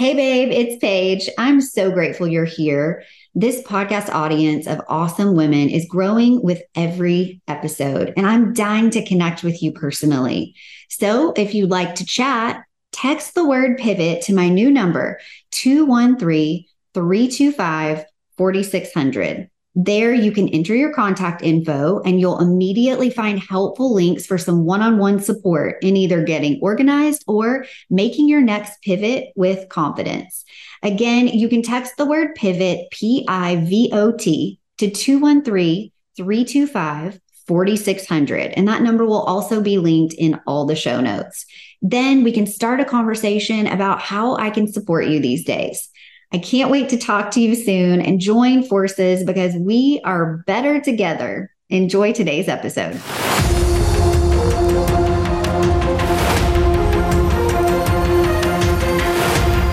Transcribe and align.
Hey, 0.00 0.14
babe, 0.14 0.48
it's 0.50 0.80
Paige. 0.80 1.28
I'm 1.36 1.60
so 1.60 1.90
grateful 1.90 2.26
you're 2.26 2.46
here. 2.46 3.04
This 3.34 3.60
podcast 3.60 4.08
audience 4.08 4.66
of 4.66 4.80
awesome 4.88 5.36
women 5.36 5.68
is 5.68 5.84
growing 5.84 6.42
with 6.42 6.62
every 6.74 7.42
episode, 7.46 8.14
and 8.16 8.26
I'm 8.26 8.54
dying 8.54 8.88
to 8.92 9.04
connect 9.04 9.42
with 9.42 9.62
you 9.62 9.72
personally. 9.72 10.54
So 10.88 11.34
if 11.36 11.52
you'd 11.54 11.68
like 11.68 11.96
to 11.96 12.06
chat, 12.06 12.62
text 12.92 13.34
the 13.34 13.46
word 13.46 13.76
pivot 13.76 14.22
to 14.22 14.34
my 14.34 14.48
new 14.48 14.70
number, 14.70 15.20
213 15.50 16.64
325 16.94 18.04
4600. 18.38 19.49
There, 19.76 20.12
you 20.12 20.32
can 20.32 20.48
enter 20.48 20.74
your 20.74 20.92
contact 20.92 21.42
info 21.42 22.00
and 22.00 22.18
you'll 22.18 22.40
immediately 22.40 23.08
find 23.08 23.38
helpful 23.38 23.94
links 23.94 24.26
for 24.26 24.36
some 24.36 24.64
one 24.64 24.82
on 24.82 24.98
one 24.98 25.20
support 25.20 25.76
in 25.82 25.96
either 25.96 26.24
getting 26.24 26.58
organized 26.60 27.22
or 27.28 27.64
making 27.88 28.28
your 28.28 28.40
next 28.40 28.82
pivot 28.82 29.28
with 29.36 29.68
confidence. 29.68 30.44
Again, 30.82 31.28
you 31.28 31.48
can 31.48 31.62
text 31.62 31.96
the 31.96 32.06
word 32.06 32.34
pivot, 32.34 32.90
P 32.90 33.24
I 33.28 33.56
V 33.56 33.90
O 33.92 34.12
T, 34.12 34.58
to 34.78 34.90
213 34.90 35.92
325 36.16 37.20
4600. 37.46 38.52
And 38.56 38.68
that 38.68 38.82
number 38.82 39.04
will 39.04 39.22
also 39.22 39.60
be 39.60 39.78
linked 39.78 40.14
in 40.14 40.40
all 40.46 40.66
the 40.66 40.76
show 40.76 41.00
notes. 41.00 41.46
Then 41.82 42.22
we 42.22 42.32
can 42.32 42.46
start 42.46 42.80
a 42.80 42.84
conversation 42.84 43.66
about 43.66 44.00
how 44.00 44.36
I 44.36 44.50
can 44.50 44.70
support 44.72 45.06
you 45.06 45.20
these 45.20 45.44
days. 45.44 45.89
I 46.32 46.38
can't 46.38 46.70
wait 46.70 46.88
to 46.90 46.96
talk 46.96 47.32
to 47.32 47.40
you 47.40 47.56
soon 47.56 48.00
and 48.00 48.20
join 48.20 48.62
forces 48.62 49.24
because 49.24 49.52
we 49.56 50.00
are 50.04 50.44
better 50.46 50.80
together. 50.80 51.50
Enjoy 51.70 52.12
today's 52.12 52.46
episode. 52.46 52.94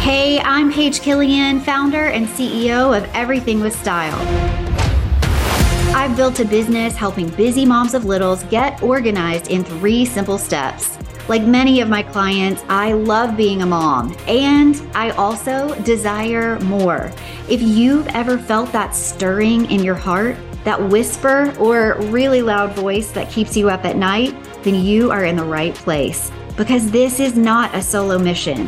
Hey, 0.01 0.39
I'm 0.39 0.71
Paige 0.73 1.01
Killian, 1.01 1.59
founder 1.59 2.07
and 2.07 2.25
CEO 2.27 2.98
of 2.98 3.07
Everything 3.13 3.62
with 3.62 3.79
Style. 3.79 4.17
I've 5.95 6.17
built 6.17 6.39
a 6.39 6.45
business 6.45 6.95
helping 6.95 7.29
busy 7.29 7.65
moms 7.65 7.93
of 7.93 8.05
littles 8.05 8.43
get 8.45 8.82
organized 8.82 9.51
in 9.51 9.63
three 9.63 10.05
simple 10.05 10.39
steps. 10.39 10.96
Like 11.27 11.43
many 11.43 11.81
of 11.81 11.89
my 11.89 12.03
clients, 12.03 12.63
I 12.70 12.93
love 12.93 13.35
being 13.35 13.61
a 13.61 13.65
mom 13.65 14.15
and 14.27 14.81
I 14.95 15.09
also 15.11 15.75
desire 15.81 16.57
more. 16.61 17.11
If 17.49 17.61
you've 17.61 18.07
ever 18.09 18.37
felt 18.37 18.71
that 18.71 18.95
stirring 18.95 19.70
in 19.70 19.83
your 19.83 19.95
heart, 19.95 20.37
that 20.63 20.81
whisper 20.81 21.53
or 21.59 21.98
really 22.03 22.41
loud 22.41 22.73
voice 22.73 23.11
that 23.11 23.29
keeps 23.29 23.57
you 23.57 23.70
up 23.70 23.83
at 23.83 23.98
night, 23.98 24.35
then 24.63 24.75
you 24.75 25.11
are 25.11 25.25
in 25.25 25.35
the 25.35 25.43
right 25.43 25.75
place 25.75 26.31
because 26.55 26.89
this 26.91 27.20
is 27.20 27.35
not 27.35 27.75
a 27.75 27.81
solo 27.81 28.17
mission. 28.17 28.67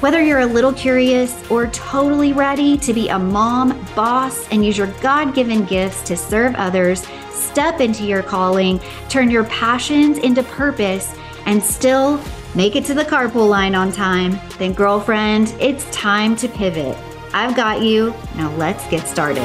Whether 0.00 0.20
you're 0.20 0.40
a 0.40 0.46
little 0.46 0.72
curious 0.72 1.48
or 1.48 1.68
totally 1.68 2.32
ready 2.32 2.76
to 2.78 2.92
be 2.92 3.08
a 3.08 3.18
mom, 3.18 3.86
boss, 3.94 4.48
and 4.48 4.64
use 4.64 4.76
your 4.76 4.88
God 5.00 5.32
given 5.34 5.64
gifts 5.64 6.02
to 6.02 6.16
serve 6.16 6.54
others, 6.56 7.06
step 7.30 7.80
into 7.80 8.04
your 8.04 8.22
calling, 8.22 8.80
turn 9.08 9.30
your 9.30 9.44
passions 9.44 10.18
into 10.18 10.42
purpose, 10.42 11.14
and 11.50 11.60
still 11.60 12.22
make 12.54 12.76
it 12.76 12.84
to 12.84 12.94
the 12.94 13.04
carpool 13.04 13.48
line 13.48 13.74
on 13.74 13.90
time, 13.90 14.38
then, 14.58 14.72
girlfriend, 14.72 15.52
it's 15.58 15.84
time 15.90 16.36
to 16.36 16.48
pivot. 16.48 16.96
I've 17.34 17.56
got 17.56 17.82
you. 17.82 18.14
Now 18.36 18.54
let's 18.54 18.88
get 18.88 19.04
started. 19.08 19.42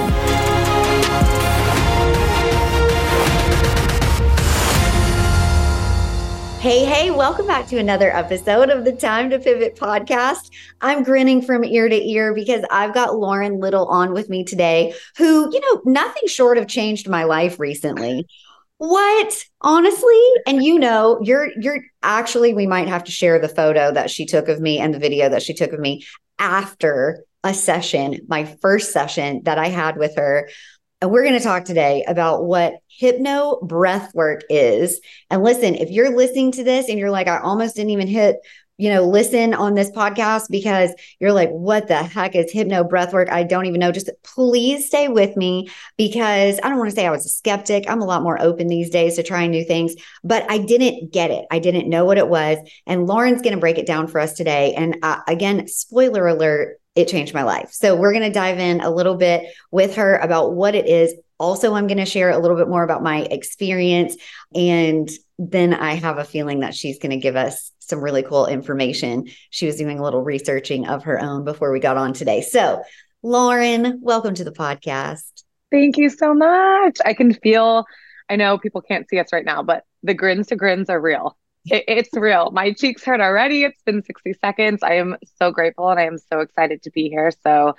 Hey, 6.60 6.86
hey, 6.86 7.10
welcome 7.12 7.48
back 7.48 7.68
to 7.68 7.78
another 7.78 8.16
episode 8.16 8.70
of 8.70 8.86
the 8.86 8.92
Time 8.92 9.32
to 9.32 9.40
Pivot 9.40 9.76
podcast. 9.76 10.52
I'm 10.82 11.04
grinning 11.04 11.42
from 11.42 11.64
ear 11.64 11.90
to 11.90 11.96
ear 11.96 12.36
because 12.36 12.64
I've 12.70 12.94
got 12.94 13.18
Lauren 13.18 13.60
Little 13.60 13.86
on 13.88 14.14
with 14.14 14.30
me 14.30 14.44
today, 14.44 14.94
who, 15.18 15.52
you 15.52 15.60
know, 15.60 15.82
nothing 15.86 16.28
short 16.28 16.60
of 16.60 16.68
changed 16.68 17.10
my 17.10 17.24
life 17.24 17.60
recently. 17.60 18.28
What? 18.78 19.46
Honestly? 19.62 20.22
And 20.48 20.64
you 20.64 20.80
know, 20.80 21.20
you're 21.22 21.50
you're 21.60 21.80
actually 22.04 22.54
we 22.54 22.68
might 22.68 22.88
have 22.88 23.06
to 23.06 23.12
share 23.12 23.40
the 23.40 23.50
photo 23.50 23.92
that 23.92 24.10
she 24.10 24.26
took 24.26 24.48
of 24.50 24.60
me 24.60 24.80
and 24.80 24.94
the 24.94 25.00
video 25.00 25.30
that 25.30 25.44
she 25.44 25.54
took 25.54 25.72
of 25.72 25.80
me 25.80 26.06
after 26.40 27.24
a 27.44 27.54
session, 27.54 28.20
my 28.28 28.44
first 28.62 28.92
session 28.92 29.42
that 29.44 29.58
I 29.58 29.68
had 29.68 29.98
with 29.98 30.16
her. 30.18 30.50
And 31.02 31.12
we're 31.12 31.24
going 31.24 31.38
to 31.38 31.44
talk 31.44 31.66
today 31.66 32.04
about 32.08 32.46
what 32.46 32.76
hypno 32.88 33.60
breath 33.62 34.14
work 34.16 34.42
is. 34.50 35.00
And 35.30 35.44
listen, 35.44 35.76
if 35.76 35.92
you're 35.92 36.16
listening 36.16 36.52
to 36.54 36.64
this 36.64 36.90
and 36.90 36.98
you're 36.98 37.12
like, 37.12 37.28
I 37.28 37.40
almost 37.40 37.76
didn't 37.76 37.92
even 37.92 38.08
hit 38.08 38.38
you 38.78 38.90
know, 38.90 39.04
listen 39.04 39.54
on 39.54 39.74
this 39.74 39.90
podcast 39.92 40.50
because 40.50 40.94
you're 41.20 41.32
like, 41.32 41.50
what 41.50 41.88
the 41.88 41.96
heck 41.96 42.36
is 42.36 42.52
hypno 42.52 42.84
breath 42.84 43.14
work? 43.14 43.32
I 43.32 43.44
don't 43.44 43.66
even 43.66 43.80
know. 43.80 43.92
Just 43.92 44.10
please 44.24 44.88
stay 44.88 45.08
with 45.08 45.38
me 45.38 45.70
because 45.98 46.60
I 46.62 46.70
don't 46.70 46.78
want 46.78 46.90
to 46.90 46.96
say 46.96 47.08
I 47.08 47.12
was 47.12 47.26
a 47.26 47.30
skeptic. 47.30 47.86
I'm 47.88 48.02
a 48.02 48.06
lot 48.06 48.24
more 48.24 48.42
open 48.42 48.68
these 48.68 48.90
days 48.90 49.16
to 49.16 49.24
trying 49.24 49.52
new 49.52 49.64
things, 49.64 49.96
but 50.24 50.50
I 50.50 50.58
didn't 50.58 51.14
get 51.14 51.32
it. 51.32 51.46
I 51.52 51.60
didn't 51.60 51.90
know 51.90 52.06
what 52.06 52.18
it 52.18 52.28
was. 52.28 52.58
And 52.86 53.08
Lauren's 53.08 53.42
going 53.42 53.56
to 53.56 53.62
break 53.62 53.78
it 53.78 53.88
down 53.88 54.08
for 54.08 54.20
us 54.20 54.34
today. 54.34 54.74
And 54.74 54.98
uh, 55.04 55.22
again, 55.28 55.68
spoiler 55.68 56.28
alert, 56.28 56.80
it 56.96 57.08
changed 57.08 57.34
my 57.34 57.44
life. 57.44 57.72
So 57.72 57.96
we're 57.96 58.14
going 58.14 58.24
to 58.24 58.30
dive 58.30 58.60
in 58.60 58.82
a 58.82 58.90
little 58.90 59.16
bit 59.16 59.54
with 59.72 59.96
her 59.96 60.18
about 60.18 60.54
what 60.54 60.76
it 60.76 60.88
is. 60.88 61.14
Also, 61.38 61.74
I'm 61.74 61.88
going 61.88 61.98
to 61.98 62.06
share 62.06 62.30
a 62.30 62.40
little 62.40 62.56
bit 62.56 62.70
more 62.70 62.84
about 62.84 63.04
my 63.04 63.22
experience. 63.24 64.16
And 64.54 65.10
then 65.38 65.74
I 65.74 65.96
have 65.96 66.18
a 66.18 66.24
feeling 66.24 66.62
that 66.62 66.74
she's 66.74 67.00
going 67.00 67.12
to 67.12 67.18
give 67.18 67.36
us 67.36 67.72
some 67.90 68.02
really 68.02 68.24
cool 68.24 68.46
information. 68.48 69.28
She 69.50 69.66
was 69.66 69.76
doing 69.76 70.00
a 70.00 70.04
little 70.04 70.24
researching 70.24 70.88
of 70.88 71.04
her 71.04 71.22
own 71.22 71.44
before 71.44 71.72
we 71.72 71.80
got 71.80 71.98
on 71.98 72.14
today. 72.14 72.42
So, 72.42 72.84
Lauren, 73.24 74.00
welcome 74.02 74.36
to 74.36 74.44
the 74.44 74.52
podcast. 74.52 75.44
Thank 75.72 75.98
you 75.98 76.10
so 76.10 76.34
much. 76.34 76.98
I 77.04 77.14
can 77.14 77.34
feel, 77.34 77.86
I 78.30 78.36
know 78.36 78.58
people 78.58 78.82
can't 78.82 79.08
see 79.10 79.20
us 79.20 79.34
right 79.34 79.46
now, 79.46 79.64
but 79.64 79.84
the 80.04 80.14
grins 80.14 80.48
to 80.48 80.56
grins 80.56 80.90
are 80.90 81.02
real. 81.02 81.38
It, 81.66 81.84
it's 81.88 82.14
real. 82.14 82.52
My 82.52 82.74
cheeks 82.74 83.04
hurt 83.04 83.22
already. 83.22 83.64
It's 83.64 83.82
been 83.84 84.04
60 84.04 84.34
seconds. 84.34 84.84
I 84.84 84.96
am 84.96 85.18
so 85.38 85.52
grateful 85.52 85.90
and 85.90 86.00
I 86.00 86.04
am 86.04 86.18
so 86.18 86.40
excited 86.42 86.84
to 86.84 86.92
be 86.92 87.10
here. 87.10 87.32
So, 87.44 87.76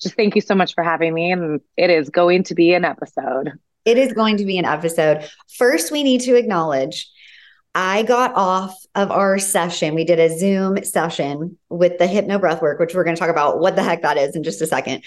just 0.00 0.16
thank 0.16 0.34
you 0.34 0.40
so 0.40 0.54
much 0.54 0.74
for 0.74 0.82
having 0.84 1.14
me. 1.14 1.32
And 1.32 1.60
it 1.76 1.90
is 1.90 2.10
going 2.10 2.44
to 2.44 2.54
be 2.54 2.74
an 2.74 2.84
episode. 2.84 3.52
It 3.84 3.98
is 3.98 4.12
going 4.12 4.38
to 4.38 4.44
be 4.44 4.58
an 4.58 4.64
episode. 4.64 5.28
First, 5.56 5.92
we 5.92 6.02
need 6.02 6.22
to 6.22 6.36
acknowledge 6.36 7.10
I 7.74 8.02
got 8.04 8.34
off 8.34 8.74
of 8.94 9.10
our 9.10 9.38
session. 9.38 9.94
We 9.94 10.04
did 10.04 10.20
a 10.20 10.36
Zoom 10.36 10.84
session 10.84 11.58
with 11.68 11.98
the 11.98 12.06
hypno 12.06 12.38
breath 12.38 12.62
work, 12.62 12.78
which 12.78 12.94
we're 12.94 13.04
going 13.04 13.16
to 13.16 13.20
talk 13.20 13.30
about 13.30 13.58
what 13.58 13.74
the 13.74 13.82
heck 13.82 14.02
that 14.02 14.16
is 14.16 14.36
in 14.36 14.44
just 14.44 14.62
a 14.62 14.66
second, 14.66 15.02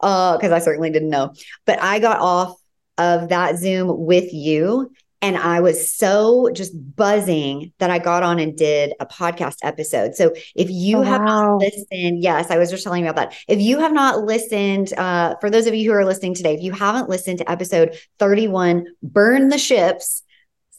because 0.00 0.52
uh, 0.52 0.54
I 0.54 0.60
certainly 0.60 0.90
didn't 0.90 1.10
know. 1.10 1.34
But 1.66 1.82
I 1.82 1.98
got 1.98 2.20
off 2.20 2.56
of 2.98 3.30
that 3.30 3.58
Zoom 3.58 4.06
with 4.06 4.32
you. 4.32 4.92
And 5.20 5.36
I 5.36 5.60
was 5.60 5.92
so 5.92 6.50
just 6.52 6.72
buzzing 6.96 7.72
that 7.78 7.90
I 7.90 8.00
got 8.00 8.24
on 8.24 8.40
and 8.40 8.56
did 8.56 8.92
a 8.98 9.06
podcast 9.06 9.58
episode. 9.62 10.16
So 10.16 10.34
if 10.56 10.68
you 10.68 10.98
oh, 10.98 11.02
have 11.02 11.20
wow. 11.20 11.58
not 11.58 11.58
listened, 11.58 12.24
yes, 12.24 12.50
I 12.50 12.58
was 12.58 12.70
just 12.70 12.82
telling 12.82 13.04
you 13.04 13.10
about 13.10 13.30
that. 13.30 13.38
If 13.46 13.60
you 13.60 13.78
have 13.78 13.92
not 13.92 14.24
listened, 14.24 14.92
uh, 14.94 15.36
for 15.40 15.48
those 15.48 15.68
of 15.68 15.74
you 15.74 15.88
who 15.88 15.96
are 15.96 16.04
listening 16.04 16.34
today, 16.34 16.54
if 16.54 16.60
you 16.60 16.72
haven't 16.72 17.08
listened 17.08 17.38
to 17.38 17.48
episode 17.48 17.96
31, 18.18 18.86
Burn 19.00 19.48
the 19.48 19.58
Ships, 19.58 20.24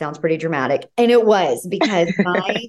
sounds 0.03 0.19
pretty 0.19 0.36
dramatic. 0.36 0.90
And 0.97 1.12
it 1.12 1.25
was 1.25 1.66
because 1.66 2.14
my 2.19 2.68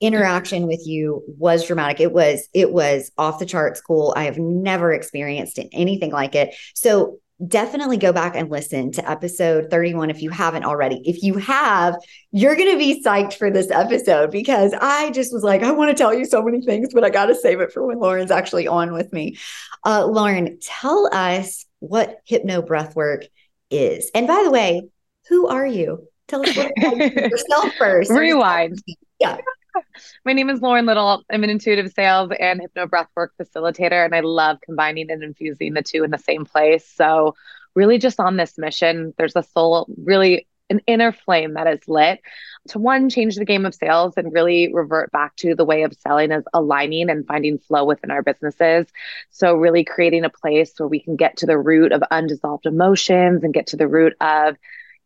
interaction 0.00 0.66
with 0.66 0.84
you 0.84 1.22
was 1.38 1.66
dramatic. 1.66 2.00
It 2.00 2.12
was, 2.12 2.48
it 2.52 2.72
was 2.72 3.12
off 3.16 3.38
the 3.38 3.46
charts 3.46 3.80
cool. 3.80 4.12
I 4.16 4.24
have 4.24 4.38
never 4.38 4.92
experienced 4.92 5.60
anything 5.72 6.10
like 6.10 6.34
it. 6.34 6.54
So 6.74 7.18
definitely 7.46 7.96
go 7.96 8.12
back 8.12 8.34
and 8.34 8.50
listen 8.50 8.90
to 8.92 9.08
episode 9.08 9.70
31 9.70 10.10
if 10.10 10.20
you 10.20 10.30
haven't 10.30 10.64
already. 10.64 11.00
If 11.04 11.22
you 11.22 11.34
have, 11.34 11.96
you're 12.32 12.56
going 12.56 12.72
to 12.72 12.78
be 12.78 13.02
psyched 13.04 13.34
for 13.34 13.50
this 13.50 13.70
episode 13.70 14.32
because 14.32 14.72
I 14.72 15.10
just 15.10 15.32
was 15.32 15.44
like, 15.44 15.62
I 15.62 15.70
want 15.70 15.96
to 15.96 16.00
tell 16.00 16.12
you 16.12 16.24
so 16.24 16.42
many 16.42 16.60
things, 16.60 16.88
but 16.92 17.04
I 17.04 17.10
got 17.10 17.26
to 17.26 17.34
save 17.36 17.60
it 17.60 17.72
for 17.72 17.86
when 17.86 18.00
Lauren's 18.00 18.30
actually 18.32 18.66
on 18.66 18.92
with 18.92 19.12
me. 19.12 19.36
Uh, 19.84 20.06
Lauren, 20.06 20.58
tell 20.60 21.08
us 21.12 21.66
what 21.78 22.18
hypno 22.24 22.62
breath 22.62 22.96
work 22.96 23.24
is. 23.70 24.10
And 24.12 24.26
by 24.26 24.42
the 24.44 24.50
way, 24.50 24.88
who 25.28 25.48
are 25.48 25.66
you? 25.66 26.08
Tell 26.28 26.42
us 26.42 26.56
what 26.56 26.76
yourself 26.76 27.74
first. 27.76 28.10
Rewind. 28.10 28.82
Yeah. 29.18 29.38
My 30.24 30.32
name 30.32 30.50
is 30.50 30.60
Lauren 30.60 30.86
Little. 30.86 31.22
I'm 31.30 31.44
an 31.44 31.50
intuitive 31.50 31.92
sales 31.92 32.30
and 32.38 32.60
hypno 32.60 32.86
breathwork 32.86 33.28
facilitator, 33.40 34.04
and 34.04 34.14
I 34.14 34.20
love 34.20 34.58
combining 34.64 35.10
and 35.10 35.22
infusing 35.22 35.74
the 35.74 35.82
two 35.82 36.04
in 36.04 36.10
the 36.10 36.18
same 36.18 36.44
place. 36.44 36.88
So, 36.88 37.34
really, 37.74 37.98
just 37.98 38.20
on 38.20 38.36
this 38.36 38.56
mission, 38.56 39.14
there's 39.18 39.36
a 39.36 39.42
soul, 39.42 39.86
really 40.02 40.46
an 40.70 40.80
inner 40.86 41.12
flame 41.12 41.54
that 41.54 41.66
is 41.66 41.86
lit 41.86 42.20
to 42.68 42.78
one, 42.78 43.10
change 43.10 43.36
the 43.36 43.44
game 43.44 43.66
of 43.66 43.74
sales 43.74 44.14
and 44.16 44.32
really 44.32 44.72
revert 44.72 45.12
back 45.12 45.36
to 45.36 45.54
the 45.54 45.64
way 45.64 45.82
of 45.82 45.92
selling 45.92 46.32
as 46.32 46.44
aligning 46.54 47.10
and 47.10 47.26
finding 47.26 47.58
flow 47.58 47.84
within 47.84 48.10
our 48.10 48.22
businesses. 48.22 48.86
So, 49.30 49.54
really 49.54 49.84
creating 49.84 50.24
a 50.24 50.30
place 50.30 50.72
where 50.78 50.88
we 50.88 51.00
can 51.00 51.16
get 51.16 51.38
to 51.38 51.46
the 51.46 51.58
root 51.58 51.92
of 51.92 52.02
undissolved 52.10 52.66
emotions 52.66 53.44
and 53.44 53.52
get 53.52 53.66
to 53.68 53.76
the 53.76 53.88
root 53.88 54.14
of 54.20 54.56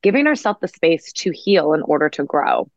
giving 0.03 0.27
ourselves 0.27 0.61
the 0.61 0.69
space 0.69 1.13
to 1.13 1.31
heal 1.33 1.73
in 1.73 1.83
order 1.83 2.09
to 2.11 2.25
grow. 2.25 2.71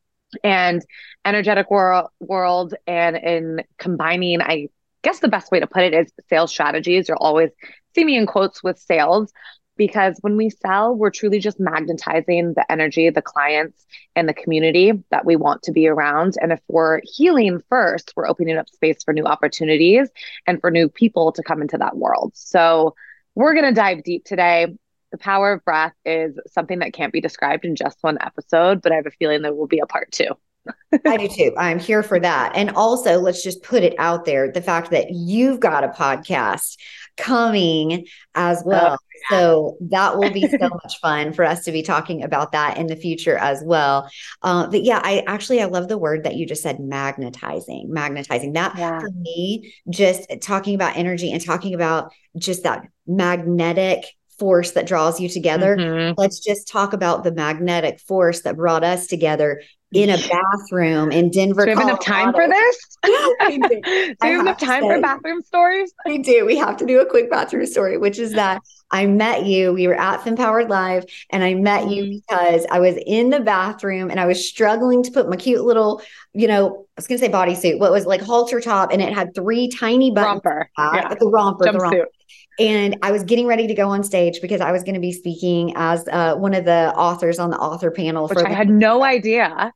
And 0.44 0.82
energetic 1.26 1.70
world 1.70 2.10
world 2.20 2.74
and 2.88 3.18
in 3.18 3.64
combining, 3.78 4.42
I 4.42 4.70
guess 5.04 5.20
the 5.20 5.28
best 5.28 5.52
way 5.52 5.60
to 5.60 5.68
put 5.68 5.84
it 5.84 5.94
is 5.94 6.12
sales 6.30 6.52
strategies. 6.52 7.10
You'll 7.10 7.18
always 7.20 7.50
see 7.96 8.06
me 8.06 8.18
in 8.18 8.26
quotes 8.26 8.64
with 8.64 8.80
sales 8.80 9.32
because 9.78 10.18
when 10.22 10.38
we 10.38 10.50
sell, 10.50 10.96
we're 10.96 11.10
truly 11.10 11.40
just 11.40 11.60
magnetizing 11.60 12.54
the 12.54 12.72
energy, 12.72 13.10
the 13.10 13.22
clients, 13.22 13.86
and 14.16 14.30
the 14.30 14.34
community 14.34 14.92
that 15.10 15.26
we 15.26 15.36
want 15.36 15.64
to 15.64 15.72
be 15.72 15.88
around. 15.88 16.36
And 16.40 16.52
if 16.52 16.60
we're 16.68 17.02
healing 17.04 17.62
first, 17.68 18.14
we're 18.16 18.28
opening 18.28 18.58
up 18.58 18.70
space 18.70 19.04
for 19.04 19.14
new 19.14 19.26
opportunities 19.26 20.10
and 20.46 20.62
for 20.62 20.70
new 20.70 20.88
people 20.88 21.32
to 21.32 21.44
come 21.44 21.62
into 21.62 21.78
that 21.78 21.98
world. 21.98 22.34
So 22.36 22.96
we're 23.34 23.54
going 23.54 23.66
to 23.66 23.74
dive 23.74 24.04
deep 24.04 24.24
today. 24.26 24.68
The 25.12 25.18
power 25.18 25.54
of 25.54 25.66
breath 25.66 25.94
is 26.06 26.40
something 26.48 26.80
that 26.80 26.94
can't 26.94 27.14
be 27.14 27.22
described 27.22 27.66
in 27.66 27.76
just 27.76 27.98
one 28.02 28.18
episode, 28.22 28.82
but 28.82 28.92
I 28.92 28.96
have 28.96 29.08
a 29.08 29.12
feeling 29.12 29.42
there 29.42 29.54
will 29.54 29.68
be 29.68 29.80
a 29.80 29.86
part 29.86 30.12
two. 30.12 30.30
I 31.06 31.18
do 31.18 31.28
too. 31.28 31.54
I'm 31.58 31.80
here 31.80 32.04
for 32.04 32.20
that. 32.20 32.54
And 32.56 32.72
also, 32.72 33.20
let's 33.20 33.44
just 33.44 33.64
put 33.64 33.84
it 33.84 33.96
out 33.98 34.26
there 34.26 34.52
the 34.52 34.62
fact 34.62 34.92
that 34.92 35.12
you've 35.12 35.60
got 35.60 35.84
a 35.84 35.90
podcast 35.90 36.78
coming 37.18 38.06
as 38.36 38.62
well. 38.66 38.98
Oh, 39.00 39.06
yeah. 39.32 39.38
So 39.38 39.78
that 39.90 40.18
will 40.18 40.32
be 40.32 40.48
so 40.48 40.58
much 40.84 41.00
fun 41.02 41.34
for 41.34 41.46
us 41.46 41.64
to 41.66 41.72
be 41.72 41.82
talking 41.82 42.24
about 42.24 42.52
that 42.52 42.78
in 42.78 42.88
the 42.88 42.96
future 42.96 43.38
as 43.38 43.64
well. 43.66 44.10
Uh, 44.42 44.68
but 44.68 44.84
yeah, 44.84 45.00
I 45.04 45.24
actually 45.28 45.62
I 45.62 45.66
love 45.66 45.88
the 45.88 45.98
word 45.98 46.26
that 46.26 46.36
you 46.36 46.46
just 46.46 46.64
said, 46.64 46.80
magnetizing. 46.80 47.90
Magnetizing 47.90 48.54
that 48.54 48.78
yeah. 48.78 49.00
for 49.00 49.10
me, 49.12 49.74
just 49.90 50.30
talking 50.42 50.76
about 50.76 50.98
energy 50.98 51.32
and 51.32 51.44
talking 51.44 51.74
about 51.74 52.12
just 52.38 52.64
that 52.64 52.88
magnetic 53.08 54.06
force 54.42 54.72
that 54.72 54.88
draws 54.88 55.20
you 55.20 55.30
together. 55.30 55.78
Mm-hmm. 55.78 56.14
Let's 56.18 56.40
just 56.40 56.68
talk 56.68 56.94
about 56.94 57.24
the 57.24 57.32
magnetic 57.32 58.00
force 58.00 58.42
that 58.42 58.56
brought 58.56 58.84
us 58.84 59.06
together 59.06 59.62
in 59.94 60.10
a 60.10 60.18
bathroom 60.52 61.12
in 61.12 61.30
Denver. 61.30 61.66
Do 61.66 61.72
we 61.72 61.78
have 61.78 61.88
enough 61.90 62.04
time 62.04 62.34
for 62.34 62.48
this? 62.48 62.78
do. 63.06 63.36
do 63.50 63.82
we 63.84 64.16
have 64.30 64.40
enough 64.40 64.60
time 64.60 64.82
for 64.82 65.00
bathroom 65.00 65.44
stories? 65.44 65.94
We 66.08 66.18
do. 66.18 66.44
We 66.44 66.58
have 66.58 66.76
to 66.78 66.88
do 66.88 67.02
a 67.02 67.06
quick 67.06 67.30
bathroom 67.30 67.68
story, 67.68 68.00
which 68.00 68.18
is 68.18 68.32
that 68.34 68.64
I 68.90 69.06
met 69.06 69.46
you. 69.46 69.74
We 69.74 69.88
were 69.88 70.00
at 70.00 70.22
FemPowered 70.22 70.70
Live, 70.70 71.06
and 71.30 71.44
I 71.44 71.54
met 71.54 71.90
you 71.90 72.04
mm-hmm. 72.04 72.18
because 72.28 72.66
I 72.72 72.80
was 72.80 72.96
in 73.06 73.30
the 73.30 73.42
bathroom 73.42 74.10
and 74.10 74.20
I 74.20 74.26
was 74.26 74.48
struggling 74.48 75.04
to 75.04 75.12
put 75.12 75.30
my 75.30 75.36
cute 75.36 75.64
little, 75.64 76.02
you 76.34 76.48
know, 76.48 76.88
I 76.98 77.02
was 77.02 77.08
going 77.08 77.20
to 77.20 77.26
say 77.26 77.32
bodysuit, 77.32 77.80
what 77.80 77.92
was 77.92 78.08
like 78.08 78.22
halter 78.22 78.60
top, 78.60 78.92
and 78.92 79.04
it 79.04 79.14
had 79.14 79.36
three 79.36 79.70
tiny 79.70 80.12
buttons. 80.12 80.42
Romper. 80.44 80.70
Yeah. 80.78 81.14
The 81.14 81.30
romper. 81.30 81.66
Jumpsuit. 81.66 81.72
The 81.74 81.80
romper. 81.80 82.08
And 82.60 82.98
I 83.02 83.12
was 83.12 83.24
getting 83.24 83.48
ready 83.48 83.68
to 83.68 83.74
go 83.74 83.90
on 83.90 84.04
stage 84.04 84.40
because 84.42 84.62
I 84.62 84.72
was 84.72 84.84
going 84.84 84.96
to 84.96 85.02
be 85.02 85.12
speaking 85.12 85.74
as 85.76 86.08
uh, 86.12 86.36
one 86.36 86.54
of 86.54 86.66
the 86.66 86.94
authors 86.96 87.40
on 87.40 87.50
the 87.50 87.58
author 87.58 87.92
panel. 87.92 88.28
Which 88.28 88.40
I 88.40 88.50
had 88.50 88.70
no 88.70 89.04
idea. 89.04 89.74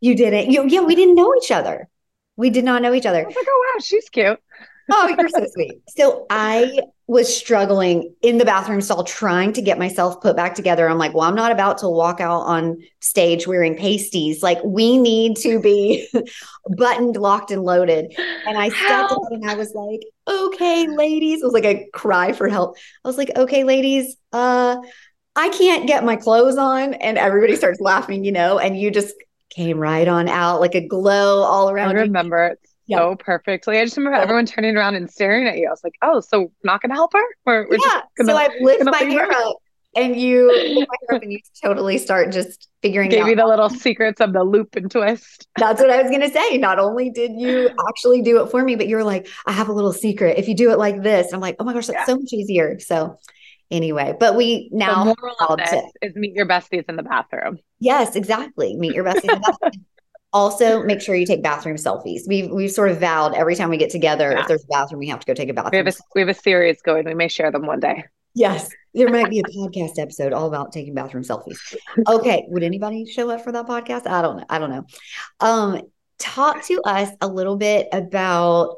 You 0.00 0.14
didn't. 0.14 0.50
You, 0.50 0.66
yeah, 0.68 0.80
we 0.80 0.94
didn't 0.94 1.14
know 1.14 1.34
each 1.36 1.50
other. 1.50 1.88
We 2.36 2.50
did 2.50 2.64
not 2.64 2.82
know 2.82 2.94
each 2.94 3.06
other. 3.06 3.20
I 3.20 3.24
was 3.24 3.34
like, 3.34 3.46
oh 3.48 3.72
wow, 3.74 3.80
she's 3.82 4.08
cute. 4.08 4.38
oh, 4.90 5.16
you're 5.18 5.28
so 5.28 5.46
sweet. 5.52 5.82
So 5.88 6.26
I 6.30 6.80
was 7.08 7.34
struggling 7.34 8.14
in 8.20 8.36
the 8.36 8.44
bathroom 8.44 8.82
stall 8.82 9.02
trying 9.02 9.50
to 9.54 9.62
get 9.62 9.78
myself 9.78 10.20
put 10.20 10.36
back 10.36 10.54
together. 10.54 10.86
I'm 10.86 10.98
like, 10.98 11.14
well, 11.14 11.24
I'm 11.24 11.34
not 11.34 11.50
about 11.50 11.78
to 11.78 11.88
walk 11.88 12.20
out 12.20 12.42
on 12.42 12.82
stage 13.00 13.46
wearing 13.46 13.78
pasties. 13.78 14.42
Like, 14.42 14.62
we 14.62 14.98
need 14.98 15.38
to 15.38 15.58
be 15.58 16.06
buttoned, 16.76 17.16
locked, 17.16 17.50
and 17.50 17.64
loaded. 17.64 18.14
And 18.46 18.58
I 18.58 18.68
stepped 18.68 19.12
up 19.12 19.22
and 19.30 19.48
I 19.48 19.54
was 19.54 19.72
like, 19.74 20.02
okay, 20.28 20.86
ladies. 20.86 21.40
It 21.40 21.46
was 21.46 21.54
like 21.54 21.64
a 21.64 21.88
cry 21.94 22.34
for 22.34 22.46
help. 22.46 22.76
I 23.02 23.08
was 23.08 23.16
like, 23.16 23.30
okay, 23.34 23.64
ladies, 23.64 24.14
uh, 24.34 24.76
I 25.34 25.48
can't 25.48 25.86
get 25.86 26.04
my 26.04 26.16
clothes 26.16 26.58
on. 26.58 26.92
And 26.92 27.16
everybody 27.16 27.56
starts 27.56 27.80
laughing, 27.80 28.22
you 28.22 28.32
know, 28.32 28.58
and 28.58 28.78
you 28.78 28.90
just 28.90 29.14
came 29.48 29.78
right 29.78 30.06
on 30.06 30.28
out 30.28 30.60
like 30.60 30.74
a 30.74 30.86
glow 30.86 31.42
all 31.42 31.70
around. 31.70 31.96
I 31.96 32.02
remember 32.02 32.58
so 32.90 33.16
perfectly. 33.16 33.78
I 33.78 33.84
just 33.84 33.96
remember 33.96 34.18
everyone 34.18 34.46
turning 34.46 34.76
around 34.76 34.94
and 34.94 35.10
staring 35.10 35.46
at 35.46 35.58
you. 35.58 35.66
I 35.66 35.70
was 35.70 35.82
like, 35.84 35.94
oh, 36.02 36.20
so 36.20 36.52
not 36.64 36.80
going 36.82 36.90
to 36.90 36.96
help 36.96 37.12
her? 37.12 37.24
We're, 37.44 37.68
we're 37.68 37.76
yeah. 37.76 38.02
Gonna, 38.16 38.32
so 38.32 38.36
I 38.36 38.48
lift 38.60 38.84
my 38.84 38.98
hair 38.98 39.30
up 39.30 39.56
and 39.96 40.16
you 40.16 40.86
and 41.08 41.32
you 41.32 41.38
totally 41.62 41.98
start 41.98 42.32
just 42.32 42.68
figuring 42.82 43.10
Gave 43.10 43.22
out. 43.22 43.26
me 43.26 43.34
the 43.34 43.46
little 43.46 43.70
secrets 43.70 44.20
of 44.20 44.32
the 44.32 44.44
loop 44.44 44.76
and 44.76 44.90
twist. 44.90 45.48
That's 45.56 45.80
what 45.80 45.90
I 45.90 46.00
was 46.00 46.10
going 46.10 46.22
to 46.22 46.30
say. 46.30 46.58
Not 46.58 46.78
only 46.78 47.10
did 47.10 47.32
you 47.32 47.70
actually 47.88 48.22
do 48.22 48.42
it 48.42 48.50
for 48.50 48.62
me, 48.62 48.76
but 48.76 48.88
you 48.88 48.96
were 48.96 49.04
like, 49.04 49.28
I 49.46 49.52
have 49.52 49.68
a 49.68 49.72
little 49.72 49.92
secret. 49.92 50.38
If 50.38 50.48
you 50.48 50.54
do 50.54 50.70
it 50.70 50.78
like 50.78 51.02
this, 51.02 51.32
I'm 51.32 51.40
like, 51.40 51.56
oh 51.58 51.64
my 51.64 51.72
gosh, 51.72 51.86
that's 51.86 51.98
yeah. 52.00 52.04
so 52.06 52.16
much 52.16 52.32
easier. 52.32 52.78
So 52.78 53.18
anyway, 53.70 54.14
but 54.18 54.36
we 54.36 54.68
now 54.72 55.04
the 55.04 55.16
moral 55.20 55.36
of 55.48 55.58
this 55.58 55.70
to, 55.70 55.82
is 56.02 56.14
meet 56.14 56.34
your 56.34 56.46
besties 56.46 56.84
in 56.88 56.96
the 56.96 57.02
bathroom. 57.02 57.58
Yes, 57.80 58.16
exactly. 58.16 58.76
Meet 58.76 58.94
your 58.94 59.04
besties. 59.04 59.42
also, 60.32 60.82
make 60.82 61.00
sure 61.00 61.14
you 61.14 61.26
take 61.26 61.42
bathroom 61.42 61.76
selfies. 61.76 62.20
We've 62.26 62.50
we've 62.50 62.70
sort 62.70 62.90
of 62.90 63.00
vowed 63.00 63.34
every 63.34 63.54
time 63.54 63.70
we 63.70 63.78
get 63.78 63.90
together, 63.90 64.32
yeah. 64.32 64.40
if 64.42 64.48
there's 64.48 64.64
a 64.64 64.68
bathroom, 64.68 65.00
we 65.00 65.08
have 65.08 65.20
to 65.20 65.26
go 65.26 65.34
take 65.34 65.48
a 65.48 65.54
bathroom. 65.54 65.70
We 65.72 65.78
have 65.78 65.86
a, 65.86 65.98
we 66.14 66.20
have 66.20 66.28
a 66.28 66.34
series 66.34 66.82
going. 66.82 67.06
We 67.06 67.14
may 67.14 67.28
share 67.28 67.50
them 67.50 67.66
one 67.66 67.80
day. 67.80 68.04
Yes, 68.34 68.70
there 68.94 69.08
might 69.08 69.30
be 69.30 69.40
a 69.40 69.42
podcast 69.42 69.98
episode 69.98 70.32
all 70.32 70.46
about 70.46 70.72
taking 70.72 70.94
bathroom 70.94 71.24
selfies. 71.24 71.58
Okay, 72.06 72.44
would 72.48 72.62
anybody 72.62 73.06
show 73.06 73.30
up 73.30 73.42
for 73.42 73.52
that 73.52 73.66
podcast? 73.66 74.06
I 74.06 74.22
don't 74.22 74.36
know. 74.36 74.44
I 74.48 74.58
don't 74.58 74.70
know. 74.70 74.84
Um, 75.40 75.82
talk 76.18 76.62
to 76.64 76.80
us 76.82 77.10
a 77.20 77.28
little 77.28 77.56
bit 77.56 77.88
about 77.92 78.76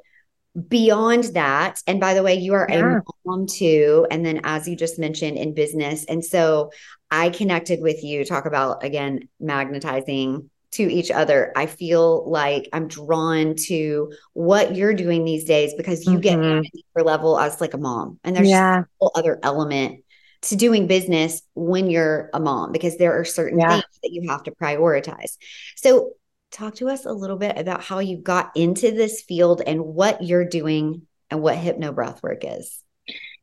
beyond 0.68 1.24
that 1.34 1.80
and 1.86 2.00
by 2.00 2.12
the 2.12 2.24
way 2.24 2.34
you 2.34 2.54
are 2.54 2.66
yeah. 2.68 2.98
a 2.98 3.00
mom 3.24 3.46
too 3.46 4.04
and 4.10 4.26
then 4.26 4.40
as 4.42 4.66
you 4.66 4.74
just 4.74 4.98
mentioned 4.98 5.38
in 5.38 5.54
business 5.54 6.04
and 6.06 6.24
so 6.24 6.72
i 7.08 7.30
connected 7.30 7.80
with 7.80 8.02
you 8.02 8.24
talk 8.24 8.46
about 8.46 8.82
again 8.82 9.28
magnetizing 9.38 10.50
to 10.72 10.82
each 10.82 11.10
other 11.10 11.52
i 11.56 11.66
feel 11.66 12.28
like 12.30 12.68
i'm 12.72 12.88
drawn 12.88 13.54
to 13.54 14.12
what 14.32 14.74
you're 14.74 14.94
doing 14.94 15.24
these 15.24 15.44
days 15.44 15.74
because 15.76 16.06
you 16.06 16.18
mm-hmm. 16.18 16.20
get 16.20 16.38
a 16.38 16.62
deeper 16.72 17.02
level 17.02 17.38
as 17.38 17.60
like 17.60 17.74
a 17.74 17.78
mom 17.78 18.18
and 18.24 18.36
there's 18.36 18.48
yeah. 18.48 18.80
a 18.80 18.84
whole 19.00 19.12
other 19.14 19.38
element 19.42 20.04
to 20.42 20.56
doing 20.56 20.86
business 20.86 21.42
when 21.54 21.90
you're 21.90 22.30
a 22.32 22.40
mom 22.40 22.72
because 22.72 22.96
there 22.96 23.18
are 23.18 23.24
certain 23.24 23.58
yeah. 23.58 23.72
things 23.72 23.98
that 24.02 24.12
you 24.12 24.28
have 24.28 24.42
to 24.42 24.52
prioritize 24.52 25.36
so 25.76 26.12
talk 26.50 26.74
to 26.76 26.88
us 26.88 27.04
a 27.04 27.12
little 27.12 27.36
bit 27.36 27.56
about 27.58 27.82
how 27.82 27.98
you 27.98 28.16
got 28.16 28.50
into 28.56 28.90
this 28.90 29.22
field 29.22 29.62
and 29.66 29.84
what 29.84 30.22
you're 30.22 30.44
doing 30.44 31.06
and 31.30 31.42
what 31.42 31.56
hypno 31.56 31.92
breathwork 31.92 32.40
is. 32.42 32.82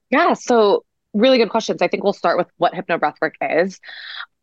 Yeah, 0.09 0.33
so 0.33 0.83
really 1.13 1.37
good 1.37 1.49
questions. 1.49 1.81
I 1.81 1.87
think 1.87 2.03
we'll 2.03 2.13
start 2.13 2.37
with 2.37 2.47
what 2.57 2.73
hypno 2.73 2.97
breathwork 2.97 3.33
is. 3.41 3.79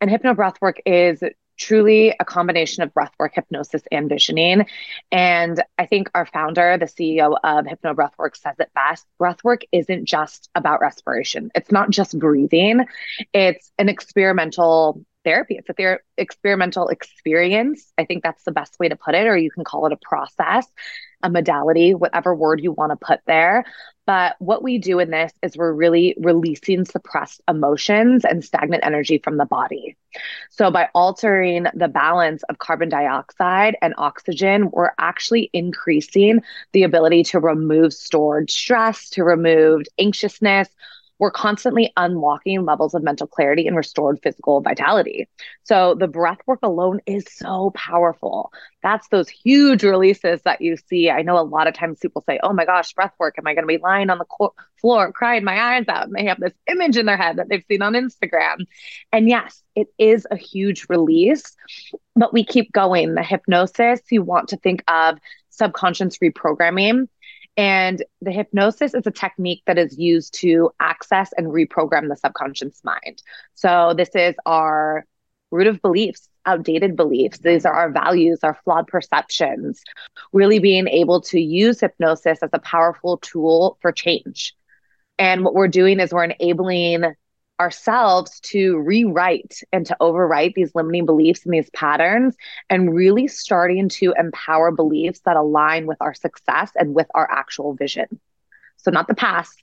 And 0.01 0.11
hypno 0.11 0.35
breathwork 0.35 0.79
is 0.87 1.23
truly 1.57 2.15
a 2.19 2.25
combination 2.25 2.83
of 2.83 2.93
breathwork, 2.93 3.31
hypnosis, 3.35 3.83
and 3.91 4.09
visioning. 4.09 4.67
And 5.11 5.63
I 5.79 5.87
think 5.87 6.11
our 6.15 6.27
founder, 6.27 6.77
the 6.79 6.87
CEO 6.87 7.37
of 7.43 7.67
Hypno 7.67 7.95
Breathwork, 7.95 8.37
says 8.37 8.57
it 8.59 8.71
best. 8.75 9.07
Breathwork 9.21 9.63
isn't 9.73 10.07
just 10.07 10.51
about 10.55 10.81
respiration. 10.81 11.51
It's 11.55 11.73
not 11.73 11.91
just 11.91 12.19
breathing. 12.19 12.87
It's 13.33 13.71
an 13.79 13.89
experimental 13.89 15.05
therapy. 15.25 15.57
It's 15.57 15.69
a 15.69 15.73
ther- 15.73 16.03
experimental 16.17 16.89
experience. 16.89 17.93
I 17.99 18.05
think 18.05 18.23
that's 18.23 18.45
the 18.45 18.53
best 18.53 18.79
way 18.79 18.89
to 18.89 18.97
put 18.97 19.15
it, 19.15 19.27
or 19.27 19.37
you 19.37 19.51
can 19.51 19.65
call 19.65 19.87
it 19.87 19.93
a 19.93 19.99
process, 20.03 20.67
a 21.23 21.31
modality, 21.31 21.95
whatever 21.95 22.35
word 22.35 22.61
you 22.61 22.73
want 22.73 22.93
to 22.93 23.05
put 23.05 23.21
there. 23.27 23.65
But 24.07 24.37
what 24.39 24.63
we 24.63 24.79
do 24.79 24.99
in 24.99 25.11
this 25.11 25.33
is 25.43 25.57
we're 25.57 25.73
really 25.73 26.15
releasing 26.19 26.85
suppressed 26.85 27.41
emotions 27.49 28.25
and 28.25 28.45
stagnant 28.45 28.85
energy 28.85 29.19
from 29.19 29.39
the 29.39 29.47
body. 29.47 29.97
So, 30.51 30.71
by 30.71 30.89
altering 30.95 31.67
the 31.75 31.89
balance 31.89 32.43
of 32.45 32.59
carbon 32.59 32.89
dioxide 32.89 33.77
and 33.83 33.95
oxygen, 33.97 34.71
we're 34.71 34.93
actually 34.99 35.51
increasing 35.53 36.43
the 36.73 36.83
ability 36.85 37.25
to 37.25 37.41
remove 37.41 37.93
stored 37.93 38.51
stress, 38.51 39.11
to 39.11 39.25
remove 39.25 39.83
anxiousness, 39.99 40.69
we're 41.19 41.31
constantly 41.31 41.93
unlocking 41.97 42.65
levels 42.65 42.95
of 42.95 43.03
mental 43.03 43.27
clarity 43.27 43.67
and 43.67 43.77
restored 43.77 44.21
physical 44.23 44.61
vitality. 44.61 45.29
So 45.63 45.95
the 45.95 46.09
breath 46.09 46.39
work 46.47 46.61
alone 46.63 47.01
is 47.07 47.25
so 47.31 47.73
powerful. 47.75 48.53
That's 48.83 49.09
those 49.09 49.29
huge 49.29 49.83
releases 49.83 50.43
that 50.43 50.61
you 50.61 50.77
see. 50.77 51.11
I 51.11 51.23
know 51.23 51.39
a 51.39 51.43
lot 51.43 51.67
of 51.67 51.75
times 51.75 51.99
people 52.01 52.25
say, 52.29 52.41
"Oh 52.43 52.53
my 52.53 52.65
gosh, 52.65 52.93
breath 52.93 53.15
work, 53.19 53.37
am 53.39 53.47
I 53.47 53.55
going 53.55 53.63
to 53.63 53.69
be 53.69 53.79
lying 53.79 54.11
on 54.11 54.19
the 54.19 54.25
co- 54.25 54.55
floor 54.81 55.13
crying 55.13 55.45
my 55.45 55.77
eyes 55.77 55.85
out?" 55.89 56.07
And 56.07 56.15
they 56.15 56.27
have 56.27 56.41
this 56.41 56.53
image 56.69 56.97
in 56.97 57.07
their 57.07 57.17
head 57.17 57.37
that 57.37 57.49
they've 57.49 57.65
seen 57.69 57.83
on 57.83 57.95
Instagram. 57.95 58.67
And 59.13 59.29
yes, 59.29 59.63
it 59.75 59.89
is 59.99 60.27
a 60.31 60.37
huge 60.37 60.87
release, 60.89 61.57
but 62.17 62.33
we 62.33 62.45
keep 62.45 62.73
going. 62.73 63.15
The 63.15 63.23
hypnosis, 63.23 64.01
you 64.11 64.23
want 64.23 64.49
to 64.49 64.57
think 64.57 64.83
of 64.89 65.19
subconscious 65.51 66.19
reprogramming 66.19 67.09
and 67.57 68.03
the 68.21 68.33
hypnosis 68.33 68.95
is 68.95 69.07
a 69.07 69.11
technique 69.11 69.63
that 69.67 69.79
is 69.79 69.97
used 69.99 70.35
to 70.41 70.71
access 70.81 71.33
and 71.37 71.47
reprogram 71.49 72.09
the 72.09 72.17
subconscious 72.17 72.83
mind. 72.83 73.23
So, 73.55 73.95
this 73.97 74.11
is 74.15 74.35
our 74.45 75.07
root 75.51 75.69
of 75.69 75.81
beliefs, 75.81 76.29
outdated 76.47 76.97
beliefs. 76.97 77.39
These 77.39 77.65
are 77.65 77.73
our 77.73 77.91
values, 77.91 78.41
our 78.43 78.59
flawed 78.65 78.89
perceptions. 78.89 79.83
Really 80.33 80.59
being 80.59 80.89
able 80.89 81.21
to 81.23 81.41
use 81.41 81.81
hypnosis 81.81 82.41
as 82.43 82.51
a 82.53 82.59
powerful 82.59 83.19
tool 83.19 83.79
for 83.81 83.93
change. 83.93 84.55
And 85.19 85.45
what 85.45 85.55
we're 85.55 85.69
doing 85.69 86.01
is 86.01 86.13
we're 86.13 86.25
enabling 86.25 87.15
ourselves 87.61 88.41
to 88.41 88.79
rewrite 88.79 89.61
and 89.73 89.87
to 89.87 89.97
overwrite 90.01 90.55
these 90.55 90.75
limiting 90.75 91.07
beliefs 91.07 91.45
and 91.45 91.55
these 91.55 91.71
patterns 91.71 92.37
and 92.69 92.95
really 92.95 93.29
starting 93.29 93.89
to 93.89 94.13
empower 94.19 94.71
beliefs 94.73 95.21
that 95.25 95.37
align 95.37 95.87
with 95.87 95.99
our 96.01 96.15
success 96.15 96.73
and 96.77 96.95
with 96.95 97.07
our 97.15 97.31
actual 97.31 97.75
vision. 97.75 98.21
So, 98.77 98.91
not 98.91 99.07
the 99.07 99.15
past, 99.15 99.63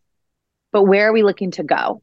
but 0.72 0.84
where 0.84 1.10
are 1.10 1.14
we 1.14 1.24
looking 1.24 1.52
to 1.52 1.64
go? 1.64 2.02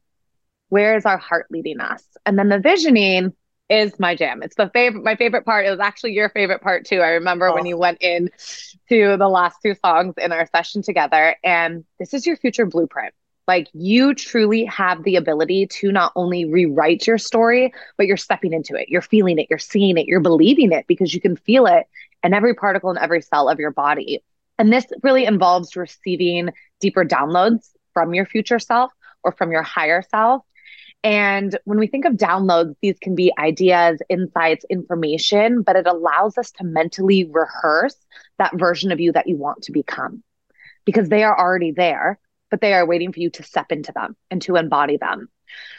Where 0.69 0.95
is 0.95 1.05
our 1.05 1.17
heart 1.17 1.47
leading 1.49 1.79
us? 1.79 2.03
And 2.25 2.37
then 2.37 2.49
the 2.49 2.59
visioning 2.59 3.33
is 3.69 3.99
my 3.99 4.15
jam. 4.15 4.41
It's 4.43 4.55
the 4.55 4.69
favorite, 4.73 5.03
my 5.03 5.15
favorite 5.15 5.45
part. 5.45 5.65
It 5.65 5.71
was 5.71 5.79
actually 5.79 6.13
your 6.13 6.29
favorite 6.29 6.61
part 6.61 6.85
too. 6.85 7.01
I 7.01 7.09
remember 7.09 7.47
oh. 7.47 7.55
when 7.55 7.65
you 7.65 7.77
went 7.77 8.01
in 8.01 8.29
to 8.89 9.17
the 9.17 9.27
last 9.27 9.57
two 9.63 9.75
songs 9.75 10.15
in 10.17 10.31
our 10.31 10.47
session 10.47 10.81
together, 10.81 11.35
and 11.43 11.85
this 11.99 12.13
is 12.13 12.25
your 12.25 12.37
future 12.37 12.65
blueprint. 12.65 13.13
Like 13.49 13.67
you 13.73 14.13
truly 14.13 14.65
have 14.65 15.03
the 15.03 15.15
ability 15.15 15.65
to 15.79 15.91
not 15.91 16.11
only 16.15 16.45
rewrite 16.45 17.07
your 17.07 17.17
story, 17.17 17.73
but 17.97 18.05
you're 18.05 18.15
stepping 18.15 18.53
into 18.53 18.75
it. 18.75 18.89
You're 18.89 19.01
feeling 19.01 19.39
it, 19.39 19.47
you're 19.49 19.57
seeing 19.57 19.97
it, 19.97 20.05
you're 20.05 20.19
believing 20.19 20.71
it 20.71 20.85
because 20.87 21.15
you 21.15 21.19
can 21.19 21.35
feel 21.35 21.65
it 21.65 21.87
in 22.23 22.35
every 22.35 22.53
particle 22.53 22.91
and 22.91 22.99
every 22.99 23.23
cell 23.23 23.49
of 23.49 23.57
your 23.57 23.71
body. 23.71 24.23
And 24.59 24.71
this 24.71 24.85
really 25.01 25.25
involves 25.25 25.75
receiving 25.75 26.51
deeper 26.79 27.03
downloads 27.03 27.71
from 27.91 28.13
your 28.13 28.27
future 28.27 28.59
self 28.59 28.91
or 29.23 29.31
from 29.31 29.51
your 29.51 29.63
higher 29.63 30.03
self. 30.03 30.43
And 31.03 31.57
when 31.63 31.79
we 31.79 31.87
think 31.87 32.05
of 32.05 32.13
downloads, 32.13 32.75
these 32.83 32.99
can 32.99 33.15
be 33.15 33.33
ideas, 33.39 33.99
insights, 34.09 34.63
information, 34.69 35.63
but 35.63 35.75
it 35.75 35.87
allows 35.87 36.37
us 36.37 36.51
to 36.51 36.63
mentally 36.63 37.23
rehearse 37.23 37.97
that 38.37 38.59
version 38.59 38.91
of 38.91 38.99
you 38.99 39.11
that 39.13 39.25
you 39.25 39.37
want 39.37 39.63
to 39.63 39.71
become 39.71 40.21
because 40.85 41.09
they 41.09 41.23
are 41.23 41.35
already 41.35 41.71
there 41.71 42.19
but 42.49 42.61
they 42.61 42.73
are 42.73 42.85
waiting 42.85 43.11
for 43.11 43.19
you 43.19 43.29
to 43.31 43.43
step 43.43 43.71
into 43.71 43.91
them 43.91 44.15
and 44.29 44.41
to 44.43 44.55
embody 44.55 44.97
them. 44.97 45.29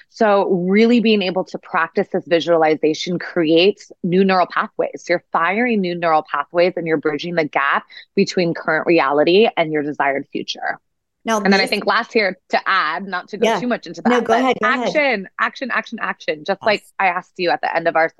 So, 0.08 0.48
really 0.50 0.98
being 0.98 1.22
able 1.22 1.44
to 1.44 1.58
practice 1.58 2.08
this 2.12 2.24
visualization 2.26 3.18
creates 3.18 3.92
new 4.02 4.24
neural 4.24 4.48
pathways. 4.48 5.06
You're 5.08 5.24
firing 5.30 5.80
new 5.80 5.94
neural 5.94 6.24
pathways 6.28 6.72
and 6.76 6.86
you're 6.86 6.96
bridging 6.96 7.36
the 7.36 7.44
gap 7.44 7.84
between 8.16 8.52
current 8.52 8.86
reality 8.86 9.48
and 9.56 9.72
your 9.72 9.84
desired 9.84 10.26
future. 10.32 10.80
Now, 11.24 11.40
and 11.40 11.52
then 11.52 11.60
I 11.60 11.66
think 11.66 11.86
last 11.86 12.12
here 12.12 12.38
to 12.48 12.60
add, 12.66 13.06
not 13.06 13.28
to 13.28 13.36
go 13.36 13.46
yeah. 13.46 13.60
too 13.60 13.66
much 13.66 13.86
into 13.86 14.00
that, 14.02 14.08
no, 14.08 14.20
go 14.20 14.32
ahead, 14.32 14.56
go 14.60 14.66
action, 14.68 14.96
ahead. 14.96 15.26
action, 15.38 15.70
action, 15.70 15.98
action. 16.00 16.44
Just 16.44 16.60
yes. 16.62 16.66
like 16.66 16.84
I 16.98 17.08
asked 17.08 17.34
you 17.36 17.50
at 17.50 17.60
the 17.60 17.74
end 17.74 17.86
of 17.86 17.94
our 17.94 18.10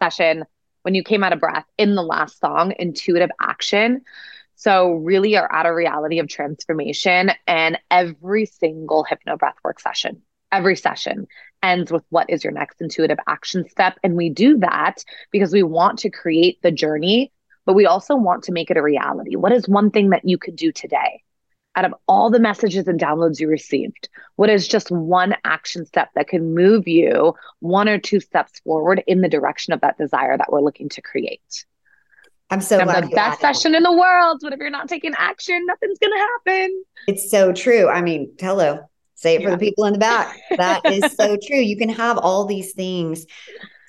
session 0.00 0.44
when 0.82 0.94
you 0.94 1.04
came 1.04 1.22
out 1.22 1.32
of 1.32 1.40
breath 1.40 1.66
in 1.78 1.94
the 1.94 2.02
last 2.02 2.40
song, 2.40 2.74
intuitive 2.78 3.30
action. 3.40 4.02
So, 4.60 4.94
really 4.94 5.36
are 5.36 5.48
at 5.52 5.66
a 5.66 5.72
reality 5.72 6.18
of 6.18 6.26
transformation. 6.26 7.30
And 7.46 7.78
every 7.92 8.44
single 8.44 9.04
hypno 9.04 9.36
breathwork 9.36 9.80
session, 9.80 10.22
every 10.50 10.74
session 10.74 11.28
ends 11.62 11.92
with 11.92 12.02
what 12.10 12.28
is 12.28 12.42
your 12.42 12.52
next 12.52 12.80
intuitive 12.80 13.18
action 13.28 13.68
step. 13.68 14.00
And 14.02 14.16
we 14.16 14.30
do 14.30 14.58
that 14.58 15.04
because 15.30 15.52
we 15.52 15.62
want 15.62 16.00
to 16.00 16.10
create 16.10 16.60
the 16.60 16.72
journey, 16.72 17.32
but 17.66 17.74
we 17.74 17.86
also 17.86 18.16
want 18.16 18.42
to 18.44 18.52
make 18.52 18.68
it 18.68 18.76
a 18.76 18.82
reality. 18.82 19.36
What 19.36 19.52
is 19.52 19.68
one 19.68 19.92
thing 19.92 20.10
that 20.10 20.24
you 20.24 20.38
could 20.38 20.56
do 20.56 20.72
today? 20.72 21.22
Out 21.76 21.84
of 21.84 21.94
all 22.08 22.28
the 22.28 22.40
messages 22.40 22.88
and 22.88 22.98
downloads 22.98 23.38
you 23.38 23.46
received, 23.46 24.08
what 24.34 24.50
is 24.50 24.66
just 24.66 24.90
one 24.90 25.36
action 25.44 25.86
step 25.86 26.08
that 26.16 26.26
can 26.26 26.56
move 26.56 26.88
you 26.88 27.34
one 27.60 27.88
or 27.88 27.98
two 28.00 28.18
steps 28.18 28.58
forward 28.64 29.04
in 29.06 29.20
the 29.20 29.28
direction 29.28 29.72
of 29.72 29.82
that 29.82 29.98
desire 29.98 30.36
that 30.36 30.50
we're 30.50 30.62
looking 30.62 30.88
to 30.88 31.00
create? 31.00 31.64
I'm 32.50 32.60
so 32.60 32.82
glad 32.82 33.04
the 33.04 33.08
best 33.08 33.40
session 33.40 33.74
in 33.74 33.82
the 33.82 33.92
world. 33.92 34.40
But 34.42 34.52
if 34.52 34.58
you're 34.58 34.70
not 34.70 34.88
taking 34.88 35.14
action, 35.16 35.66
nothing's 35.66 35.98
gonna 35.98 36.16
happen. 36.16 36.84
It's 37.06 37.30
so 37.30 37.52
true. 37.52 37.88
I 37.88 38.00
mean, 38.00 38.32
hello. 38.38 38.80
Say 39.14 39.34
it 39.34 39.40
yeah. 39.40 39.48
for 39.48 39.50
the 39.52 39.58
people 39.58 39.84
in 39.84 39.92
the 39.92 39.98
back. 39.98 40.38
That 40.56 40.86
is 40.86 41.12
so 41.14 41.36
true. 41.46 41.58
You 41.58 41.76
can 41.76 41.88
have 41.88 42.18
all 42.18 42.46
these 42.46 42.72
things 42.72 43.26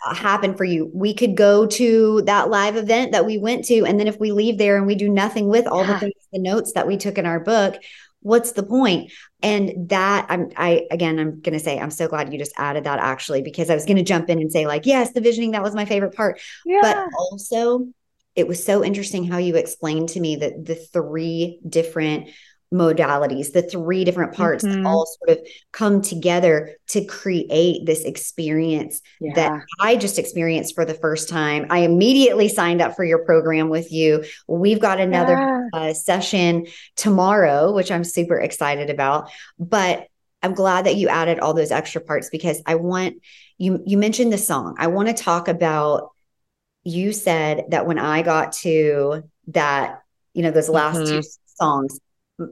uh, 0.06 0.16
happen 0.16 0.56
for 0.56 0.63
you. 0.63 0.89
We 0.94 1.13
could 1.13 1.38
go 1.38 1.68
to 1.68 2.22
that 2.24 2.50
live 2.50 2.75
event 2.75 3.12
that 3.12 3.25
we 3.25 3.38
went 3.38 3.66
to, 3.66 3.86
and 3.86 4.00
then 4.00 4.08
if 4.08 4.20
we 4.20 4.32
leave 4.32 4.58
there 4.58 4.75
and 4.78 4.88
we 4.88 4.96
do 4.96 5.08
nothing 5.08 5.48
with 5.48 5.68
all 5.68 5.86
yeah. 5.86 5.94
the 5.94 6.00
things, 6.00 6.13
the 6.34 6.39
notes 6.39 6.74
that 6.74 6.88
we 6.88 6.98
took 6.98 7.18
in 7.18 7.25
our 7.25 7.39
book, 7.39 7.75
what's 8.22 8.54
the 8.54 8.63
point? 8.63 9.12
And 9.42 9.88
that 9.89 10.25
I'm 10.30 10.50
I 10.58 10.88
again 10.92 11.18
I'm 11.20 11.39
gonna 11.39 11.60
say 11.60 11.80
I'm 11.80 11.92
so 11.92 12.08
glad 12.08 12.34
you 12.34 12.39
just 12.39 12.54
added 12.58 12.84
that 12.84 13.00
actually 13.00 13.42
because 13.42 13.70
I 13.70 13.75
was 13.75 13.86
gonna 13.86 14.04
jump 14.04 14.30
in 14.30 14.39
and 14.39 14.51
say 14.51 14.68
like 14.68 14.86
yes 14.86 15.13
the 15.13 15.22
visioning 15.22 15.51
that 15.51 15.63
was 15.63 15.75
my 15.75 15.86
favorite 15.86 16.13
part, 16.13 16.42
yeah. 16.66 16.80
but 16.82 17.08
also 17.18 17.88
it 18.36 18.48
was 18.48 18.63
so 18.63 18.83
interesting 18.83 19.25
how 19.25 19.38
you 19.38 19.55
explained 19.55 20.09
to 20.09 20.19
me 20.19 20.38
that 20.38 20.65
the 20.65 20.75
three 20.75 21.59
different 21.67 22.29
modalities, 22.74 23.51
the 23.51 23.63
three 23.63 24.03
different 24.03 24.33
parts 24.33 24.63
mm-hmm. 24.63 24.86
all 24.86 25.05
sort 25.05 25.38
of 25.38 25.48
come 25.71 26.01
together 26.01 26.75
to 26.88 27.03
create 27.05 27.86
this 27.86 28.03
experience 28.03 29.01
yeah. 29.19 29.33
that 29.33 29.62
I 29.79 29.95
just 29.95 30.19
experienced 30.19 30.75
for 30.75 30.86
the 30.86 30.93
first 30.93 31.29
time. 31.29 31.65
I 31.69 31.79
immediately 31.79 32.48
signed 32.48 32.81
up 32.81 32.95
for 32.95 33.03
your 33.03 33.25
program 33.25 33.69
with 33.69 33.91
you. 33.91 34.24
We've 34.48 34.79
got 34.79 35.00
another 35.00 35.33
yeah. 35.33 35.67
uh, 35.74 35.93
session 35.93 36.67
tomorrow, 36.95 37.74
which 37.74 37.91
I'm 37.91 38.03
super 38.03 38.39
excited 38.39 38.91
about. 38.91 39.31
But 39.57 40.07
I'm 40.43 40.53
glad 40.53 40.86
that 40.86 40.95
you 40.95 41.09
added 41.09 41.39
all 41.39 41.53
those 41.53 41.71
extra 41.71 42.01
parts 42.01 42.29
because 42.29 42.62
I 42.65 42.75
want 42.75 43.15
you 43.57 43.83
you 43.86 43.98
mentioned 43.98 44.31
the 44.31 44.38
song. 44.38 44.75
I 44.77 44.88
want 44.88 45.09
to 45.09 45.13
talk 45.13 45.48
about 45.48 46.12
you 46.89 47.13
said 47.13 47.65
that 47.69 47.86
when 47.86 48.00
I 48.00 48.22
got 48.22 48.53
to 48.53 49.24
that, 49.48 50.01
you 50.34 50.43
know, 50.43 50.51
those 50.51 50.69
last 50.69 50.98
mm-hmm. 50.98 51.22
two 51.22 51.27
songs, 51.46 52.00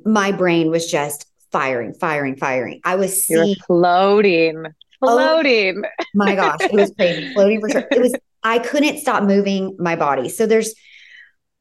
my 0.05 0.31
brain 0.31 0.69
was 0.69 0.89
just 0.89 1.25
firing, 1.51 1.93
firing, 1.93 2.35
firing. 2.35 2.81
I 2.83 2.95
was 2.95 3.25
seeing, 3.25 3.55
floating, 3.65 4.65
floating. 4.99 5.83
Oh, 5.85 6.05
my 6.13 6.35
gosh, 6.35 6.61
it 6.61 6.73
was 6.73 6.91
crazy, 6.97 7.33
floating 7.33 7.61
for 7.61 7.69
sure. 7.69 7.87
It 7.91 8.01
was. 8.01 8.13
I 8.43 8.59
couldn't 8.59 8.99
stop 8.99 9.23
moving 9.23 9.75
my 9.77 9.95
body. 9.95 10.29
So 10.29 10.45
there's 10.45 10.73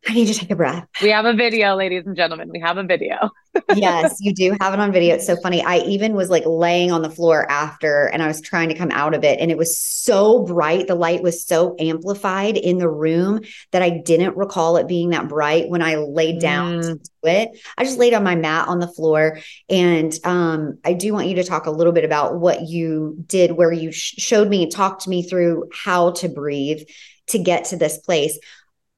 I 0.08 0.12
need 0.12 0.26
to 0.26 0.34
take 0.34 0.50
a 0.50 0.56
breath. 0.56 0.86
We 1.02 1.10
have 1.10 1.24
a 1.24 1.34
video, 1.34 1.74
ladies 1.74 2.04
and 2.06 2.14
gentlemen. 2.14 2.48
We 2.50 2.60
have 2.60 2.76
a 2.76 2.84
video. 2.84 3.30
yes, 3.74 4.18
you 4.20 4.32
do 4.32 4.56
have 4.60 4.72
it 4.72 4.78
on 4.78 4.92
video. 4.92 5.16
It's 5.16 5.26
so 5.26 5.36
funny. 5.36 5.62
I 5.62 5.78
even 5.78 6.14
was 6.14 6.30
like 6.30 6.44
laying 6.46 6.92
on 6.92 7.02
the 7.02 7.10
floor 7.10 7.50
after 7.50 8.06
and 8.06 8.22
I 8.22 8.28
was 8.28 8.40
trying 8.40 8.68
to 8.68 8.74
come 8.74 8.90
out 8.92 9.14
of 9.14 9.24
it. 9.24 9.40
And 9.40 9.50
it 9.50 9.58
was 9.58 9.80
so 9.80 10.44
bright. 10.44 10.86
The 10.86 10.94
light 10.94 11.22
was 11.22 11.44
so 11.44 11.74
amplified 11.80 12.56
in 12.56 12.78
the 12.78 12.88
room 12.88 13.40
that 13.72 13.82
I 13.82 13.90
didn't 13.90 14.36
recall 14.36 14.76
it 14.76 14.86
being 14.86 15.10
that 15.10 15.28
bright 15.28 15.68
when 15.68 15.82
I 15.82 15.96
laid 15.96 16.40
down 16.40 16.80
mm. 16.82 17.02
to 17.02 17.28
it. 17.28 17.58
I 17.76 17.82
just 17.82 17.98
laid 17.98 18.14
on 18.14 18.22
my 18.22 18.36
mat 18.36 18.68
on 18.68 18.78
the 18.78 18.88
floor. 18.88 19.38
And 19.68 20.16
um, 20.22 20.78
I 20.84 20.92
do 20.92 21.12
want 21.12 21.26
you 21.26 21.34
to 21.36 21.44
talk 21.44 21.66
a 21.66 21.72
little 21.72 21.92
bit 21.92 22.04
about 22.04 22.38
what 22.38 22.62
you 22.62 23.16
did, 23.26 23.52
where 23.52 23.72
you 23.72 23.90
sh- 23.90 24.14
showed 24.18 24.48
me 24.48 24.62
and 24.62 24.70
talked 24.70 25.02
to 25.02 25.10
me 25.10 25.22
through 25.22 25.68
how 25.72 26.12
to 26.12 26.28
breathe 26.28 26.82
to 27.28 27.38
get 27.38 27.64
to 27.64 27.76
this 27.76 27.98
place 27.98 28.38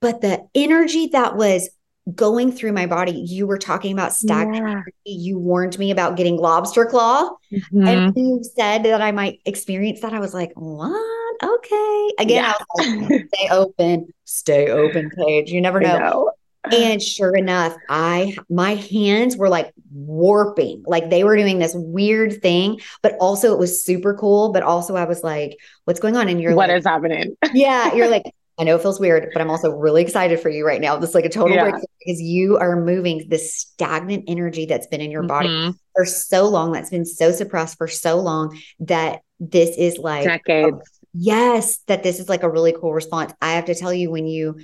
but 0.00 0.21
the 0.21 0.47
energy 0.55 1.09
that 1.09 1.37
was 1.37 1.69
going 2.14 2.50
through 2.50 2.73
my 2.73 2.87
body 2.87 3.12
you 3.12 3.47
were 3.47 3.59
talking 3.59 3.93
about 3.93 4.14
stagnant 4.14 4.67
yeah. 4.67 4.83
you 5.05 5.38
warned 5.38 5.78
me 5.78 5.90
about 5.90 6.17
getting 6.17 6.37
lobster 6.37 6.87
claw. 6.87 7.31
Mm-hmm. 7.52 7.87
and 7.87 8.17
you 8.17 8.43
said 8.57 8.85
that 8.85 9.02
i 9.02 9.12
might 9.12 9.40
experience 9.45 10.00
that. 10.00 10.14
I 10.14 10.21
was 10.21 10.35
like 10.35 10.52
what? 10.55 11.37
Okay. 11.43 12.11
Again 12.19 12.45
yeah. 12.45 12.55
like, 12.76 13.28
stay 13.35 13.49
open. 13.50 14.12
Stay 14.25 14.69
open 14.71 15.11
Paige. 15.11 15.50
You 15.50 15.61
never 15.61 15.81
know. 15.81 15.99
know. 15.99 16.31
And 16.73 17.00
sure 17.00 17.35
enough 17.37 17.76
i 17.88 18.37
my 18.50 18.75
hands 18.75 19.37
were 19.37 19.49
like 19.49 19.73
warping. 19.93 20.83
Like 20.87 21.11
they 21.11 21.25
were 21.25 21.37
doing 21.37 21.59
this 21.59 21.75
weird 21.75 22.40
thing 22.43 22.81
but 23.02 23.17
also 23.21 23.52
it 23.52 23.59
was 23.59 23.85
super 23.85 24.14
cool. 24.14 24.52
But 24.52 24.62
also 24.62 24.97
i 24.97 25.05
was 25.05 25.23
like 25.23 25.59
what's 25.85 26.00
going 26.00 26.17
on? 26.17 26.28
And 26.28 26.40
you're 26.40 26.55
what 26.55 26.71
like, 26.71 26.78
is 26.78 26.85
happening? 26.87 27.37
Yeah 27.52 27.95
you're 27.95 28.09
like 28.09 28.25
I 28.59 28.65
know 28.65 28.75
it 28.75 28.83
feels 28.83 28.99
weird, 28.99 29.31
but 29.33 29.41
I'm 29.41 29.50
also 29.50 29.71
really 29.71 30.03
excited 30.03 30.41
for 30.41 30.49
you 30.49 30.67
right 30.67 30.81
now. 30.81 30.97
This 30.97 31.11
is 31.11 31.15
like 31.15 31.25
a 31.25 31.31
total 31.31 31.55
yeah. 31.55 31.71
break 31.71 31.85
because 32.05 32.21
you 32.21 32.57
are 32.59 32.81
moving 32.81 33.27
this 33.29 33.57
stagnant 33.57 34.25
energy 34.27 34.67
that's 34.67 34.88
been 34.88 35.00
in 35.00 35.11
your 35.12 35.23
mm-hmm. 35.23 35.29
body 35.71 35.79
for 35.95 36.05
so 36.05 36.49
long, 36.49 36.73
that's 36.73 36.91
been 36.91 37.05
so 37.05 37.31
suppressed 37.31 37.79
for 37.79 37.87
so 37.87 38.19
long 38.21 38.61
that 38.81 39.21
this 39.38 39.77
is 39.77 39.99
like 39.99 40.25
decades. 40.25 40.81
yes, 41.15 41.79
that 41.87 42.03
this 42.03 42.19
is 42.19 42.29
like 42.29 42.43
a 42.43 42.50
really 42.50 42.73
cool 42.73 42.93
response. 42.93 43.33
I 43.41 43.53
have 43.53 43.67
to 43.67 43.75
tell 43.77 43.95
you, 43.95 44.11
when 44.11 44.27
you 44.27 44.59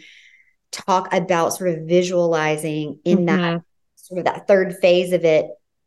talk 0.73 1.13
about 1.13 1.51
sort 1.51 1.71
of 1.71 1.85
visualizing 1.85 2.99
in 3.05 3.19
mm-hmm. 3.19 3.27
that 3.27 3.63
sort 3.95 4.19
of 4.19 4.25
that 4.25 4.49
third 4.49 4.77
phase 4.83 5.13
of 5.13 5.25
it 5.25 5.47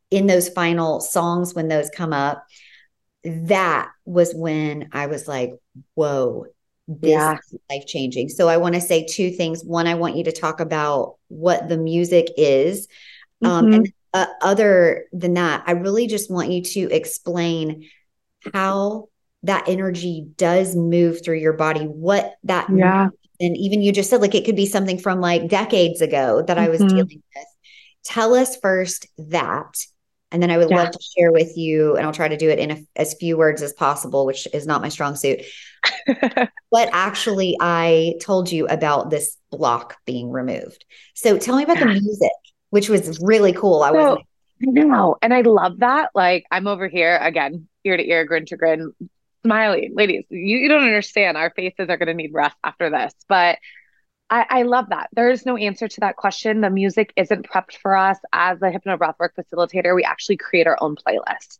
in 0.09 0.27
those 0.27 0.47
final 0.47 1.01
songs 1.01 1.53
when 1.53 1.67
those 1.67 1.89
come 1.89 2.13
up, 2.13 2.45
that 3.23 3.89
was 4.05 4.33
when 4.33 4.89
I 4.93 5.07
was 5.07 5.27
like, 5.27 5.51
whoa, 5.95 6.45
this 6.87 7.11
yeah. 7.11 7.37
life 7.69 7.85
changing. 7.85 8.29
So 8.29 8.47
I 8.47 8.57
want 8.57 8.75
to 8.75 8.81
say 8.81 9.05
two 9.05 9.31
things. 9.31 9.63
One, 9.63 9.87
I 9.87 9.95
want 9.95 10.15
you 10.15 10.23
to 10.25 10.31
talk 10.31 10.59
about 10.59 11.15
what 11.27 11.67
the 11.67 11.77
music 11.77 12.27
is. 12.37 12.87
Um, 13.43 13.65
mm-hmm. 13.65 13.73
And 13.73 13.93
uh, 14.13 14.27
other 14.41 15.05
than 15.11 15.33
that, 15.33 15.63
I 15.67 15.71
really 15.73 16.07
just 16.07 16.31
want 16.31 16.49
you 16.51 16.61
to 16.63 16.89
explain 16.93 17.89
how 18.53 19.09
that 19.43 19.67
energy 19.67 20.27
does 20.37 20.75
move 20.75 21.23
through 21.23 21.37
your 21.37 21.53
body, 21.53 21.81
what 21.81 22.35
that, 22.43 22.67
yeah. 22.73 23.09
and 23.39 23.57
even 23.57 23.81
you 23.81 23.91
just 23.91 24.09
said, 24.09 24.21
like, 24.21 24.33
it 24.33 24.45
could 24.45 24.55
be 24.55 24.65
something 24.65 24.97
from 24.97 25.21
like 25.21 25.49
decades 25.49 26.01
ago 26.01 26.41
that 26.41 26.57
mm-hmm. 26.57 26.65
I 26.65 26.69
was 26.69 26.79
mm-hmm. 26.79 26.95
dealing 26.95 27.23
with. 27.35 27.45
Tell 28.05 28.33
us 28.33 28.57
first 28.57 29.07
that. 29.17 29.85
And 30.31 30.43
then 30.43 30.51
I 30.51 30.57
would 30.57 30.69
Yeah. 30.69 30.77
love 30.77 30.91
to 30.91 30.99
share 31.17 31.31
with 31.31 31.55
you, 31.57 31.95
and 31.95 32.05
I'll 32.05 32.11
try 32.13 32.27
to 32.27 32.37
do 32.37 32.49
it 32.49 32.59
in 32.59 32.71
a, 32.71 32.77
as 32.95 33.13
few 33.13 33.37
words 33.37 33.61
as 33.61 33.71
possible, 33.73 34.25
which 34.25 34.47
is 34.53 34.67
not 34.67 34.81
my 34.81 34.89
strong 34.89 35.15
suit. 35.15 35.41
What 36.69 36.89
actually 36.91 37.55
I 37.61 38.15
told 38.21 38.51
you 38.51 38.67
about 38.67 39.09
this 39.09 39.37
block 39.51 39.95
being 40.05 40.29
removed. 40.31 40.83
So 41.13 41.37
tell 41.37 41.55
me 41.55 41.63
about 41.63 41.79
the 41.79 41.85
music, 41.85 42.31
which 42.71 42.89
was 42.89 43.19
really 43.21 43.53
cool. 43.53 43.83
I 43.83 43.91
So, 43.91 43.95
wasn't. 43.95 44.25
no, 44.59 45.15
and 45.21 45.33
I 45.33 45.41
love 45.41 45.79
that. 45.79 46.09
Like, 46.13 46.45
I'm 46.51 46.67
over 46.67 46.87
here 46.89 47.17
again, 47.21 47.69
ear 47.85 47.95
to 47.95 48.05
ear, 48.05 48.25
grin 48.25 48.45
to 48.47 48.57
grin, 48.57 48.91
smiling. 49.45 49.93
Ladies, 49.95 50.25
you, 50.29 50.57
you 50.57 50.67
don't 50.67 50.83
understand. 50.83 51.37
Our 51.37 51.51
faces 51.55 51.87
are 51.89 51.97
going 51.97 52.07
to 52.07 52.13
need 52.13 52.31
rest 52.33 52.57
after 52.65 52.89
this. 52.89 53.13
But 53.29 53.59
I, 54.29 54.45
I 54.49 54.63
love 54.63 54.89
that. 54.89 55.09
There 55.13 55.29
is 55.29 55.45
no 55.45 55.55
answer 55.55 55.87
to 55.87 55.99
that 56.01 56.17
question. 56.17 56.59
The 56.59 56.69
music 56.69 57.13
isn't 57.15 57.49
prepped 57.49 57.77
for 57.77 57.95
us. 57.95 58.17
As 58.33 58.61
a 58.61 58.69
hypno 58.69 58.97
breathwork 58.97 59.29
facilitator, 59.39 59.95
we 59.95 60.03
actually 60.03 60.35
create 60.35 60.67
our 60.67 60.77
own 60.81 60.95
playlist. 60.95 61.59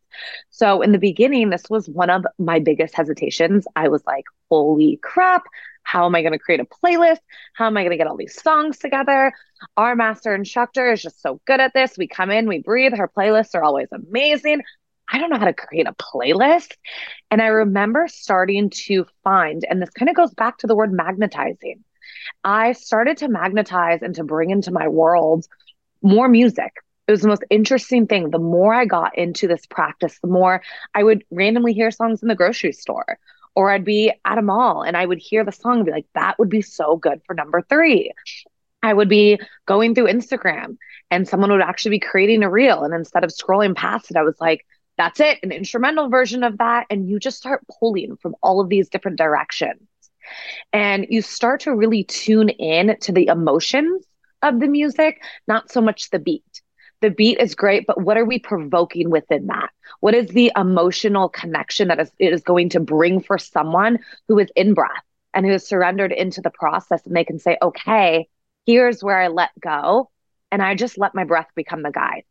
So 0.50 0.82
in 0.82 0.92
the 0.92 0.98
beginning, 0.98 1.50
this 1.50 1.70
was 1.70 1.88
one 1.88 2.10
of 2.10 2.26
my 2.38 2.60
biggest 2.60 2.94
hesitations. 2.94 3.66
I 3.76 3.88
was 3.88 4.04
like, 4.06 4.26
holy 4.50 5.00
crap. 5.02 5.44
How 5.84 6.06
am 6.06 6.16
I 6.16 6.22
going 6.22 6.34
to 6.34 6.40
create 6.40 6.60
a 6.60 6.66
playlist? 6.66 7.20
How 7.54 7.68
am 7.68 7.78
I 7.78 7.84
going 7.84 7.92
to 7.92 7.98
get 7.98 8.08
all 8.08 8.18
these 8.18 8.42
songs 8.42 8.78
together? 8.80 9.32
Our 9.78 9.96
master 9.96 10.36
instructor 10.36 10.92
is 10.92 11.02
just 11.02 11.22
so 11.22 11.40
good 11.46 11.62
at 11.62 11.74
this. 11.74 11.98
We 11.98 12.10
come 12.10 12.30
in, 12.30 12.48
we 12.48 12.60
breathe. 12.62 12.94
Her 12.94 13.08
playlists 13.08 13.56
are 13.56 13.64
always 13.64 13.88
amazing. 13.94 14.64
I 15.10 15.20
don't 15.20 15.30
know 15.30 15.40
how 15.40 15.46
to 15.46 15.54
create 15.54 15.88
a 15.88 15.94
playlist. 15.94 16.74
And 17.32 17.42
I 17.42 17.48
remember 17.48 18.10
starting 18.10 18.70
to 18.72 19.06
find, 19.24 19.66
and 19.70 19.82
this 19.82 19.90
kind 19.92 20.10
of 20.10 20.18
goes 20.18 20.34
back 20.34 20.58
to 20.58 20.68
the 20.68 20.76
word 20.76 20.92
magnetizing. 20.92 21.86
I 22.44 22.74
started 22.74 23.18
to 23.18 23.28
magnetize 23.28 24.02
and 24.02 24.16
to 24.16 24.24
bring 24.24 24.50
into 24.50 24.72
my 24.72 24.88
world 24.88 25.48
more 26.02 26.28
music. 26.28 26.72
It 27.08 27.12
was 27.12 27.22
the 27.22 27.30
most 27.30 27.46
interesting 27.50 28.08
thing. 28.08 28.32
The 28.32 28.40
more 28.40 28.74
I 28.74 28.86
got 28.86 29.18
into 29.18 29.48
this 29.48 29.66
practice, 29.66 30.20
the 30.22 30.28
more 30.28 30.62
I 30.94 31.04
would 31.04 31.24
randomly 31.32 31.74
hear 31.74 31.90
songs 31.90 32.22
in 32.22 32.28
the 32.28 32.36
grocery 32.36 32.74
store, 32.74 33.18
or 33.56 33.72
I'd 33.72 33.86
be 33.86 34.12
at 34.26 34.38
a 34.38 34.42
mall 34.42 34.84
and 34.84 34.98
I 34.98 35.06
would 35.06 35.20
hear 35.20 35.44
the 35.44 35.52
song 35.52 35.78
and 35.78 35.86
be 35.86 35.92
like, 35.92 36.06
that 36.16 36.38
would 36.38 36.50
be 36.50 36.62
so 36.62 36.98
good 36.98 37.22
for 37.26 37.34
number 37.34 37.62
three. 37.62 38.12
I 38.84 38.94
would 38.94 39.10
be 39.10 39.40
going 39.66 39.96
through 39.96 40.08
Instagram 40.08 40.78
and 41.10 41.28
someone 41.28 41.52
would 41.52 41.62
actually 41.62 41.92
be 41.92 42.00
creating 42.00 42.44
a 42.44 42.50
reel. 42.50 42.84
And 42.84 42.94
instead 42.94 43.24
of 43.24 43.32
scrolling 43.32 43.76
past 43.76 44.12
it, 44.12 44.18
I 44.18 44.24
was 44.24 44.40
like, 44.40 44.66
that's 44.98 45.20
it, 45.20 45.40
an 45.44 45.52
instrumental 45.52 46.10
version 46.10 46.44
of 46.44 46.58
that. 46.58 46.88
And 46.90 47.10
you 47.10 47.20
just 47.20 47.38
start 47.38 47.66
pulling 47.80 48.18
from 48.18 48.36
all 48.44 48.60
of 48.60 48.70
these 48.70 48.90
different 48.90 49.18
directions. 49.18 49.82
And 50.74 51.08
you 51.10 51.22
start 51.22 51.62
to 51.62 51.76
really 51.76 52.04
tune 52.04 52.50
in 52.50 52.98
to 53.02 53.12
the 53.12 53.28
emotions 53.28 54.06
of 54.42 54.60
the 54.60 54.68
music, 54.68 55.24
not 55.48 55.72
so 55.72 55.82
much 55.82 56.10
the 56.10 56.20
beat. 56.20 56.62
The 57.02 57.12
beat 57.12 57.40
is 57.40 57.54
great, 57.54 57.86
but 57.86 58.02
what 58.02 58.18
are 58.18 58.26
we 58.26 58.40
provoking 58.40 59.10
within 59.10 59.48
that? 59.48 59.70
What 60.00 60.16
is 60.16 60.30
the 60.30 60.52
emotional 60.56 61.30
connection 61.30 61.90
that 61.90 62.00
is, 62.00 62.12
it 62.18 62.34
is 62.34 62.42
going 62.42 62.70
to 62.70 62.80
bring 62.80 63.22
for 63.22 63.38
someone 63.38 64.00
who 64.28 64.40
is 64.40 64.50
in 64.56 64.74
breath 64.74 65.04
and 65.34 65.46
who 65.46 65.54
is 65.54 65.68
surrendered 65.68 66.12
into 66.12 66.42
the 66.42 66.50
process? 66.50 67.06
And 67.06 67.16
they 67.16 67.24
can 67.24 67.38
say, 67.38 67.58
okay, 67.62 68.28
here's 68.66 69.04
where 69.04 69.20
I 69.20 69.28
let 69.28 69.52
go. 69.60 70.10
And 70.52 70.62
I 70.62 70.74
just 70.76 70.98
let 70.98 71.14
my 71.14 71.24
breath 71.24 71.50
become 71.56 71.84
the 71.84 71.92
guide. 71.92 72.24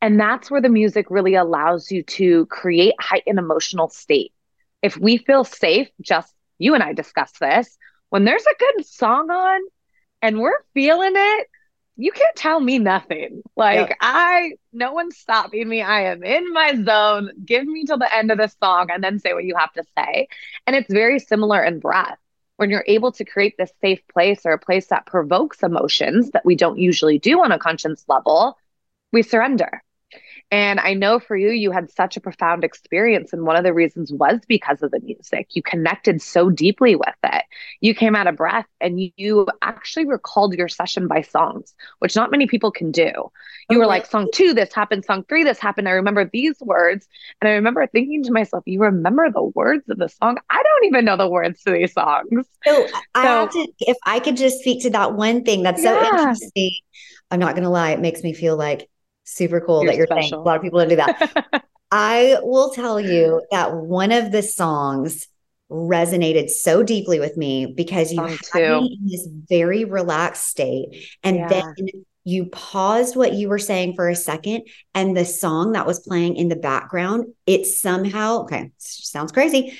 And 0.00 0.18
that's 0.18 0.50
where 0.50 0.62
the 0.62 0.70
music 0.70 1.10
really 1.10 1.34
allows 1.34 1.90
you 1.90 2.02
to 2.02 2.46
create 2.46 2.94
heightened 2.98 3.38
emotional 3.38 3.90
state. 3.90 4.32
If 4.82 4.96
we 4.96 5.18
feel 5.18 5.44
safe, 5.44 5.88
just 6.00 6.32
you 6.60 6.74
and 6.74 6.82
I 6.82 6.92
discussed 6.92 7.40
this, 7.40 7.76
when 8.10 8.24
there's 8.24 8.46
a 8.46 8.58
good 8.58 8.86
song 8.86 9.30
on 9.30 9.60
and 10.22 10.38
we're 10.38 10.62
feeling 10.74 11.14
it, 11.16 11.48
you 11.96 12.12
can't 12.12 12.36
tell 12.36 12.60
me 12.60 12.78
nothing. 12.78 13.42
Like 13.56 13.88
Yep. 13.88 13.96
I, 14.00 14.52
no 14.72 14.92
one's 14.92 15.16
stopping 15.16 15.68
me. 15.68 15.82
I 15.82 16.12
am 16.12 16.22
in 16.22 16.52
my 16.52 16.82
zone. 16.82 17.30
Give 17.44 17.66
me 17.66 17.84
till 17.84 17.98
the 17.98 18.14
end 18.14 18.30
of 18.30 18.38
the 18.38 18.48
song 18.62 18.88
and 18.90 19.02
then 19.02 19.18
say 19.18 19.34
what 19.34 19.44
you 19.44 19.56
have 19.56 19.72
to 19.74 19.84
say. 19.98 20.28
And 20.66 20.76
it's 20.76 20.92
very 20.92 21.18
similar 21.18 21.62
in 21.62 21.80
breath. 21.80 22.18
When 22.56 22.70
you're 22.70 22.84
able 22.86 23.12
to 23.12 23.24
create 23.24 23.56
this 23.56 23.72
safe 23.80 24.00
place 24.12 24.44
or 24.44 24.52
a 24.52 24.58
place 24.58 24.88
that 24.88 25.06
provokes 25.06 25.62
emotions 25.62 26.30
that 26.32 26.44
we 26.44 26.56
don't 26.56 26.78
usually 26.78 27.18
do 27.18 27.42
on 27.42 27.52
a 27.52 27.58
conscience 27.58 28.04
level, 28.06 28.58
we 29.12 29.22
surrender. 29.22 29.82
And 30.52 30.80
I 30.80 30.94
know 30.94 31.20
for 31.20 31.36
you, 31.36 31.50
you 31.50 31.70
had 31.70 31.90
such 31.92 32.16
a 32.16 32.20
profound 32.20 32.64
experience. 32.64 33.32
And 33.32 33.46
one 33.46 33.54
of 33.54 33.62
the 33.62 33.72
reasons 33.72 34.12
was 34.12 34.40
because 34.48 34.82
of 34.82 34.90
the 34.90 34.98
music. 35.00 35.48
You 35.50 35.62
connected 35.62 36.20
so 36.20 36.50
deeply 36.50 36.96
with 36.96 37.14
it. 37.22 37.44
You 37.80 37.94
came 37.94 38.16
out 38.16 38.26
of 38.26 38.36
breath 38.36 38.66
and 38.80 39.00
you, 39.00 39.12
you 39.16 39.46
actually 39.62 40.06
recalled 40.06 40.54
your 40.54 40.66
session 40.66 41.06
by 41.06 41.22
songs, 41.22 41.72
which 42.00 42.16
not 42.16 42.32
many 42.32 42.48
people 42.48 42.72
can 42.72 42.90
do. 42.90 43.12
You 43.68 43.78
were 43.78 43.86
like, 43.86 44.06
song 44.06 44.28
two, 44.34 44.52
this 44.52 44.74
happened, 44.74 45.04
song 45.04 45.24
three, 45.28 45.44
this 45.44 45.60
happened. 45.60 45.88
I 45.88 45.92
remember 45.92 46.28
these 46.32 46.58
words. 46.60 47.06
And 47.40 47.48
I 47.48 47.52
remember 47.52 47.86
thinking 47.86 48.24
to 48.24 48.32
myself, 48.32 48.64
you 48.66 48.80
remember 48.80 49.30
the 49.30 49.44
words 49.44 49.88
of 49.88 49.98
the 49.98 50.08
song? 50.08 50.38
I 50.50 50.60
don't 50.60 50.84
even 50.86 51.04
know 51.04 51.16
the 51.16 51.28
words 51.28 51.62
to 51.62 51.70
these 51.70 51.92
songs. 51.92 52.46
So 52.66 52.88
I 53.14 53.26
have 53.26 53.50
to, 53.50 53.68
if 53.78 53.96
I 54.04 54.18
could 54.18 54.36
just 54.36 54.58
speak 54.58 54.82
to 54.82 54.90
that 54.90 55.14
one 55.14 55.44
thing 55.44 55.62
that's 55.62 55.82
so 55.82 55.96
interesting. 55.96 56.72
I'm 57.30 57.38
not 57.38 57.54
going 57.54 57.62
to 57.62 57.70
lie, 57.70 57.92
it 57.92 58.00
makes 58.00 58.24
me 58.24 58.32
feel 58.32 58.56
like 58.56 58.88
super 59.34 59.60
cool 59.60 59.82
You're 59.82 59.92
that 59.92 59.96
you're 59.98 60.06
saying. 60.06 60.32
A 60.32 60.38
lot 60.40 60.56
of 60.56 60.62
people 60.62 60.78
don't 60.78 60.88
do 60.88 60.96
that. 60.96 61.64
I 61.90 62.38
will 62.42 62.70
tell 62.70 63.00
you 63.00 63.42
that 63.50 63.74
one 63.74 64.12
of 64.12 64.30
the 64.30 64.42
songs 64.42 65.26
resonated 65.70 66.50
so 66.50 66.82
deeply 66.82 67.20
with 67.20 67.36
me 67.36 67.66
because 67.66 68.12
you 68.12 68.20
had 68.20 68.38
me 68.52 68.98
in 69.00 69.08
this 69.08 69.28
very 69.48 69.84
relaxed 69.84 70.46
state. 70.48 71.08
And 71.22 71.36
Yeah. 71.36 71.48
then 71.48 71.86
you 72.24 72.46
paused 72.46 73.16
what 73.16 73.32
you 73.32 73.48
were 73.48 73.58
saying 73.58 73.94
for 73.94 74.08
a 74.08 74.14
second, 74.14 74.62
and 74.94 75.16
the 75.16 75.24
song 75.24 75.72
that 75.72 75.86
was 75.86 76.00
playing 76.00 76.36
in 76.36 76.48
the 76.48 76.56
background, 76.56 77.26
it 77.46 77.66
somehow, 77.66 78.42
okay, 78.42 78.70
sounds 78.78 79.32
crazy. 79.32 79.78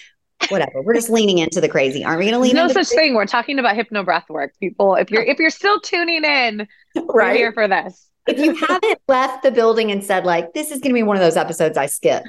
Whatever. 0.48 0.82
We're 0.82 0.94
just 0.94 1.10
leaning 1.10 1.38
into 1.38 1.60
the 1.60 1.68
crazy. 1.68 2.04
Aren't 2.04 2.18
we 2.20 2.24
going 2.30 2.34
to 2.34 2.40
There's 2.40 2.54
lean 2.54 2.66
no 2.66 2.82
such 2.82 2.88
thing. 2.88 3.14
We're 3.14 3.26
talking 3.26 3.58
about 3.58 3.76
hypno 3.76 4.02
breath 4.02 4.28
work, 4.28 4.54
people. 4.58 4.94
If 4.96 5.10
you're 5.10 5.22
if 5.22 5.38
you're 5.38 5.50
still 5.50 5.80
tuning 5.80 6.24
in, 6.24 6.66
we're 6.96 7.14
right? 7.14 7.36
here 7.36 7.52
for 7.52 7.68
this. 7.68 8.08
If 8.26 8.38
you 8.38 8.54
haven't 8.54 8.98
left 9.09 9.42
the 9.42 9.50
building 9.50 9.90
and 9.90 10.02
said 10.04 10.24
like 10.24 10.52
this 10.52 10.70
is 10.70 10.80
going 10.80 10.90
to 10.90 10.94
be 10.94 11.02
one 11.02 11.16
of 11.16 11.22
those 11.22 11.37
episodes 11.37 11.76
I 11.76 11.87
skip, 11.87 12.22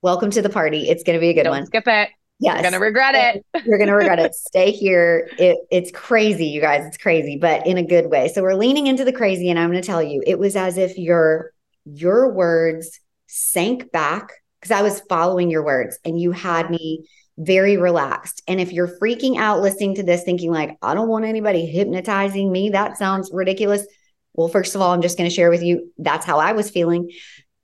welcome 0.00 0.30
to 0.30 0.42
the 0.42 0.48
party. 0.48 0.88
It's 0.88 1.02
going 1.02 1.16
to 1.16 1.20
be 1.20 1.30
a 1.30 1.34
good 1.34 1.44
Don't 1.44 1.52
one. 1.52 1.66
skip 1.66 1.84
it. 1.86 2.10
Yes, 2.40 2.56
You're 2.56 2.70
gonna 2.72 2.80
regret 2.80 3.14
it. 3.14 3.64
You're 3.64 3.78
going 3.78 3.88
to 3.88 3.94
regret 3.94 4.18
it. 4.18 4.34
Stay 4.34 4.72
here. 4.72 5.28
It, 5.38 5.58
it's 5.70 5.92
crazy, 5.92 6.46
you 6.46 6.60
guys. 6.60 6.84
It's 6.84 6.96
crazy, 6.96 7.36
but 7.36 7.66
in 7.66 7.78
a 7.78 7.84
good 7.84 8.10
way. 8.10 8.28
So 8.28 8.42
we're 8.42 8.54
leaning 8.56 8.88
into 8.88 9.04
the 9.04 9.12
crazy, 9.12 9.48
and 9.48 9.58
I'm 9.58 9.70
going 9.70 9.80
to 9.80 9.86
tell 9.86 10.02
you, 10.02 10.22
it 10.26 10.38
was 10.38 10.56
as 10.56 10.76
if 10.76 10.98
your 10.98 11.52
your 11.84 12.32
words 12.32 12.98
sank 13.28 13.92
back 13.92 14.32
because 14.60 14.72
I 14.72 14.82
was 14.82 15.00
following 15.08 15.50
your 15.50 15.64
words, 15.64 15.98
and 16.04 16.20
you 16.20 16.32
had 16.32 16.68
me 16.68 17.06
very 17.38 17.76
relaxed. 17.76 18.42
And 18.48 18.60
if 18.60 18.72
you're 18.72 18.98
freaking 18.98 19.38
out 19.38 19.60
listening 19.62 19.94
to 19.96 20.02
this, 20.02 20.24
thinking 20.24 20.50
like, 20.50 20.76
I 20.82 20.94
don't 20.94 21.08
want 21.08 21.24
anybody 21.24 21.64
hypnotizing 21.66 22.50
me, 22.50 22.70
that 22.70 22.98
sounds 22.98 23.30
ridiculous. 23.32 23.86
Well, 24.34 24.48
first 24.48 24.74
of 24.74 24.80
all, 24.80 24.92
I'm 24.92 25.02
just 25.02 25.18
going 25.18 25.28
to 25.28 25.34
share 25.34 25.50
with 25.50 25.62
you 25.62 25.92
that's 25.98 26.26
how 26.26 26.38
I 26.38 26.52
was 26.52 26.70
feeling. 26.70 27.10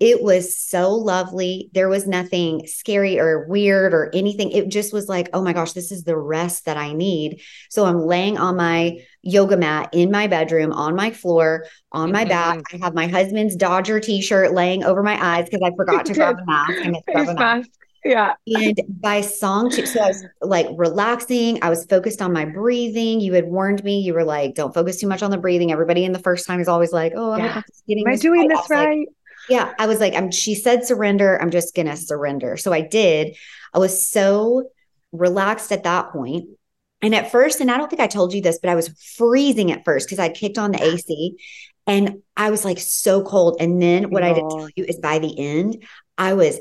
It 0.01 0.23
was 0.23 0.57
so 0.57 0.93
lovely. 0.93 1.71
There 1.73 1.89
was 1.89 2.07
nothing 2.07 2.69
scary 2.69 3.19
or 3.19 3.49
weird 3.49 3.93
or 3.93 4.11
anything. 4.15 4.53
It 4.53 4.69
just 4.69 4.93
was 4.93 5.09
like, 5.09 5.29
oh 5.33 5.43
my 5.43 5.53
gosh, 5.53 5.73
this 5.73 5.91
is 5.91 6.05
the 6.05 6.17
rest 6.17 6.67
that 6.67 6.77
I 6.77 6.93
need. 6.93 7.43
So 7.69 7.85
I'm 7.85 7.99
laying 7.99 8.39
on 8.39 8.57
my 8.57 8.99
yoga 9.23 9.57
mat 9.57 9.89
in 9.93 10.13
my 10.13 10.29
bedroom, 10.29 10.73
on 10.73 10.95
my 10.95 11.11
floor, 11.11 11.67
on 11.91 12.13
my 12.13 12.25
back. 12.25 12.61
I 12.73 12.77
have 12.77 12.95
my 12.95 13.09
husband's 13.09 13.57
Dodger 13.57 13.99
t 13.99 14.23
shirt 14.23 14.53
laying 14.53 14.85
over 14.85 15.03
my 15.03 15.19
eyes 15.21 15.49
because 15.51 15.63
I 15.65 15.75
forgot 15.75 16.07
to 16.07 16.15
grab 16.15 16.39
a 16.39 16.47
mask. 16.47 16.73
I 16.73 17.13
grab 17.13 17.29
a 17.29 17.35
mask. 17.35 17.71
Yeah. 18.09 18.35
And 18.47 18.81
by 18.89 19.21
song 19.21 19.71
so 19.71 20.01
I 20.01 20.07
was 20.09 20.25
like 20.41 20.67
relaxing. 20.77 21.63
I 21.63 21.71
was 21.71 21.85
focused 21.87 22.23
on 22.23 22.33
my 22.33 22.45
breathing. 22.45 23.21
You 23.21 23.35
had 23.35 23.47
warned 23.47 23.85
me. 23.85 24.01
You 24.01 24.15
were 24.15 24.25
like, 24.25 24.55
don't 24.55 24.73
focus 24.73 25.01
too 25.01 25.07
much 25.07 25.23
on 25.23 25.31
the 25.31 25.39
breathing. 25.39 25.71
Everybody 25.73 26.05
in 26.05 26.13
the 26.13 26.19
first 26.19 26.47
time 26.47 26.61
is 26.61 26.69
always 26.69 26.93
like, 26.93 27.13
oh, 27.15 27.33
I 27.33 27.39
Yeah. 27.39 27.63
getting 27.87 28.09
I 28.09 28.13
this 28.13 28.21
doing 28.21 28.49
right. 28.49 28.51
I 28.51 28.61
this 28.61 28.71
like, 28.71 28.87
right? 28.87 29.09
yeah, 29.49 29.73
I 29.79 29.87
was 29.87 30.01
like, 30.01 30.15
I'm, 30.15 30.31
she 30.31 30.55
said 30.55 30.85
surrender. 30.85 31.41
I'm 31.41 31.51
just 31.51 31.75
going 31.75 31.87
to 31.87 31.97
surrender. 31.97 32.57
So 32.57 32.73
I 32.73 32.81
did. 32.81 33.37
I 33.75 33.79
was 33.79 34.09
so 34.09 34.71
relaxed 35.13 35.73
at 35.73 35.85
that 35.85 36.11
point. 36.13 36.49
And 37.01 37.15
at 37.15 37.31
first, 37.31 37.61
and 37.61 37.71
I 37.71 37.79
don't 37.79 37.89
think 37.89 38.01
I 38.01 38.09
told 38.09 38.35
you 38.35 38.43
this, 38.43 38.59
but 38.59 38.71
I 38.71 38.75
was 38.75 38.89
freezing 39.17 39.71
at 39.71 39.85
first 39.85 40.07
because 40.07 40.19
I'd 40.19 40.35
kicked 40.35 40.59
on 40.59 40.73
the 40.73 40.83
AC 40.83 41.37
and 41.87 42.23
I 42.37 42.51
was 42.51 42.65
like 42.65 42.79
so 42.79 43.23
cold. 43.23 43.57
And 43.61 43.81
then 43.81 44.11
what 44.11 44.25
I 44.25 44.33
didn't 44.33 44.51
tell 44.51 44.69
you 44.75 44.85
is 44.85 44.99
by 44.99 45.19
the 45.19 45.39
end, 45.39 45.85
I 46.19 46.35
was 46.35 46.59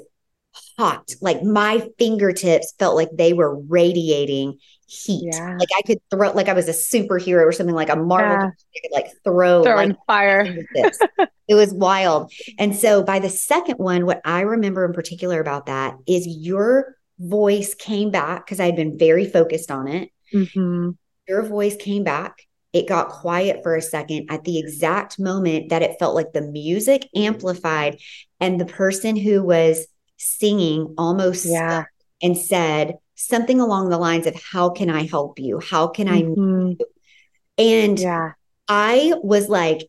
hot. 0.78 1.12
Like 1.22 1.44
my 1.44 1.88
fingertips 1.98 2.74
felt 2.78 2.96
like 2.96 3.10
they 3.14 3.34
were 3.34 3.58
radiating 3.60 4.60
heat. 4.88 5.30
Yeah. 5.34 5.58
Like 5.60 5.70
I 5.78 5.82
could 5.82 6.00
throw, 6.10 6.32
like 6.32 6.48
I 6.48 6.54
was 6.54 6.68
a 6.68 6.72
superhero 6.72 7.46
or 7.46 7.52
something 7.52 7.76
like 7.76 7.90
a 7.90 7.96
Marvel, 7.96 8.52
Yeah. 8.74 8.82
could 8.82 8.92
like 8.94 9.08
throw 9.24 9.64
Throwing 9.64 9.90
like 9.90 9.98
fire. 10.08 10.46
it 11.48 11.56
was 11.56 11.74
wild. 11.74 12.32
And 12.58 12.76
so 12.76 13.04
by 13.04 13.20
the 13.20 13.30
second 13.30 13.76
one, 13.78 14.06
what 14.06 14.22
I 14.24 14.42
remember 14.42 14.86
in 14.86 14.94
particular 14.94 15.40
about 15.42 15.66
that 15.66 15.96
is 16.08 16.26
your 16.28 16.96
voice 17.20 17.74
came 17.74 18.12
back 18.12 18.46
because 18.46 18.60
I 18.60 18.66
had 18.68 18.76
been 18.76 18.98
very 18.98 19.26
focused 19.26 19.72
on 19.72 19.88
it. 19.88 20.10
Mhm. 20.34 20.96
Your 21.28 21.42
voice 21.44 21.76
came 21.76 22.04
back 22.04 22.44
it 22.74 22.88
got 22.88 23.10
quiet 23.10 23.62
for 23.64 23.76
a 23.76 23.82
second 23.82 24.28
at 24.30 24.44
the 24.44 24.60
exact 24.60 25.18
moment 25.18 25.70
that 25.70 25.82
it 25.82 25.98
felt 26.00 26.14
like 26.14 26.34
the 26.34 26.42
music 26.42 27.08
amplified 27.16 27.98
and 28.40 28.60
the 28.60 28.66
person 28.66 29.16
who 29.16 29.42
was 29.42 29.88
singing 30.18 30.96
almost 30.98 31.46
yeah. 31.46 31.86
and 32.22 32.38
said 32.38 32.96
something 33.16 33.60
along 33.60 33.90
the 33.90 33.98
lines 33.98 34.28
of 34.28 34.36
how 34.52 34.70
can 34.70 34.90
i 34.90 35.04
help 35.04 35.40
you? 35.40 35.60
How 35.60 35.88
can 35.88 36.08
mm-hmm. 36.08 36.74
i 36.80 36.86
and 37.58 38.00
yeah. 38.00 38.34
I 38.68 39.14
was 39.24 39.50
like 39.50 39.88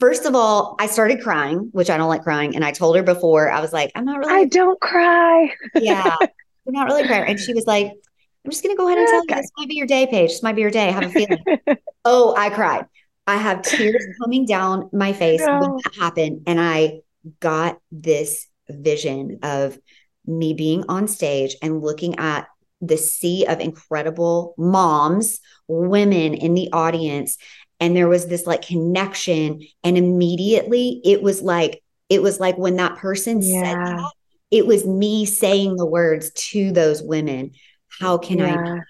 first 0.00 0.24
of 0.26 0.34
all 0.34 0.76
i 0.78 0.86
started 0.86 1.20
crying 1.20 1.68
which 1.72 1.90
i 1.90 1.96
don't 1.96 2.08
like 2.08 2.22
crying. 2.22 2.54
And 2.54 2.64
i 2.64 2.72
told 2.72 2.96
her 2.96 3.02
before 3.02 3.50
i 3.50 3.60
was 3.60 3.72
like 3.72 3.90
i'm 3.94 4.04
not 4.04 4.18
really 4.18 4.32
i 4.32 4.44
don't 4.44 4.80
cry. 4.80 5.52
Yeah 5.74 6.16
i'm 6.20 6.72
not 6.72 6.86
really 6.86 7.06
crying 7.06 7.28
and 7.28 7.40
she 7.40 7.54
was 7.54 7.66
like 7.66 7.86
i'm 7.86 8.50
just 8.50 8.62
going 8.62 8.74
to 8.74 8.78
go 8.78 8.86
ahead 8.86 8.98
and 8.98 9.08
tell 9.08 9.22
okay. 9.22 9.36
you 9.36 9.42
this 9.42 9.50
might 9.58 9.68
be 9.68 9.74
your 9.74 9.86
day 9.86 10.06
paige. 10.06 10.30
This 10.30 10.42
might 10.42 10.56
be 10.56 10.62
your 10.62 10.70
day. 10.70 10.88
I 10.88 10.92
have 10.92 11.04
a 11.04 11.10
feeling. 11.10 11.44
Oh 12.04 12.34
i 12.36 12.48
cried. 12.48 12.86
I 13.26 13.36
have 13.36 13.60
tears 13.60 14.06
coming 14.22 14.46
down 14.46 14.88
my 14.92 15.12
face 15.12 15.42
no. 15.44 15.60
when 15.60 15.76
that 15.84 15.94
happened. 15.98 16.44
And 16.46 16.58
i 16.58 17.00
got 17.40 17.78
this 17.92 18.46
vision 18.68 19.38
of 19.42 19.78
me 20.26 20.54
being 20.54 20.84
on 20.88 21.08
stage 21.08 21.56
and 21.62 21.82
looking 21.82 22.18
at 22.18 22.48
the 22.80 22.96
sea 22.96 23.44
of 23.46 23.60
incredible 23.60 24.54
moms, 24.56 25.40
women 25.66 26.34
in 26.34 26.54
the 26.54 26.70
audience. 26.72 27.36
And 27.80 27.96
there 27.96 28.08
was 28.08 28.26
this 28.26 28.46
like 28.46 28.62
connection. 28.62 29.62
And 29.82 29.98
immediately 29.98 31.00
it 31.04 31.22
was 31.22 31.42
like, 31.42 31.82
it 32.08 32.22
was 32.22 32.38
like 32.40 32.56
when 32.56 32.76
that 32.76 32.96
person 32.96 33.40
yeah. 33.42 33.62
said 33.62 33.76
that, 33.76 34.12
it 34.50 34.66
was 34.66 34.86
me 34.86 35.26
saying 35.26 35.76
the 35.76 35.86
words 35.86 36.30
to 36.32 36.72
those 36.72 37.02
women. 37.02 37.52
How 38.00 38.18
can 38.18 38.38
yeah. 38.38 38.76
I 38.76 38.80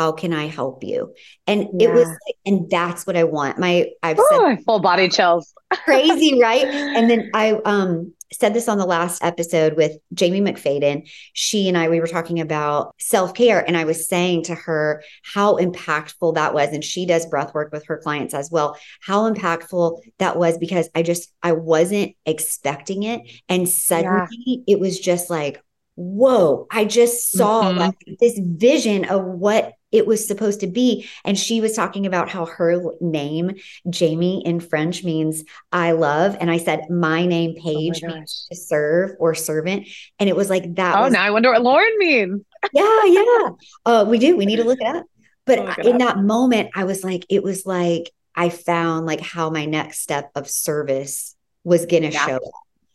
how 0.00 0.12
can 0.12 0.32
I 0.32 0.46
help 0.46 0.82
you? 0.82 1.14
And 1.46 1.68
yeah. 1.74 1.88
it 1.88 1.92
was, 1.92 2.08
and 2.46 2.70
that's 2.70 3.06
what 3.06 3.18
I 3.18 3.24
want. 3.24 3.58
My, 3.58 3.90
I've 4.02 4.18
Ooh, 4.18 4.26
said 4.30 4.64
full 4.64 4.80
body 4.80 5.10
chills. 5.10 5.52
crazy, 5.84 6.40
right? 6.40 6.64
And 6.64 7.10
then 7.10 7.30
I, 7.34 7.60
um, 7.66 8.14
said 8.32 8.54
this 8.54 8.68
on 8.68 8.78
the 8.78 8.86
last 8.86 9.22
episode 9.22 9.76
with 9.76 9.98
Jamie 10.14 10.40
McFadden. 10.40 11.06
She 11.34 11.68
and 11.68 11.76
I, 11.76 11.88
we 11.90 12.00
were 12.00 12.06
talking 12.06 12.40
about 12.40 12.94
self 12.98 13.34
care, 13.34 13.62
and 13.66 13.76
I 13.76 13.84
was 13.84 14.08
saying 14.08 14.44
to 14.44 14.54
her 14.54 15.02
how 15.22 15.56
impactful 15.56 16.36
that 16.36 16.54
was. 16.54 16.70
And 16.70 16.82
she 16.82 17.04
does 17.04 17.26
breath 17.26 17.52
work 17.52 17.70
with 17.70 17.84
her 17.88 17.98
clients 17.98 18.32
as 18.32 18.50
well. 18.50 18.78
How 19.02 19.30
impactful 19.30 20.00
that 20.18 20.38
was 20.38 20.56
because 20.56 20.88
I 20.94 21.02
just, 21.02 21.30
I 21.42 21.52
wasn't 21.52 22.14
expecting 22.24 23.02
it. 23.02 23.20
And 23.50 23.68
suddenly 23.68 24.28
yeah. 24.46 24.62
it 24.66 24.80
was 24.80 24.98
just 24.98 25.28
like, 25.28 25.62
whoa, 26.00 26.66
I 26.70 26.86
just 26.86 27.30
saw 27.30 27.64
mm-hmm. 27.64 27.78
like 27.78 27.94
this 28.20 28.38
vision 28.42 29.04
of 29.04 29.22
what 29.22 29.74
it 29.92 30.06
was 30.06 30.26
supposed 30.26 30.60
to 30.60 30.66
be. 30.66 31.08
And 31.24 31.38
she 31.38 31.60
was 31.60 31.74
talking 31.74 32.06
about 32.06 32.28
how 32.28 32.46
her 32.46 32.82
name, 33.00 33.56
Jamie 33.88 34.42
in 34.44 34.60
French, 34.60 35.04
means 35.04 35.44
I 35.72 35.92
love. 35.92 36.36
And 36.40 36.50
I 36.50 36.58
said, 36.58 36.88
my 36.90 37.26
name, 37.26 37.54
oh 37.58 37.62
Paige, 37.62 38.00
oh 38.04 38.08
my 38.08 38.14
means 38.14 38.46
to 38.50 38.56
serve 38.56 39.12
or 39.18 39.34
servant. 39.34 39.88
And 40.18 40.28
it 40.28 40.36
was 40.36 40.50
like 40.50 40.74
that. 40.76 40.96
Oh, 40.96 41.02
was, 41.02 41.12
now 41.12 41.22
I 41.22 41.30
wonder 41.30 41.50
what 41.50 41.62
Lauren 41.62 41.98
means. 41.98 42.42
yeah, 42.72 43.04
yeah. 43.04 43.48
Uh, 43.84 44.04
we 44.08 44.18
do. 44.18 44.36
We 44.36 44.46
need 44.46 44.56
to 44.56 44.64
look 44.64 44.80
it 44.80 44.86
up. 44.86 45.06
But 45.46 45.78
it 45.78 45.86
in 45.86 45.98
that 45.98 46.18
moment, 46.18 46.70
I 46.74 46.84
was 46.84 47.02
like, 47.02 47.24
it 47.28 47.42
was 47.42 47.66
like 47.66 48.10
I 48.36 48.50
found 48.50 49.06
like 49.06 49.20
how 49.20 49.50
my 49.50 49.64
next 49.64 50.00
step 50.00 50.30
of 50.34 50.48
service 50.48 51.34
was 51.64 51.86
going 51.86 52.04
to 52.04 52.10
yeah. 52.10 52.26
show 52.26 52.36
up. 52.36 52.42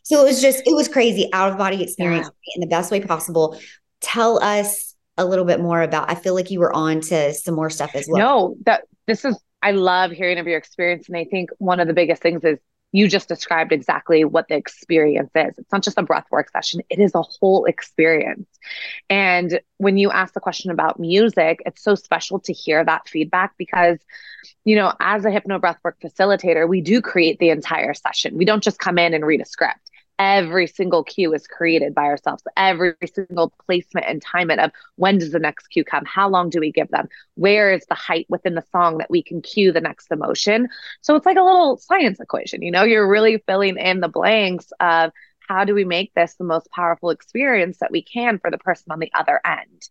So 0.02 0.22
it 0.22 0.24
was 0.24 0.40
just, 0.40 0.62
it 0.64 0.74
was 0.74 0.88
crazy 0.88 1.28
out 1.32 1.50
of 1.50 1.58
body 1.58 1.82
experience 1.82 2.30
yeah. 2.46 2.52
in 2.54 2.60
the 2.60 2.68
best 2.68 2.90
way 2.90 3.00
possible. 3.00 3.58
Tell 4.00 4.42
us 4.42 4.85
a 5.18 5.24
little 5.24 5.44
bit 5.44 5.60
more 5.60 5.82
about? 5.82 6.10
I 6.10 6.14
feel 6.14 6.34
like 6.34 6.50
you 6.50 6.60
were 6.60 6.72
on 6.72 7.00
to 7.02 7.34
some 7.34 7.54
more 7.54 7.70
stuff 7.70 7.94
as 7.94 8.06
well. 8.08 8.20
No, 8.20 8.56
that 8.64 8.84
this 9.06 9.24
is 9.24 9.38
I 9.62 9.72
love 9.72 10.10
hearing 10.10 10.38
of 10.38 10.46
your 10.46 10.58
experience. 10.58 11.08
And 11.08 11.16
I 11.16 11.24
think 11.24 11.50
one 11.58 11.80
of 11.80 11.88
the 11.88 11.94
biggest 11.94 12.22
things 12.22 12.44
is 12.44 12.58
you 12.92 13.08
just 13.08 13.28
described 13.28 13.72
exactly 13.72 14.24
what 14.24 14.46
the 14.48 14.54
experience 14.54 15.30
is. 15.34 15.58
It's 15.58 15.72
not 15.72 15.82
just 15.82 15.98
a 15.98 16.02
breath 16.02 16.26
work 16.30 16.50
session, 16.50 16.82
it 16.88 16.98
is 16.98 17.14
a 17.14 17.22
whole 17.22 17.64
experience. 17.64 18.48
And 19.10 19.60
when 19.78 19.98
you 19.98 20.10
ask 20.10 20.34
the 20.34 20.40
question 20.40 20.70
about 20.70 21.00
music, 21.00 21.62
it's 21.66 21.82
so 21.82 21.94
special 21.94 22.38
to 22.40 22.52
hear 22.52 22.84
that 22.84 23.08
feedback 23.08 23.54
because, 23.58 23.98
you 24.64 24.76
know, 24.76 24.92
as 25.00 25.24
a 25.24 25.30
hypno 25.30 25.58
breathwork 25.58 25.94
facilitator, 26.02 26.68
we 26.68 26.80
do 26.80 27.02
create 27.02 27.38
the 27.38 27.50
entire 27.50 27.92
session. 27.92 28.36
We 28.36 28.44
don't 28.44 28.62
just 28.62 28.78
come 28.78 28.98
in 28.98 29.14
and 29.14 29.26
read 29.26 29.40
a 29.40 29.46
script 29.46 29.90
every 30.18 30.66
single 30.66 31.04
cue 31.04 31.32
is 31.34 31.46
created 31.46 31.94
by 31.94 32.04
ourselves. 32.04 32.42
Every 32.56 32.94
single 33.12 33.52
placement 33.64 34.06
and 34.08 34.22
timing 34.22 34.58
of 34.58 34.70
when 34.96 35.18
does 35.18 35.32
the 35.32 35.38
next 35.38 35.68
cue 35.68 35.84
come? 35.84 36.04
How 36.04 36.28
long 36.28 36.50
do 36.50 36.60
we 36.60 36.72
give 36.72 36.88
them? 36.88 37.08
Where 37.34 37.72
is 37.72 37.84
the 37.86 37.94
height 37.94 38.26
within 38.28 38.54
the 38.54 38.64
song 38.72 38.98
that 38.98 39.10
we 39.10 39.22
can 39.22 39.42
cue 39.42 39.72
the 39.72 39.80
next 39.80 40.10
emotion? 40.10 40.68
So 41.02 41.16
it's 41.16 41.26
like 41.26 41.36
a 41.36 41.42
little 41.42 41.76
science 41.76 42.20
equation 42.20 42.62
you 42.62 42.70
know? 42.70 42.84
You're 42.84 43.08
really 43.08 43.42
filling 43.46 43.76
in 43.78 44.00
the 44.00 44.08
blanks 44.08 44.66
of 44.80 45.12
how 45.40 45.64
do 45.64 45.74
we 45.74 45.84
make 45.84 46.12
this 46.14 46.34
the 46.34 46.44
most 46.44 46.70
powerful 46.70 47.10
experience 47.10 47.78
that 47.78 47.92
we 47.92 48.02
can 48.02 48.38
for 48.38 48.50
the 48.50 48.58
person 48.58 48.90
on 48.90 48.98
the 48.98 49.12
other 49.14 49.40
end? 49.44 49.88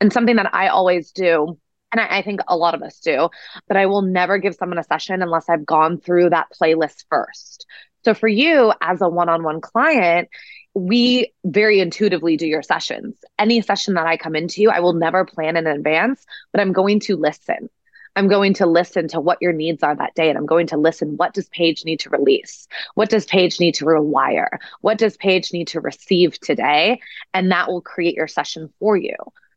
And 0.00 0.12
something 0.12 0.36
that 0.36 0.54
i 0.54 0.68
always 0.68 1.12
do 1.12 1.58
and 1.92 2.00
I, 2.00 2.18
I, 2.18 2.22
think 2.22 2.40
a 2.48 2.56
lot 2.56 2.74
of 2.74 2.82
us 2.82 2.98
do, 2.98 3.30
but 3.68 3.76
I 3.76 3.86
will 3.86 4.02
never 4.02 4.38
give 4.38 4.56
someone 4.56 4.78
a 4.78 4.82
session 4.82 5.22
unless 5.22 5.48
I've 5.48 5.64
gone 5.64 5.98
through 5.98 6.30
that 6.30 6.48
playlist 6.60 7.04
first. 7.08 7.64
So 8.06 8.14
for 8.14 8.28
you 8.28 8.72
as 8.80 9.02
a 9.02 9.08
one-on-one 9.08 9.60
client, 9.60 10.28
we 10.74 11.32
very 11.44 11.80
intuitively 11.80 12.36
do 12.36 12.46
your 12.46 12.62
sessions. 12.62 13.16
Any 13.36 13.62
session 13.62 13.94
that 13.94 14.06
I 14.06 14.16
come 14.16 14.36
into, 14.36 14.70
I 14.70 14.78
will 14.78 14.92
never 14.92 15.24
plan 15.24 15.56
in 15.56 15.66
advance, 15.66 16.24
but 16.52 16.60
I'm 16.60 16.72
going 16.72 17.00
to 17.00 17.16
listen. 17.16 17.68
I'm 18.14 18.28
going 18.28 18.54
to 18.54 18.66
listen 18.66 19.08
to 19.08 19.20
what 19.20 19.42
your 19.42 19.52
needs 19.52 19.82
are 19.82 19.96
that 19.96 20.14
day. 20.14 20.28
And 20.28 20.38
I'm 20.38 20.46
going 20.46 20.68
to 20.68 20.76
listen. 20.76 21.16
What 21.16 21.34
does 21.34 21.48
Paige 21.48 21.84
need 21.84 21.98
to 22.00 22.10
release? 22.10 22.68
What 22.94 23.10
does 23.10 23.26
Paige 23.26 23.58
need 23.58 23.74
to 23.74 23.86
rewire? 23.86 24.58
What 24.82 24.98
does 24.98 25.16
Paige 25.16 25.52
need 25.52 25.66
to 25.68 25.80
receive 25.80 26.38
today? 26.38 27.00
And 27.34 27.50
that 27.50 27.66
will 27.66 27.82
create 27.82 28.14
your 28.14 28.28
session 28.28 28.72
for 28.78 28.96
you. 28.96 29.16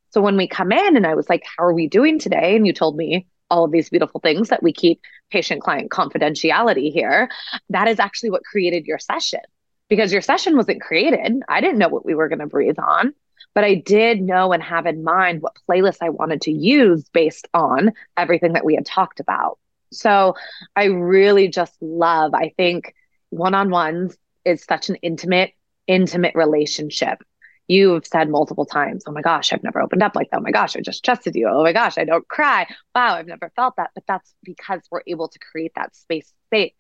So 0.10 0.22
when 0.22 0.38
we 0.38 0.48
come 0.48 0.72
in 0.72 0.98
and 0.98 1.06
I 1.06 1.14
was 1.14 1.30
like, 1.30 1.44
How 1.56 1.66
are 1.66 1.74
we 1.74 1.88
doing 1.88 2.18
today? 2.18 2.56
And 2.56 2.66
you 2.66 2.74
told 2.74 2.98
me, 2.98 3.28
all 3.50 3.66
of 3.66 3.72
these 3.72 3.90
beautiful 3.90 4.20
things 4.20 4.50
that 4.50 4.64
we 4.64 4.74
keep 4.74 5.02
patient 5.32 5.62
client 5.62 5.90
confidentiality 5.90 6.92
here, 6.92 7.30
that 7.70 7.88
is 7.88 8.00
actually 8.00 8.30
what 8.30 8.44
created 8.44 8.86
your 8.86 9.00
session 9.00 9.42
because 9.90 10.14
your 10.14 10.22
session 10.22 10.56
wasn't 10.56 10.82
created. 10.82 11.42
I 11.50 11.62
didn't 11.62 11.80
know 11.80 11.90
what 11.90 12.06
we 12.06 12.16
were 12.16 12.30
going 12.30 12.40
to 12.40 12.48
breathe 12.48 12.80
on, 12.80 13.14
but 13.56 13.64
I 13.64 13.76
did 13.76 14.22
know 14.22 14.54
and 14.54 14.62
have 14.64 14.86
in 14.86 15.04
mind 15.04 15.42
what 15.42 15.58
playlist 15.68 15.98
I 16.02 16.10
wanted 16.10 16.42
to 16.42 16.52
use 16.52 17.10
based 17.10 17.48
on 17.54 17.94
everything 18.16 18.54
that 18.54 18.66
we 18.66 18.76
had 18.76 18.86
talked 18.86 19.20
about. 19.20 19.58
So 19.92 20.36
I 20.76 20.86
really 20.86 21.48
just 21.48 21.76
love, 21.82 22.34
I 22.34 22.54
think 22.56 22.94
one 23.30 23.56
on 23.56 23.72
ones 23.72 24.16
is 24.46 24.64
such 24.64 24.90
an 24.90 24.96
intimate, 24.98 25.54
intimate 25.88 26.36
relationship 26.36 27.24
you've 27.70 28.06
said 28.06 28.30
multiple 28.30 28.66
times, 28.66 29.04
oh 29.08 29.12
my 29.12 29.22
gosh, 29.22 29.54
I've 29.54 29.64
never 29.64 29.80
opened 29.80 30.04
up 30.04 30.16
like 30.16 30.30
that. 30.32 30.38
Oh 30.38 30.42
my 30.42 30.52
gosh, 30.52 30.76
I 30.76 30.82
just 30.82 31.06
trusted 31.06 31.36
you. 31.36 31.48
Oh 31.48 31.64
my 31.64 31.72
gosh, 31.72 31.98
I 31.98 32.04
don't 32.04 32.28
cry. 32.28 32.68
Wow, 32.94 33.16
I've 33.16 33.28
never 33.28 33.52
felt 33.56 33.76
that. 33.78 33.92
But 33.94 34.04
that's 34.08 34.34
because 34.44 34.82
we're 34.92 35.04
able 35.08 35.30
to 35.30 35.40
create 35.40 35.74
that 35.76 35.96
space, 35.96 36.34
safe. 36.52 36.74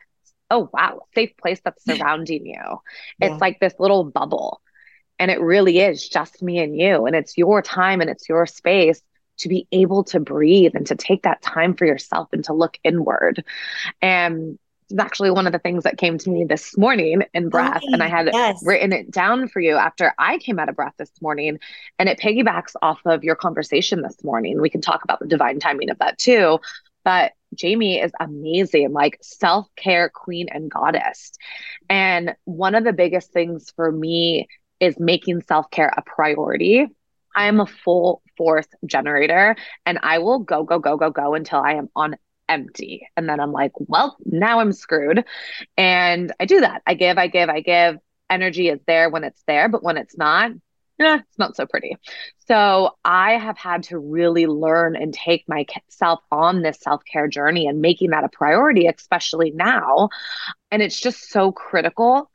Oh 0.49 0.67
wow, 0.73 1.03
safe 1.13 1.37
place 1.37 1.61
that's 1.63 1.85
surrounding 1.85 2.47
you. 2.47 2.55
Yeah. 3.19 3.31
It's 3.31 3.39
like 3.39 3.59
this 3.59 3.75
little 3.79 4.03
bubble. 4.03 4.61
And 5.19 5.29
it 5.29 5.39
really 5.39 5.79
is 5.79 6.09
just 6.09 6.41
me 6.41 6.59
and 6.59 6.75
you. 6.75 7.05
And 7.05 7.15
it's 7.15 7.37
your 7.37 7.61
time 7.61 8.01
and 8.01 8.09
it's 8.09 8.27
your 8.27 8.45
space 8.47 9.01
to 9.39 9.49
be 9.49 9.67
able 9.71 10.03
to 10.05 10.19
breathe 10.19 10.71
and 10.73 10.87
to 10.87 10.95
take 10.95 11.23
that 11.23 11.41
time 11.41 11.75
for 11.75 11.85
yourself 11.85 12.29
and 12.33 12.43
to 12.45 12.53
look 12.53 12.77
inward. 12.83 13.45
And 14.01 14.57
is 14.89 14.99
actually 14.99 15.31
one 15.31 15.47
of 15.47 15.53
the 15.53 15.59
things 15.59 15.83
that 15.83 15.97
came 15.97 16.17
to 16.17 16.29
me 16.29 16.45
this 16.45 16.77
morning 16.77 17.23
in 17.33 17.45
oh, 17.45 17.49
breath. 17.49 17.81
and 17.83 18.01
I 18.01 18.07
had 18.07 18.29
yes. 18.31 18.61
written 18.63 18.93
it 18.93 19.11
down 19.11 19.47
for 19.47 19.59
you 19.59 19.75
after 19.75 20.13
I 20.17 20.37
came 20.37 20.59
out 20.59 20.69
of 20.69 20.75
breath 20.75 20.93
this 20.97 21.11
morning. 21.21 21.59
And 21.97 22.09
it 22.09 22.19
piggybacks 22.19 22.73
off 22.81 22.99
of 23.05 23.23
your 23.23 23.35
conversation 23.35 24.01
this 24.01 24.23
morning. 24.23 24.61
We 24.61 24.69
can 24.69 24.81
talk 24.81 25.03
about 25.03 25.19
the 25.19 25.27
divine 25.27 25.59
timing 25.59 25.89
of 25.89 25.99
that 25.99 26.17
too. 26.17 26.59
But 27.03 27.33
Jamie 27.55 27.99
is 27.99 28.11
amazing, 28.19 28.91
like 28.91 29.17
self 29.21 29.67
care 29.75 30.09
queen 30.09 30.47
and 30.51 30.69
goddess. 30.69 31.31
And 31.89 32.35
one 32.45 32.75
of 32.75 32.83
the 32.83 32.93
biggest 32.93 33.31
things 33.31 33.71
for 33.75 33.91
me 33.91 34.47
is 34.79 34.99
making 34.99 35.41
self 35.41 35.69
care 35.71 35.91
a 35.95 36.01
priority. 36.01 36.87
I 37.35 37.47
am 37.47 37.59
a 37.59 37.65
full 37.65 38.21
force 38.37 38.67
generator 38.85 39.55
and 39.85 39.99
I 40.01 40.19
will 40.19 40.39
go, 40.39 40.63
go, 40.63 40.79
go, 40.79 40.97
go, 40.97 41.09
go 41.09 41.35
until 41.35 41.59
I 41.59 41.73
am 41.73 41.89
on 41.95 42.15
empty. 42.49 43.07
And 43.15 43.29
then 43.29 43.39
I'm 43.39 43.51
like, 43.53 43.71
well, 43.77 44.17
now 44.25 44.59
I'm 44.59 44.73
screwed. 44.73 45.23
And 45.77 46.33
I 46.39 46.45
do 46.45 46.61
that. 46.61 46.81
I 46.85 46.95
give, 46.95 47.17
I 47.17 47.27
give, 47.27 47.49
I 47.49 47.61
give. 47.61 47.97
Energy 48.29 48.69
is 48.69 48.79
there 48.85 49.09
when 49.09 49.23
it's 49.23 49.41
there, 49.47 49.69
but 49.69 49.83
when 49.83 49.97
it's 49.97 50.17
not, 50.17 50.51
yeah, 50.99 51.19
it's 51.19 51.39
not 51.39 51.55
so 51.55 51.65
pretty. 51.65 51.95
So 52.47 52.91
I 53.05 53.33
have 53.33 53.57
had 53.57 53.83
to 53.83 53.97
really 53.97 54.47
learn 54.47 54.95
and 54.97 55.13
take 55.13 55.45
myself 55.47 56.19
on 56.31 56.61
this 56.61 56.79
self 56.81 57.01
care 57.05 57.27
journey 57.27 57.67
and 57.67 57.81
making 57.81 58.09
that 58.11 58.25
a 58.25 58.29
priority, 58.29 58.87
especially 58.87 59.51
now. 59.51 60.09
And 60.71 60.81
it's 60.81 60.99
just 60.99 61.29
so 61.29 61.51
critical. 61.53 62.29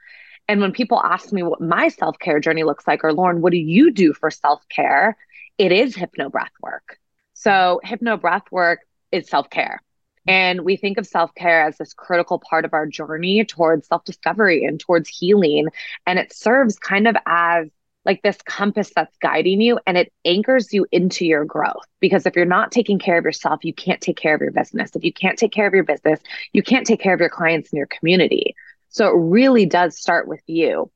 And 0.48 0.60
when 0.60 0.72
people 0.72 1.00
ask 1.00 1.32
me 1.32 1.42
what 1.42 1.60
my 1.60 1.88
self 1.88 2.18
care 2.18 2.40
journey 2.40 2.64
looks 2.64 2.86
like, 2.86 3.04
or 3.04 3.12
Lauren, 3.12 3.42
what 3.42 3.52
do 3.52 3.58
you 3.58 3.92
do 3.92 4.14
for 4.14 4.30
self 4.30 4.62
care? 4.68 5.16
It 5.58 5.70
is 5.70 5.94
hypno 5.94 6.30
breath 6.30 6.52
work. 6.62 6.98
So 7.34 7.80
hypno 7.84 8.16
breath 8.16 8.50
work 8.50 8.80
is 9.12 9.28
self 9.28 9.50
care 9.50 9.82
And 10.26 10.62
we 10.62 10.76
think 10.76 10.98
of 10.98 11.06
self 11.06 11.34
care 11.34 11.62
as 11.66 11.76
this 11.78 11.92
critical 11.92 12.38
part 12.38 12.64
of 12.64 12.72
our 12.72 12.86
journey 12.86 13.44
towards 13.44 13.88
self 13.88 14.04
discovery 14.04 14.64
and 14.64 14.80
towards 14.80 15.08
healing. 15.08 15.68
And 16.06 16.18
it 16.18 16.32
serves 16.32 16.78
kind 16.78 17.06
of 17.06 17.16
as 17.26 17.68
like 18.04 18.22
this 18.22 18.38
compass 18.42 18.90
that's 18.94 19.16
guiding 19.18 19.60
you 19.60 19.78
and 19.86 19.96
it 19.96 20.12
anchors 20.24 20.72
you 20.72 20.86
into 20.92 21.24
your 21.24 21.44
growth. 21.44 21.86
Because 22.00 22.26
if 22.26 22.36
you're 22.36 22.44
not 22.44 22.70
taking 22.70 22.98
care 22.98 23.18
of 23.18 23.24
yourself, 23.24 23.64
you 23.64 23.72
can't 23.72 24.00
take 24.00 24.16
care 24.16 24.34
of 24.34 24.40
your 24.40 24.50
business. 24.50 24.90
If 24.94 25.04
you 25.04 25.12
can't 25.12 25.38
take 25.38 25.52
care 25.52 25.66
of 25.66 25.74
your 25.74 25.84
business, 25.84 26.20
you 26.52 26.62
can't 26.62 26.86
take 26.86 27.00
care 27.00 27.14
of 27.14 27.20
your 27.20 27.30
clients 27.30 27.72
and 27.72 27.78
your 27.78 27.86
community. 27.86 28.54
So 28.90 29.08
it 29.08 29.16
really 29.16 29.66
does 29.66 29.98
start 29.98 30.28
with 30.28 30.42
you. 30.46 30.90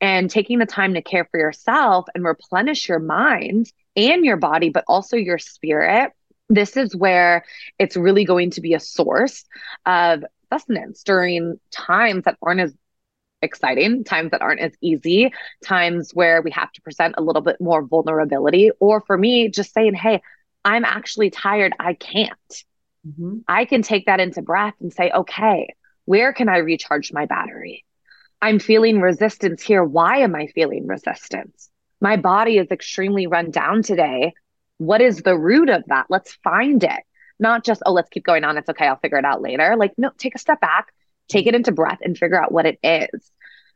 And 0.00 0.28
taking 0.30 0.58
the 0.58 0.66
time 0.66 0.94
to 0.94 1.02
care 1.02 1.26
for 1.30 1.40
yourself 1.40 2.06
and 2.14 2.24
replenish 2.24 2.88
your 2.88 2.98
mind 2.98 3.72
and 3.96 4.24
your 4.24 4.36
body, 4.36 4.68
but 4.68 4.84
also 4.88 5.16
your 5.16 5.38
spirit. 5.38 6.12
This 6.48 6.76
is 6.76 6.94
where 6.94 7.44
it's 7.78 7.96
really 7.96 8.24
going 8.24 8.50
to 8.52 8.60
be 8.60 8.74
a 8.74 8.80
source 8.80 9.44
of 9.84 10.24
sustenance 10.52 11.02
during 11.02 11.58
times 11.70 12.24
that 12.24 12.36
aren't 12.40 12.60
as 12.60 12.74
exciting, 13.42 14.04
times 14.04 14.30
that 14.30 14.42
aren't 14.42 14.60
as 14.60 14.72
easy, 14.80 15.32
times 15.64 16.12
where 16.12 16.42
we 16.42 16.50
have 16.52 16.72
to 16.72 16.80
present 16.82 17.16
a 17.18 17.22
little 17.22 17.42
bit 17.42 17.60
more 17.60 17.82
vulnerability. 17.82 18.70
Or 18.80 19.00
for 19.00 19.18
me, 19.18 19.48
just 19.48 19.74
saying, 19.74 19.94
hey, 19.94 20.22
I'm 20.64 20.84
actually 20.84 21.30
tired. 21.30 21.74
I 21.78 21.94
can't. 21.94 22.64
Mm-hmm. 23.06 23.38
I 23.46 23.64
can 23.64 23.82
take 23.82 24.06
that 24.06 24.20
into 24.20 24.42
breath 24.42 24.74
and 24.80 24.92
say, 24.92 25.10
okay, 25.10 25.74
where 26.06 26.32
can 26.32 26.48
I 26.48 26.58
recharge 26.58 27.12
my 27.12 27.26
battery? 27.26 27.84
I'm 28.40 28.58
feeling 28.58 29.00
resistance 29.00 29.62
here. 29.62 29.82
Why 29.82 30.18
am 30.18 30.34
I 30.34 30.46
feeling 30.48 30.86
resistance? 30.86 31.70
My 32.00 32.16
body 32.16 32.58
is 32.58 32.70
extremely 32.70 33.26
run 33.26 33.50
down 33.50 33.82
today. 33.82 34.34
What 34.78 35.00
is 35.00 35.18
the 35.18 35.36
root 35.36 35.68
of 35.68 35.84
that? 35.86 36.06
Let's 36.08 36.34
find 36.44 36.82
it. 36.82 37.02
Not 37.38 37.64
just, 37.64 37.82
oh, 37.84 37.92
let's 37.92 38.08
keep 38.08 38.24
going 38.24 38.44
on. 38.44 38.56
It's 38.56 38.68
okay. 38.68 38.86
I'll 38.86 38.96
figure 38.98 39.18
it 39.18 39.24
out 39.24 39.42
later. 39.42 39.76
Like, 39.76 39.92
no, 39.98 40.10
take 40.16 40.34
a 40.34 40.38
step 40.38 40.60
back, 40.60 40.92
take 41.28 41.46
it 41.46 41.54
into 41.54 41.72
breath 41.72 41.98
and 42.02 42.16
figure 42.16 42.40
out 42.42 42.52
what 42.52 42.66
it 42.66 42.78
is. 42.82 43.30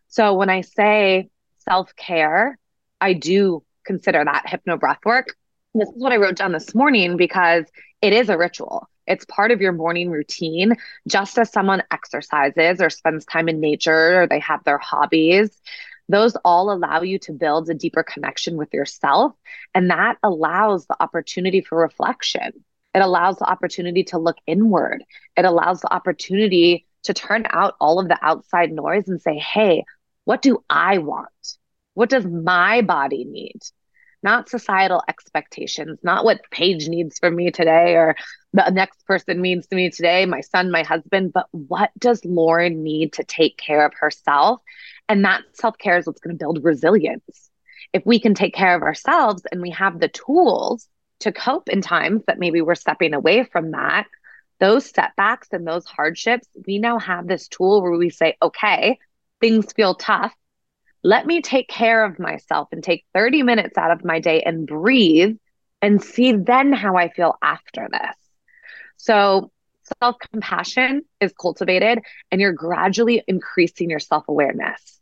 So 0.08 0.34
when 0.34 0.50
I 0.50 0.62
say 0.62 1.28
self 1.68 1.94
care, 1.96 2.58
I 3.00 3.12
do 3.14 3.62
consider 3.84 4.24
that 4.24 4.48
hypno 4.48 4.76
breath 4.76 5.00
work. 5.04 5.36
This 5.74 5.88
is 5.88 5.94
what 6.02 6.12
I 6.12 6.16
wrote 6.16 6.36
down 6.36 6.52
this 6.52 6.74
morning 6.74 7.16
because 7.16 7.64
it 8.02 8.12
is 8.12 8.28
a 8.28 8.36
ritual. 8.36 8.88
It's 9.06 9.24
part 9.24 9.50
of 9.50 9.60
your 9.60 9.72
morning 9.72 10.10
routine, 10.10 10.74
just 11.08 11.38
as 11.38 11.50
someone 11.52 11.82
exercises 11.90 12.80
or 12.80 12.90
spends 12.90 13.24
time 13.24 13.48
in 13.48 13.60
nature 13.60 14.22
or 14.22 14.26
they 14.26 14.40
have 14.40 14.62
their 14.64 14.78
hobbies. 14.78 15.50
Those 16.10 16.34
all 16.44 16.72
allow 16.72 17.02
you 17.02 17.20
to 17.20 17.32
build 17.32 17.70
a 17.70 17.74
deeper 17.74 18.02
connection 18.02 18.56
with 18.56 18.74
yourself. 18.74 19.32
And 19.74 19.90
that 19.90 20.16
allows 20.24 20.86
the 20.86 21.00
opportunity 21.00 21.60
for 21.60 21.78
reflection. 21.78 22.64
It 22.94 23.00
allows 23.00 23.36
the 23.36 23.48
opportunity 23.48 24.02
to 24.04 24.18
look 24.18 24.36
inward. 24.44 25.04
It 25.36 25.44
allows 25.44 25.80
the 25.80 25.92
opportunity 25.92 26.86
to 27.04 27.14
turn 27.14 27.46
out 27.48 27.74
all 27.80 28.00
of 28.00 28.08
the 28.08 28.18
outside 28.20 28.72
noise 28.72 29.06
and 29.06 29.22
say, 29.22 29.38
hey, 29.38 29.84
what 30.24 30.42
do 30.42 30.64
I 30.68 30.98
want? 30.98 31.28
What 31.94 32.10
does 32.10 32.26
my 32.26 32.82
body 32.82 33.24
need? 33.24 33.60
Not 34.22 34.48
societal 34.48 35.02
expectations, 35.08 36.00
not 36.02 36.24
what 36.24 36.40
Paige 36.50 36.88
needs 36.88 37.18
from 37.20 37.36
me 37.36 37.52
today 37.52 37.94
or 37.94 38.16
the 38.52 38.68
next 38.70 39.06
person 39.06 39.40
needs 39.40 39.66
to 39.68 39.76
me 39.76 39.90
today, 39.90 40.26
my 40.26 40.40
son, 40.40 40.70
my 40.70 40.82
husband, 40.82 41.32
but 41.32 41.46
what 41.52 41.90
does 41.98 42.24
Lauren 42.24 42.82
need 42.82 43.12
to 43.14 43.24
take 43.24 43.56
care 43.56 43.86
of 43.86 43.94
herself? 43.94 44.60
And 45.10 45.24
that 45.24 45.42
self 45.54 45.76
care 45.76 45.98
is 45.98 46.06
what's 46.06 46.20
going 46.20 46.38
to 46.38 46.38
build 46.38 46.62
resilience. 46.62 47.50
If 47.92 48.06
we 48.06 48.20
can 48.20 48.32
take 48.32 48.54
care 48.54 48.76
of 48.76 48.82
ourselves 48.82 49.42
and 49.50 49.60
we 49.60 49.70
have 49.70 49.98
the 49.98 50.06
tools 50.06 50.86
to 51.20 51.32
cope 51.32 51.68
in 51.68 51.80
times 51.82 52.22
that 52.28 52.38
maybe 52.38 52.60
we're 52.60 52.76
stepping 52.76 53.12
away 53.12 53.42
from 53.42 53.72
that, 53.72 54.06
those 54.60 54.86
setbacks 54.86 55.48
and 55.50 55.66
those 55.66 55.84
hardships, 55.84 56.46
we 56.64 56.78
now 56.78 57.00
have 57.00 57.26
this 57.26 57.48
tool 57.48 57.82
where 57.82 57.90
we 57.90 58.10
say, 58.10 58.36
okay, 58.40 59.00
things 59.40 59.72
feel 59.72 59.96
tough. 59.96 60.32
Let 61.02 61.26
me 61.26 61.42
take 61.42 61.66
care 61.66 62.04
of 62.04 62.20
myself 62.20 62.68
and 62.70 62.80
take 62.80 63.04
30 63.12 63.42
minutes 63.42 63.76
out 63.76 63.90
of 63.90 64.04
my 64.04 64.20
day 64.20 64.42
and 64.42 64.64
breathe 64.64 65.38
and 65.82 66.00
see 66.00 66.30
then 66.30 66.72
how 66.72 66.96
I 66.96 67.08
feel 67.08 67.36
after 67.42 67.88
this. 67.90 68.16
So, 68.96 69.50
self 70.00 70.18
compassion 70.30 71.02
is 71.20 71.32
cultivated 71.32 71.98
and 72.30 72.40
you're 72.40 72.52
gradually 72.52 73.24
increasing 73.26 73.90
your 73.90 73.98
self 73.98 74.28
awareness. 74.28 74.99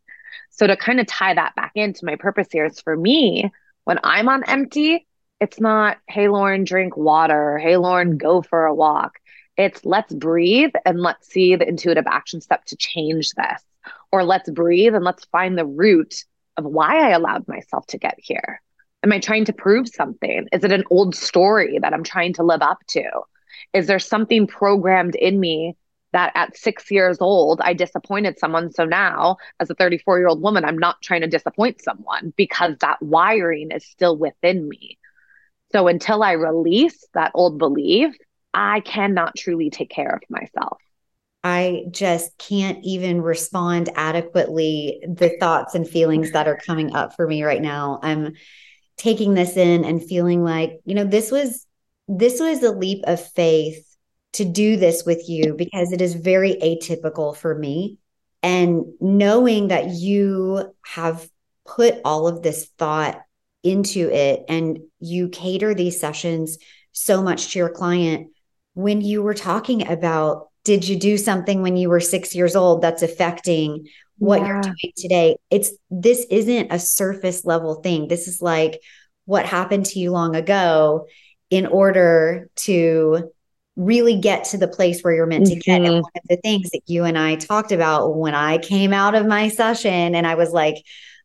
So, 0.58 0.66
to 0.66 0.76
kind 0.76 0.98
of 1.00 1.06
tie 1.06 1.34
that 1.34 1.54
back 1.54 1.72
into 1.74 2.04
my 2.04 2.16
purpose 2.16 2.48
here 2.50 2.66
is 2.66 2.80
for 2.80 2.96
me, 2.96 3.52
when 3.84 3.98
I'm 4.02 4.28
on 4.28 4.42
empty, 4.44 5.06
it's 5.40 5.60
not, 5.60 5.98
hey, 6.08 6.28
Lauren, 6.28 6.64
drink 6.64 6.96
water. 6.96 7.58
Hey, 7.58 7.76
Lauren, 7.76 8.18
go 8.18 8.42
for 8.42 8.66
a 8.66 8.74
walk. 8.74 9.18
It's 9.56 9.84
let's 9.84 10.12
breathe 10.12 10.72
and 10.84 11.00
let's 11.00 11.28
see 11.28 11.54
the 11.56 11.68
intuitive 11.68 12.06
action 12.08 12.40
step 12.40 12.64
to 12.66 12.76
change 12.76 13.30
this 13.32 13.62
or 14.12 14.24
let's 14.24 14.50
breathe 14.50 14.94
and 14.94 15.04
let's 15.04 15.24
find 15.26 15.56
the 15.56 15.66
root 15.66 16.24
of 16.56 16.64
why 16.64 17.06
I 17.06 17.10
allowed 17.10 17.46
myself 17.46 17.86
to 17.88 17.98
get 17.98 18.16
here. 18.18 18.60
Am 19.04 19.12
I 19.12 19.20
trying 19.20 19.44
to 19.44 19.52
prove 19.52 19.88
something? 19.88 20.48
Is 20.52 20.64
it 20.64 20.72
an 20.72 20.84
old 20.90 21.14
story 21.14 21.78
that 21.80 21.94
I'm 21.94 22.04
trying 22.04 22.34
to 22.34 22.42
live 22.42 22.62
up 22.62 22.78
to? 22.88 23.04
Is 23.72 23.86
there 23.86 24.00
something 24.00 24.46
programmed 24.46 25.14
in 25.14 25.38
me 25.38 25.76
that 26.12 26.32
at 26.34 26.56
six 26.56 26.90
years 26.90 27.18
old, 27.20 27.60
I 27.62 27.74
disappointed 27.74 28.38
someone? 28.38 28.72
So 28.72 28.84
now, 28.84 29.36
as 29.60 29.70
a 29.70 29.74
34 29.74 30.18
year 30.18 30.28
old 30.28 30.42
woman, 30.42 30.64
I'm 30.64 30.78
not 30.78 31.02
trying 31.02 31.20
to 31.22 31.26
disappoint 31.26 31.82
someone 31.82 32.32
because 32.36 32.76
that 32.80 33.02
wiring 33.02 33.70
is 33.70 33.84
still 33.84 34.16
within 34.16 34.68
me. 34.68 34.98
So 35.72 35.86
until 35.88 36.22
I 36.22 36.32
release 36.32 37.06
that 37.14 37.32
old 37.34 37.58
belief, 37.58 38.14
I 38.54 38.80
cannot 38.80 39.36
truly 39.36 39.70
take 39.70 39.90
care 39.90 40.10
of 40.10 40.22
myself. 40.30 40.78
I 41.44 41.84
just 41.90 42.36
can't 42.38 42.78
even 42.82 43.22
respond 43.22 43.90
adequately 43.94 45.00
the 45.06 45.36
thoughts 45.38 45.74
and 45.74 45.88
feelings 45.88 46.32
that 46.32 46.48
are 46.48 46.56
coming 46.56 46.94
up 46.94 47.14
for 47.14 47.26
me 47.26 47.44
right 47.44 47.62
now. 47.62 48.00
I'm 48.02 48.32
taking 48.96 49.34
this 49.34 49.56
in 49.56 49.84
and 49.84 50.02
feeling 50.02 50.42
like, 50.42 50.80
you 50.84 50.94
know, 50.94 51.04
this 51.04 51.30
was 51.30 51.64
this 52.08 52.40
was 52.40 52.62
a 52.62 52.72
leap 52.72 53.04
of 53.06 53.24
faith 53.32 53.87
to 54.34 54.44
do 54.44 54.76
this 54.76 55.04
with 55.04 55.28
you 55.28 55.54
because 55.54 55.92
it 55.92 56.00
is 56.00 56.14
very 56.14 56.54
atypical 56.54 57.36
for 57.36 57.54
me. 57.54 57.98
And 58.42 58.84
knowing 59.00 59.68
that 59.68 59.90
you 59.90 60.74
have 60.84 61.28
put 61.66 61.96
all 62.04 62.28
of 62.28 62.42
this 62.42 62.66
thought 62.78 63.20
into 63.62 64.10
it 64.14 64.44
and 64.48 64.78
you 65.00 65.28
cater 65.28 65.74
these 65.74 66.00
sessions 66.00 66.58
so 66.92 67.22
much 67.22 67.52
to 67.52 67.58
your 67.58 67.68
client 67.68 68.28
when 68.74 69.00
you 69.00 69.22
were 69.22 69.34
talking 69.34 69.88
about 69.88 70.48
did 70.62 70.86
you 70.86 70.96
do 70.96 71.16
something 71.18 71.62
when 71.62 71.76
you 71.76 71.88
were 71.88 71.98
six 71.98 72.34
years 72.34 72.54
old 72.54 72.82
that's 72.82 73.02
affecting 73.02 73.86
what 74.18 74.40
yeah. 74.40 74.46
you're 74.46 74.60
doing 74.60 74.92
today? 74.96 75.36
It's 75.50 75.72
this 75.90 76.26
isn't 76.30 76.72
a 76.72 76.78
surface 76.78 77.44
level 77.44 77.76
thing. 77.76 78.06
This 78.06 78.28
is 78.28 78.42
like 78.42 78.80
what 79.24 79.46
happened 79.46 79.86
to 79.86 79.98
you 79.98 80.10
long 80.10 80.36
ago 80.36 81.06
in 81.50 81.66
order 81.66 82.50
to 82.56 83.32
really 83.78 84.18
get 84.18 84.42
to 84.42 84.58
the 84.58 84.66
place 84.66 85.02
where 85.02 85.14
you're 85.14 85.24
meant 85.24 85.46
to 85.46 85.54
get. 85.54 85.76
And 85.76 85.84
mm-hmm. 85.84 85.92
one 86.00 86.12
of 86.16 86.28
the 86.28 86.36
things 86.38 86.68
that 86.70 86.82
you 86.86 87.04
and 87.04 87.16
I 87.16 87.36
talked 87.36 87.70
about 87.70 88.16
when 88.16 88.34
I 88.34 88.58
came 88.58 88.92
out 88.92 89.14
of 89.14 89.24
my 89.24 89.48
session 89.48 90.16
and 90.16 90.26
I 90.26 90.34
was 90.34 90.52
like 90.52 90.82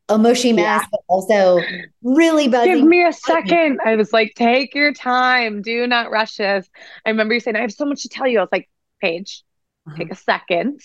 a 0.07 0.19
mushy 0.19 0.53
mess, 0.53 0.81
yeah. 0.81 0.87
but 0.91 0.99
also 1.07 1.59
really 2.03 2.47
buzzing. 2.47 2.75
Give 2.75 2.85
me 2.85 3.05
a 3.05 3.11
second. 3.11 3.79
I 3.83 3.95
was 3.95 4.13
like, 4.13 4.33
take 4.35 4.75
your 4.75 4.93
time. 4.93 5.63
Do 5.63 5.87
not 5.87 6.11
rush 6.11 6.35
this. 6.35 6.69
I 7.05 7.09
remember 7.09 7.33
you 7.33 7.39
saying, 7.39 7.55
I 7.55 7.61
have 7.61 7.71
so 7.71 7.85
much 7.85 8.03
to 8.03 8.09
tell 8.09 8.27
you. 8.27 8.37
I 8.37 8.43
was 8.43 8.49
like, 8.51 8.69
Paige, 9.01 9.43
uh-huh. 9.87 9.97
take 9.97 10.11
a 10.11 10.15
second 10.15 10.79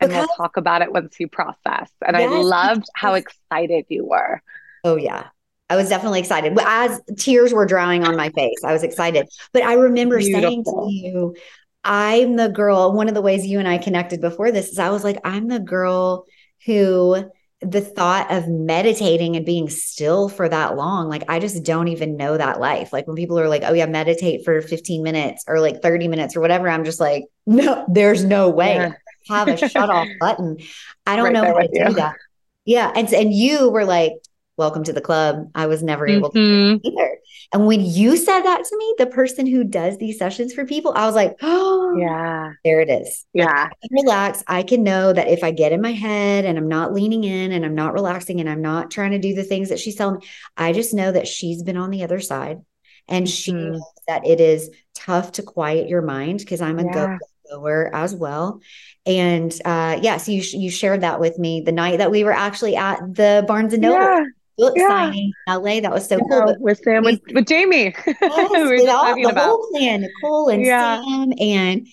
and 0.00 0.10
because, 0.10 0.26
we'll 0.28 0.36
talk 0.36 0.58
about 0.58 0.82
it 0.82 0.92
once 0.92 1.16
you 1.18 1.28
process. 1.28 1.90
And 2.06 2.14
yes, 2.16 2.30
I 2.30 2.36
loved 2.36 2.84
how 2.94 3.14
excited 3.14 3.86
you 3.88 4.04
were. 4.04 4.42
Oh, 4.84 4.96
yeah. 4.96 5.28
I 5.68 5.76
was 5.76 5.88
definitely 5.88 6.20
excited. 6.20 6.56
As 6.60 7.00
tears 7.16 7.52
were 7.52 7.66
drying 7.66 8.04
on 8.04 8.16
my 8.16 8.30
face, 8.30 8.62
I 8.64 8.72
was 8.72 8.82
excited. 8.82 9.28
But 9.52 9.64
I 9.64 9.74
remember 9.74 10.18
Beautiful. 10.18 10.42
saying 10.42 10.64
to 10.64 10.86
you, 10.88 11.36
I'm 11.82 12.36
the 12.36 12.48
girl. 12.48 12.92
One 12.92 13.08
of 13.08 13.14
the 13.14 13.22
ways 13.22 13.46
you 13.46 13.58
and 13.58 13.66
I 13.66 13.78
connected 13.78 14.20
before 14.20 14.52
this 14.52 14.68
is 14.68 14.78
I 14.78 14.90
was 14.90 15.04
like, 15.04 15.18
I'm 15.24 15.48
the 15.48 15.60
girl 15.60 16.24
who 16.64 17.30
the 17.62 17.80
thought 17.80 18.30
of 18.30 18.48
meditating 18.48 19.34
and 19.36 19.46
being 19.46 19.70
still 19.70 20.28
for 20.28 20.48
that 20.48 20.76
long, 20.76 21.08
like 21.08 21.24
I 21.28 21.38
just 21.38 21.64
don't 21.64 21.88
even 21.88 22.16
know 22.16 22.36
that 22.36 22.60
life. 22.60 22.92
Like 22.92 23.06
when 23.06 23.16
people 23.16 23.38
are 23.38 23.48
like, 23.48 23.62
oh, 23.64 23.72
yeah, 23.72 23.86
meditate 23.86 24.44
for 24.44 24.60
15 24.60 25.02
minutes 25.02 25.44
or 25.48 25.60
like 25.60 25.80
30 25.80 26.08
minutes 26.08 26.36
or 26.36 26.40
whatever, 26.40 26.68
I'm 26.68 26.84
just 26.84 27.00
like, 27.00 27.24
no, 27.46 27.84
there's 27.88 28.24
no 28.24 28.50
way. 28.50 28.74
Yeah. 28.74 28.92
Have 29.28 29.48
a 29.48 29.56
shut 29.56 29.90
off 29.90 30.08
button. 30.20 30.58
I 31.06 31.16
don't 31.16 31.24
right 31.26 31.32
know 31.32 31.44
how 31.44 31.58
to 31.58 31.68
you. 31.72 31.86
do 31.86 31.94
that. 31.94 32.16
Yeah. 32.64 32.92
And, 32.94 33.12
and 33.12 33.32
you 33.32 33.70
were 33.70 33.84
like, 33.84 34.12
welcome 34.56 34.84
to 34.84 34.92
the 34.92 35.00
club. 35.00 35.50
I 35.54 35.66
was 35.66 35.82
never 35.82 36.06
able 36.06 36.30
mm-hmm. 36.30 36.78
to 36.78 36.88
either. 36.88 37.18
And 37.52 37.66
when 37.66 37.84
you 37.84 38.16
said 38.16 38.40
that 38.40 38.64
to 38.64 38.76
me, 38.76 38.94
the 38.98 39.06
person 39.06 39.46
who 39.46 39.64
does 39.64 39.98
these 39.98 40.18
sessions 40.18 40.52
for 40.52 40.64
people, 40.64 40.92
I 40.94 41.06
was 41.06 41.14
like, 41.14 41.36
oh, 41.42 41.96
yeah, 42.00 42.52
there 42.64 42.80
it 42.80 42.88
is. 42.88 43.26
Yeah. 43.32 43.68
Relax. 43.90 44.42
I 44.46 44.62
can 44.62 44.82
know 44.82 45.12
that 45.12 45.28
if 45.28 45.44
I 45.44 45.50
get 45.50 45.72
in 45.72 45.80
my 45.80 45.92
head 45.92 46.44
and 46.44 46.58
I'm 46.58 46.68
not 46.68 46.92
leaning 46.92 47.24
in 47.24 47.52
and 47.52 47.64
I'm 47.64 47.74
not 47.74 47.92
relaxing 47.92 48.40
and 48.40 48.48
I'm 48.48 48.62
not 48.62 48.90
trying 48.90 49.12
to 49.12 49.18
do 49.18 49.34
the 49.34 49.44
things 49.44 49.68
that 49.68 49.78
she's 49.78 49.96
telling 49.96 50.20
me, 50.20 50.26
I 50.56 50.72
just 50.72 50.94
know 50.94 51.12
that 51.12 51.28
she's 51.28 51.62
been 51.62 51.76
on 51.76 51.90
the 51.90 52.02
other 52.02 52.20
side 52.20 52.62
and 53.08 53.26
mm-hmm. 53.26 53.32
she 53.32 53.52
knows 53.52 53.82
that 54.08 54.26
it 54.26 54.40
is 54.40 54.70
tough 54.94 55.32
to 55.32 55.42
quiet 55.42 55.88
your 55.88 56.02
mind 56.02 56.38
because 56.38 56.60
I'm 56.60 56.78
a 56.78 56.84
yeah. 56.84 56.92
go 56.92 57.18
goer 57.50 57.94
as 57.94 58.14
well. 58.14 58.60
And 59.04 59.52
uh, 59.64 60.00
yes, 60.00 60.02
yeah, 60.02 60.16
so 60.16 60.32
you 60.32 60.42
you 60.60 60.70
shared 60.70 61.02
that 61.02 61.20
with 61.20 61.38
me 61.38 61.60
the 61.60 61.70
night 61.70 61.98
that 61.98 62.10
we 62.10 62.24
were 62.24 62.32
actually 62.32 62.74
at 62.74 62.98
the 63.14 63.44
Barnes 63.46 63.72
and 63.72 63.82
Noble. 63.82 64.00
Yeah 64.00 64.24
book 64.56 64.74
yeah. 64.76 64.88
signing 64.88 65.32
in 65.46 65.54
LA. 65.54 65.80
That 65.80 65.92
was 65.92 66.08
so 66.08 66.18
cool. 66.18 66.56
with 66.58 66.80
Sam, 66.82 67.04
with, 67.04 67.20
with 67.32 67.46
Jamie. 67.46 67.94
Yes, 68.06 68.68
we 68.68 68.82
with 68.82 68.88
all, 68.88 69.14
the 69.14 69.22
about. 69.22 69.44
whole 69.44 69.68
plan, 69.70 70.02
Nicole 70.02 70.48
and 70.48 70.64
yeah. 70.64 71.02
Sam 71.02 71.32
and 71.38 71.86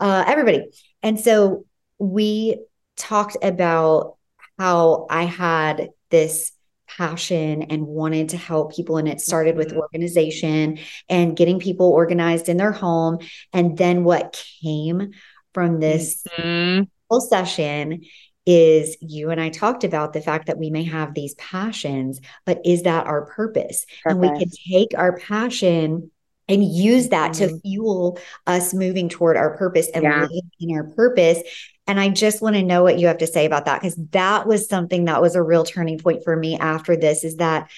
uh, 0.00 0.24
everybody. 0.26 0.66
And 1.02 1.18
so 1.18 1.64
we 1.98 2.58
talked 2.96 3.36
about 3.42 4.16
how 4.58 5.06
I 5.10 5.24
had 5.24 5.90
this 6.10 6.52
passion 6.96 7.62
and 7.62 7.86
wanted 7.86 8.30
to 8.30 8.36
help 8.36 8.74
people. 8.74 8.96
And 8.96 9.08
it 9.08 9.20
started 9.20 9.56
with 9.56 9.68
mm-hmm. 9.68 9.78
organization 9.78 10.78
and 11.08 11.36
getting 11.36 11.58
people 11.58 11.88
organized 11.88 12.48
in 12.48 12.56
their 12.56 12.72
home. 12.72 13.18
And 13.52 13.76
then 13.76 14.04
what 14.04 14.44
came 14.62 15.12
from 15.52 15.80
this 15.80 16.24
mm-hmm. 16.38 16.84
whole 17.10 17.20
session 17.20 18.02
is 18.46 18.96
you 19.00 19.30
and 19.30 19.40
I 19.40 19.48
talked 19.48 19.84
about 19.84 20.12
the 20.12 20.20
fact 20.20 20.46
that 20.46 20.58
we 20.58 20.70
may 20.70 20.84
have 20.84 21.14
these 21.14 21.34
passions, 21.34 22.20
but 22.44 22.60
is 22.64 22.82
that 22.82 23.06
our 23.06 23.26
purpose? 23.26 23.86
purpose. 24.02 24.04
And 24.04 24.20
we 24.20 24.28
can 24.28 24.50
take 24.70 24.96
our 24.98 25.16
passion 25.18 26.10
and 26.48 26.64
use 26.64 27.08
that 27.08 27.32
mm-hmm. 27.32 27.54
to 27.54 27.60
fuel 27.60 28.18
us 28.46 28.74
moving 28.74 29.08
toward 29.08 29.36
our 29.36 29.56
purpose 29.56 29.88
and 29.94 30.04
yeah. 30.04 30.22
living 30.22 30.50
in 30.60 30.76
our 30.76 30.84
purpose. 30.84 31.40
And 31.86 32.00
I 32.00 32.08
just 32.08 32.42
want 32.42 32.56
to 32.56 32.62
know 32.62 32.82
what 32.82 32.98
you 32.98 33.06
have 33.06 33.18
to 33.18 33.26
say 33.26 33.46
about 33.46 33.66
that 33.66 33.80
because 33.80 33.96
that 34.12 34.46
was 34.46 34.68
something 34.68 35.06
that 35.06 35.22
was 35.22 35.34
a 35.34 35.42
real 35.42 35.64
turning 35.64 35.98
point 35.98 36.24
for 36.24 36.36
me 36.36 36.58
after 36.58 36.96
this 36.96 37.24
is 37.24 37.36
that 37.36 37.70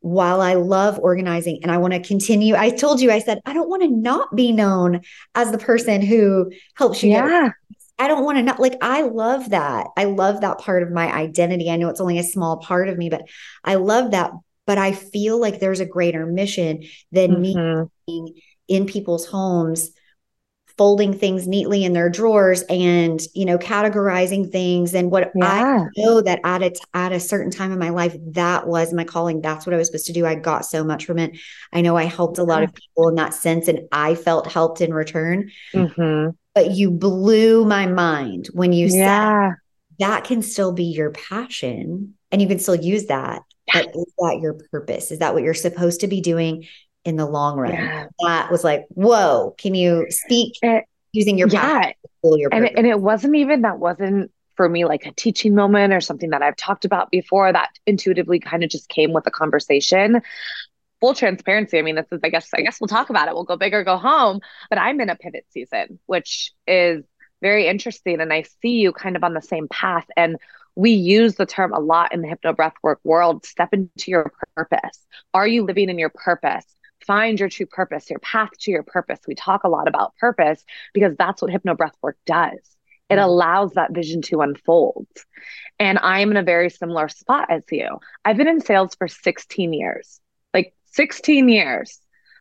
while 0.00 0.42
I 0.42 0.52
love 0.52 0.98
organizing 0.98 1.60
and 1.62 1.72
I 1.72 1.78
want 1.78 1.94
to 1.94 2.00
continue, 2.00 2.54
I 2.56 2.68
told 2.68 3.00
you, 3.00 3.10
I 3.10 3.20
said, 3.20 3.40
I 3.46 3.54
don't 3.54 3.70
want 3.70 3.82
to 3.84 3.88
not 3.88 4.36
be 4.36 4.52
known 4.52 5.00
as 5.34 5.50
the 5.50 5.56
person 5.56 6.02
who 6.02 6.52
helps 6.74 7.02
you. 7.02 7.12
Yeah. 7.12 7.52
I 7.98 8.08
don't 8.08 8.24
want 8.24 8.38
to 8.38 8.42
not 8.42 8.60
like 8.60 8.76
I 8.82 9.02
love 9.02 9.50
that. 9.50 9.88
I 9.96 10.04
love 10.04 10.40
that 10.40 10.58
part 10.58 10.82
of 10.82 10.90
my 10.90 11.12
identity. 11.12 11.70
I 11.70 11.76
know 11.76 11.88
it's 11.88 12.00
only 12.00 12.18
a 12.18 12.24
small 12.24 12.58
part 12.58 12.88
of 12.88 12.98
me, 12.98 13.08
but 13.08 13.22
I 13.62 13.76
love 13.76 14.10
that. 14.10 14.32
But 14.66 14.78
I 14.78 14.92
feel 14.92 15.38
like 15.38 15.60
there's 15.60 15.80
a 15.80 15.86
greater 15.86 16.26
mission 16.26 16.84
than 17.12 17.36
mm-hmm. 17.36 17.82
me 17.82 17.88
being 18.06 18.34
in 18.66 18.86
people's 18.86 19.26
homes 19.26 19.90
folding 20.76 21.14
things 21.14 21.46
neatly 21.46 21.84
in 21.84 21.92
their 21.92 22.10
drawers 22.10 22.62
and 22.62 23.20
you 23.34 23.44
know 23.44 23.58
categorizing 23.58 24.50
things. 24.50 24.94
And 24.94 25.10
what 25.10 25.30
yeah. 25.34 25.86
i 25.86 26.00
know 26.00 26.20
that 26.20 26.40
at 26.44 26.62
a, 26.62 26.74
at 26.94 27.12
a 27.12 27.20
certain 27.20 27.50
time 27.50 27.72
in 27.72 27.78
my 27.78 27.90
life 27.90 28.16
that 28.32 28.66
was 28.66 28.92
my 28.92 29.04
calling. 29.04 29.40
That's 29.40 29.66
what 29.66 29.74
i 29.74 29.76
was 29.76 29.88
supposed 29.88 30.06
to 30.06 30.12
do. 30.12 30.26
I 30.26 30.34
got 30.34 30.64
so 30.64 30.84
much 30.84 31.04
from 31.04 31.18
it. 31.18 31.38
I 31.72 31.80
know 31.80 31.96
i 31.96 32.04
helped 32.04 32.38
a 32.38 32.44
lot 32.44 32.62
of 32.62 32.74
people 32.74 33.08
in 33.08 33.14
that 33.16 33.34
sense 33.34 33.68
and 33.68 33.80
i 33.92 34.14
felt 34.14 34.50
helped 34.50 34.80
in 34.80 34.92
return. 34.92 35.50
Mm-hmm. 35.72 36.30
But 36.54 36.70
you 36.70 36.90
blew 36.90 37.64
my 37.64 37.86
mind 37.86 38.48
when 38.52 38.72
you 38.72 38.88
yeah. 38.88 39.50
said 39.50 39.56
that 39.98 40.24
can 40.24 40.42
still 40.42 40.72
be 40.72 40.84
your 40.84 41.10
passion 41.10 42.14
and 42.32 42.42
you 42.42 42.48
can 42.48 42.58
still 42.58 42.74
use 42.74 43.06
that. 43.06 43.42
But 43.72 43.88
is 43.94 44.12
that 44.18 44.40
your 44.42 44.54
purpose? 44.70 45.10
Is 45.10 45.20
that 45.20 45.34
what 45.34 45.42
you're 45.42 45.54
supposed 45.54 46.00
to 46.00 46.08
be 46.08 46.20
doing 46.20 46.66
in 47.04 47.16
the 47.16 47.26
long 47.26 47.58
run? 47.58 47.72
Yeah. 47.72 48.06
That 48.20 48.50
was 48.50 48.64
like, 48.64 48.84
whoa, 48.90 49.54
can 49.58 49.74
you 49.74 50.06
speak 50.10 50.54
it, 50.62 50.84
using 51.12 51.38
your 51.38 51.48
yeah. 51.48 51.92
Your 52.22 52.48
and, 52.52 52.64
and 52.64 52.86
it 52.86 53.00
wasn't 53.00 53.36
even 53.36 53.62
that 53.62 53.78
wasn't 53.78 54.30
for 54.56 54.66
me 54.66 54.86
like 54.86 55.04
a 55.04 55.12
teaching 55.12 55.54
moment 55.54 55.92
or 55.92 56.00
something 56.00 56.30
that 56.30 56.40
I've 56.40 56.56
talked 56.56 56.86
about 56.86 57.10
before 57.10 57.52
that 57.52 57.70
intuitively 57.86 58.38
kind 58.38 58.64
of 58.64 58.70
just 58.70 58.88
came 58.88 59.12
with 59.12 59.24
the 59.24 59.30
conversation 59.30 60.22
full 61.04 61.12
transparency, 61.12 61.78
I 61.78 61.82
mean, 61.82 61.96
this 61.96 62.06
is, 62.10 62.20
I 62.24 62.30
guess, 62.30 62.48
I 62.54 62.62
guess 62.62 62.80
we'll 62.80 62.88
talk 62.88 63.10
about 63.10 63.28
it. 63.28 63.34
We'll 63.34 63.44
go 63.44 63.58
big 63.58 63.74
or 63.74 63.84
go 63.84 63.98
home. 63.98 64.40
But 64.70 64.78
I'm 64.78 64.98
in 65.02 65.10
a 65.10 65.16
pivot 65.16 65.44
season, 65.50 65.98
which 66.06 66.54
is 66.66 67.04
very 67.42 67.66
interesting. 67.66 68.22
And 68.22 68.32
I 68.32 68.44
see 68.62 68.80
you 68.80 68.90
kind 68.94 69.14
of 69.14 69.22
on 69.22 69.34
the 69.34 69.42
same 69.42 69.68
path. 69.68 70.06
And 70.16 70.38
we 70.74 70.92
use 70.92 71.34
the 71.34 71.44
term 71.44 71.74
a 71.74 71.78
lot 71.78 72.14
in 72.14 72.22
the 72.22 72.28
hypno 72.28 72.54
breathwork 72.54 72.96
world 73.04 73.44
step 73.44 73.74
into 73.74 74.10
your 74.10 74.32
purpose. 74.56 74.98
Are 75.34 75.46
you 75.46 75.66
living 75.66 75.90
in 75.90 75.98
your 75.98 76.08
purpose? 76.08 76.64
Find 77.06 77.38
your 77.38 77.48
true 77.48 77.66
purpose, 77.66 78.10
your 78.10 78.18
path 78.20 78.50
to 78.60 78.70
your 78.70 78.82
purpose. 78.82 79.20
We 79.26 79.34
talk 79.34 79.64
a 79.64 79.68
lot 79.68 79.88
about 79.88 80.16
purpose 80.16 80.64
because 80.92 81.14
that's 81.18 81.42
what 81.42 81.50
hypno 81.50 81.74
breathwork 81.74 82.14
does. 82.26 82.58
It 83.10 83.14
mm-hmm. 83.14 83.24
allows 83.24 83.72
that 83.72 83.92
vision 83.92 84.22
to 84.22 84.40
unfold. 84.40 85.06
And 85.78 85.98
I'm 85.98 86.30
in 86.30 86.36
a 86.36 86.42
very 86.42 86.70
similar 86.70 87.08
spot 87.08 87.50
as 87.50 87.62
you. 87.70 87.98
I've 88.24 88.36
been 88.36 88.48
in 88.48 88.60
sales 88.60 88.94
for 88.94 89.08
16 89.08 89.72
years, 89.72 90.20
like 90.52 90.74
16 90.86 91.48
years. 91.48 92.00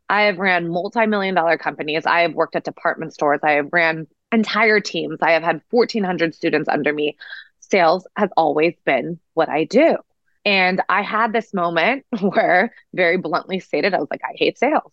I 0.09 0.23
have 0.23 0.37
ran 0.37 0.69
multi-million 0.69 1.35
dollar 1.35 1.57
companies. 1.57 2.05
I 2.05 2.21
have 2.21 2.33
worked 2.33 2.55
at 2.55 2.63
department 2.63 3.13
stores. 3.13 3.39
I 3.43 3.53
have 3.53 3.69
ran 3.71 4.07
entire 4.31 4.79
teams. 4.79 5.19
I 5.21 5.31
have 5.31 5.43
had 5.43 5.61
1400 5.69 6.35
students 6.35 6.69
under 6.69 6.93
me. 6.93 7.17
Sales 7.59 8.05
has 8.15 8.29
always 8.37 8.75
been 8.85 9.19
what 9.33 9.49
I 9.49 9.63
do. 9.63 9.97
And 10.45 10.81
I 10.89 11.01
had 11.01 11.31
this 11.33 11.53
moment 11.53 12.05
where 12.19 12.73
very 12.93 13.17
bluntly 13.17 13.59
stated, 13.59 13.93
I 13.93 13.99
was 13.99 14.09
like, 14.11 14.21
I 14.23 14.33
hate 14.35 14.57
sales. 14.57 14.91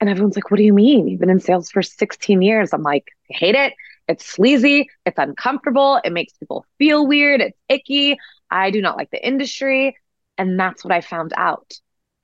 And 0.00 0.10
everyone's 0.10 0.36
like, 0.36 0.50
what 0.50 0.56
do 0.56 0.64
you 0.64 0.74
mean? 0.74 1.06
You've 1.06 1.20
been 1.20 1.30
in 1.30 1.40
sales 1.40 1.70
for 1.70 1.82
16 1.82 2.42
years. 2.42 2.72
I'm 2.72 2.82
like, 2.82 3.12
I 3.30 3.36
hate 3.36 3.54
it. 3.54 3.74
It's 4.08 4.26
sleazy. 4.26 4.88
It's 5.06 5.18
uncomfortable. 5.18 6.00
It 6.04 6.12
makes 6.12 6.32
people 6.34 6.66
feel 6.78 7.06
weird. 7.06 7.40
It's 7.40 7.58
icky. 7.68 8.18
I 8.50 8.70
do 8.70 8.82
not 8.82 8.96
like 8.96 9.10
the 9.10 9.24
industry. 9.24 9.96
And 10.36 10.58
that's 10.58 10.84
what 10.84 10.92
I 10.92 11.02
found 11.02 11.32
out. 11.36 11.72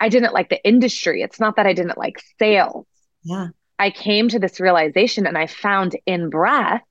I 0.00 0.08
didn't 0.08 0.34
like 0.34 0.48
the 0.48 0.62
industry. 0.66 1.22
It's 1.22 1.38
not 1.38 1.56
that 1.56 1.66
I 1.66 1.72
didn't 1.72 1.98
like 1.98 2.20
sales. 2.38 2.86
Yeah. 3.22 3.48
I 3.78 3.90
came 3.90 4.28
to 4.28 4.38
this 4.38 4.58
realization 4.58 5.26
and 5.26 5.38
I 5.38 5.46
found 5.46 5.96
in 6.04 6.30
breath, 6.30 6.82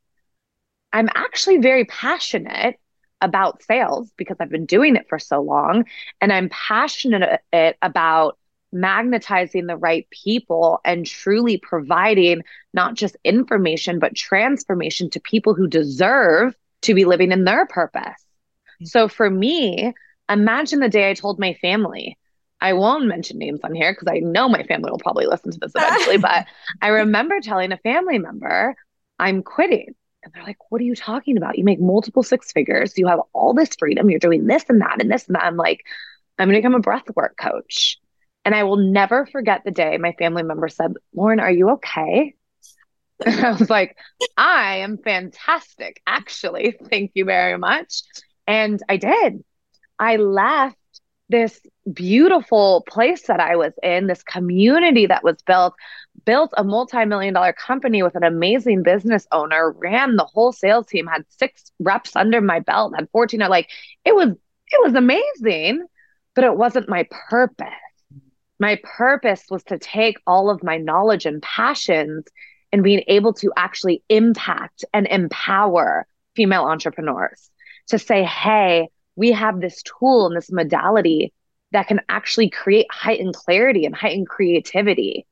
I'm 0.93 1.09
actually 1.13 1.57
very 1.57 1.83
passionate 1.85 2.77
about 3.21 3.63
sales 3.63 4.12
because 4.17 4.38
I've 4.39 4.49
been 4.49 4.65
doing 4.65 4.95
it 4.95 5.08
for 5.10 5.19
so 5.19 5.41
long. 5.41 5.86
And 6.21 6.32
I'm 6.32 6.49
passionate 6.49 7.41
about 7.82 8.38
magnetizing 8.71 9.65
the 9.65 9.77
right 9.77 10.08
people 10.10 10.80
and 10.84 11.06
truly 11.06 11.58
providing 11.58 12.43
not 12.73 12.95
just 12.95 13.17
information, 13.23 13.99
but 13.99 14.15
transformation 14.15 15.10
to 15.12 15.19
people 15.19 15.53
who 15.53 15.67
deserve 15.67 16.56
to 16.82 16.93
be 16.93 17.06
living 17.06 17.32
in 17.32 17.45
their 17.45 17.65
purpose. 17.65 18.03
Mm-hmm. 18.03 18.86
So 18.86 19.08
for 19.08 19.30
me, 19.30 19.93
imagine 20.30 20.80
the 20.80 20.89
day 20.89 21.10
I 21.10 21.13
told 21.13 21.39
my 21.39 21.53
family, 21.56 22.17
I 22.60 22.73
won't 22.73 23.06
mention 23.06 23.38
names 23.38 23.60
on 23.63 23.73
here 23.75 23.93
because 23.93 24.12
I 24.12 24.19
know 24.19 24.49
my 24.49 24.63
family 24.63 24.91
will 24.91 24.97
probably 24.97 25.27
listen 25.27 25.51
to 25.51 25.60
this 25.60 25.73
eventually. 25.75 26.17
but 26.17 26.47
I 26.82 26.89
remember 26.89 27.39
telling 27.39 27.71
a 27.71 27.77
family 27.77 28.17
member, 28.17 28.75
I'm 29.19 29.43
quitting. 29.43 29.95
And 30.27 30.33
they're 30.33 30.43
like, 30.43 30.57
What 30.69 30.81
are 30.81 30.83
you 30.83 30.95
talking 30.95 31.37
about? 31.37 31.57
You 31.57 31.63
make 31.63 31.79
multiple 31.79 32.21
six 32.21 32.51
figures. 32.51 32.97
You 32.97 33.07
have 33.07 33.21
all 33.31 33.53
this 33.53 33.69
freedom. 33.79 34.09
You're 34.09 34.19
doing 34.19 34.45
this 34.45 34.65
and 34.67 34.81
that 34.81 35.01
and 35.01 35.09
this 35.09 35.25
and 35.27 35.35
that. 35.35 35.45
I'm 35.45 35.55
like, 35.55 35.85
I'm 36.37 36.49
going 36.49 36.55
to 36.55 36.59
become 36.59 36.75
a 36.75 36.81
breathwork 36.81 37.37
coach. 37.39 37.97
And 38.43 38.53
I 38.53 38.63
will 38.63 38.75
never 38.75 39.25
forget 39.25 39.61
the 39.63 39.71
day 39.71 39.97
my 39.97 40.11
family 40.19 40.43
member 40.43 40.67
said, 40.67 40.93
Lauren, 41.15 41.39
are 41.39 41.51
you 41.51 41.71
okay? 41.71 42.33
And 43.25 43.45
I 43.45 43.51
was 43.53 43.69
like, 43.69 43.97
I 44.37 44.77
am 44.77 44.99
fantastic, 44.99 46.01
actually. 46.05 46.77
Thank 46.91 47.13
you 47.15 47.25
very 47.25 47.57
much. 47.57 48.03
And 48.45 48.79
I 48.87 48.97
did. 48.97 49.43
I 49.97 50.17
left 50.17 50.77
this 51.29 51.59
beautiful 51.91 52.83
place 52.87 53.23
that 53.27 53.39
I 53.39 53.55
was 53.55 53.73
in, 53.83 54.07
this 54.07 54.23
community 54.23 55.07
that 55.07 55.23
was 55.23 55.41
built, 55.41 55.73
built 56.25 56.53
a 56.57 56.63
multi-million 56.63 57.33
dollar 57.33 57.53
company 57.53 58.03
with 58.03 58.15
an 58.15 58.23
amazing 58.23 58.83
business 58.83 59.27
owner, 59.31 59.71
ran 59.71 60.15
the 60.15 60.25
whole 60.25 60.51
sales 60.51 60.87
team, 60.87 61.07
had 61.07 61.25
six 61.29 61.71
reps 61.79 62.15
under 62.15 62.41
my 62.41 62.59
belt, 62.59 62.93
had 62.95 63.09
14 63.11 63.39
like 63.41 63.69
it 64.05 64.15
was 64.15 64.29
it 64.29 64.83
was 64.83 64.95
amazing, 64.95 65.85
but 66.35 66.43
it 66.43 66.55
wasn't 66.55 66.89
my 66.89 67.07
purpose. 67.29 67.67
My 68.59 68.79
purpose 68.83 69.45
was 69.49 69.63
to 69.65 69.77
take 69.77 70.17
all 70.25 70.49
of 70.49 70.63
my 70.63 70.77
knowledge 70.77 71.25
and 71.25 71.41
passions 71.41 72.25
and 72.71 72.83
being 72.83 73.03
able 73.07 73.33
to 73.35 73.51
actually 73.55 74.03
impact 74.09 74.83
and 74.93 75.07
empower 75.07 76.05
female 76.35 76.63
entrepreneurs 76.63 77.49
to 77.87 77.99
say, 77.99 78.23
hey, 78.23 78.89
we 79.17 79.32
have 79.34 79.60
this 79.60 79.82
tool 79.84 80.27
and 80.27 80.38
this 80.38 80.51
modality 80.51 81.34
that 81.71 81.88
can 81.88 81.99
actually 82.08 82.49
create 82.49 82.88
heightened 82.89 83.34
clarity 83.34 83.86
and 83.86 83.93
heightened 83.93 84.30
creativity. 84.30 85.25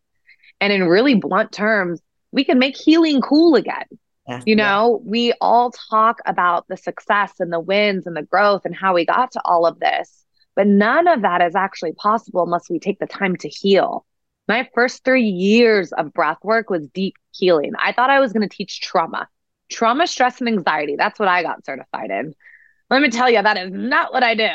And 0.59 0.73
in 0.73 0.83
really 0.83 1.15
blunt 1.15 1.53
terms, 1.53 2.01
we 2.31 2.43
can 2.43 2.59
make 2.59 2.75
healing 2.75 3.21
cool 3.21 3.55
again. 3.55 3.85
Yeah, 4.27 4.41
you 4.45 4.55
know, 4.55 4.99
yeah. 5.03 5.09
we 5.09 5.33
all 5.39 5.71
talk 5.71 6.17
about 6.25 6.67
the 6.67 6.77
success 6.77 7.33
and 7.39 7.53
the 7.53 7.59
wins 7.59 8.07
and 8.07 8.17
the 8.17 8.23
growth 8.23 8.63
and 8.65 8.75
how 8.75 8.95
we 8.95 9.05
got 9.05 9.31
to 9.33 9.41
all 9.45 9.67
of 9.67 9.79
this, 9.79 10.25
but 10.55 10.65
none 10.65 11.07
of 11.07 11.21
that 11.21 11.43
is 11.43 11.55
actually 11.55 11.93
possible 11.93 12.43
unless 12.43 12.69
we 12.69 12.79
take 12.79 12.97
the 12.97 13.05
time 13.05 13.35
to 13.37 13.47
heal. 13.47 14.03
My 14.47 14.67
first 14.73 15.03
three 15.03 15.27
years 15.27 15.91
of 15.91 16.11
breath 16.11 16.39
work 16.43 16.71
was 16.71 16.87
deep 16.87 17.15
healing. 17.31 17.73
I 17.79 17.91
thought 17.91 18.09
I 18.09 18.19
was 18.19 18.33
going 18.33 18.47
to 18.47 18.55
teach 18.55 18.81
trauma, 18.81 19.27
trauma, 19.69 20.07
stress, 20.07 20.39
and 20.39 20.49
anxiety. 20.49 20.95
That's 20.97 21.19
what 21.19 21.29
I 21.29 21.43
got 21.43 21.63
certified 21.63 22.09
in. 22.09 22.33
Let 22.89 23.01
me 23.01 23.09
tell 23.09 23.29
you, 23.29 23.41
that 23.41 23.57
is 23.57 23.71
not 23.71 24.13
what 24.13 24.23
I 24.23 24.35
do. 24.35 24.49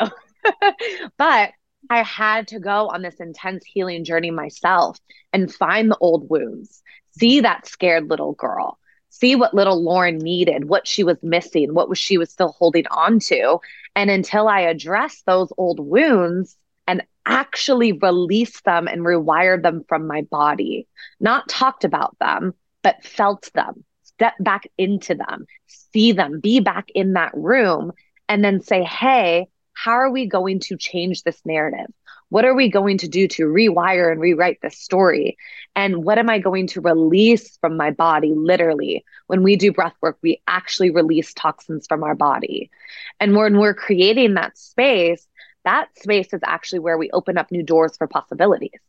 but 1.18 1.50
I 1.88 2.02
had 2.02 2.48
to 2.48 2.60
go 2.60 2.88
on 2.88 3.02
this 3.02 3.20
intense 3.20 3.64
healing 3.64 4.04
journey 4.04 4.30
myself 4.30 4.98
and 5.32 5.52
find 5.52 5.90
the 5.90 5.98
old 5.98 6.28
wounds, 6.30 6.82
See 7.18 7.40
that 7.40 7.66
scared 7.66 8.08
little 8.08 8.32
girl. 8.32 8.78
See 9.10 9.34
what 9.34 9.54
little 9.54 9.82
Lauren 9.82 10.18
needed, 10.18 10.66
what 10.66 10.86
she 10.86 11.02
was 11.02 11.18
missing, 11.22 11.74
what 11.74 11.88
was 11.88 11.98
she 11.98 12.18
was 12.18 12.30
still 12.30 12.52
holding 12.52 12.86
on 12.86 13.18
to. 13.20 13.58
And 13.96 14.08
until 14.10 14.46
I 14.48 14.60
address 14.60 15.22
those 15.26 15.52
old 15.58 15.80
wounds 15.80 16.56
and 16.86 17.02
actually 17.26 17.92
release 17.92 18.60
them 18.62 18.86
and 18.86 19.02
rewire 19.02 19.60
them 19.60 19.84
from 19.88 20.06
my 20.06 20.22
body, 20.22 20.86
not 21.18 21.48
talked 21.48 21.84
about 21.84 22.16
them, 22.20 22.54
but 22.82 23.04
felt 23.04 23.50
them, 23.52 23.84
step 24.04 24.34
back 24.38 24.68
into 24.78 25.16
them, 25.16 25.46
see 25.66 26.12
them, 26.12 26.38
be 26.40 26.60
back 26.60 26.88
in 26.94 27.14
that 27.14 27.32
room, 27.34 27.92
and 28.30 28.44
then 28.44 28.62
say, 28.62 28.84
hey, 28.84 29.48
how 29.74 29.90
are 29.90 30.10
we 30.10 30.24
going 30.24 30.60
to 30.60 30.76
change 30.76 31.24
this 31.24 31.40
narrative? 31.44 31.92
What 32.28 32.44
are 32.44 32.54
we 32.54 32.70
going 32.70 32.98
to 32.98 33.08
do 33.08 33.26
to 33.26 33.46
rewire 33.46 34.12
and 34.12 34.20
rewrite 34.20 34.58
this 34.62 34.78
story? 34.78 35.36
And 35.74 36.04
what 36.04 36.16
am 36.16 36.30
I 36.30 36.38
going 36.38 36.68
to 36.68 36.80
release 36.80 37.58
from 37.60 37.76
my 37.76 37.90
body? 37.90 38.32
Literally, 38.32 39.04
when 39.26 39.42
we 39.42 39.56
do 39.56 39.72
breath 39.72 39.96
work, 40.00 40.16
we 40.22 40.40
actually 40.46 40.90
release 40.90 41.34
toxins 41.34 41.88
from 41.88 42.04
our 42.04 42.14
body. 42.14 42.70
And 43.18 43.34
when 43.34 43.58
we're 43.58 43.74
creating 43.74 44.34
that 44.34 44.56
space, 44.56 45.26
that 45.64 45.88
space 45.98 46.32
is 46.32 46.40
actually 46.44 46.78
where 46.78 46.98
we 46.98 47.10
open 47.10 47.36
up 47.36 47.50
new 47.50 47.64
doors 47.64 47.96
for 47.96 48.06
possibilities. 48.06 48.80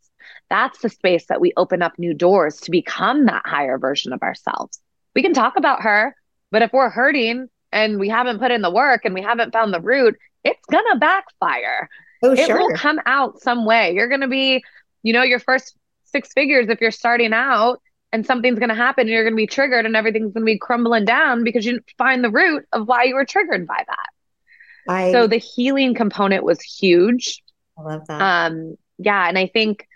That's 0.50 0.78
the 0.78 0.88
space 0.88 1.26
that 1.26 1.40
we 1.40 1.52
open 1.56 1.82
up 1.82 1.98
new 1.98 2.14
doors 2.14 2.60
to 2.60 2.70
become 2.70 3.26
that 3.26 3.42
higher 3.44 3.76
version 3.76 4.12
of 4.12 4.22
ourselves. 4.22 4.78
We 5.16 5.22
can 5.22 5.34
talk 5.34 5.54
about 5.56 5.82
her, 5.82 6.14
but 6.52 6.62
if 6.62 6.72
we're 6.72 6.90
hurting 6.90 7.48
and 7.72 7.98
we 7.98 8.08
haven't 8.08 8.38
put 8.38 8.50
in 8.50 8.62
the 8.62 8.70
work 8.70 9.04
and 9.04 9.14
we 9.14 9.22
haven't 9.22 9.52
found 9.52 9.72
the 9.72 9.80
root, 9.80 10.18
it's 10.44 10.66
to 10.92 10.98
backfire. 10.98 11.88
Oh, 12.22 12.32
it 12.32 12.46
sure. 12.46 12.58
will 12.58 12.74
come 12.76 13.00
out 13.06 13.40
some 13.40 13.64
way. 13.64 13.94
You're 13.94 14.08
to 14.20 14.28
be, 14.28 14.62
you 15.02 15.12
know, 15.12 15.22
your 15.22 15.40
first 15.40 15.76
six 16.04 16.32
figures 16.32 16.68
if 16.68 16.80
you're 16.80 16.90
starting 16.90 17.32
out 17.32 17.80
and 18.12 18.26
something's 18.26 18.58
to 18.68 18.74
happen 18.74 19.02
and 19.02 19.10
you're 19.10 19.24
to 19.32 19.36
be 19.36 19.46
triggered 19.46 19.86
and 19.86 19.96
everything's 19.96 20.34
to 20.42 20.46
be 20.46 20.58
crumbling 20.58 21.04
down 21.04 21.42
because 21.42 21.64
you 21.64 21.72
didn't 21.72 21.90
find 21.96 22.22
the 22.22 22.30
root 22.30 22.66
of 22.72 22.86
why 22.86 23.04
you 23.04 23.14
were 23.14 23.24
triggered 23.24 23.66
by 23.66 23.82
that. 23.86 24.92
I, 24.92 25.12
so 25.12 25.26
the 25.26 25.38
healing 25.38 25.94
component 25.94 26.44
was 26.44 26.60
huge. 26.60 27.42
I 27.78 27.82
love 27.82 28.06
that. 28.08 28.20
Um, 28.20 28.76
yeah. 28.98 29.28
And 29.28 29.38
I 29.38 29.46
think 29.46 29.88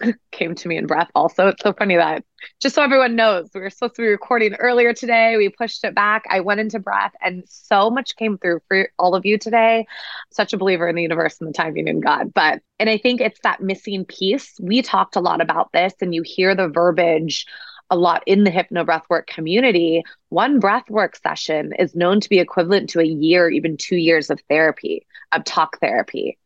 came 0.32 0.54
to 0.54 0.68
me 0.68 0.76
in 0.76 0.86
breath 0.86 1.10
also. 1.14 1.48
It's 1.48 1.62
so 1.62 1.72
funny 1.72 1.96
that 1.96 2.24
just 2.60 2.74
so 2.74 2.82
everyone 2.82 3.16
knows, 3.16 3.50
we 3.54 3.60
were 3.60 3.70
supposed 3.70 3.96
to 3.96 4.02
be 4.02 4.08
recording 4.08 4.54
earlier 4.54 4.92
today. 4.92 5.36
We 5.36 5.48
pushed 5.48 5.84
it 5.84 5.94
back. 5.94 6.24
I 6.30 6.40
went 6.40 6.60
into 6.60 6.78
breath 6.78 7.12
and 7.20 7.42
so 7.48 7.90
much 7.90 8.16
came 8.16 8.38
through 8.38 8.60
for 8.68 8.90
all 8.98 9.14
of 9.14 9.26
you 9.26 9.38
today. 9.38 9.86
Such 10.30 10.52
a 10.52 10.58
believer 10.58 10.88
in 10.88 10.96
the 10.96 11.02
universe 11.02 11.40
and 11.40 11.48
the 11.48 11.52
timing 11.52 11.88
in 11.88 12.00
God. 12.00 12.32
But, 12.32 12.62
and 12.78 12.88
I 12.88 12.98
think 12.98 13.20
it's 13.20 13.40
that 13.42 13.60
missing 13.60 14.04
piece. 14.04 14.54
We 14.60 14.82
talked 14.82 15.16
a 15.16 15.20
lot 15.20 15.40
about 15.40 15.72
this 15.72 15.94
and 16.00 16.14
you 16.14 16.22
hear 16.22 16.54
the 16.54 16.68
verbiage 16.68 17.46
a 17.90 17.96
lot 17.96 18.22
in 18.26 18.44
the 18.44 18.50
hypno 18.50 18.84
breathwork 18.84 19.26
community. 19.26 20.04
One 20.28 20.60
breathwork 20.60 21.20
session 21.20 21.72
is 21.78 21.94
known 21.94 22.20
to 22.20 22.28
be 22.28 22.38
equivalent 22.38 22.90
to 22.90 23.00
a 23.00 23.04
year, 23.04 23.48
even 23.48 23.78
two 23.78 23.96
years 23.96 24.28
of 24.30 24.40
therapy, 24.48 25.06
of 25.32 25.44
talk 25.44 25.80
therapy. 25.80 26.38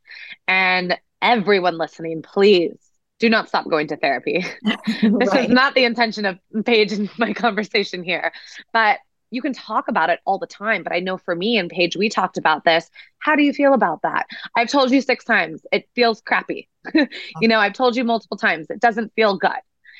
And 0.46 0.96
everyone 1.20 1.78
listening, 1.78 2.22
please 2.22 2.91
do 3.22 3.30
not 3.30 3.46
stop 3.46 3.68
going 3.70 3.86
to 3.86 3.96
therapy. 3.96 4.44
this 4.64 5.30
right. 5.32 5.44
is 5.44 5.48
not 5.48 5.76
the 5.76 5.84
intention 5.84 6.24
of 6.24 6.40
Paige 6.64 6.90
and 6.90 7.08
my 7.18 7.32
conversation 7.46 8.02
here, 8.02 8.32
but 8.72 8.98
you 9.30 9.40
can 9.40 9.52
talk 9.52 9.86
about 9.86 10.10
it 10.10 10.18
all 10.26 10.38
the 10.38 10.46
time. 10.48 10.82
But 10.82 10.92
I 10.92 10.98
know 10.98 11.16
for 11.18 11.36
me 11.36 11.56
and 11.56 11.70
Paige, 11.70 11.96
we 11.96 12.08
talked 12.08 12.36
about 12.36 12.64
this. 12.64 12.90
How 13.20 13.36
do 13.36 13.44
you 13.44 13.52
feel 13.52 13.74
about 13.74 14.02
that? 14.02 14.26
I've 14.56 14.68
told 14.68 14.90
you 14.90 15.00
six 15.00 15.24
times, 15.24 15.62
it 15.70 15.88
feels 15.94 16.20
crappy. 16.20 16.68
you 17.40 17.46
know, 17.46 17.60
I've 17.60 17.74
told 17.74 17.94
you 17.94 18.02
multiple 18.02 18.36
times, 18.36 18.66
it 18.70 18.80
doesn't 18.80 19.12
feel 19.14 19.36
good. 19.36 19.52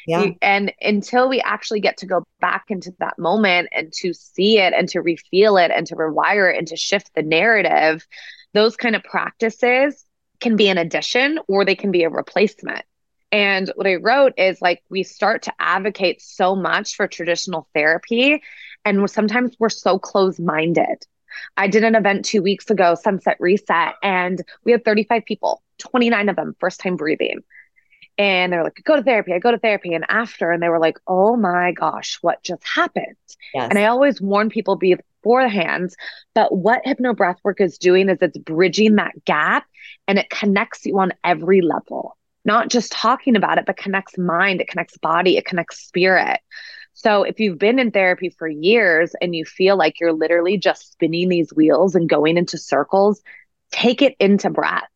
Yeah. 0.05 0.31
And 0.43 0.73
until 0.81 1.29
we 1.29 1.41
actually 1.43 1.79
get 1.79 1.99
to 1.99 2.07
go 2.07 2.25
back 2.41 2.65
into 2.71 2.93
that 2.99 3.21
moment 3.21 3.69
and 3.71 3.93
to 3.99 4.13
see 4.13 4.59
it 4.59 4.73
and 4.73 4.89
to 4.89 4.99
refeel 4.99 5.65
it 5.65 5.71
and 5.71 5.87
to 5.87 5.95
rewire 5.95 6.53
it 6.53 6.59
and 6.59 6.67
to 6.67 6.77
shift 6.77 7.13
the 7.15 7.23
narrative, 7.23 8.05
those 8.53 8.77
kind 8.77 8.97
of 8.97 9.05
practices 9.05 10.05
can 10.41 10.57
be 10.57 10.69
an 10.69 10.77
addition 10.77 11.39
or 11.47 11.65
they 11.65 11.77
can 11.77 11.93
be 11.93 12.03
a 12.03 12.11
replacement. 12.11 12.85
And 13.33 13.73
what 13.77 13.87
I 13.87 13.97
wrote 13.97 14.35
is 14.37 14.61
like, 14.61 14.83
we 14.91 15.03
start 15.03 15.43
to 15.43 15.53
advocate 15.59 16.21
so 16.21 16.55
much 16.55 16.95
for 16.97 17.09
traditional 17.09 17.67
therapy, 17.75 18.43
and 18.85 19.11
sometimes 19.11 19.57
we're 19.59 19.71
so 19.71 19.99
close 19.99 20.39
minded. 20.39 21.07
I 21.57 21.67
did 21.67 21.83
an 21.83 21.95
event 21.95 22.27
two 22.27 22.43
weeks 22.43 22.71
ago, 22.71 22.95
Sunset 22.95 23.39
Reset, 23.41 23.95
and 24.03 24.43
we 24.65 24.73
had 24.73 24.85
35 24.85 25.25
people, 25.25 25.63
29 25.79 26.29
of 26.29 26.37
them 26.37 26.55
first 26.61 26.81
time 26.81 26.97
breathing. 26.97 27.41
And 28.19 28.53
they're 28.53 28.63
like, 28.63 28.79
go 28.85 28.97
to 28.97 29.03
therapy, 29.03 29.33
I 29.33 29.39
go 29.39 29.51
to 29.51 29.59
therapy. 29.59 29.95
And 29.95 30.05
after, 30.11 30.51
and 30.51 30.63
they 30.63 30.69
were 30.69 30.79
like, 30.79 30.99
oh 31.07 31.35
my 31.35 31.73
gosh, 31.73 32.19
what 32.21 32.43
just 32.43 32.63
happened? 32.63 33.17
Yes. 33.55 33.71
And 33.71 33.79
I 33.79 33.87
always 33.87 34.21
warn 34.21 34.51
people 34.51 34.77
beforehand 34.77 35.95
but 36.35 36.55
what 36.55 36.83
hypno 36.85 37.15
breathwork 37.15 37.61
is 37.61 37.79
doing 37.79 38.09
is 38.09 38.19
it's 38.21 38.37
bridging 38.39 38.97
that 38.97 39.25
gap 39.25 39.65
and 40.09 40.19
it 40.19 40.29
connects 40.31 40.85
you 40.85 40.99
on 40.99 41.13
every 41.25 41.61
level 41.61 42.17
not 42.45 42.69
just 42.69 42.93
talking 42.93 43.37
about 43.37 43.59
it, 43.59 43.67
but 43.67 43.77
connects 43.77 44.19
mind, 44.19 44.61
it 44.61 44.69
connects 44.69 44.99
body, 44.99 45.37
it 45.37 45.45
connects 45.45 45.85
spirit. 45.85 46.41
So 46.95 47.23
if 47.23 47.41
you've 47.41 47.59
been 47.59 47.79
in 47.79 47.91
therapy 47.91 48.31
for 48.31 48.47
years 48.49 49.15
and 49.21 49.35
you 49.35 49.45
feel 49.45 49.77
like 49.77 49.99
you're 49.99 50.13
literally 50.13 50.59
just 50.59 50.93
spinning 50.93 51.29
these 51.29 51.53
wheels 51.53 51.95
and 51.95 52.09
going 52.09 52.37
into 52.37 52.59
circles, 52.59 53.23
take 53.71 54.03
it 54.03 54.15
into 54.21 54.51
breath. 54.51 54.89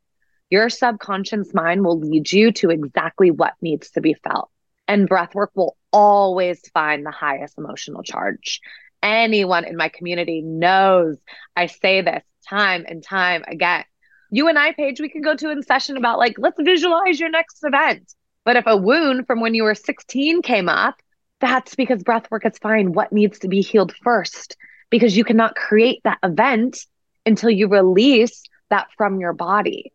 Your 0.51 0.69
subconscious 0.69 1.53
mind 1.55 1.85
will 1.85 1.99
lead 1.99 2.31
you 2.31 2.53
to 2.53 2.71
exactly 2.71 3.31
what 3.31 3.55
needs 3.61 3.91
to 3.93 4.01
be 4.01 4.15
felt. 4.15 4.51
And 4.87 5.09
breath 5.09 5.35
work 5.35 5.51
will 5.55 5.77
always 5.93 6.61
find 6.73 7.05
the 7.05 7.11
highest 7.11 7.59
emotional 7.59 8.03
charge. 8.03 8.61
Anyone 9.03 9.65
in 9.65 9.77
my 9.77 9.89
community 9.89 10.43
knows 10.43 11.17
I 11.57 11.67
say 11.67 12.03
this 12.03 12.23
time 12.49 12.85
and 12.87 13.03
time 13.03 13.45
again 13.49 13.85
you 14.31 14.49
and 14.49 14.59
I, 14.59 14.73
Paige, 14.73 15.01
we 15.01 15.09
can 15.09 15.23
go 15.23 15.37
to 15.37 15.51
in 15.51 15.63
session 15.63 15.97
about 15.97 16.19
like, 16.19 16.35
let's 16.39 16.61
visualize 16.61 17.21
your 17.21 17.31
next 17.31 17.63
event. 17.63 18.13
But 18.45 18.57
if 18.57 18.67
a 18.67 18.77
wound 18.77 19.27
from 19.27 19.41
when 19.41 19.55
you 19.55 19.65
were 19.65 19.75
16 19.75 20.43
came 20.43 20.69
up, 20.69 20.97
that's 21.41 21.75
because 21.75 22.03
breath 22.03 22.31
work 22.31 22.47
is 22.47 22.59
fine. 22.59 22.93
What 22.93 23.13
needs 23.13 23.39
to 23.41 23.49
be 23.49 23.61
healed 23.61 23.95
first? 24.03 24.57
Because 24.91 25.17
you 25.17 25.25
cannot 25.25 25.55
create 25.55 26.01
that 26.05 26.19
event 26.23 26.79
until 27.25 27.51
you 27.51 27.69
release 27.69 28.43
that 28.71 28.89
from 28.97 29.21
your 29.21 29.33
body. 29.33 29.93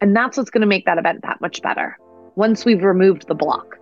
And 0.00 0.14
that's 0.14 0.36
what's 0.36 0.50
going 0.50 0.62
to 0.62 0.66
make 0.66 0.86
that 0.86 0.98
event 0.98 1.22
that 1.22 1.40
much 1.40 1.60
better 1.60 1.98
once 2.36 2.64
we've 2.64 2.82
removed 2.82 3.26
the 3.26 3.34
block. 3.34 3.76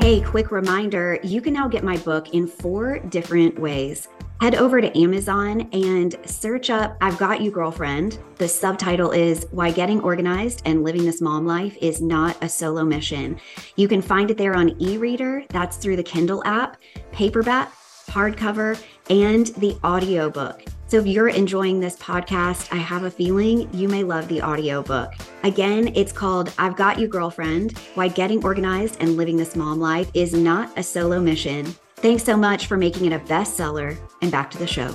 Hey, 0.00 0.20
quick 0.20 0.50
reminder 0.50 1.18
you 1.22 1.40
can 1.40 1.54
now 1.54 1.68
get 1.68 1.82
my 1.82 1.96
book 1.98 2.34
in 2.34 2.46
four 2.46 2.98
different 2.98 3.58
ways 3.58 4.08
head 4.42 4.56
over 4.56 4.80
to 4.80 4.98
Amazon 4.98 5.68
and 5.72 6.16
search 6.24 6.68
up 6.68 6.96
I've 7.00 7.16
Got 7.16 7.42
You 7.42 7.52
Girlfriend. 7.52 8.18
The 8.38 8.48
subtitle 8.48 9.12
is 9.12 9.46
Why 9.52 9.70
Getting 9.70 10.00
Organized 10.00 10.62
and 10.64 10.82
Living 10.82 11.04
This 11.04 11.20
Mom 11.20 11.46
Life 11.46 11.76
is 11.80 12.02
Not 12.02 12.36
a 12.42 12.48
Solo 12.48 12.84
Mission. 12.84 13.38
You 13.76 13.86
can 13.86 14.02
find 14.02 14.32
it 14.32 14.36
there 14.36 14.56
on 14.56 14.74
e 14.82 14.96
reader, 14.96 15.44
that's 15.50 15.76
through 15.76 15.94
the 15.94 16.02
Kindle 16.02 16.42
app, 16.44 16.76
paperback, 17.12 17.72
hardcover, 18.08 18.82
and 19.08 19.46
the 19.58 19.78
audiobook. 19.84 20.64
So 20.88 20.98
if 20.98 21.06
you're 21.06 21.28
enjoying 21.28 21.78
this 21.78 21.96
podcast, 21.98 22.74
I 22.74 22.78
have 22.78 23.04
a 23.04 23.12
feeling 23.12 23.72
you 23.72 23.86
may 23.86 24.02
love 24.02 24.26
the 24.26 24.42
audiobook. 24.42 25.12
Again, 25.44 25.92
it's 25.94 26.10
called 26.10 26.52
I've 26.58 26.74
Got 26.74 26.98
You 26.98 27.06
Girlfriend 27.06 27.78
Why 27.94 28.08
Getting 28.08 28.44
Organized 28.44 28.96
and 28.98 29.16
Living 29.16 29.36
This 29.36 29.54
Mom 29.54 29.78
Life 29.78 30.10
is 30.14 30.34
Not 30.34 30.76
a 30.76 30.82
Solo 30.82 31.20
Mission. 31.20 31.76
Thanks 32.02 32.24
so 32.24 32.36
much 32.36 32.66
for 32.66 32.76
making 32.76 33.06
it 33.06 33.12
a 33.12 33.20
bestseller. 33.20 33.96
And 34.22 34.32
back 34.32 34.50
to 34.50 34.58
the 34.58 34.66
show. 34.66 34.92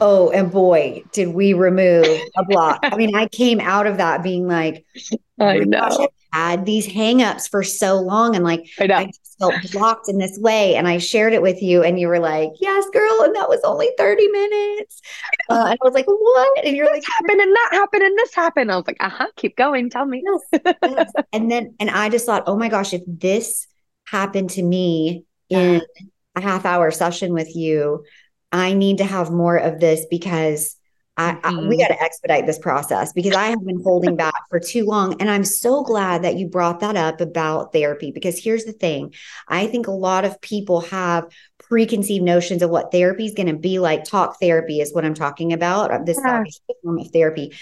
Oh, 0.00 0.30
and 0.30 0.50
boy, 0.50 1.02
did 1.12 1.28
we 1.28 1.54
remove 1.54 2.06
a 2.36 2.44
block. 2.44 2.78
I 2.84 2.96
mean, 2.96 3.16
I 3.16 3.26
came 3.26 3.58
out 3.60 3.88
of 3.88 3.96
that 3.96 4.22
being 4.22 4.46
like, 4.46 4.84
I 5.40 5.58
know. 5.58 5.80
Gosh, 5.80 6.08
I 6.32 6.50
had 6.50 6.66
these 6.66 6.86
hangups 6.86 7.48
for 7.48 7.64
so 7.64 7.98
long 7.98 8.36
and 8.36 8.44
like 8.44 8.68
I, 8.78 8.84
I 8.84 9.04
just 9.06 9.36
felt 9.38 9.54
blocked 9.72 10.08
in 10.08 10.18
this 10.18 10.38
way. 10.38 10.76
And 10.76 10.86
I 10.86 10.98
shared 10.98 11.32
it 11.32 11.42
with 11.42 11.62
you, 11.62 11.82
and 11.82 11.98
you 11.98 12.06
were 12.08 12.20
like, 12.20 12.50
Yes, 12.60 12.84
girl. 12.92 13.22
And 13.22 13.34
that 13.34 13.48
was 13.48 13.60
only 13.64 13.90
30 13.98 14.28
minutes. 14.28 15.00
Uh, 15.48 15.66
and 15.70 15.78
I 15.80 15.84
was 15.84 15.94
like, 15.94 16.06
What? 16.06 16.64
And 16.64 16.76
you're 16.76 16.86
this 16.86 16.94
like, 16.94 17.04
happened 17.04 17.40
and 17.40 17.54
that 17.54 17.68
happened 17.72 18.02
and 18.02 18.18
this 18.18 18.34
happened. 18.34 18.72
I 18.72 18.76
was 18.76 18.86
like, 18.86 18.96
Uh 18.98 19.08
huh, 19.08 19.28
keep 19.36 19.56
going. 19.56 19.90
Tell 19.90 20.04
me. 20.04 20.24
Yes, 20.24 20.62
yes. 20.82 21.12
and 21.32 21.50
then, 21.50 21.74
and 21.78 21.88
I 21.88 22.08
just 22.08 22.26
thought, 22.26 22.44
Oh 22.46 22.56
my 22.56 22.68
gosh, 22.68 22.92
if 22.92 23.02
this 23.06 23.68
happened 24.06 24.50
to 24.50 24.62
me 24.62 25.24
in 25.48 25.82
a 26.34 26.40
half 26.40 26.64
hour 26.64 26.90
session 26.90 27.32
with 27.32 27.54
you, 27.54 28.04
I 28.52 28.72
need 28.72 28.98
to 28.98 29.04
have 29.04 29.30
more 29.30 29.56
of 29.56 29.80
this 29.80 30.06
because 30.10 30.76
I, 31.16 31.32
mm-hmm. 31.32 31.46
I, 31.46 31.50
we 31.52 31.58
mm-hmm. 31.58 31.78
got 31.78 31.88
to 31.88 32.02
expedite 32.02 32.46
this 32.46 32.58
process 32.58 33.12
because 33.12 33.34
I 33.34 33.46
have 33.46 33.64
been 33.64 33.82
holding 33.82 34.16
back 34.24 34.34
for 34.50 34.60
too 34.60 34.84
long. 34.84 35.20
And 35.20 35.30
I'm 35.30 35.44
so 35.44 35.82
glad 35.82 36.22
that 36.24 36.36
you 36.36 36.48
brought 36.48 36.80
that 36.80 36.96
up 36.96 37.20
about 37.20 37.72
therapy 37.72 38.10
because 38.10 38.38
here's 38.38 38.64
the 38.64 38.72
thing 38.72 39.14
I 39.48 39.66
think 39.66 39.86
a 39.86 39.92
lot 39.92 40.24
of 40.24 40.40
people 40.40 40.82
have 40.82 41.26
preconceived 41.58 42.24
notions 42.24 42.62
of 42.62 42.70
what 42.70 42.92
therapy 42.92 43.26
is 43.26 43.34
going 43.34 43.48
to 43.48 43.56
be 43.56 43.78
like. 43.78 44.04
Talk 44.04 44.38
therapy 44.40 44.80
is 44.80 44.94
what 44.94 45.04
I'm 45.04 45.14
talking 45.14 45.52
about. 45.52 46.06
This 46.06 46.20
yeah. 46.22 46.44
form 46.82 46.98
of 46.98 47.10
therapy 47.10 47.52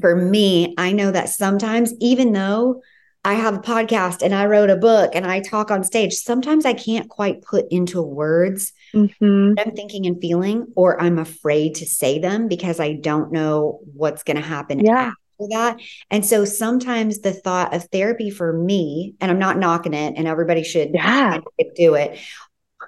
for 0.00 0.16
me, 0.16 0.74
I 0.78 0.92
know 0.92 1.10
that 1.10 1.28
sometimes, 1.28 1.92
even 2.00 2.32
though 2.32 2.82
I 3.24 3.34
have 3.34 3.54
a 3.54 3.60
podcast 3.60 4.22
and 4.22 4.34
I 4.34 4.46
wrote 4.46 4.70
a 4.70 4.76
book 4.76 5.12
and 5.14 5.24
I 5.24 5.40
talk 5.40 5.70
on 5.70 5.84
stage, 5.84 6.14
sometimes 6.14 6.66
I 6.66 6.72
can't 6.72 7.08
quite 7.08 7.42
put 7.42 7.66
into 7.70 8.02
words 8.02 8.72
mm-hmm. 8.92 9.50
what 9.50 9.66
I'm 9.66 9.74
thinking 9.74 10.06
and 10.06 10.20
feeling, 10.20 10.66
or 10.74 11.00
I'm 11.00 11.18
afraid 11.18 11.76
to 11.76 11.86
say 11.86 12.18
them 12.18 12.48
because 12.48 12.80
I 12.80 12.94
don't 12.94 13.30
know 13.30 13.80
what's 13.94 14.24
going 14.24 14.38
to 14.38 14.42
happen 14.42 14.80
yeah. 14.80 15.12
after 15.12 15.48
that. 15.50 15.78
And 16.10 16.26
so 16.26 16.44
sometimes 16.44 17.20
the 17.20 17.32
thought 17.32 17.74
of 17.74 17.84
therapy 17.92 18.28
for 18.30 18.52
me, 18.52 19.14
and 19.20 19.30
I'm 19.30 19.38
not 19.38 19.58
knocking 19.58 19.94
it, 19.94 20.14
and 20.16 20.26
everybody 20.26 20.64
should 20.64 20.90
yeah. 20.92 21.38
do 21.76 21.94
it. 21.94 22.18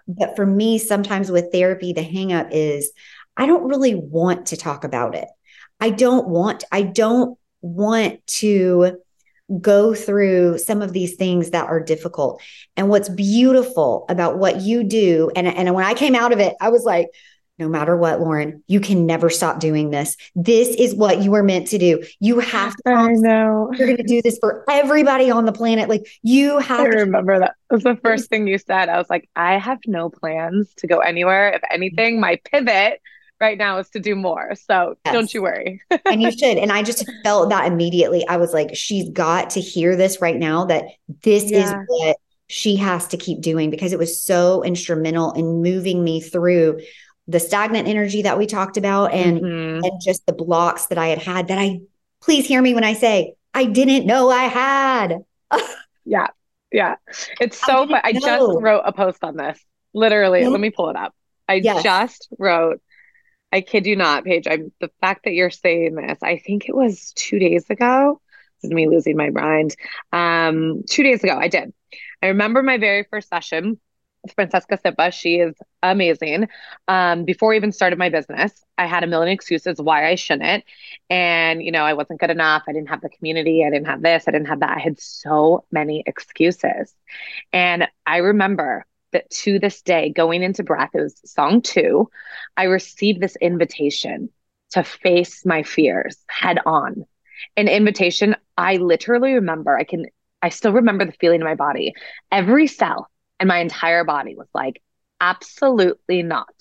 But 0.09 0.35
for 0.35 0.45
me, 0.45 0.79
sometimes 0.79 1.31
with 1.31 1.53
therapy, 1.53 1.93
the 1.93 2.03
hangup 2.03 2.49
is 2.51 2.91
I 3.37 3.47
don't 3.47 3.69
really 3.69 3.95
want 3.95 4.47
to 4.47 4.57
talk 4.57 4.83
about 4.83 5.15
it. 5.15 5.29
I 5.79 5.91
don't 5.91 6.29
want, 6.29 6.65
I 6.73 6.83
don't 6.83 7.39
want 7.61 8.25
to 8.27 8.99
go 9.61 9.95
through 9.95 10.59
some 10.59 10.83
of 10.83 10.93
these 10.93 11.17
things 11.17 11.51
that 11.51 11.67
are 11.67 11.81
difficult. 11.81 12.41
And 12.77 12.89
what's 12.89 13.09
beautiful 13.09 14.07
about 14.09 14.39
what 14.39 14.61
you 14.61 14.85
do, 14.85 15.31
and, 15.37 15.47
and 15.47 15.75
when 15.75 15.85
I 15.85 15.95
came 15.95 16.15
out 16.15 16.33
of 16.33 16.41
it, 16.41 16.55
I 16.61 16.71
was 16.71 16.85
like, 16.85 17.09
no 17.59 17.69
matter 17.69 17.97
what, 17.97 18.21
Lauren, 18.21 18.65
you 18.67 18.81
can 18.81 19.07
never 19.07 19.31
stop 19.31 19.61
doing 19.61 19.91
this. 19.91 20.17
This 20.35 20.69
is 20.71 20.93
what 20.95 21.23
you 21.23 21.31
were 21.31 21.45
meant 21.45 21.69
to 21.69 21.79
do. 21.79 22.03
You 22.19 22.41
have 22.41 22.75
to. 22.79 22.91
I 22.91 23.13
know. 23.13 23.71
You're 23.75 23.87
going 23.87 23.97
to 23.99 24.03
do 24.03 24.21
this 24.23 24.39
for 24.39 24.65
everybody 24.69 25.31
on 25.31 25.45
the 25.45 25.53
planet. 25.53 25.89
Like 25.89 26.05
you 26.23 26.59
have. 26.59 26.81
I 26.81 26.87
remember 26.87 27.39
that. 27.39 27.55
That 27.71 27.77
was 27.77 27.85
the 27.85 27.97
first 28.03 28.29
thing 28.29 28.49
you 28.49 28.59
said. 28.59 28.89
I 28.89 28.99
was 28.99 29.09
like, 29.09 29.29
I 29.37 29.59
have 29.59 29.79
no 29.87 30.11
plans 30.11 30.75
to 30.79 30.89
go 30.89 30.99
anywhere. 30.99 31.51
If 31.51 31.63
anything, 31.71 32.19
my 32.19 32.41
pivot 32.45 33.01
right 33.45 33.59
now 33.59 33.79
is 33.79 33.91
to 33.91 34.01
do 34.01 34.17
more. 34.17 34.55
So 34.55 34.97
yes. 35.05 35.13
don't 35.13 35.33
you 35.33 35.43
worry. 35.43 35.83
and 36.07 36.23
you 36.23 36.31
should. 36.33 36.57
And 36.57 36.73
I 36.73 36.83
just 36.83 37.05
felt 37.23 37.51
that 37.51 37.71
immediately. 37.71 38.27
I 38.27 38.39
was 38.39 38.53
like, 38.53 38.75
she's 38.75 39.11
got 39.11 39.51
to 39.51 39.61
hear 39.61 39.97
this 39.97 40.21
right 40.21 40.37
now 40.37 40.65
that 40.65 40.85
this 41.23 41.51
yeah. 41.51 41.59
is 41.59 41.87
what 41.87 42.17
she 42.49 42.77
has 42.77 43.09
to 43.09 43.17
keep 43.17 43.41
doing 43.41 43.71
because 43.71 43.93
it 43.93 43.99
was 43.99 44.23
so 44.23 44.63
instrumental 44.65 45.33
in 45.33 45.63
moving 45.63 46.03
me 46.03 46.21
through 46.21 46.81
the 47.29 47.41
stagnant 47.41 47.89
energy 47.89 48.23
that 48.23 48.37
we 48.37 48.47
talked 48.47 48.77
about 48.77 49.13
and 49.13 49.41
mm-hmm. 49.41 49.85
and 49.85 50.01
just 50.03 50.27
the 50.27 50.33
blocks 50.33 50.87
that 50.87 50.99
I 50.99 51.09
had 51.09 51.19
had 51.19 51.49
that 51.49 51.59
I 51.59 51.81
please 52.21 52.47
hear 52.47 52.61
me 52.61 52.75
when 52.75 52.85
I 52.85 52.93
say 52.93 53.35
I 53.55 53.65
didn't 53.65 54.07
know 54.07 54.31
I 54.31 54.45
had. 54.45 55.25
yeah. 56.05 56.29
Yeah. 56.71 56.97
It's 57.41 57.59
so 57.59 57.87
I, 57.95 58.01
I 58.05 58.13
just 58.13 58.27
wrote 58.61 58.83
a 58.85 58.93
post 58.93 59.23
on 59.23 59.37
this. 59.37 59.59
Literally, 59.95 60.45
let 60.47 60.61
me 60.61 60.71
pull 60.71 60.91
it 60.91 60.97
up. 60.97 61.15
I 61.49 61.55
yes. 61.55 61.83
just 61.83 62.29
wrote 62.39 62.81
I 63.55 63.61
kid 63.61 63.87
you 63.87 63.95
not, 63.95 64.25
Paige. 64.25 64.49
I'm 64.51 64.73
the 64.81 64.91
fact 65.01 65.25
that 65.25 65.33
you're 65.33 65.49
saying 65.51 65.95
this, 65.95 66.19
I 66.25 66.39
think 66.39 66.69
it 66.69 66.75
was 66.75 67.13
two 67.15 67.39
days 67.39 67.71
ago. 67.71 68.21
This 68.61 68.71
is 68.71 68.75
me 68.75 68.89
losing 68.89 69.17
my 69.17 69.31
mind. 69.31 69.77
Um, 70.13 70.83
two 70.91 71.05
days 71.05 71.23
ago, 71.23 71.39
I 71.39 71.47
did. 71.47 71.73
I 72.21 72.27
remember 72.29 72.65
my 72.65 72.79
very 72.79 73.05
first 73.05 73.29
session 73.29 73.79
with 74.25 74.35
Francesca 74.35 74.77
Sippa. 74.85 75.13
She 75.13 75.37
is 75.37 75.55
amazing. 75.85 76.49
Um, 76.89 77.25
before 77.25 77.53
I 77.53 77.57
even 77.57 77.71
started 77.71 77.97
my 77.97 78.09
business, 78.09 78.65
I 78.77 78.87
had 78.87 79.05
a 79.05 79.07
million 79.07 79.33
excuses 79.33 79.81
why 79.81 80.09
I 80.09 80.17
shouldn't. 80.17 80.65
And, 81.09 81.63
you 81.63 81.71
know, 81.71 81.85
I 81.85 81.93
wasn't 81.93 82.19
good 82.19 82.31
enough. 82.31 82.65
I 82.67 82.73
didn't 82.73 82.89
have 82.89 83.03
the 83.03 83.09
community. 83.11 83.65
I 83.65 83.71
didn't 83.71 83.87
have 83.87 84.03
this. 84.03 84.25
I 84.27 84.33
didn't 84.33 84.49
have 84.49 84.61
that. 84.61 84.79
I 84.79 84.81
had 84.81 84.99
so 85.01 85.65
many 85.71 86.03
excuses. 86.05 86.93
And 87.53 87.87
I 88.05 88.17
remember 88.17 88.85
that 89.15 89.31
to 89.31 89.59
this 89.59 89.81
day, 89.83 90.11
going 90.11 90.43
into 90.43 90.63
breath, 90.63 90.91
it 90.95 91.01
was 91.01 91.21
song 91.25 91.63
two, 91.63 92.11
I 92.57 92.65
received 92.65 93.21
this 93.21 93.37
invitation 93.37 94.29
to 94.73 94.85
face 94.85 95.47
my 95.47 95.63
fears 95.63 96.19
head 96.29 96.59
on. 96.67 97.07
An 97.57 97.69
invitation 97.69 98.37
I 98.57 98.77
literally 98.77 99.33
remember, 99.35 99.77
I 99.77 99.85
can, 99.85 100.07
I 100.43 100.51
still 100.51 100.73
remember 100.73 101.05
the 101.05 101.13
feeling 101.13 101.41
in 101.41 101.47
my 101.47 101.55
body. 101.55 101.95
Every 102.31 102.67
cell 102.67 103.09
in 103.41 103.49
my 103.49 103.59
entire 103.59 104.05
body 104.05 104.35
was 104.35 104.49
like, 104.55 104.83
absolutely 105.21 106.23
not. 106.23 106.55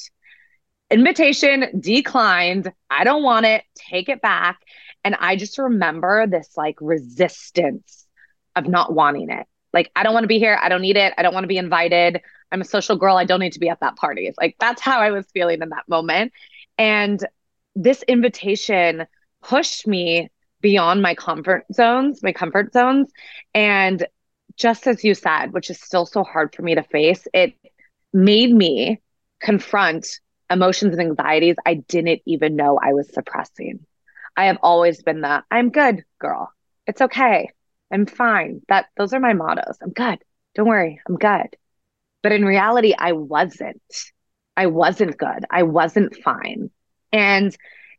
Invitation 0.90 1.80
declined. 1.80 2.72
I 2.90 3.04
don't 3.04 3.24
want 3.24 3.46
it. 3.46 3.64
Take 3.76 4.10
it 4.10 4.22
back. 4.22 4.60
And 5.04 5.16
I 5.16 5.36
just 5.36 5.58
remember 5.58 6.28
this 6.28 6.52
like 6.56 6.78
resistance 6.80 8.06
of 8.56 8.68
not 8.68 8.94
wanting 8.94 9.30
it. 9.30 9.48
Like, 9.74 9.92
I 9.96 10.04
don't 10.04 10.14
want 10.14 10.24
to 10.24 10.28
be 10.28 10.38
here. 10.38 10.58
I 10.62 10.70
don't 10.70 10.82
need 10.82 10.98
it. 10.98 11.14
I 11.18 11.24
don't 11.24 11.34
want 11.34 11.46
to 11.46 11.48
be 11.48 11.58
invited. 11.58 12.22
I'm 12.54 12.62
a 12.62 12.66
social 12.66 12.96
girl. 12.96 13.18
I 13.18 13.26
don't 13.26 13.40
need 13.40 13.54
to 13.54 13.60
be 13.60 13.70
at 13.70 13.80
that 13.82 13.96
party. 13.96 14.32
Like 14.40 14.56
that's 14.60 14.82
how 14.82 15.00
I 15.00 15.12
was 15.12 15.26
feeling 15.34 15.62
in 15.62 15.70
that 15.70 15.90
moment. 15.90 16.32
And 16.78 17.26
this 17.76 18.04
invitation 18.04 19.08
pushed 19.42 19.88
me 19.88 20.30
beyond 20.62 21.02
my 21.02 21.16
comfort 21.16 21.66
zones, 21.74 22.22
my 22.24 22.32
comfort 22.32 22.72
zones. 22.72 23.12
And 23.56 24.06
just 24.56 24.88
as 24.88 25.04
you 25.04 25.16
said, 25.16 25.52
which 25.52 25.72
is 25.72 25.82
still 25.82 26.06
so 26.06 26.24
hard 26.24 26.56
for 26.56 26.62
me 26.62 26.76
to 26.76 26.84
face, 26.84 27.28
it 27.34 27.56
made 28.14 28.54
me 28.54 29.02
confront 29.42 30.08
emotions 30.50 30.94
and 30.94 31.02
anxieties 31.02 31.56
I 31.66 31.76
didn't 31.76 32.22
even 32.26 32.56
know 32.56 32.80
I 32.82 32.94
was 32.94 33.12
suppressing. 33.12 33.86
I 34.38 34.46
have 34.46 34.60
always 34.62 35.02
been 35.02 35.22
the 35.22 35.44
I'm 35.50 35.72
good 35.72 36.04
girl. 36.20 36.54
It's 36.86 37.02
okay. 37.02 37.50
I'm 37.92 38.06
fine. 38.06 38.62
That 38.70 38.86
those 38.96 39.14
are 39.14 39.20
my 39.20 39.34
mottos. 39.34 39.78
I'm 39.82 39.92
good. 39.92 40.20
Don't 40.56 40.68
worry. 40.68 41.02
I'm 41.08 41.18
good. 41.18 41.56
But 42.24 42.32
in 42.32 42.46
reality, 42.46 42.96
I 42.98 43.12
wasn't. 43.12 43.82
I 44.58 44.68
wasn't 44.68 45.18
good. 45.18 45.46
I 45.52 45.64
wasn't 45.64 46.16
fine. 46.24 46.72
And 47.12 47.56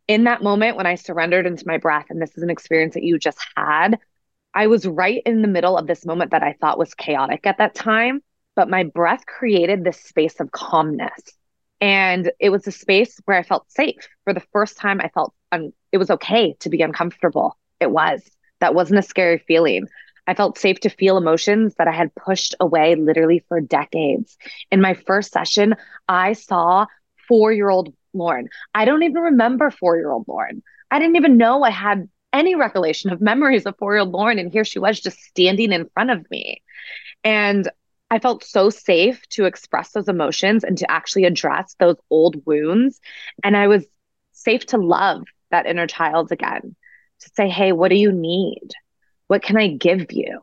in 0.08 0.24
that 0.24 0.42
moment 0.42 0.76
when 0.76 0.86
I 0.86 0.96
surrendered 0.96 1.46
into 1.46 1.66
my 1.66 1.78
breath, 1.78 2.06
and 2.10 2.20
this 2.20 2.36
is 2.36 2.42
an 2.42 2.50
experience 2.50 2.94
that 2.94 3.04
you 3.04 3.18
just 3.18 3.38
had, 3.56 3.98
I 4.54 4.66
was 4.66 4.86
right 4.86 5.22
in 5.24 5.42
the 5.42 5.48
middle 5.48 5.76
of 5.76 5.86
this 5.86 6.04
moment 6.04 6.30
that 6.30 6.42
I 6.42 6.56
thought 6.60 6.78
was 6.78 6.94
chaotic 6.94 7.46
at 7.46 7.58
that 7.58 7.74
time. 7.74 8.22
But 8.56 8.70
my 8.70 8.84
breath 8.84 9.26
created 9.26 9.82
this 9.82 10.00
space 10.00 10.38
of 10.40 10.52
calmness. 10.52 11.20
And 11.80 12.30
it 12.38 12.50
was 12.50 12.66
a 12.66 12.72
space 12.72 13.20
where 13.24 13.36
I 13.36 13.42
felt 13.42 13.70
safe. 13.70 14.08
For 14.24 14.32
the 14.32 14.42
first 14.52 14.78
time, 14.78 15.00
I 15.00 15.08
felt 15.08 15.34
un- 15.50 15.72
it 15.92 15.98
was 15.98 16.10
okay 16.10 16.54
to 16.60 16.70
be 16.70 16.82
uncomfortable. 16.82 17.58
It 17.80 17.90
was. 17.90 18.22
That 18.60 18.74
wasn't 18.74 19.00
a 19.00 19.02
scary 19.02 19.38
feeling. 19.38 19.88
I 20.26 20.34
felt 20.34 20.58
safe 20.58 20.80
to 20.80 20.88
feel 20.88 21.16
emotions 21.16 21.74
that 21.76 21.88
I 21.88 21.92
had 21.92 22.14
pushed 22.14 22.54
away 22.60 22.94
literally 22.94 23.44
for 23.48 23.60
decades. 23.60 24.36
In 24.70 24.80
my 24.80 24.94
first 24.94 25.32
session, 25.32 25.74
I 26.08 26.32
saw 26.32 26.86
four 27.28 27.52
year 27.52 27.68
old 27.68 27.94
Lauren. 28.12 28.48
I 28.74 28.84
don't 28.84 29.02
even 29.02 29.22
remember 29.22 29.70
four 29.70 29.96
year 29.96 30.10
old 30.10 30.26
Lauren. 30.28 30.62
I 30.90 30.98
didn't 30.98 31.16
even 31.16 31.36
know 31.36 31.62
I 31.62 31.70
had 31.70 32.08
any 32.32 32.54
recollection 32.54 33.10
of 33.12 33.20
memories 33.20 33.64
of 33.66 33.76
four 33.78 33.94
year 33.94 34.00
old 34.00 34.12
Lauren. 34.12 34.38
And 34.38 34.52
here 34.52 34.64
she 34.64 34.78
was 34.78 35.00
just 35.00 35.18
standing 35.18 35.72
in 35.72 35.88
front 35.94 36.10
of 36.10 36.28
me. 36.30 36.62
And 37.22 37.68
I 38.10 38.18
felt 38.18 38.44
so 38.44 38.70
safe 38.70 39.26
to 39.30 39.44
express 39.44 39.90
those 39.92 40.08
emotions 40.08 40.62
and 40.64 40.78
to 40.78 40.90
actually 40.90 41.24
address 41.24 41.74
those 41.78 41.96
old 42.10 42.44
wounds. 42.46 43.00
And 43.42 43.56
I 43.56 43.66
was 43.66 43.84
safe 44.32 44.66
to 44.66 44.78
love 44.78 45.24
that 45.50 45.66
inner 45.66 45.86
child 45.86 46.30
again, 46.32 46.76
to 47.20 47.30
say, 47.34 47.48
hey, 47.48 47.72
what 47.72 47.88
do 47.88 47.96
you 47.96 48.12
need? 48.12 48.68
What 49.28 49.42
can 49.42 49.56
I 49.56 49.68
give 49.68 50.12
you? 50.12 50.40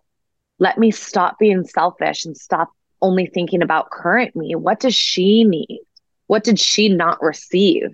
Let 0.60 0.78
me 0.78 0.92
stop 0.92 1.40
being 1.40 1.64
selfish 1.64 2.26
and 2.26 2.38
stop 2.38 2.70
only 3.02 3.26
thinking 3.26 3.62
about 3.62 3.90
current 3.90 4.36
me. 4.36 4.56
What 4.56 4.80
does 4.80 4.96
she 4.96 5.44
need? 5.44 5.82
What 6.28 6.44
did 6.44 6.60
she 6.60 6.88
not 6.90 7.22
receive? 7.22 7.90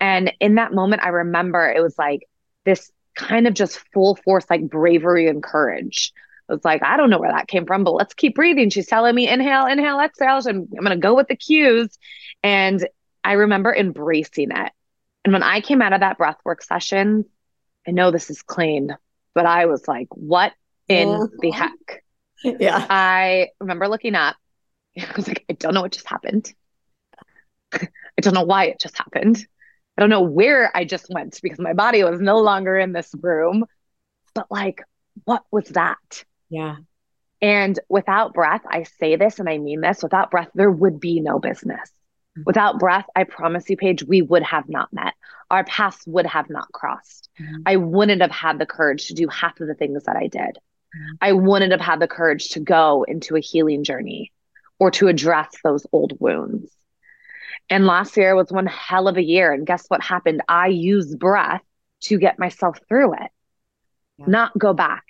And 0.00 0.32
in 0.40 0.54
that 0.54 0.72
moment, 0.72 1.02
I 1.02 1.08
remember 1.08 1.68
it 1.68 1.82
was 1.82 1.98
like 1.98 2.22
this 2.64 2.90
kind 3.14 3.46
of 3.46 3.54
just 3.54 3.80
full 3.92 4.16
force, 4.16 4.46
like 4.48 4.68
bravery 4.68 5.28
and 5.28 5.42
courage. 5.42 6.12
It 6.48 6.52
was 6.52 6.64
like, 6.64 6.82
I 6.84 6.96
don't 6.96 7.10
know 7.10 7.18
where 7.18 7.32
that 7.32 7.48
came 7.48 7.66
from, 7.66 7.82
but 7.82 7.94
let's 7.94 8.14
keep 8.14 8.36
breathing. 8.36 8.70
She's 8.70 8.86
telling 8.86 9.14
me 9.14 9.28
inhale, 9.28 9.66
inhale, 9.66 10.00
exhale. 10.00 10.38
And 10.46 10.68
I'm 10.76 10.84
going 10.84 10.90
to 10.90 10.96
go 10.96 11.14
with 11.14 11.28
the 11.28 11.36
cues. 11.36 11.98
And 12.42 12.86
I 13.24 13.32
remember 13.32 13.74
embracing 13.74 14.52
it. 14.52 14.72
And 15.24 15.32
when 15.32 15.42
I 15.42 15.60
came 15.60 15.82
out 15.82 15.92
of 15.92 16.00
that 16.00 16.18
breathwork 16.18 16.62
session, 16.62 17.24
I 17.86 17.90
know 17.90 18.12
this 18.12 18.30
is 18.30 18.42
clean, 18.42 18.96
but 19.36 19.44
I 19.44 19.66
was 19.66 19.86
like, 19.86 20.08
what 20.12 20.54
in 20.88 21.10
uh-huh. 21.10 21.26
the 21.40 21.50
heck? 21.50 22.02
Yeah. 22.42 22.86
I 22.88 23.50
remember 23.60 23.86
looking 23.86 24.14
up. 24.14 24.34
I 24.98 25.12
was 25.14 25.28
like, 25.28 25.44
I 25.50 25.52
don't 25.52 25.74
know 25.74 25.82
what 25.82 25.92
just 25.92 26.08
happened. 26.08 26.52
I 27.72 27.88
don't 28.20 28.32
know 28.32 28.44
why 28.44 28.64
it 28.64 28.80
just 28.80 28.96
happened. 28.96 29.46
I 29.96 30.00
don't 30.00 30.08
know 30.08 30.22
where 30.22 30.74
I 30.74 30.86
just 30.86 31.06
went 31.10 31.38
because 31.42 31.58
my 31.58 31.74
body 31.74 32.02
was 32.02 32.18
no 32.18 32.38
longer 32.38 32.78
in 32.78 32.92
this 32.92 33.14
room. 33.20 33.66
But 34.34 34.46
like, 34.50 34.82
what 35.24 35.44
was 35.50 35.68
that? 35.68 36.24
Yeah. 36.48 36.76
And 37.42 37.78
without 37.90 38.32
breath, 38.32 38.62
I 38.66 38.84
say 38.84 39.16
this 39.16 39.38
and 39.38 39.50
I 39.50 39.58
mean 39.58 39.82
this 39.82 40.02
without 40.02 40.30
breath, 40.30 40.48
there 40.54 40.70
would 40.70 40.98
be 40.98 41.20
no 41.20 41.38
business. 41.38 41.90
Without 42.44 42.78
breath, 42.78 43.06
I 43.14 43.24
promise 43.24 43.68
you, 43.70 43.76
Paige, 43.76 44.04
we 44.04 44.22
would 44.22 44.42
have 44.42 44.68
not 44.68 44.92
met. 44.92 45.14
Our 45.50 45.64
paths 45.64 46.04
would 46.06 46.26
have 46.26 46.50
not 46.50 46.70
crossed. 46.72 47.30
Mm-hmm. 47.40 47.62
I 47.64 47.76
wouldn't 47.76 48.20
have 48.20 48.30
had 48.30 48.58
the 48.58 48.66
courage 48.66 49.08
to 49.08 49.14
do 49.14 49.28
half 49.28 49.60
of 49.60 49.68
the 49.68 49.74
things 49.74 50.04
that 50.04 50.16
I 50.16 50.26
did. 50.26 50.58
Mm-hmm. 50.58 51.14
I 51.20 51.32
wouldn't 51.32 51.72
have 51.72 51.80
had 51.80 52.00
the 52.00 52.08
courage 52.08 52.50
to 52.50 52.60
go 52.60 53.04
into 53.04 53.36
a 53.36 53.40
healing 53.40 53.84
journey 53.84 54.32
or 54.78 54.90
to 54.92 55.08
address 55.08 55.48
those 55.64 55.86
old 55.92 56.14
wounds. 56.20 56.70
And 57.70 57.86
last 57.86 58.16
year 58.16 58.36
was 58.36 58.50
one 58.50 58.66
hell 58.66 59.08
of 59.08 59.16
a 59.16 59.22
year. 59.22 59.52
And 59.52 59.66
guess 59.66 59.86
what 59.88 60.02
happened? 60.02 60.42
I 60.48 60.68
used 60.68 61.18
breath 61.18 61.62
to 62.02 62.18
get 62.18 62.38
myself 62.38 62.78
through 62.88 63.14
it. 63.14 63.30
yeah. 64.18 64.26
not 64.28 64.56
go 64.58 64.72
back 64.74 65.04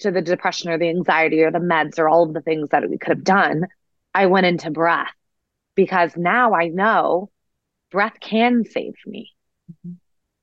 to 0.00 0.10
the 0.10 0.22
depression 0.22 0.70
or 0.70 0.78
the 0.78 0.88
anxiety 0.88 1.42
or 1.42 1.50
the 1.50 1.58
meds 1.58 1.98
or 1.98 2.08
all 2.08 2.24
of 2.24 2.32
the 2.32 2.40
things 2.40 2.70
that 2.70 2.88
we 2.88 2.98
could 2.98 3.18
have 3.18 3.24
done. 3.24 3.66
I 4.14 4.26
went 4.26 4.46
into 4.46 4.70
breath 4.70 5.12
because 5.74 6.16
now 6.16 6.54
I 6.54 6.68
know 6.68 7.30
breath 7.90 8.18
can 8.20 8.64
save 8.64 8.94
me. 9.06 9.32
Mm-hmm. 9.70 9.92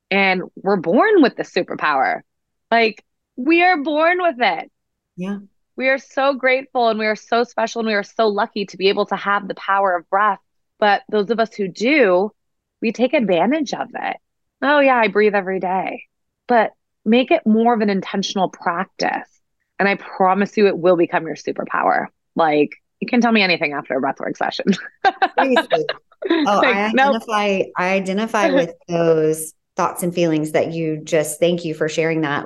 And 0.10 0.44
we're 0.56 0.78
born 0.78 1.22
with 1.22 1.36
the 1.36 1.44
superpower. 1.44 2.22
Like 2.70 3.04
we 3.36 3.64
are 3.64 3.78
born 3.78 4.22
with 4.22 4.38
it. 4.40 4.72
Yeah. 5.16 5.40
We 5.76 5.90
are 5.90 5.98
so 5.98 6.34
grateful 6.34 6.90
and 6.90 7.00
we 7.00 7.06
are 7.06 7.16
so 7.16 7.44
special 7.44 7.80
and 7.80 7.88
we 7.88 7.94
are 7.94 8.04
so 8.04 8.28
lucky 8.28 8.66
to 8.68 8.78
be 8.78 8.90
able 8.90 9.06
to 9.08 9.16
have 9.16 9.48
the 9.48 9.56
power 9.56 9.96
of 9.96 10.10
breath. 10.10 10.40
But 10.80 11.04
those 11.10 11.30
of 11.30 11.40
us 11.40 11.54
who 11.54 11.68
do, 11.68 12.32
we 12.82 12.92
take 12.92 13.14
advantage 13.14 13.74
of 13.74 13.90
it. 13.94 14.18
Oh, 14.62 14.80
yeah, 14.80 14.98
I 14.98 15.08
breathe 15.08 15.36
every 15.36 15.60
day. 15.60 16.04
But 16.48 16.74
make 17.06 17.32
it 17.32 17.46
more 17.46 17.74
of 17.74 17.82
an 17.82 17.90
intentional 17.90 18.50
practice. 18.50 19.28
And 19.80 19.88
I 19.88 19.96
promise 19.96 20.58
you, 20.58 20.68
it 20.68 20.78
will 20.78 20.98
become 20.98 21.26
your 21.26 21.36
superpower. 21.36 22.08
Like, 22.36 22.72
you 23.02 23.08
can 23.08 23.20
tell 23.20 23.32
me 23.32 23.42
anything 23.42 23.74
after 23.74 23.98
a 23.98 24.02
breathwork 24.02 24.38
session. 24.38 24.66
oh, 25.04 25.12
like, 25.38 26.78
I 26.78 26.86
identify, 26.86 27.58
nope. 27.58 27.68
I 27.78 27.90
identify 27.94 28.52
with 28.54 28.74
those 28.88 29.54
thoughts 29.76 30.04
and 30.04 30.14
feelings 30.14 30.52
that 30.52 30.72
you 30.72 31.02
just 31.04 31.40
thank 31.40 31.66
you 31.66 31.74
for 31.74 31.90
sharing 31.90 32.22
that. 32.22 32.46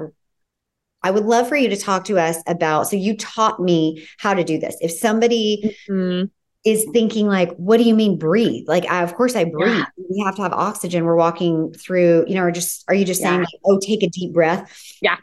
I 1.04 1.12
would 1.12 1.26
love 1.26 1.48
for 1.48 1.56
you 1.56 1.70
to 1.70 1.78
talk 1.78 2.06
to 2.06 2.18
us 2.18 2.38
about. 2.48 2.88
So 2.88 2.96
you 2.96 3.16
taught 3.16 3.60
me 3.60 4.08
how 4.18 4.34
to 4.34 4.44
do 4.44 4.58
this. 4.58 4.76
If 4.82 4.92
somebody 4.92 5.78
mm-hmm. 5.90 6.28
is 6.64 6.88
thinking 6.94 7.28
like, 7.28 7.54
what 7.58 7.78
do 7.78 7.84
you 7.84 7.94
mean 7.94 8.18
breathe? 8.18 8.68
Like, 8.68 8.90
I, 8.90 9.04
of 9.04 9.14
course 9.14 9.36
I 9.36 9.44
breathe. 9.44 9.76
Yeah. 9.76 9.86
We 10.10 10.24
have 10.26 10.36
to 10.38 10.42
have 10.42 10.54
oxygen. 10.54 11.04
We're 11.04 11.16
walking 11.16 11.74
through, 11.74 12.26
you 12.28 12.36
know, 12.36 12.44
or 12.44 12.52
just, 12.52 12.86
are 12.88 12.96
you 12.96 13.06
just 13.06 13.22
yeah. 13.22 13.28
saying 13.28 13.40
like, 13.42 13.62
oh, 13.66 13.80
take 13.80 14.02
a 14.02 14.08
deep 14.08 14.34
breath? 14.34 14.98
Yeah. 15.02 15.18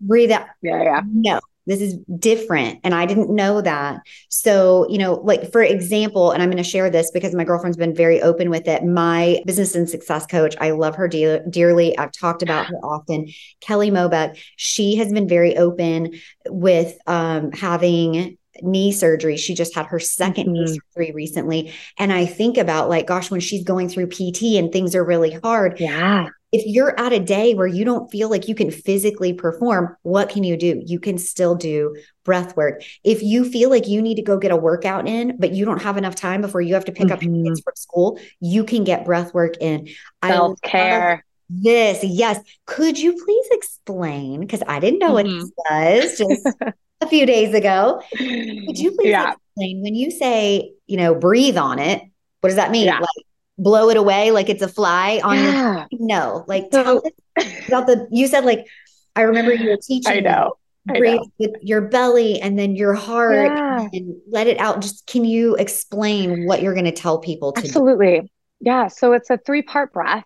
Breathe 0.00 0.30
out. 0.30 0.46
Yeah. 0.62 0.82
Yeah. 0.82 1.00
No, 1.12 1.40
this 1.66 1.80
is 1.80 1.96
different 2.18 2.78
and 2.84 2.94
i 2.94 3.04
didn't 3.06 3.34
know 3.34 3.60
that 3.60 4.00
so 4.28 4.86
you 4.88 4.98
know 4.98 5.14
like 5.14 5.50
for 5.52 5.62
example 5.62 6.30
and 6.30 6.42
i'm 6.42 6.50
going 6.50 6.62
to 6.62 6.68
share 6.68 6.90
this 6.90 7.10
because 7.10 7.34
my 7.34 7.44
girlfriend's 7.44 7.76
been 7.76 7.94
very 7.94 8.20
open 8.22 8.50
with 8.50 8.66
it 8.68 8.84
my 8.84 9.40
business 9.46 9.74
and 9.74 9.88
success 9.88 10.26
coach 10.26 10.56
i 10.60 10.70
love 10.70 10.94
her 10.96 11.08
de- 11.08 11.40
dearly 11.50 11.96
i've 11.98 12.12
talked 12.12 12.42
about 12.42 12.66
her 12.66 12.76
often 12.84 13.26
kelly 13.60 13.90
mobeck 13.90 14.38
she 14.56 14.96
has 14.96 15.12
been 15.12 15.28
very 15.28 15.56
open 15.56 16.12
with 16.48 16.96
um, 17.06 17.50
having 17.52 18.38
knee 18.62 18.90
surgery. 18.90 19.36
She 19.36 19.54
just 19.54 19.74
had 19.74 19.84
her 19.84 19.98
2nd 19.98 20.34
mm-hmm. 20.34 20.52
knee 20.52 20.66
surgery 20.94 21.12
recently. 21.12 21.74
And 21.98 22.10
I 22.10 22.24
think 22.24 22.56
about 22.56 22.88
like, 22.88 23.06
gosh, 23.06 23.30
when 23.30 23.40
she's 23.40 23.64
going 23.64 23.90
through 23.90 24.08
PT 24.08 24.56
and 24.56 24.72
things 24.72 24.94
are 24.94 25.04
really 25.04 25.32
hard. 25.32 25.78
Yeah 25.78 26.28
if 26.56 26.66
you're 26.66 26.98
at 26.98 27.12
a 27.12 27.20
day 27.20 27.54
where 27.54 27.66
you 27.66 27.84
don't 27.84 28.10
feel 28.10 28.30
like 28.30 28.48
you 28.48 28.54
can 28.54 28.70
physically 28.70 29.34
perform, 29.34 29.94
what 30.02 30.30
can 30.30 30.42
you 30.42 30.56
do? 30.56 30.82
You 30.86 30.98
can 30.98 31.18
still 31.18 31.54
do 31.54 31.94
breath 32.24 32.56
work. 32.56 32.82
If 33.04 33.22
you 33.22 33.44
feel 33.44 33.68
like 33.68 33.86
you 33.86 34.00
need 34.00 34.14
to 34.14 34.22
go 34.22 34.38
get 34.38 34.52
a 34.52 34.56
workout 34.56 35.06
in, 35.06 35.36
but 35.38 35.52
you 35.52 35.66
don't 35.66 35.82
have 35.82 35.98
enough 35.98 36.14
time 36.14 36.40
before 36.40 36.62
you 36.62 36.72
have 36.72 36.86
to 36.86 36.92
pick 36.92 37.08
mm-hmm. 37.08 37.12
up 37.12 37.22
your 37.22 37.44
kids 37.44 37.60
from 37.60 37.74
school, 37.76 38.18
you 38.40 38.64
can 38.64 38.84
get 38.84 39.04
breath 39.04 39.34
work 39.34 39.56
in. 39.60 39.88
Self 40.24 40.58
care. 40.62 41.26
This, 41.50 42.02
yes. 42.02 42.40
Could 42.64 42.98
you 42.98 43.12
please 43.22 43.46
explain? 43.50 44.40
Because 44.40 44.62
I 44.66 44.80
didn't 44.80 45.00
know 45.00 45.12
mm-hmm. 45.12 45.40
what 45.40 45.84
this 45.84 46.18
was 46.18 46.40
just 46.40 46.56
a 47.02 47.06
few 47.06 47.26
days 47.26 47.54
ago. 47.54 48.02
Could 48.16 48.78
you 48.78 48.92
please 48.92 49.10
yeah. 49.10 49.32
explain 49.32 49.82
when 49.82 49.94
you 49.94 50.10
say, 50.10 50.72
you 50.86 50.96
know, 50.96 51.14
breathe 51.14 51.58
on 51.58 51.78
it? 51.78 52.02
What 52.40 52.48
does 52.48 52.56
that 52.56 52.70
mean? 52.70 52.86
Yeah. 52.86 53.00
Like 53.00 53.26
blow 53.58 53.88
it 53.88 53.96
away 53.96 54.30
like 54.30 54.48
it's 54.48 54.62
a 54.62 54.68
fly 54.68 55.20
on 55.24 55.36
yeah. 55.36 55.86
your 55.90 56.06
no 56.06 56.44
like 56.46 56.70
tell 56.70 56.98
us 56.98 57.46
about 57.68 57.86
the 57.86 58.06
you 58.10 58.26
said 58.26 58.44
like 58.44 58.66
i 59.14 59.22
remember 59.22 59.52
you 59.52 59.70
were 59.70 59.78
teaching 59.78 60.12
i 60.12 60.20
know 60.20 60.52
breathe 60.84 61.20
with 61.38 61.52
your 61.62 61.80
belly 61.80 62.40
and 62.40 62.58
then 62.58 62.76
your 62.76 62.94
heart 62.94 63.46
yeah. 63.46 63.88
and 63.92 64.14
let 64.30 64.46
it 64.46 64.58
out 64.58 64.80
just 64.80 65.06
can 65.06 65.24
you 65.24 65.56
explain 65.56 66.46
what 66.46 66.62
you're 66.62 66.74
going 66.74 66.84
to 66.84 66.92
tell 66.92 67.18
people 67.18 67.52
to 67.52 67.60
absolutely 67.60 68.20
do? 68.20 68.28
yeah 68.60 68.88
so 68.88 69.12
it's 69.12 69.30
a 69.30 69.38
three 69.38 69.62
part 69.62 69.92
breath 69.92 70.24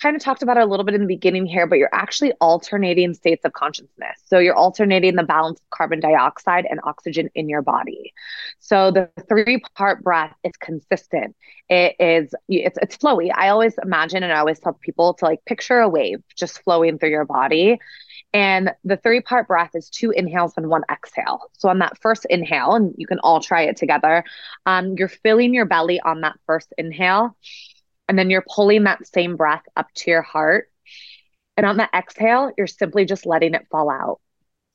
kind 0.00 0.16
of 0.16 0.22
talked 0.22 0.42
about 0.42 0.56
it 0.56 0.62
a 0.62 0.66
little 0.66 0.84
bit 0.84 0.94
in 0.94 1.00
the 1.00 1.06
beginning 1.06 1.46
here, 1.46 1.66
but 1.66 1.78
you're 1.78 1.94
actually 1.94 2.32
alternating 2.40 3.14
states 3.14 3.44
of 3.44 3.52
consciousness. 3.52 4.20
So 4.26 4.38
you're 4.38 4.54
alternating 4.54 5.14
the 5.14 5.22
balance 5.22 5.60
of 5.60 5.70
carbon 5.70 6.00
dioxide 6.00 6.66
and 6.68 6.80
oxygen 6.84 7.30
in 7.34 7.48
your 7.48 7.62
body. 7.62 8.12
So 8.58 8.90
the 8.90 9.08
three 9.28 9.62
part 9.76 10.02
breath 10.02 10.34
is 10.42 10.52
consistent. 10.58 11.36
It 11.68 11.96
is 11.98 12.34
it's 12.48 12.78
it's 12.82 12.96
flowy. 12.96 13.30
I 13.34 13.48
always 13.48 13.74
imagine 13.82 14.22
and 14.22 14.32
I 14.32 14.38
always 14.38 14.58
tell 14.58 14.74
people 14.74 15.14
to 15.14 15.24
like 15.24 15.44
picture 15.44 15.78
a 15.80 15.88
wave 15.88 16.22
just 16.36 16.62
flowing 16.62 16.98
through 16.98 17.10
your 17.10 17.24
body. 17.24 17.78
And 18.32 18.72
the 18.82 18.96
three 18.96 19.20
part 19.20 19.46
breath 19.46 19.70
is 19.74 19.88
two 19.88 20.10
inhales 20.10 20.54
and 20.56 20.68
one 20.68 20.82
exhale. 20.90 21.50
So 21.52 21.68
on 21.68 21.78
that 21.78 21.98
first 22.00 22.26
inhale, 22.28 22.74
and 22.74 22.92
you 22.98 23.06
can 23.06 23.20
all 23.20 23.40
try 23.40 23.62
it 23.62 23.76
together, 23.76 24.24
um, 24.66 24.96
you're 24.98 25.08
filling 25.08 25.54
your 25.54 25.66
belly 25.66 26.00
on 26.00 26.22
that 26.22 26.36
first 26.46 26.74
inhale 26.76 27.36
and 28.08 28.18
then 28.18 28.30
you're 28.30 28.44
pulling 28.54 28.84
that 28.84 29.06
same 29.06 29.36
breath 29.36 29.62
up 29.76 29.88
to 29.94 30.10
your 30.10 30.22
heart. 30.22 30.70
And 31.56 31.64
on 31.64 31.76
the 31.76 31.88
exhale, 31.94 32.50
you're 32.58 32.66
simply 32.66 33.04
just 33.04 33.26
letting 33.26 33.54
it 33.54 33.66
fall 33.70 33.90
out. 33.90 34.20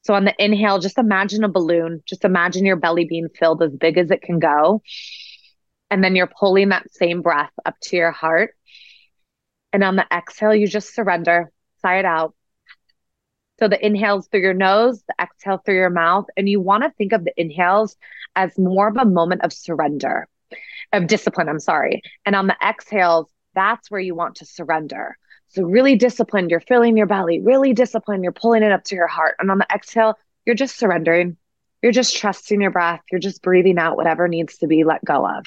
So 0.04 0.14
on 0.14 0.24
the 0.24 0.34
inhale, 0.44 0.80
just 0.80 0.98
imagine 0.98 1.44
a 1.44 1.50
balloon. 1.50 2.02
Just 2.06 2.24
imagine 2.24 2.66
your 2.66 2.78
belly 2.78 3.06
being 3.06 3.28
filled 3.30 3.62
as 3.62 3.76
big 3.76 3.98
as 3.98 4.12
it 4.12 4.22
can 4.22 4.40
go. 4.40 4.82
And 5.92 6.04
then 6.04 6.16
you're 6.16 6.32
pulling 6.40 6.70
that 6.70 6.92
same 6.94 7.22
breath 7.22 7.52
up 7.66 7.76
to 7.82 7.98
your 7.98 8.12
heart. 8.12 8.56
And 9.74 9.84
on 9.84 9.98
the 9.98 10.06
exhale, 10.12 10.56
you 10.56 10.68
just 10.68 10.96
surrender, 10.96 11.52
sigh 11.82 12.00
it 12.00 12.06
out. 12.06 12.34
So 13.60 13.68
the 13.68 13.86
inhales 13.86 14.28
through 14.28 14.40
your 14.40 14.54
nose, 14.54 15.04
the 15.06 15.16
exhale 15.22 15.58
through 15.58 15.76
your 15.76 15.90
mouth. 15.90 16.26
And 16.38 16.48
you 16.48 16.62
want 16.62 16.84
to 16.84 16.92
think 16.92 17.12
of 17.12 17.26
the 17.26 17.34
inhales 17.36 17.98
as 18.36 18.58
more 18.58 18.88
of 18.88 18.96
a 18.96 19.06
moment 19.06 19.44
of 19.44 19.52
surrender 19.52 20.29
of 20.94 21.08
discipline, 21.08 21.50
I'm 21.50 21.60
sorry. 21.60 22.02
And 22.26 22.36
on 22.36 22.48
the 22.48 22.58
exhales, 22.66 23.30
that's 23.56 23.90
where 23.90 24.02
you 24.02 24.16
want 24.16 24.36
to 24.36 24.46
surrender. 24.46 25.18
So 25.50 25.64
really 25.64 25.96
disciplined, 25.96 26.52
you're 26.52 26.60
filling 26.60 26.96
your 26.96 27.08
belly, 27.08 27.40
really 27.40 27.74
disciplined, 27.74 28.24
you're 28.24 28.32
pulling 28.32 28.64
it 28.64 28.72
up 28.72 28.84
to 28.86 28.96
your 28.96 29.08
heart. 29.08 29.36
And 29.40 29.50
on 29.50 29.58
the 29.58 29.68
exhale, 29.74 30.16
you're 30.46 30.56
just 30.56 30.78
surrendering. 30.78 31.38
You're 31.82 31.92
just 31.92 32.18
trusting 32.18 32.62
your 32.62 32.72
breath. 32.72 33.02
You're 33.12 33.20
just 33.20 33.42
breathing 33.42 33.78
out 33.78 33.96
whatever 33.96 34.28
needs 34.28 34.58
to 34.60 34.68
be 34.68 34.84
let 34.84 35.04
go 35.04 35.26
of. 35.26 35.46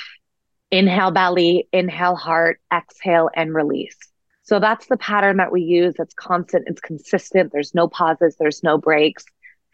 Inhale 0.70 1.10
belly, 1.10 1.68
inhale 1.72 2.16
heart, 2.16 2.60
exhale 2.72 3.28
and 3.34 3.54
release. 3.54 3.96
So 4.44 4.58
that's 4.58 4.86
the 4.86 4.96
pattern 4.96 5.36
that 5.36 5.52
we 5.52 5.62
use. 5.62 5.94
It's 5.98 6.14
constant, 6.14 6.64
it's 6.66 6.80
consistent. 6.80 7.52
There's 7.52 7.74
no 7.74 7.86
pauses, 7.86 8.36
there's 8.38 8.62
no 8.62 8.78
breaks. 8.78 9.24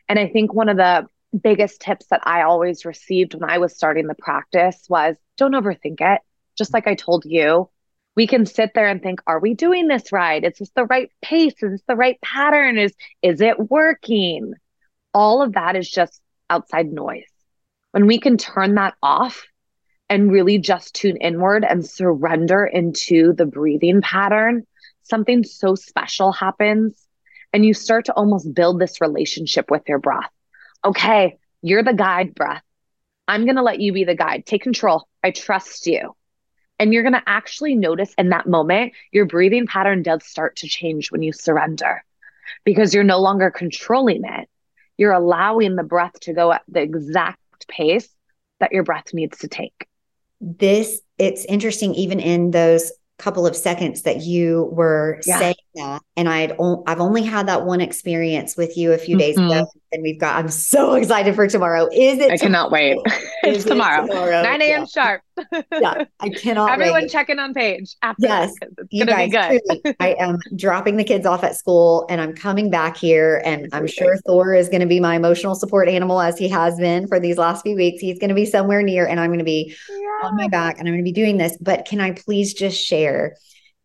And 0.08 0.18
I 0.18 0.28
think 0.28 0.52
one 0.52 0.68
of 0.68 0.76
the 0.76 1.06
biggest 1.36 1.80
tips 1.80 2.06
that 2.10 2.22
I 2.24 2.42
always 2.42 2.84
received 2.84 3.34
when 3.34 3.48
I 3.48 3.58
was 3.58 3.74
starting 3.74 4.06
the 4.06 4.14
practice 4.14 4.86
was 4.88 5.16
don't 5.36 5.54
overthink 5.54 6.00
it. 6.00 6.20
Just 6.56 6.72
like 6.72 6.86
I 6.86 6.94
told 6.94 7.24
you, 7.24 7.68
we 8.16 8.26
can 8.26 8.46
sit 8.46 8.72
there 8.74 8.88
and 8.88 9.00
think, 9.00 9.20
are 9.26 9.38
we 9.38 9.54
doing 9.54 9.86
this 9.86 10.10
right? 10.10 10.42
Is 10.42 10.58
this 10.58 10.70
the 10.74 10.86
right 10.86 11.10
pace? 11.22 11.54
Is 11.62 11.72
this 11.72 11.82
the 11.86 11.96
right 11.96 12.20
pattern? 12.20 12.78
Is 12.78 12.94
is 13.22 13.40
it 13.40 13.70
working? 13.70 14.54
All 15.14 15.42
of 15.42 15.52
that 15.52 15.76
is 15.76 15.88
just 15.88 16.20
outside 16.50 16.92
noise. 16.92 17.30
When 17.92 18.06
we 18.06 18.18
can 18.18 18.36
turn 18.36 18.74
that 18.74 18.94
off 19.02 19.44
and 20.08 20.32
really 20.32 20.58
just 20.58 20.94
tune 20.94 21.16
inward 21.18 21.64
and 21.64 21.86
surrender 21.86 22.64
into 22.64 23.34
the 23.34 23.46
breathing 23.46 24.00
pattern, 24.00 24.66
something 25.02 25.44
so 25.44 25.74
special 25.74 26.32
happens. 26.32 27.06
And 27.52 27.64
you 27.64 27.72
start 27.72 28.06
to 28.06 28.14
almost 28.14 28.52
build 28.54 28.80
this 28.80 29.00
relationship 29.00 29.70
with 29.70 29.82
your 29.88 29.98
breath 29.98 30.30
okay, 30.84 31.38
you're 31.62 31.82
the 31.82 31.92
guide, 31.92 32.34
breath. 32.34 32.62
I'm 33.26 33.44
going 33.44 33.56
to 33.56 33.62
let 33.62 33.80
you 33.80 33.92
be 33.92 34.04
the 34.04 34.14
guide. 34.14 34.46
Take 34.46 34.62
control. 34.62 35.06
I 35.22 35.30
trust 35.30 35.86
you. 35.86 36.14
And 36.78 36.94
you're 36.94 37.02
going 37.02 37.14
to 37.14 37.22
actually 37.26 37.74
notice 37.74 38.14
in 38.16 38.30
that 38.30 38.46
moment, 38.46 38.92
your 39.12 39.26
breathing 39.26 39.66
pattern 39.66 40.02
does 40.02 40.24
start 40.24 40.56
to 40.56 40.68
change 40.68 41.10
when 41.10 41.22
you 41.22 41.32
surrender 41.32 42.04
because 42.64 42.94
you're 42.94 43.04
no 43.04 43.20
longer 43.20 43.50
controlling 43.50 44.24
it. 44.24 44.48
You're 44.96 45.12
allowing 45.12 45.76
the 45.76 45.82
breath 45.82 46.18
to 46.20 46.32
go 46.32 46.52
at 46.52 46.62
the 46.68 46.80
exact 46.80 47.68
pace 47.68 48.08
that 48.60 48.72
your 48.72 48.84
breath 48.84 49.12
needs 49.12 49.38
to 49.38 49.48
take. 49.48 49.86
This, 50.40 51.00
it's 51.18 51.44
interesting, 51.44 51.94
even 51.94 52.20
in 52.20 52.52
those 52.52 52.92
couple 53.18 53.46
of 53.46 53.56
seconds 53.56 54.02
that 54.02 54.22
you 54.22 54.68
were 54.72 55.20
yeah. 55.26 55.38
saying 55.40 55.56
that. 55.78 56.02
And 56.16 56.28
i 56.28 56.40
had 56.40 56.56
o- 56.58 56.82
i've 56.86 57.00
only 57.00 57.22
had 57.22 57.48
that 57.48 57.64
one 57.64 57.80
experience 57.80 58.56
with 58.56 58.76
you 58.76 58.92
a 58.92 58.98
few 58.98 59.16
days 59.16 59.36
mm-hmm. 59.36 59.50
ago 59.50 59.70
and 59.92 60.02
we've 60.02 60.18
got 60.20 60.36
i'm 60.36 60.48
so 60.48 60.94
excited 61.00 61.34
for 61.34 61.46
tomorrow. 61.48 61.88
Is 61.92 62.18
it 62.18 62.30
i 62.30 62.36
cannot 62.36 62.70
wait. 62.70 62.98
It's 63.44 63.64
tomorrow. 63.64 64.06
tomorrow? 64.06 64.42
9 64.42 64.62
a.m 64.62 64.80
yeah. 64.80 64.84
sharp. 64.84 65.22
Yeah 65.72 66.04
i 66.20 66.28
cannot 66.28 66.70
everyone 66.70 67.02
wait. 67.02 67.10
checking 67.10 67.38
on 67.38 67.54
Paige 67.54 67.96
after 68.02 68.26
yes. 68.26 68.52
you 68.90 69.06
guys, 69.06 69.30
truly, 69.30 69.96
i 70.00 70.14
am 70.18 70.38
dropping 70.56 70.96
the 70.96 71.04
kids 71.04 71.24
off 71.24 71.44
at 71.44 71.56
school 71.56 72.06
and 72.10 72.20
i'm 72.20 72.34
coming 72.34 72.70
back 72.70 72.96
here 72.96 73.40
and 73.44 73.68
i'm 73.72 73.86
sure 73.86 74.16
thor 74.26 74.54
is 74.54 74.68
going 74.68 74.80
to 74.80 74.86
be 74.86 75.00
my 75.00 75.14
emotional 75.14 75.54
support 75.54 75.88
animal 75.88 76.20
as 76.20 76.36
he 76.36 76.48
has 76.48 76.76
been 76.78 77.06
for 77.06 77.20
these 77.20 77.38
last 77.38 77.62
few 77.62 77.76
weeks. 77.76 78.00
He's 78.00 78.18
going 78.18 78.28
to 78.28 78.34
be 78.34 78.44
somewhere 78.44 78.82
near 78.82 79.06
and 79.06 79.20
i'm 79.20 79.28
going 79.28 79.38
to 79.38 79.44
be 79.44 79.74
yeah. 79.88 80.28
on 80.28 80.36
my 80.36 80.48
back 80.48 80.78
and 80.78 80.88
i'm 80.88 80.94
going 80.94 81.04
to 81.04 81.08
be 81.08 81.12
doing 81.12 81.38
this. 81.38 81.56
But 81.60 81.84
can 81.84 82.00
i 82.00 82.12
please 82.12 82.52
just 82.52 82.82
share 82.82 83.36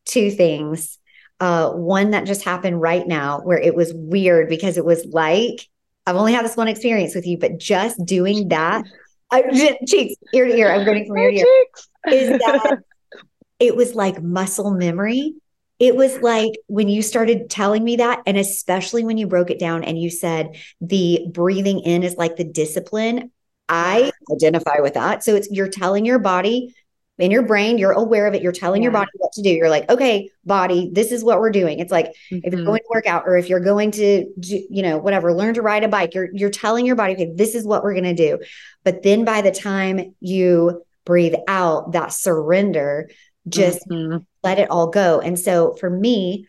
two 0.06 0.32
things 0.32 0.98
uh, 1.44 1.74
one 1.74 2.12
that 2.12 2.26
just 2.26 2.42
happened 2.42 2.80
right 2.80 3.06
now 3.06 3.42
where 3.42 3.58
it 3.58 3.76
was 3.76 3.92
weird 3.94 4.48
because 4.48 4.78
it 4.78 4.86
was 4.86 5.06
like 5.08 5.68
I've 6.08 6.16
only 6.16 6.32
had 6.32 6.46
this 6.46 6.56
one 6.56 6.70
experience 6.70 7.14
with 7.14 7.28
you, 7.28 7.38
but 7.38 7.58
just 7.58 8.00
doing 8.06 8.48
that, 8.48 8.86
I, 9.30 9.42
cheeks 9.86 10.16
ear 10.34 10.46
to 10.46 10.56
ear, 10.56 10.72
I'm 10.72 10.86
going 10.86 11.06
from 11.06 11.18
ear 11.18 11.32
to 11.32 11.38
ear, 11.38 12.14
is 12.14 12.30
that 12.30 12.78
it 13.60 13.76
was 13.76 13.94
like 13.94 14.24
muscle 14.24 14.72
memory. 14.72 15.34
It 15.80 15.98
was 15.98 16.18
like 16.20 16.54
when 16.68 16.88
you 16.88 17.02
started 17.02 17.50
telling 17.50 17.84
me 17.84 17.98
that, 17.98 18.22
and 18.26 18.38
especially 18.38 19.04
when 19.04 19.18
you 19.18 19.28
broke 19.28 19.50
it 19.50 19.60
down 19.60 19.84
and 19.84 20.00
you 20.00 20.10
said 20.10 20.56
the 20.80 21.28
breathing 21.30 21.82
in 21.82 22.04
is 22.04 22.16
like 22.16 22.38
the 22.38 22.46
discipline. 22.46 23.32
I 23.68 24.14
identify 24.32 24.80
with 24.80 24.94
that. 24.94 25.26
So 25.26 25.36
it's 25.36 25.52
you're 25.52 25.68
telling 25.68 26.06
your 26.06 26.20
body 26.20 26.74
in 27.20 27.30
your 27.30 27.44
brain, 27.44 27.78
you're 27.78 27.92
aware 27.92 28.26
of 28.26 28.34
it. 28.34 28.42
You're 28.42 28.52
telling 28.52 28.82
yeah. 28.82 28.88
your 28.88 28.94
body 28.94 29.12
what 29.18 29.32
to 29.34 29.44
do. 29.44 29.50
You're 29.50 29.70
like, 29.70 29.90
okay, 29.90 30.30
body, 30.46 30.90
this 30.92 31.12
is 31.12 31.24
what 31.24 31.40
we're 31.40 31.52
doing. 31.52 31.80
It's 31.80 31.92
like 31.92 32.08
mm-hmm. 32.08 32.40
if 32.44 32.54
you're 32.54 32.66
going 32.66 32.80
to 32.80 32.90
work 32.90 33.06
out 33.06 33.24
or 33.28 33.38
if 33.38 33.50
you're 33.50 33.60
going 33.60 33.92
to, 33.92 34.26
do, 34.40 34.66
you 34.70 34.82
know, 34.82 34.98
whatever, 34.98 35.34
learn 35.34 35.54
to 35.54 35.62
ride 35.62 35.84
a 35.84 35.88
bike, 35.88 36.16
you're 36.16 36.30
you're 36.34 36.50
telling 36.50 36.86
your 36.86 36.96
body, 36.96 37.14
okay, 37.14 37.32
this 37.36 37.54
is 37.54 37.66
what 37.66 37.84
we're 37.84 37.94
going 37.94 38.04
to 38.04 38.16
do. 38.16 38.40
But 38.84 39.04
then 39.04 39.26
by 39.26 39.42
the 39.42 39.52
time 39.52 40.16
you 40.20 40.84
breathe 41.06 41.36
out, 41.48 41.92
that 41.92 42.14
surrender, 42.14 43.10
just 43.48 43.88
mm-hmm. 43.88 44.18
let 44.42 44.58
it 44.58 44.72
all 44.72 44.88
go. 44.88 45.20
And 45.20 45.38
so 45.38 45.76
for 45.76 45.90
me, 45.90 46.48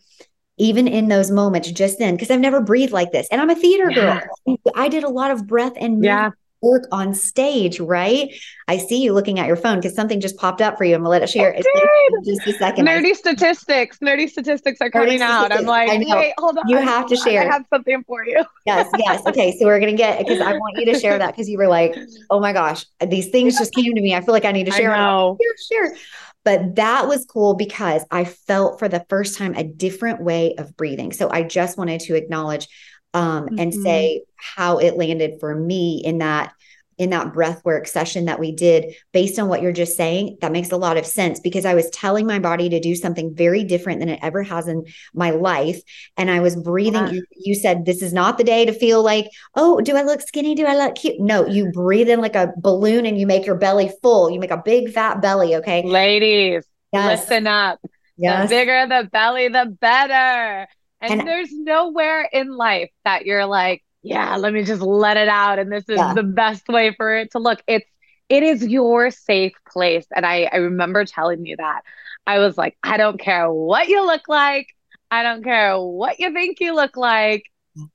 even 0.56 0.86
in 0.86 1.08
those 1.08 1.32
moments 1.32 1.68
just 1.72 1.98
then 1.98 2.14
because 2.14 2.30
i've 2.30 2.38
never 2.38 2.60
breathed 2.60 2.92
like 2.92 3.10
this 3.10 3.26
and 3.32 3.40
i'm 3.40 3.50
a 3.50 3.56
theater 3.56 3.90
yeah. 3.90 4.20
girl 4.46 4.56
i 4.76 4.88
did 4.88 5.02
a 5.02 5.08
lot 5.08 5.32
of 5.32 5.48
breath 5.48 5.72
and 5.80 6.04
yeah 6.04 6.30
work 6.64 6.88
on 6.90 7.14
stage, 7.14 7.78
right? 7.78 8.34
I 8.66 8.78
see 8.78 9.02
you 9.02 9.12
looking 9.12 9.38
at 9.38 9.46
your 9.46 9.56
phone 9.56 9.76
because 9.78 9.94
something 9.94 10.20
just 10.20 10.36
popped 10.38 10.62
up 10.62 10.78
for 10.78 10.84
you. 10.84 10.94
I'm 10.94 11.02
gonna 11.02 11.10
let 11.10 11.22
it 11.22 11.28
share. 11.28 11.52
It 11.52 11.64
just 12.24 12.46
a 12.46 12.52
second. 12.54 12.86
Nerdy 12.86 13.14
statistics. 13.14 13.98
Nerdy 13.98 14.28
statistics 14.28 14.80
are 14.80 14.90
coming 14.90 15.20
out. 15.20 15.52
I'm 15.52 15.66
like, 15.66 15.90
wait, 15.90 16.32
hold 16.38 16.56
on. 16.56 16.68
You 16.68 16.78
have 16.78 17.06
to 17.08 17.16
share. 17.16 17.42
I 17.42 17.52
have 17.52 17.64
something 17.68 18.02
for 18.06 18.26
you. 18.26 18.42
yes, 18.66 18.88
yes. 18.98 19.24
Okay, 19.26 19.56
so 19.58 19.66
we're 19.66 19.80
gonna 19.80 19.92
get 19.92 20.18
because 20.18 20.40
I 20.40 20.54
want 20.54 20.78
you 20.78 20.86
to 20.92 20.98
share 20.98 21.18
that 21.18 21.32
because 21.32 21.48
you 21.48 21.58
were 21.58 21.68
like, 21.68 21.94
oh 22.30 22.40
my 22.40 22.52
gosh, 22.52 22.86
these 23.06 23.28
things 23.28 23.58
just 23.58 23.74
came 23.74 23.94
to 23.94 24.00
me. 24.00 24.14
I 24.14 24.22
feel 24.22 24.32
like 24.32 24.46
I 24.46 24.52
need 24.52 24.64
to 24.64 24.72
share. 24.72 24.94
I 24.94 25.04
know. 25.04 25.38
Share, 25.68 25.90
share. 25.90 25.96
But 26.44 26.76
that 26.76 27.08
was 27.08 27.24
cool 27.24 27.54
because 27.54 28.04
I 28.10 28.24
felt 28.24 28.78
for 28.78 28.88
the 28.88 29.04
first 29.08 29.38
time 29.38 29.54
a 29.54 29.64
different 29.64 30.22
way 30.22 30.54
of 30.58 30.76
breathing. 30.76 31.12
So 31.12 31.30
I 31.30 31.42
just 31.42 31.78
wanted 31.78 32.00
to 32.02 32.14
acknowledge 32.14 32.68
um, 33.14 33.46
mm-hmm. 33.46 33.58
and 33.58 33.72
say 33.72 34.22
how 34.36 34.78
it 34.78 34.96
landed 34.96 35.40
for 35.40 35.54
me 35.54 36.02
in 36.04 36.18
that 36.18 36.52
in 36.96 37.10
that 37.10 37.32
breath 37.32 37.64
work 37.64 37.86
session 37.88 38.26
that 38.26 38.38
we 38.38 38.52
did 38.52 38.94
based 39.12 39.38
on 39.38 39.48
what 39.48 39.60
you're 39.60 39.72
just 39.72 39.96
saying 39.96 40.38
that 40.40 40.52
makes 40.52 40.70
a 40.70 40.76
lot 40.76 40.96
of 40.96 41.04
sense 41.04 41.40
because 41.40 41.64
i 41.64 41.74
was 41.74 41.90
telling 41.90 42.26
my 42.26 42.38
body 42.38 42.68
to 42.68 42.78
do 42.78 42.94
something 42.94 43.34
very 43.34 43.64
different 43.64 43.98
than 43.98 44.08
it 44.08 44.20
ever 44.22 44.42
has 44.42 44.68
in 44.68 44.84
my 45.12 45.30
life. 45.30 45.80
And 46.16 46.30
i 46.30 46.40
was 46.40 46.56
breathing 46.56 47.08
you, 47.08 47.24
you, 47.30 47.54
said 47.54 47.84
this 47.84 48.02
is 48.02 48.12
not 48.12 48.38
the 48.38 48.44
day 48.44 48.64
to 48.64 48.72
feel 48.72 49.02
like 49.02 49.26
oh 49.56 49.80
do 49.80 49.96
i 49.96 50.02
look 50.02 50.20
skinny? 50.20 50.54
Do 50.54 50.66
i 50.66 50.76
look 50.76 50.94
cute? 50.94 51.18
No 51.18 51.46
you 51.46 51.72
breathe 51.72 52.08
in 52.08 52.20
like 52.20 52.36
a 52.36 52.52
balloon 52.56 53.06
and 53.06 53.18
you 53.18 53.26
make 53.26 53.46
your 53.46 53.56
belly 53.56 53.90
full. 54.02 54.30
You 54.30 54.38
make 54.38 54.50
a 54.50 54.62
big 54.64 54.92
fat 54.92 55.20
belly 55.20 55.56
okay? 55.56 55.82
Ladies 55.82 56.64
yes. 56.92 57.20
listen 57.20 57.46
up. 57.46 57.80
Yes. 58.16 58.48
the 58.48 58.54
bigger 58.54 58.86
the 58.88 59.08
belly 59.10 59.48
the 59.48 59.66
better 59.80 60.68
and, 61.10 61.20
and 61.20 61.28
there's 61.28 61.52
nowhere 61.52 62.28
in 62.32 62.56
life 62.56 62.90
that 63.04 63.26
you're 63.26 63.46
like, 63.46 63.82
yeah, 64.02 64.36
let 64.36 64.52
me 64.52 64.64
just 64.64 64.82
let 64.82 65.16
it 65.16 65.28
out. 65.28 65.58
And 65.58 65.72
this 65.72 65.84
is 65.88 65.96
yeah. 65.96 66.14
the 66.14 66.22
best 66.22 66.68
way 66.68 66.94
for 66.94 67.14
it 67.16 67.32
to 67.32 67.38
look. 67.38 67.62
It's, 67.66 67.88
it 68.28 68.42
is 68.42 68.66
your 68.66 69.10
safe 69.10 69.54
place. 69.70 70.06
And 70.14 70.26
I, 70.26 70.48
I 70.52 70.56
remember 70.56 71.04
telling 71.04 71.46
you 71.46 71.56
that. 71.56 71.82
I 72.26 72.38
was 72.38 72.56
like, 72.56 72.76
I 72.82 72.96
don't 72.96 73.18
care 73.20 73.50
what 73.50 73.88
you 73.88 74.04
look 74.04 74.28
like. 74.28 74.68
I 75.10 75.22
don't 75.22 75.44
care 75.44 75.78
what 75.78 76.18
you 76.18 76.32
think 76.32 76.60
you 76.60 76.74
look 76.74 76.96
like. 76.96 77.44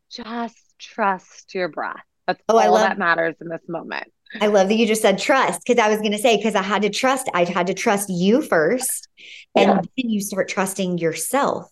Just 0.10 0.58
trust 0.80 1.54
your 1.54 1.68
breath. 1.68 2.04
That's 2.28 2.42
oh, 2.48 2.54
all 2.54 2.60
I 2.60 2.68
love, 2.68 2.82
that 2.82 3.00
matters 3.00 3.36
in 3.42 3.48
this 3.48 3.62
moment. 3.68 4.08
I 4.40 4.48
love 4.48 4.68
that 4.68 4.76
you 4.76 4.86
just 4.86 5.02
said 5.02 5.18
trust 5.18 5.62
because 5.66 5.84
I 5.84 5.90
was 5.90 5.98
going 6.00 6.12
to 6.12 6.20
say, 6.20 6.38
because 6.38 6.56
I 6.56 6.62
had 6.62 6.84
to 6.84 6.90
trust, 6.90 7.30
I 7.34 7.46
had 7.46 7.68
to 7.68 7.74
trust 7.74 8.10
you 8.10 8.44
first. 8.44 9.08
And 9.56 9.70
yeah. 9.70 9.76
then 9.76 10.10
you 10.10 10.22
start 10.22 10.48
trusting 10.48 11.00
yourself. 11.00 11.72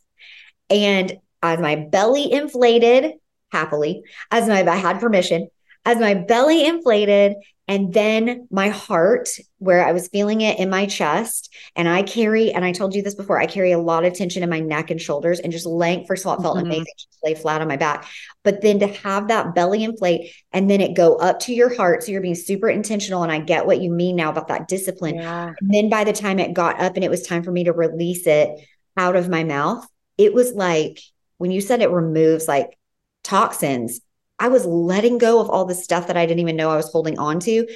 And 0.69 1.17
as 1.41 1.59
my 1.59 1.75
belly 1.75 2.31
inflated 2.31 3.13
happily, 3.51 4.03
as 4.31 4.47
my 4.47 4.65
I 4.65 4.75
had 4.75 4.99
permission, 4.99 5.49
as 5.85 5.97
my 5.99 6.13
belly 6.13 6.65
inflated, 6.65 7.35
and 7.69 7.93
then 7.93 8.47
my 8.49 8.69
heart, 8.69 9.29
where 9.57 9.85
I 9.85 9.91
was 9.91 10.07
feeling 10.07 10.39
it 10.39 10.57
in 10.57 10.69
my 10.69 10.85
chest, 10.85 11.53
and 11.75 11.87
I 11.87 12.01
carry, 12.01 12.51
and 12.51 12.63
I 12.63 12.71
told 12.71 12.95
you 12.95 13.01
this 13.01 13.15
before, 13.15 13.39
I 13.39 13.45
carry 13.45 13.73
a 13.73 13.79
lot 13.79 14.05
of 14.05 14.13
tension 14.13 14.41
in 14.41 14.49
my 14.49 14.61
neck 14.61 14.89
and 14.89 15.01
shoulders, 15.01 15.39
and 15.39 15.51
just 15.51 15.65
laying. 15.65 16.05
First 16.05 16.23
of 16.23 16.27
all, 16.27 16.37
it 16.37 16.41
felt 16.41 16.57
mm-hmm. 16.57 16.65
amazing 16.67 16.85
to 16.85 17.07
lay 17.25 17.35
flat 17.35 17.61
on 17.61 17.67
my 17.67 17.75
back, 17.75 18.05
but 18.43 18.61
then 18.61 18.79
to 18.79 18.87
have 18.87 19.27
that 19.27 19.53
belly 19.53 19.83
inflate 19.83 20.31
and 20.53 20.69
then 20.69 20.79
it 20.79 20.95
go 20.95 21.15
up 21.15 21.39
to 21.41 21.53
your 21.53 21.73
heart, 21.75 22.03
so 22.03 22.11
you're 22.11 22.21
being 22.21 22.35
super 22.35 22.69
intentional. 22.69 23.23
And 23.23 23.31
I 23.31 23.39
get 23.39 23.65
what 23.65 23.81
you 23.81 23.91
mean 23.91 24.15
now 24.15 24.29
about 24.29 24.47
that 24.47 24.69
discipline. 24.69 25.15
Yeah. 25.15 25.53
And 25.59 25.73
then 25.73 25.89
by 25.89 26.05
the 26.05 26.13
time 26.13 26.39
it 26.39 26.53
got 26.53 26.79
up 26.79 26.95
and 26.95 27.03
it 27.03 27.11
was 27.11 27.23
time 27.23 27.43
for 27.43 27.51
me 27.51 27.65
to 27.65 27.73
release 27.73 28.27
it 28.27 28.49
out 28.95 29.17
of 29.17 29.27
my 29.29 29.43
mouth, 29.43 29.85
it 30.17 30.33
was 30.33 30.53
like 30.53 31.01
when 31.37 31.51
you 31.51 31.61
said 31.61 31.81
it 31.81 31.89
removes 31.89 32.47
like 32.47 32.77
toxins, 33.23 34.01
I 34.39 34.49
was 34.49 34.65
letting 34.65 35.17
go 35.17 35.39
of 35.39 35.49
all 35.49 35.65
the 35.65 35.75
stuff 35.75 36.07
that 36.07 36.17
I 36.17 36.25
didn't 36.25 36.41
even 36.41 36.55
know 36.55 36.69
I 36.69 36.77
was 36.77 36.91
holding 36.91 37.17
on 37.19 37.39
to. 37.41 37.67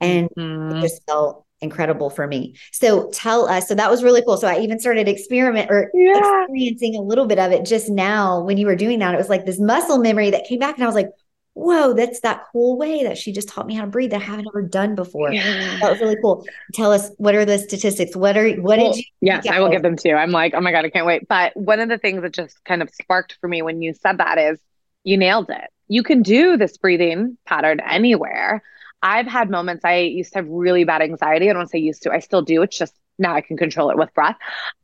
And 0.00 0.28
mm-hmm. 0.36 0.76
it 0.76 0.80
just 0.80 1.04
felt 1.06 1.44
incredible 1.60 2.10
for 2.10 2.26
me. 2.26 2.54
So 2.72 3.10
tell 3.10 3.48
us. 3.48 3.68
So 3.68 3.74
that 3.74 3.90
was 3.90 4.04
really 4.04 4.22
cool. 4.22 4.36
So 4.36 4.46
I 4.46 4.60
even 4.60 4.78
started 4.78 5.08
experiment 5.08 5.70
or 5.70 5.90
yeah. 5.94 6.42
experiencing 6.42 6.96
a 6.96 7.00
little 7.00 7.26
bit 7.26 7.38
of 7.38 7.52
it 7.52 7.64
just 7.64 7.88
now 7.88 8.40
when 8.42 8.58
you 8.58 8.66
were 8.66 8.76
doing 8.76 9.00
that. 9.00 9.14
It 9.14 9.18
was 9.18 9.28
like 9.28 9.44
this 9.44 9.58
muscle 9.58 9.98
memory 9.98 10.30
that 10.30 10.46
came 10.46 10.58
back 10.58 10.76
and 10.76 10.84
I 10.84 10.86
was 10.86 10.94
like, 10.94 11.08
whoa, 11.58 11.92
that's 11.92 12.20
that 12.20 12.44
cool 12.52 12.78
way 12.78 13.02
that 13.02 13.18
she 13.18 13.32
just 13.32 13.48
taught 13.48 13.66
me 13.66 13.74
how 13.74 13.82
to 13.82 13.88
breathe 13.88 14.10
that 14.10 14.22
I 14.22 14.24
haven't 14.24 14.46
ever 14.46 14.62
done 14.62 14.94
before. 14.94 15.32
Yeah. 15.32 15.78
That 15.80 15.90
was 15.90 16.00
really 16.00 16.16
cool. 16.22 16.46
Tell 16.72 16.92
us 16.92 17.10
what 17.16 17.34
are 17.34 17.44
the 17.44 17.58
statistics? 17.58 18.14
What 18.14 18.36
are 18.36 18.48
what 18.52 18.78
well, 18.78 18.92
did 18.92 18.98
you 18.98 19.04
Yes, 19.20 19.46
I 19.48 19.60
will 19.60 19.68
give 19.68 19.82
them 19.82 19.96
to 19.96 20.08
you. 20.08 20.14
I'm 20.14 20.30
like, 20.30 20.54
oh 20.54 20.60
my 20.60 20.70
God, 20.70 20.84
I 20.84 20.90
can't 20.90 21.06
wait. 21.06 21.26
But 21.28 21.56
one 21.56 21.80
of 21.80 21.88
the 21.88 21.98
things 21.98 22.22
that 22.22 22.32
just 22.32 22.62
kind 22.64 22.80
of 22.80 22.90
sparked 22.90 23.36
for 23.40 23.48
me 23.48 23.62
when 23.62 23.82
you 23.82 23.92
said 23.92 24.18
that 24.18 24.38
is 24.38 24.60
you 25.02 25.16
nailed 25.16 25.50
it. 25.50 25.70
You 25.88 26.02
can 26.02 26.22
do 26.22 26.56
this 26.56 26.76
breathing 26.78 27.36
pattern 27.44 27.80
anywhere. 27.80 28.62
I've 29.02 29.26
had 29.26 29.50
moments 29.50 29.84
I 29.84 29.98
used 29.98 30.32
to 30.34 30.40
have 30.40 30.48
really 30.48 30.84
bad 30.84 31.02
anxiety. 31.02 31.50
I 31.50 31.52
don't 31.52 31.68
say 31.68 31.78
used 31.78 32.02
to, 32.04 32.12
I 32.12 32.20
still 32.20 32.42
do. 32.42 32.62
It's 32.62 32.78
just 32.78 32.94
now 33.18 33.34
I 33.34 33.40
can 33.40 33.56
control 33.56 33.90
it 33.90 33.98
with 33.98 34.14
breath. 34.14 34.36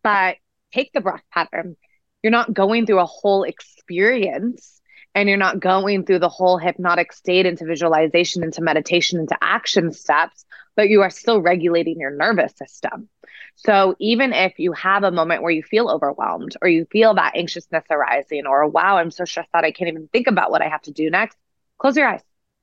But 0.02 0.36
take 0.72 0.92
the 0.92 1.00
breath 1.00 1.22
pattern. 1.32 1.76
You're 2.22 2.30
not 2.30 2.52
going 2.52 2.86
through 2.86 3.00
a 3.00 3.06
whole 3.06 3.44
experience 3.44 4.73
and 5.14 5.28
you're 5.28 5.38
not 5.38 5.60
going 5.60 6.04
through 6.04 6.18
the 6.18 6.28
whole 6.28 6.58
hypnotic 6.58 7.12
state 7.12 7.46
into 7.46 7.64
visualization, 7.64 8.42
into 8.42 8.62
meditation, 8.62 9.20
into 9.20 9.36
action 9.40 9.92
steps, 9.92 10.44
but 10.74 10.88
you 10.88 11.02
are 11.02 11.10
still 11.10 11.40
regulating 11.40 12.00
your 12.00 12.10
nervous 12.10 12.52
system. 12.56 13.08
So 13.54 13.94
even 14.00 14.32
if 14.32 14.58
you 14.58 14.72
have 14.72 15.04
a 15.04 15.12
moment 15.12 15.42
where 15.42 15.52
you 15.52 15.62
feel 15.62 15.88
overwhelmed 15.88 16.56
or 16.60 16.68
you 16.68 16.86
feel 16.90 17.14
that 17.14 17.36
anxiousness 17.36 17.84
arising, 17.90 18.46
or 18.46 18.66
wow, 18.68 18.98
I'm 18.98 19.12
so 19.12 19.24
stressed 19.24 19.50
out, 19.54 19.64
I 19.64 19.70
can't 19.70 19.88
even 19.88 20.08
think 20.08 20.26
about 20.26 20.50
what 20.50 20.62
I 20.62 20.68
have 20.68 20.82
to 20.82 20.92
do 20.92 21.08
next, 21.10 21.38
close 21.78 21.96
your 21.96 22.08
eyes. 22.08 22.22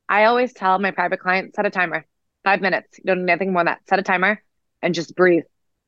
I 0.10 0.26
always 0.26 0.52
tell 0.52 0.78
my 0.78 0.92
private 0.92 1.22
clients 1.22 1.56
set 1.56 1.66
a 1.66 1.70
timer, 1.70 2.06
five 2.44 2.60
minutes. 2.60 2.98
You 2.98 3.06
don't 3.06 3.26
need 3.26 3.32
anything 3.32 3.54
more 3.54 3.62
than 3.62 3.68
that. 3.74 3.88
Set 3.88 4.00
a 4.00 4.04
timer 4.04 4.44
and 4.82 4.94
just 4.94 5.16
breathe. 5.16 5.44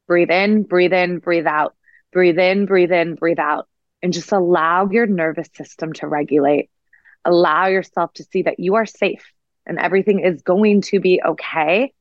Breathe 0.07 0.31
in, 0.31 0.63
breathe 0.63 0.93
in, 0.93 1.19
breathe 1.19 1.47
out. 1.47 1.75
Breathe 2.13 2.39
in, 2.39 2.65
breathe 2.65 2.91
in, 2.91 3.15
breathe 3.15 3.39
out 3.39 3.67
and 4.03 4.13
just 4.13 4.33
allow 4.33 4.89
your 4.89 5.07
nervous 5.07 5.49
system 5.55 5.93
to 5.93 6.07
regulate. 6.07 6.69
Allow 7.25 7.67
yourself 7.67 8.13
to 8.15 8.23
see 8.25 8.43
that 8.43 8.59
you 8.59 8.75
are 8.75 8.85
safe 8.85 9.23
and 9.65 9.79
everything 9.79 10.19
is 10.19 10.41
going 10.41 10.81
to 10.81 10.99
be 10.99 11.21
okay. 11.25 11.93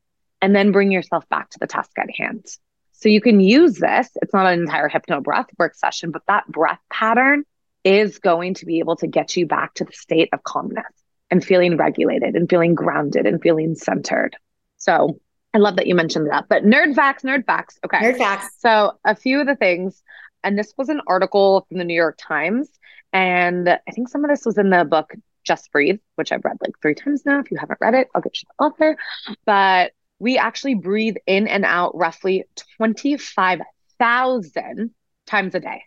And 0.43 0.55
then 0.55 0.73
bring 0.73 0.91
yourself 0.91 1.29
back 1.29 1.51
to 1.51 1.61
the 1.61 1.69
task 1.69 1.93
at 1.97 2.11
hand. 2.15 2.45
So 2.91 3.09
you 3.09 3.21
can 3.21 3.39
use 3.39 3.77
this. 3.77 4.09
It's 4.21 4.33
not 4.33 4.53
an 4.53 4.61
entire 4.61 4.89
hypno 4.89 5.21
breath 5.21 5.47
work 5.57 5.77
session, 5.77 6.11
but 6.11 6.23
that 6.27 6.49
breath 6.49 6.81
pattern 6.93 7.45
is 7.85 8.19
going 8.19 8.55
to 8.55 8.67
be 8.67 8.81
able 8.81 8.97
to 8.97 9.07
get 9.07 9.37
you 9.37 9.47
back 9.47 9.75
to 9.75 9.85
the 9.85 9.93
state 9.93 10.31
of 10.33 10.43
calmness 10.43 10.85
and 11.31 11.45
feeling 11.45 11.77
regulated 11.77 12.35
and 12.35 12.51
feeling 12.51 12.75
grounded 12.75 13.27
and 13.27 13.41
feeling 13.41 13.77
centered. 13.77 14.37
So 14.79 15.21
I 15.55 15.59
love 15.59 15.77
that 15.77 15.87
you 15.87 15.95
mentioned 15.95 16.29
that. 16.31 16.47
But 16.49 16.65
nerd 16.65 16.97
facts, 16.97 17.23
nerd 17.23 17.47
facts. 17.47 17.79
Okay. 17.85 17.99
Nerd 17.99 18.19
facts. 18.19 18.57
So 18.59 18.99
a 19.05 19.15
few 19.15 19.41
of 19.41 19.47
the 19.47 19.57
things 19.57 20.03
and 20.45 20.59
this 20.59 20.74
was 20.76 20.88
an 20.88 21.01
article 21.07 21.64
from 21.68 21.78
the 21.78 21.84
New 21.84 21.95
York 21.95 22.18
Times. 22.18 22.68
And 23.12 23.68
I 23.68 23.78
think 23.93 24.09
some 24.09 24.24
of 24.24 24.30
this 24.30 24.45
was 24.47 24.59
in 24.59 24.70
the 24.70 24.84
book 24.84 25.12
Just 25.45 25.70
Breathe, 25.72 26.01
which 26.16 26.32
I've 26.32 26.45
read 26.45 26.57
like 26.61 26.72
three 26.80 26.95
times 26.95 27.24
now. 27.26 27.40
If 27.40 27.51
you 27.51 27.59
haven't 27.59 27.80
read 27.80 27.95
it, 27.95 28.09
I'll 28.14 28.22
get 28.22 28.40
you 28.43 28.49
the 28.59 28.64
author. 28.64 28.97
But 29.45 29.93
we 30.18 30.38
actually 30.38 30.74
breathe 30.74 31.16
in 31.26 31.49
and 31.49 31.64
out 31.64 31.97
roughly 31.97 32.45
25,000 32.78 34.90
times 35.26 35.55
a 35.55 35.61
day. 35.61 35.82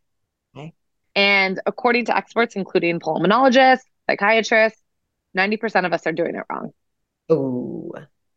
Okay. 0.55 0.73
And 1.15 1.59
according 1.65 2.05
to 2.05 2.15
experts, 2.15 2.55
including 2.55 2.99
pulmonologists, 2.99 3.81
psychiatrists, 4.09 4.81
90% 5.37 5.85
of 5.85 5.93
us 5.93 6.05
are 6.05 6.11
doing 6.11 6.35
it 6.35 6.43
wrong. 6.49 6.71
Oh, 7.29 7.93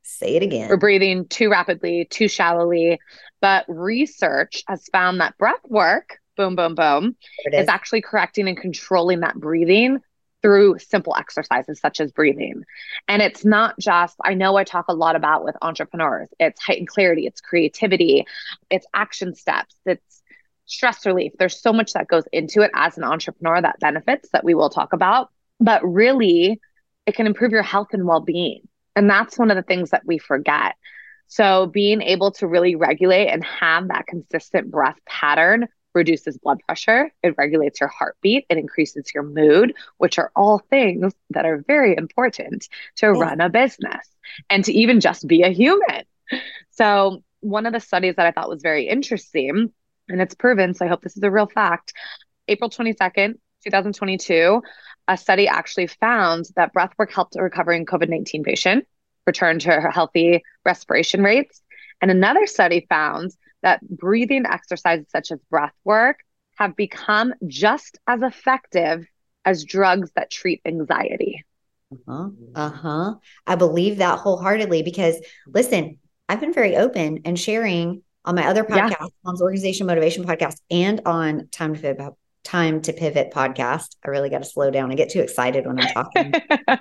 say 0.09 0.36
it 0.36 0.42
again. 0.42 0.68
We're 0.68 0.76
breathing 0.76 1.26
too 1.26 1.50
rapidly, 1.50 2.06
too 2.11 2.28
shallowly. 2.28 3.00
But 3.40 3.64
research 3.68 4.64
has 4.66 4.86
found 4.92 5.20
that 5.20 5.38
breath 5.38 5.64
work 5.68 6.18
boom, 6.38 6.56
boom, 6.56 6.74
boom, 6.74 7.16
is. 7.46 7.64
is 7.64 7.68
actually 7.68 8.00
correcting 8.00 8.48
and 8.48 8.56
controlling 8.56 9.20
that 9.20 9.34
breathing 9.34 9.98
through 10.40 10.78
simple 10.78 11.14
exercises 11.18 11.80
such 11.80 12.00
as 12.00 12.12
breathing. 12.12 12.62
And 13.09 13.20
it's 13.20 13.44
not 13.44 13.78
just, 13.78 14.16
I 14.24 14.34
know 14.34 14.56
I 14.56 14.64
talk 14.64 14.86
a 14.88 14.94
lot 14.94 15.16
about 15.16 15.44
with 15.44 15.56
entrepreneurs, 15.61 16.28
it's 16.38 16.62
heightened 16.62 16.88
clarity, 16.88 17.26
it's 17.26 17.40
creativity, 17.40 18.24
it's 18.70 18.86
action 18.94 19.34
steps, 19.34 19.74
it's 19.84 20.22
stress 20.64 21.04
relief. 21.04 21.32
There's 21.38 21.61
so 21.61 21.72
much 21.72 21.92
that 21.94 22.06
goes 22.06 22.24
into 22.32 22.62
it 22.62 22.70
as 22.72 22.96
an 22.96 23.04
entrepreneur 23.04 23.61
that 23.61 23.80
benefits 23.80 24.28
that 24.30 24.44
we 24.44 24.54
will 24.54 24.70
talk 24.70 24.92
about. 24.92 25.30
But 25.59 25.82
really, 25.82 26.61
it 27.04 27.16
can 27.16 27.26
improve 27.26 27.50
your 27.50 27.62
health 27.62 27.88
and 27.92 28.06
well 28.06 28.20
being. 28.20 28.68
And 28.99 29.09
that's 29.09 29.38
one 29.38 29.53
of 29.53 29.57
the 29.57 29.62
things 29.62 29.90
that 29.90 30.05
we 30.05 30.18
forget. 30.18 30.74
So, 31.28 31.66
being 31.66 32.03
able 32.03 32.32
to 32.32 32.49
really 32.49 32.74
regulate 32.74 33.28
and 33.28 33.44
have 33.44 33.86
that 33.88 34.09
consistent 34.09 34.72
breath 34.72 34.99
pattern 35.07 35.68
reduces 35.94 36.36
blood 36.38 36.59
pressure, 36.66 37.12
it 37.22 37.36
regulates 37.38 37.78
your 37.78 37.90
heartbeat, 37.90 38.46
it 38.51 38.59
increases 38.59 39.12
your 39.14 39.22
mood, 39.22 39.74
which 39.99 40.18
are 40.18 40.32
all 40.34 40.59
things 40.59 41.12
that 41.30 41.44
are 41.44 41.62
very 41.68 41.96
important 41.96 42.68
to 42.96 43.12
run 43.12 43.40
a 43.40 43.49
business 43.49 44.05
and 44.51 44.64
to 44.64 44.72
even 44.72 44.99
just 44.99 45.28
be 45.28 45.42
a 45.42 45.51
human. 45.51 46.03
So, 46.70 47.22
one 47.38 47.66
of 47.66 47.72
the 47.72 47.80
studies 47.80 48.16
that 48.16 48.26
I 48.26 48.32
thought 48.32 48.49
was 48.49 48.62
very 48.62 48.88
interesting, 48.88 49.72
and 50.09 50.20
it's 50.20 50.34
proven, 50.34 50.74
so 50.74 50.86
I 50.86 50.88
hope 50.88 51.03
this 51.03 51.16
is 51.16 51.22
a 51.22 51.30
real 51.30 51.46
fact, 51.46 51.92
April 52.49 52.68
22nd, 52.68 53.34
2022, 53.64 54.62
a 55.09 55.16
study 55.16 55.48
actually 55.48 55.86
found 55.86 56.46
that 56.56 56.74
breathwork 56.74 57.12
helped 57.12 57.36
a 57.36 57.42
recovering 57.42 57.86
COVID 57.86 58.09
19 58.09 58.44
patient 58.44 58.86
return 59.26 59.59
to 59.59 59.68
her 59.68 59.90
healthy 59.90 60.42
respiration 60.64 61.22
rates. 61.22 61.62
And 62.00 62.11
another 62.11 62.46
study 62.46 62.86
found 62.88 63.30
that 63.62 63.80
breathing 63.88 64.44
exercises 64.46 65.06
such 65.11 65.30
as 65.30 65.38
breath 65.50 65.74
work 65.84 66.20
have 66.56 66.76
become 66.76 67.34
just 67.46 67.98
as 68.06 68.22
effective 68.22 69.06
as 69.44 69.64
drugs 69.64 70.11
that 70.16 70.30
treat 70.30 70.61
anxiety. 70.64 71.44
Uh-huh. 71.92 72.28
Uh-huh. 72.54 73.14
I 73.46 73.54
believe 73.54 73.98
that 73.98 74.18
wholeheartedly 74.18 74.82
because 74.82 75.16
listen, 75.46 75.98
I've 76.28 76.40
been 76.40 76.52
very 76.52 76.76
open 76.76 77.20
and 77.24 77.38
sharing 77.38 78.02
on 78.24 78.34
my 78.34 78.46
other 78.46 78.62
podcast, 78.62 78.90
yeah. 78.90 79.06
Mom's 79.24 79.40
Organization 79.40 79.86
Motivation 79.86 80.24
podcast, 80.24 80.61
and 80.70 81.00
on 81.06 81.48
Time 81.50 81.74
to 81.74 81.80
Pivot 81.80 82.12
Time 82.45 82.80
to 82.82 82.93
Pivot 82.93 83.30
podcast. 83.32 83.97
I 84.05 84.11
really 84.11 84.30
got 84.30 84.43
to 84.43 84.49
slow 84.49 84.70
down. 84.70 84.91
I 84.91 84.95
get 84.95 85.11
too 85.11 85.20
excited 85.20 85.66
when 85.66 85.80
I'm 85.80 85.89
talking. 85.89 86.32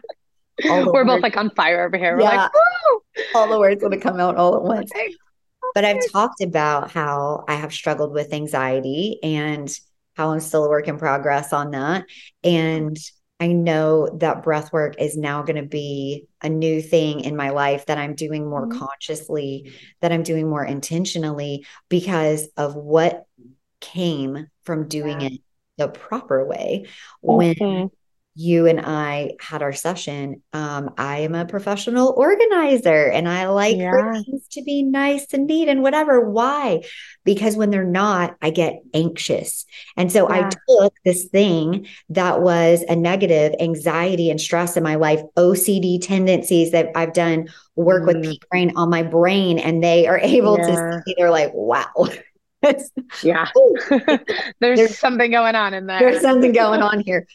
We're 0.63 0.85
words. 0.91 1.07
both 1.07 1.21
like 1.21 1.37
on 1.37 1.51
fire 1.51 1.85
over 1.85 1.97
here. 1.97 2.15
We're 2.15 2.23
yeah. 2.23 2.43
like, 2.43 2.51
Woo! 2.53 3.23
all 3.35 3.47
the 3.47 3.59
words 3.59 3.81
going 3.81 3.91
to 3.91 3.99
come 3.99 4.19
out 4.19 4.35
all 4.37 4.55
at 4.55 4.63
once. 4.63 4.91
But 5.73 5.85
I've 5.85 6.11
talked 6.11 6.41
about 6.41 6.91
how 6.91 7.43
I 7.47 7.55
have 7.55 7.73
struggled 7.73 8.13
with 8.13 8.33
anxiety 8.33 9.19
and 9.21 9.69
how 10.15 10.31
I'm 10.31 10.39
still 10.39 10.65
a 10.65 10.69
work 10.69 10.87
in 10.87 10.97
progress 10.97 11.53
on 11.53 11.71
that. 11.71 12.05
And 12.43 12.97
I 13.39 13.47
know 13.47 14.09
that 14.19 14.41
breath 14.41 14.73
work 14.73 14.99
is 14.99 15.15
now 15.15 15.43
going 15.43 15.61
to 15.61 15.69
be 15.69 16.25
a 16.41 16.49
new 16.49 16.81
thing 16.81 17.19
in 17.19 17.35
my 17.35 17.51
life 17.51 17.85
that 17.85 17.99
I'm 17.99 18.15
doing 18.15 18.49
more 18.49 18.67
mm-hmm. 18.67 18.79
consciously, 18.79 19.73
that 20.01 20.11
I'm 20.11 20.23
doing 20.23 20.49
more 20.49 20.65
intentionally 20.65 21.65
because 21.89 22.47
of 22.57 22.75
what 22.75 23.25
came 23.79 24.47
from 24.63 24.87
doing 24.87 25.21
yeah. 25.21 25.27
it 25.27 25.41
the 25.77 25.87
proper 25.87 26.45
way. 26.45 26.85
When 27.21 27.91
you 28.39 28.67
and 28.67 28.79
I 28.79 29.31
had 29.41 29.63
our 29.63 29.73
session, 29.73 30.43
um, 30.53 30.93
I 30.95 31.21
am 31.21 31.33
a 31.33 31.47
professional 31.47 32.13
organizer 32.15 33.09
and 33.09 33.27
I 33.27 33.47
like 33.47 33.77
yeah. 33.77 33.89
for 33.89 34.13
things 34.13 34.47
to 34.49 34.61
be 34.61 34.83
nice 34.83 35.33
and 35.33 35.47
neat 35.47 35.67
and 35.67 35.81
whatever. 35.81 36.29
Why? 36.29 36.83
Because 37.25 37.55
when 37.55 37.71
they're 37.71 37.83
not, 37.83 38.35
I 38.39 38.51
get 38.51 38.75
anxious. 38.93 39.65
And 39.97 40.11
so 40.11 40.29
yeah. 40.29 40.35
I 40.35 40.49
took 40.49 40.93
this 41.03 41.25
thing 41.25 41.87
that 42.09 42.41
was 42.41 42.83
a 42.87 42.95
negative 42.95 43.55
anxiety 43.59 44.29
and 44.29 44.39
stress 44.39 44.77
in 44.77 44.83
my 44.83 44.95
life, 44.95 45.21
OCD 45.35 45.99
tendencies 45.99 46.71
that 46.73 46.91
I've 46.95 47.13
done 47.13 47.47
work 47.75 48.03
mm. 48.03 48.07
with 48.07 48.23
Peak 48.23 48.47
Brain 48.51 48.73
on 48.75 48.91
my 48.91 49.01
brain, 49.01 49.57
and 49.57 49.83
they 49.83 50.05
are 50.05 50.19
able 50.21 50.59
yeah. 50.59 50.67
to 50.67 51.01
see, 51.07 51.15
they're 51.17 51.31
like, 51.31 51.51
wow. 51.55 52.07
Yeah. 53.23 53.47
Oh, 53.55 53.77
there's, 54.59 54.79
there's 54.79 54.99
something 54.99 55.31
going 55.31 55.55
on 55.55 55.73
in 55.73 55.85
there. 55.85 55.99
There's 55.99 56.21
something 56.21 56.53
going 56.53 56.81
on 56.81 56.99
here. 56.99 57.27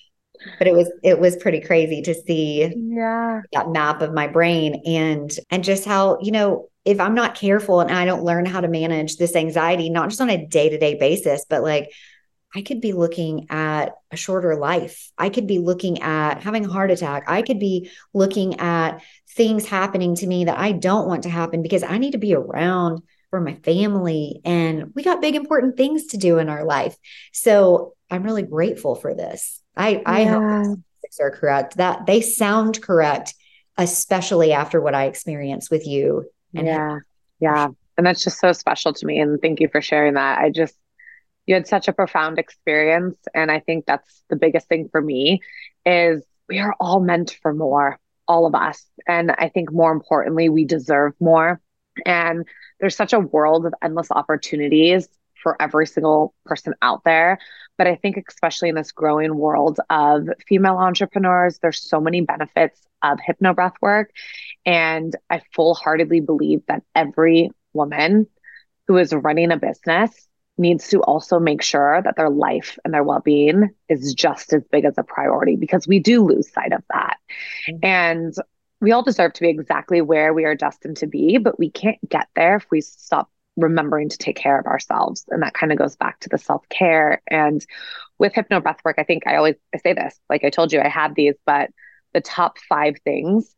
But 0.58 0.66
it 0.66 0.74
was 0.74 0.90
it 1.04 1.20
was 1.20 1.36
pretty 1.36 1.60
crazy 1.60 2.02
to 2.02 2.14
see 2.14 2.72
yeah. 2.74 3.42
that 3.52 3.70
map 3.70 4.02
of 4.02 4.12
my 4.12 4.26
brain 4.26 4.82
and 4.86 5.30
and 5.50 5.62
just 5.62 5.84
how 5.84 6.18
you 6.20 6.32
know 6.32 6.68
if 6.84 6.98
i'm 6.98 7.14
not 7.14 7.36
careful 7.36 7.78
and 7.80 7.92
i 7.92 8.04
don't 8.04 8.24
learn 8.24 8.44
how 8.44 8.60
to 8.60 8.66
manage 8.66 9.18
this 9.18 9.36
anxiety 9.36 9.88
not 9.88 10.08
just 10.08 10.20
on 10.20 10.28
a 10.28 10.44
day-to-day 10.44 10.96
basis 10.96 11.46
but 11.48 11.62
like 11.62 11.92
i 12.56 12.62
could 12.62 12.80
be 12.80 12.92
looking 12.92 13.46
at 13.50 13.92
a 14.10 14.16
shorter 14.16 14.56
life. 14.56 15.12
I 15.16 15.28
could 15.30 15.46
be 15.46 15.60
looking 15.60 16.02
at 16.02 16.42
having 16.42 16.66
a 16.66 16.68
heart 16.68 16.90
attack. 16.90 17.24
I 17.28 17.42
could 17.42 17.60
be 17.60 17.88
looking 18.12 18.58
at 18.58 19.00
things 19.34 19.66
happening 19.66 20.14
to 20.16 20.26
me 20.26 20.44
that 20.44 20.58
i 20.58 20.72
don't 20.72 21.08
want 21.08 21.22
to 21.22 21.30
happen 21.30 21.62
because 21.62 21.82
i 21.82 21.98
need 21.98 22.12
to 22.12 22.18
be 22.18 22.34
around 22.34 23.02
for 23.32 23.40
my 23.40 23.54
family 23.64 24.40
and 24.44 24.92
we 24.94 25.02
got 25.02 25.20
big 25.20 25.34
important 25.34 25.76
things 25.76 26.06
to 26.06 26.16
do 26.16 26.38
in 26.38 26.48
our 26.48 26.64
life 26.64 26.96
so 27.32 27.94
i'm 28.10 28.22
really 28.22 28.42
grateful 28.42 28.94
for 28.94 29.14
this 29.14 29.62
I 29.76 30.02
I 30.04 30.22
yeah. 30.22 30.64
hope 30.64 30.78
statistics 31.02 31.20
are 31.20 31.30
correct. 31.30 31.76
That 31.76 32.06
they 32.06 32.20
sound 32.20 32.82
correct, 32.82 33.34
especially 33.76 34.52
after 34.52 34.80
what 34.80 34.94
I 34.94 35.06
experienced 35.06 35.70
with 35.70 35.86
you. 35.86 36.30
And 36.54 36.66
yeah, 36.66 36.98
yeah, 37.40 37.68
and 37.96 38.06
that's 38.06 38.24
just 38.24 38.40
so 38.40 38.52
special 38.52 38.92
to 38.92 39.06
me. 39.06 39.18
And 39.18 39.40
thank 39.40 39.60
you 39.60 39.68
for 39.68 39.80
sharing 39.80 40.14
that. 40.14 40.38
I 40.38 40.50
just 40.50 40.74
you 41.46 41.54
had 41.54 41.66
such 41.66 41.88
a 41.88 41.92
profound 41.92 42.38
experience, 42.38 43.18
and 43.34 43.50
I 43.50 43.60
think 43.60 43.86
that's 43.86 44.22
the 44.28 44.36
biggest 44.36 44.68
thing 44.68 44.88
for 44.90 45.00
me 45.00 45.40
is 45.84 46.22
we 46.48 46.58
are 46.58 46.74
all 46.78 47.00
meant 47.00 47.38
for 47.42 47.52
more, 47.52 47.98
all 48.28 48.46
of 48.46 48.54
us, 48.54 48.84
and 49.06 49.32
I 49.32 49.48
think 49.48 49.72
more 49.72 49.92
importantly, 49.92 50.48
we 50.48 50.64
deserve 50.64 51.14
more. 51.20 51.60
And 52.06 52.46
there's 52.82 52.96
such 52.96 53.14
a 53.14 53.20
world 53.20 53.64
of 53.64 53.72
endless 53.80 54.10
opportunities 54.10 55.08
for 55.42 55.56
every 55.60 55.86
single 55.86 56.34
person 56.44 56.74
out 56.82 57.02
there. 57.04 57.38
But 57.78 57.86
I 57.86 57.94
think, 57.94 58.22
especially 58.28 58.68
in 58.68 58.74
this 58.74 58.92
growing 58.92 59.36
world 59.36 59.80
of 59.88 60.28
female 60.46 60.76
entrepreneurs, 60.76 61.58
there's 61.58 61.80
so 61.80 62.00
many 62.00 62.20
benefits 62.20 62.80
of 63.02 63.18
hypnobreath 63.18 63.74
work. 63.80 64.10
And 64.66 65.16
I 65.30 65.42
full 65.54 65.74
heartedly 65.74 66.20
believe 66.20 66.62
that 66.66 66.82
every 66.94 67.50
woman 67.72 68.26
who 68.88 68.98
is 68.98 69.14
running 69.14 69.52
a 69.52 69.56
business 69.56 70.28
needs 70.58 70.88
to 70.88 71.02
also 71.02 71.38
make 71.38 71.62
sure 71.62 72.02
that 72.02 72.16
their 72.16 72.28
life 72.28 72.78
and 72.84 72.92
their 72.92 73.04
well-being 73.04 73.70
is 73.88 74.12
just 74.14 74.52
as 74.52 74.62
big 74.70 74.84
as 74.84 74.98
a 74.98 75.02
priority 75.02 75.56
because 75.56 75.86
we 75.86 75.98
do 75.98 76.24
lose 76.24 76.52
sight 76.52 76.72
of 76.72 76.82
that. 76.92 77.16
Mm-hmm. 77.68 77.84
And 77.84 78.34
we 78.82 78.92
all 78.92 79.02
deserve 79.02 79.32
to 79.34 79.40
be 79.40 79.48
exactly 79.48 80.00
where 80.00 80.34
we 80.34 80.44
are 80.44 80.54
destined 80.54 80.98
to 80.98 81.06
be, 81.06 81.38
but 81.38 81.58
we 81.58 81.70
can't 81.70 81.98
get 82.08 82.28
there 82.34 82.56
if 82.56 82.66
we 82.70 82.80
stop 82.80 83.30
remembering 83.56 84.08
to 84.08 84.18
take 84.18 84.36
care 84.36 84.58
of 84.58 84.66
ourselves. 84.66 85.24
And 85.28 85.42
that 85.42 85.54
kind 85.54 85.72
of 85.72 85.78
goes 85.78 85.96
back 85.96 86.20
to 86.20 86.28
the 86.28 86.38
self 86.38 86.68
care. 86.68 87.22
And 87.26 87.64
with 88.18 88.34
hypno 88.34 88.60
breath 88.60 88.80
work, 88.84 88.96
I 88.98 89.04
think 89.04 89.26
I 89.26 89.36
always 89.36 89.54
I 89.74 89.78
say 89.78 89.94
this, 89.94 90.18
like 90.28 90.44
I 90.44 90.50
told 90.50 90.72
you, 90.72 90.80
I 90.80 90.88
had 90.88 91.14
these, 91.14 91.34
but 91.46 91.70
the 92.12 92.20
top 92.20 92.58
five 92.58 92.96
things 93.04 93.54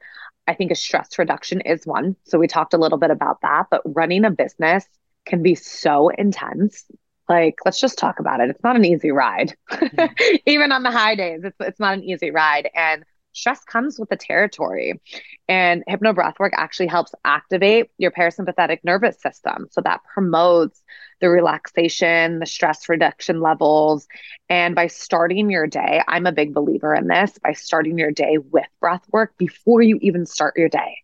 I 0.47 0.55
think 0.55 0.71
a 0.71 0.75
stress 0.75 1.19
reduction 1.19 1.61
is 1.63 1.87
one. 1.87 2.17
So 2.25 2.39
we 2.39 2.47
talked 2.47 2.75
a 2.75 2.79
little 2.79 2.99
bit 2.99 3.11
about 3.11 3.41
that, 3.43 3.67
but 3.71 3.83
running 3.85 4.25
a 4.25 4.31
business 4.31 4.85
can 5.25 5.43
be 5.43 5.55
so 5.55 6.11
intense. 6.11 6.85
Like, 7.29 7.57
let's 7.65 7.81
just 7.81 7.97
talk 7.97 8.21
about 8.21 8.41
it. 8.41 8.51
It's 8.51 8.63
not 8.63 8.77
an 8.77 8.85
easy 8.85 9.11
ride. 9.11 9.57
Mm-hmm. 9.71 10.37
Even 10.47 10.73
on 10.73 10.83
the 10.83 10.91
high 10.91 11.15
days, 11.15 11.41
it's, 11.45 11.57
it's 11.61 11.81
not 11.81 11.95
an 11.95 12.05
easy 12.05 12.31
ride. 12.31 12.69
And 12.75 13.05
stress 13.35 13.63
comes 13.65 13.99
with 13.99 14.09
the 14.09 14.17
territory. 14.17 15.01
And 15.49 15.85
hypno 15.87 16.13
breathwork 16.13 16.53
actually 16.55 16.87
helps 16.87 17.15
activate 17.25 17.91
your 17.99 18.11
parasympathetic 18.11 18.79
nervous 18.85 19.21
system. 19.21 19.67
So 19.71 19.81
that 19.83 20.01
promotes 20.13 20.83
the 21.21 21.29
relaxation, 21.29 22.39
the 22.39 22.47
stress 22.47 22.89
reduction 22.89 23.41
levels. 23.41 24.07
And 24.49 24.75
by 24.75 24.87
starting 24.87 25.51
your 25.51 25.67
day, 25.67 26.03
I'm 26.09 26.27
a 26.27 26.33
big 26.33 26.55
believer 26.55 26.95
in 26.95 27.09
this, 27.09 27.39
by 27.43 27.53
starting 27.53 27.99
your 27.99 28.13
day 28.13 28.39
with 28.39 28.67
breath 28.81 29.05
work 29.13 29.37
before 29.39 29.83
you 29.83 29.99
even 30.01 30.27
start 30.27 30.55
your 30.57 30.69
day. 30.69 30.97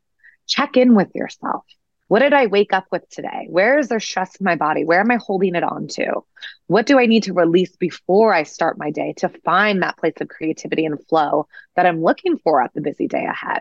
Check 0.47 0.77
in 0.77 0.95
with 0.95 1.15
yourself. 1.15 1.65
What 2.11 2.23
did 2.23 2.33
I 2.33 2.47
wake 2.47 2.73
up 2.73 2.87
with 2.91 3.09
today? 3.09 3.47
Where 3.49 3.79
is 3.79 3.87
there 3.87 4.01
stress 4.01 4.35
in 4.35 4.43
my 4.43 4.57
body? 4.57 4.83
Where 4.83 4.99
am 4.99 5.13
I 5.13 5.19
holding 5.25 5.55
it 5.55 5.63
on 5.63 5.87
to? 5.93 6.25
What 6.67 6.85
do 6.85 6.99
I 6.99 7.07
need 7.07 7.23
to 7.23 7.33
release 7.33 7.77
before 7.77 8.35
I 8.35 8.43
start 8.43 8.79
my 8.79 8.91
day 8.91 9.15
to 9.19 9.29
find 9.29 9.81
that 9.81 9.97
place 9.97 10.15
of 10.21 10.27
creativity 10.27 10.85
and 10.85 10.99
flow 11.07 11.47
that 11.77 11.87
I'm 11.87 12.03
looking 12.03 12.37
for 12.39 12.61
at 12.61 12.75
the 12.75 12.81
busy 12.81 13.07
day 13.07 13.27
ahead? 13.27 13.61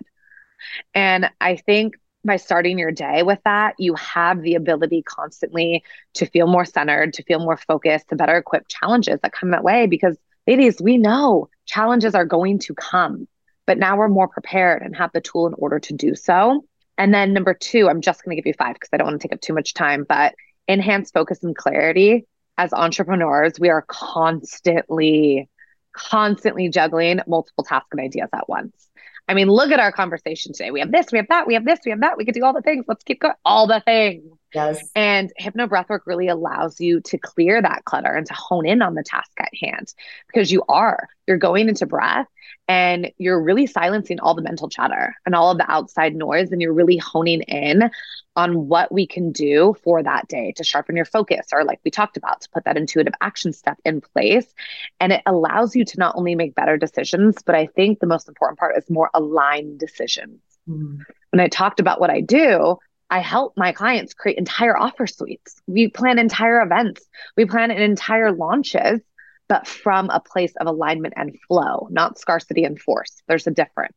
And 0.95 1.29
I 1.39 1.57
think 1.57 1.97
by 2.25 2.37
starting 2.37 2.79
your 2.79 2.91
day 2.91 3.21
with 3.21 3.37
that, 3.45 3.75
you 3.77 3.93
have 3.93 4.41
the 4.41 4.55
ability 4.55 5.03
constantly 5.03 5.83
to 6.15 6.25
feel 6.25 6.47
more 6.47 6.65
centered, 6.65 7.13
to 7.13 7.23
feel 7.25 7.37
more 7.37 7.57
focused, 7.57 8.09
to 8.09 8.15
better 8.15 8.37
equip 8.37 8.67
challenges 8.67 9.19
that 9.21 9.31
come 9.31 9.51
that 9.51 9.63
way. 9.63 9.85
Because, 9.85 10.17
ladies, 10.47 10.81
we 10.81 10.97
know 10.97 11.49
challenges 11.67 12.15
are 12.15 12.25
going 12.25 12.57
to 12.57 12.73
come, 12.73 13.27
but 13.67 13.77
now 13.77 13.95
we're 13.95 14.07
more 14.07 14.27
prepared 14.27 14.81
and 14.81 14.95
have 14.95 15.11
the 15.13 15.21
tool 15.21 15.45
in 15.45 15.53
order 15.53 15.77
to 15.81 15.93
do 15.93 16.15
so. 16.15 16.65
And 16.99 17.13
then 17.13 17.33
number 17.33 17.53
two, 17.55 17.89
I'm 17.89 18.01
just 18.01 18.23
going 18.23 18.35
to 18.35 18.41
give 18.41 18.45
you 18.45 18.53
five 18.53 18.75
because 18.75 18.89
I 18.93 18.97
don't 18.97 19.07
want 19.07 19.21
to 19.21 19.27
take 19.27 19.33
up 19.33 19.41
too 19.41 19.53
much 19.53 19.73
time, 19.73 20.05
but 20.07 20.35
enhance 20.67 21.09
focus 21.09 21.43
and 21.43 21.55
clarity 21.55 22.27
as 22.57 22.73
entrepreneurs, 22.73 23.53
we 23.57 23.69
are 23.69 23.85
constantly, 23.87 25.49
constantly 25.93 26.67
juggling 26.67 27.21
multiple 27.25 27.63
tasks 27.63 27.87
and 27.93 28.01
ideas 28.01 28.29
at 28.33 28.49
once. 28.49 28.75
I 29.29 29.33
mean, 29.33 29.47
look 29.47 29.71
at 29.71 29.79
our 29.79 29.93
conversation 29.93 30.51
today. 30.51 30.71
We 30.71 30.81
have 30.81 30.91
this, 30.91 31.05
we 31.11 31.19
have 31.19 31.27
that, 31.29 31.47
we 31.47 31.53
have 31.53 31.63
this, 31.63 31.79
we 31.85 31.91
have 31.91 32.01
that. 32.01 32.17
We 32.17 32.25
could 32.25 32.33
do 32.33 32.43
all 32.43 32.51
the 32.51 32.61
things. 32.61 32.83
Let's 32.87 33.03
keep 33.03 33.21
going. 33.21 33.35
All 33.45 33.65
the 33.65 33.79
things. 33.79 34.25
Yes. 34.53 34.89
And 34.93 35.31
hypno 35.37 35.67
breathwork 35.67 36.01
really 36.05 36.27
allows 36.27 36.81
you 36.81 36.99
to 37.01 37.17
clear 37.17 37.61
that 37.61 37.85
clutter 37.85 38.11
and 38.11 38.25
to 38.27 38.33
hone 38.33 38.67
in 38.67 38.81
on 38.81 38.95
the 38.95 39.03
task 39.03 39.31
at 39.39 39.51
hand 39.61 39.93
because 40.27 40.51
you 40.51 40.63
are, 40.67 41.07
you're 41.27 41.37
going 41.37 41.69
into 41.69 41.85
breath 41.85 42.27
and 42.67 43.11
you're 43.17 43.41
really 43.41 43.65
silencing 43.65 44.19
all 44.19 44.35
the 44.35 44.41
mental 44.41 44.69
chatter 44.69 45.15
and 45.25 45.35
all 45.35 45.51
of 45.51 45.57
the 45.57 45.69
outside 45.69 46.15
noise. 46.15 46.51
And 46.51 46.61
you're 46.61 46.73
really 46.73 46.97
honing 46.97 47.41
in 47.41 47.89
on 48.35 48.67
what 48.67 48.91
we 48.91 49.05
can 49.07 49.31
do 49.31 49.75
for 49.83 50.01
that 50.03 50.27
day 50.27 50.53
to 50.55 50.63
sharpen 50.63 50.95
your 50.95 51.05
focus, 51.05 51.47
or 51.51 51.63
like 51.63 51.79
we 51.83 51.91
talked 51.91 52.15
about, 52.15 52.41
to 52.41 52.49
put 52.51 52.63
that 52.65 52.77
intuitive 52.77 53.13
action 53.21 53.51
step 53.53 53.77
in 53.83 54.01
place. 54.01 54.53
And 54.99 55.11
it 55.11 55.21
allows 55.25 55.75
you 55.75 55.83
to 55.83 55.99
not 55.99 56.15
only 56.15 56.35
make 56.35 56.55
better 56.55 56.77
decisions, 56.77 57.41
but 57.43 57.55
I 57.55 57.65
think 57.65 57.99
the 57.99 58.07
most 58.07 58.27
important 58.27 58.59
part 58.59 58.77
is 58.77 58.89
more 58.89 59.09
aligned 59.13 59.79
decisions. 59.79 60.39
Mm. 60.69 60.99
When 61.31 61.39
I 61.39 61.47
talked 61.47 61.79
about 61.79 61.99
what 61.99 62.09
I 62.09 62.21
do, 62.21 62.77
I 63.09 63.19
help 63.19 63.53
my 63.57 63.71
clients 63.71 64.13
create 64.13 64.37
entire 64.37 64.77
offer 64.77 65.07
suites. 65.07 65.59
We 65.65 65.87
plan 65.87 66.19
entire 66.19 66.61
events. 66.61 67.07
We 67.35 67.45
plan 67.45 67.71
an 67.71 67.81
entire 67.81 68.31
launches, 68.31 69.01
but 69.49 69.67
from 69.67 70.09
a 70.09 70.21
place 70.21 70.53
of 70.61 70.67
alignment 70.67 71.15
and 71.17 71.37
flow, 71.47 71.87
not 71.91 72.17
scarcity 72.19 72.63
and 72.63 72.79
force. 72.79 73.21
There's 73.27 73.47
a 73.47 73.51
difference. 73.51 73.95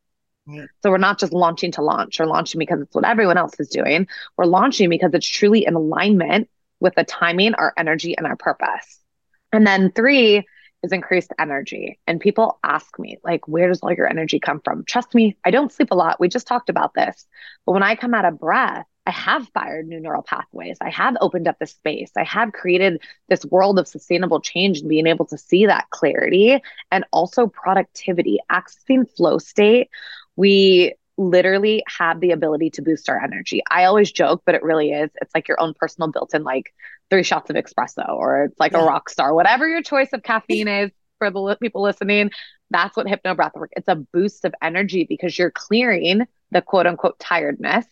So 0.81 0.89
we're 0.91 0.97
not 0.97 1.19
just 1.19 1.31
launching 1.31 1.71
to 1.73 1.81
launch 1.81 2.19
or 2.19 2.25
launching 2.25 2.59
because 2.59 2.81
it's 2.81 2.93
what 2.93 3.05
everyone 3.05 3.37
else 3.37 3.57
is 3.59 3.69
doing. 3.69 4.07
We're 4.35 4.45
launching 4.45 4.89
because 4.89 5.11
it's 5.13 5.27
truly 5.27 5.65
in 5.65 5.75
alignment 5.75 6.49
with 6.81 6.95
the 6.95 7.05
timing, 7.05 7.53
our 7.53 7.73
energy, 7.77 8.17
and 8.17 8.27
our 8.27 8.35
purpose. 8.35 8.99
And 9.53 9.65
then 9.65 9.91
three 9.91 10.45
is 10.83 10.91
increased 10.91 11.31
energy. 11.39 11.97
And 12.07 12.19
people 12.19 12.59
ask 12.61 12.99
me, 12.99 13.19
like, 13.23 13.47
where 13.47 13.69
does 13.69 13.79
all 13.79 13.93
your 13.93 14.09
energy 14.09 14.39
come 14.39 14.59
from? 14.59 14.83
Trust 14.83 15.15
me, 15.15 15.37
I 15.45 15.51
don't 15.51 15.71
sleep 15.71 15.91
a 15.91 15.95
lot. 15.95 16.19
We 16.19 16.27
just 16.27 16.47
talked 16.47 16.69
about 16.69 16.93
this. 16.93 17.25
But 17.65 17.71
when 17.71 17.83
I 17.83 17.95
come 17.95 18.13
out 18.13 18.25
of 18.25 18.39
breath, 18.39 18.85
I 19.05 19.11
have 19.11 19.49
fired 19.49 19.87
new 19.87 19.99
neural 19.99 20.23
pathways. 20.23 20.77
I 20.79 20.89
have 20.89 21.17
opened 21.19 21.47
up 21.47 21.59
the 21.59 21.67
space. 21.67 22.11
I 22.17 22.23
have 22.23 22.53
created 22.53 23.01
this 23.27 23.45
world 23.45 23.77
of 23.77 23.87
sustainable 23.87 24.39
change 24.39 24.79
and 24.79 24.89
being 24.89 25.07
able 25.07 25.25
to 25.25 25.37
see 25.37 25.65
that 25.65 25.89
clarity 25.89 26.61
and 26.91 27.03
also 27.11 27.47
productivity, 27.47 28.39
accessing 28.49 29.09
flow 29.15 29.39
state. 29.39 29.89
We 30.37 30.93
literally 31.17 31.83
have 31.87 32.21
the 32.21 32.31
ability 32.31 32.71
to 32.71 32.81
boost 32.81 33.09
our 33.09 33.21
energy. 33.21 33.61
I 33.69 33.83
always 33.85 34.11
joke, 34.11 34.43
but 34.45 34.55
it 34.55 34.63
really 34.63 34.91
is. 34.91 35.09
It's 35.21 35.35
like 35.35 35.47
your 35.47 35.59
own 35.59 35.73
personal 35.73 36.09
built 36.09 36.33
in 36.33 36.43
like 36.43 36.73
three 37.09 37.23
shots 37.23 37.49
of 37.49 37.55
espresso 37.55 38.07
or 38.09 38.45
it's 38.45 38.59
like 38.59 38.71
yeah. 38.71 38.83
a 38.83 38.85
rock 38.85 39.09
star, 39.09 39.33
whatever 39.33 39.67
your 39.67 39.83
choice 39.83 40.09
of 40.13 40.23
caffeine 40.23 40.67
is 40.69 40.91
for 41.19 41.29
the 41.29 41.57
people 41.61 41.83
listening. 41.83 42.31
That's 42.71 42.95
what 42.95 43.07
hypno 43.07 43.35
breath 43.35 43.53
work. 43.53 43.71
It's 43.75 43.89
a 43.89 43.95
boost 43.95 44.45
of 44.45 44.55
energy 44.61 45.05
because 45.07 45.37
you're 45.37 45.51
clearing 45.51 46.25
the 46.51 46.61
quote 46.61 46.87
unquote 46.87 47.19
tiredness 47.19 47.85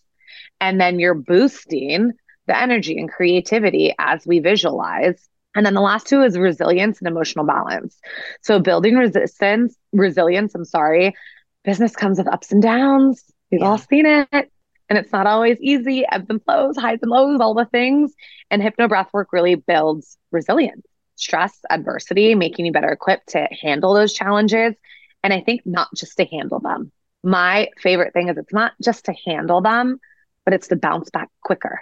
and 0.59 0.79
then 0.79 0.99
you're 0.99 1.15
boosting 1.15 2.13
the 2.47 2.57
energy 2.57 2.97
and 2.97 3.09
creativity 3.11 3.93
as 3.99 4.25
we 4.25 4.39
visualize. 4.39 5.27
And 5.55 5.65
then 5.65 5.73
the 5.73 5.81
last 5.81 6.07
two 6.07 6.21
is 6.21 6.37
resilience 6.37 6.99
and 6.99 7.07
emotional 7.07 7.45
balance. 7.45 7.99
So 8.41 8.59
building 8.59 8.95
resistance, 8.95 9.75
resilience, 9.91 10.55
I'm 10.55 10.65
sorry, 10.65 11.15
business 11.63 11.95
comes 11.95 12.17
with 12.17 12.27
ups 12.27 12.51
and 12.51 12.61
downs. 12.61 13.23
We've 13.51 13.61
yeah. 13.61 13.67
all 13.67 13.77
seen 13.77 14.05
it. 14.05 14.51
And 14.89 14.97
it's 14.97 15.11
not 15.13 15.27
always 15.27 15.57
easy, 15.61 16.05
ebbs 16.09 16.25
and 16.29 16.43
flows, 16.43 16.75
highs 16.75 16.99
and 17.01 17.11
lows, 17.11 17.39
all 17.39 17.53
the 17.53 17.65
things. 17.65 18.13
And 18.49 18.61
hypno 18.61 18.87
breathwork 18.87 19.27
really 19.31 19.55
builds 19.55 20.17
resilience, 20.31 20.85
stress, 21.15 21.57
adversity, 21.69 22.35
making 22.35 22.65
you 22.65 22.73
better 22.73 22.91
equipped 22.91 23.29
to 23.29 23.47
handle 23.61 23.93
those 23.93 24.13
challenges. 24.13 24.75
And 25.23 25.33
I 25.33 25.41
think 25.41 25.61
not 25.65 25.87
just 25.95 26.17
to 26.17 26.25
handle 26.25 26.59
them. 26.59 26.91
My 27.23 27.69
favorite 27.77 28.13
thing 28.13 28.27
is 28.29 28.37
it's 28.37 28.53
not 28.53 28.73
just 28.83 29.05
to 29.05 29.13
handle 29.25 29.61
them, 29.61 29.99
but 30.45 30.53
it's 30.53 30.67
to 30.69 30.75
bounce 30.75 31.09
back 31.09 31.29
quicker 31.43 31.81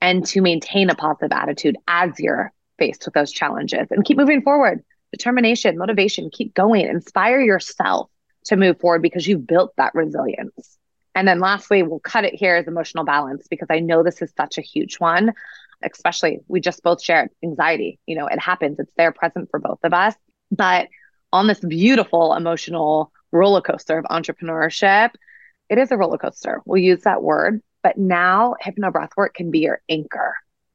and 0.00 0.24
to 0.26 0.40
maintain 0.40 0.90
a 0.90 0.94
positive 0.94 1.32
attitude 1.32 1.76
as 1.86 2.18
you're 2.18 2.52
faced 2.78 3.04
with 3.04 3.14
those 3.14 3.32
challenges 3.32 3.88
and 3.90 4.04
keep 4.04 4.16
moving 4.16 4.42
forward. 4.42 4.82
Determination, 5.12 5.78
motivation, 5.78 6.30
keep 6.30 6.54
going, 6.54 6.86
inspire 6.86 7.40
yourself 7.40 8.10
to 8.44 8.56
move 8.56 8.78
forward 8.78 9.02
because 9.02 9.26
you've 9.26 9.46
built 9.46 9.72
that 9.76 9.94
resilience. 9.94 10.78
And 11.14 11.26
then 11.26 11.40
lastly, 11.40 11.82
we'll 11.82 11.98
cut 11.98 12.24
it 12.24 12.34
here 12.34 12.56
as 12.56 12.68
emotional 12.68 13.04
balance 13.04 13.46
because 13.48 13.68
I 13.70 13.80
know 13.80 14.02
this 14.02 14.22
is 14.22 14.32
such 14.36 14.58
a 14.58 14.62
huge 14.62 14.96
one, 15.00 15.32
especially 15.82 16.40
we 16.46 16.60
just 16.60 16.82
both 16.82 17.02
shared 17.02 17.30
anxiety. 17.42 17.98
You 18.06 18.16
know, 18.16 18.26
it 18.26 18.38
happens, 18.38 18.78
it's 18.78 18.92
there 18.96 19.12
present 19.12 19.50
for 19.50 19.58
both 19.58 19.80
of 19.82 19.92
us. 19.92 20.14
But 20.50 20.88
on 21.32 21.46
this 21.46 21.60
beautiful 21.60 22.34
emotional 22.34 23.12
roller 23.32 23.60
coaster 23.60 23.98
of 23.98 24.04
entrepreneurship, 24.04 25.10
it 25.68 25.78
is 25.78 25.90
a 25.90 25.96
roller 25.96 26.18
coaster. 26.18 26.62
We'll 26.64 26.82
use 26.82 27.02
that 27.02 27.22
word 27.22 27.62
but 27.88 27.96
now 27.96 28.54
hypno 28.60 28.90
breathwork 28.90 29.32
can 29.32 29.50
be 29.50 29.60
your 29.60 29.80
anchor. 29.88 30.34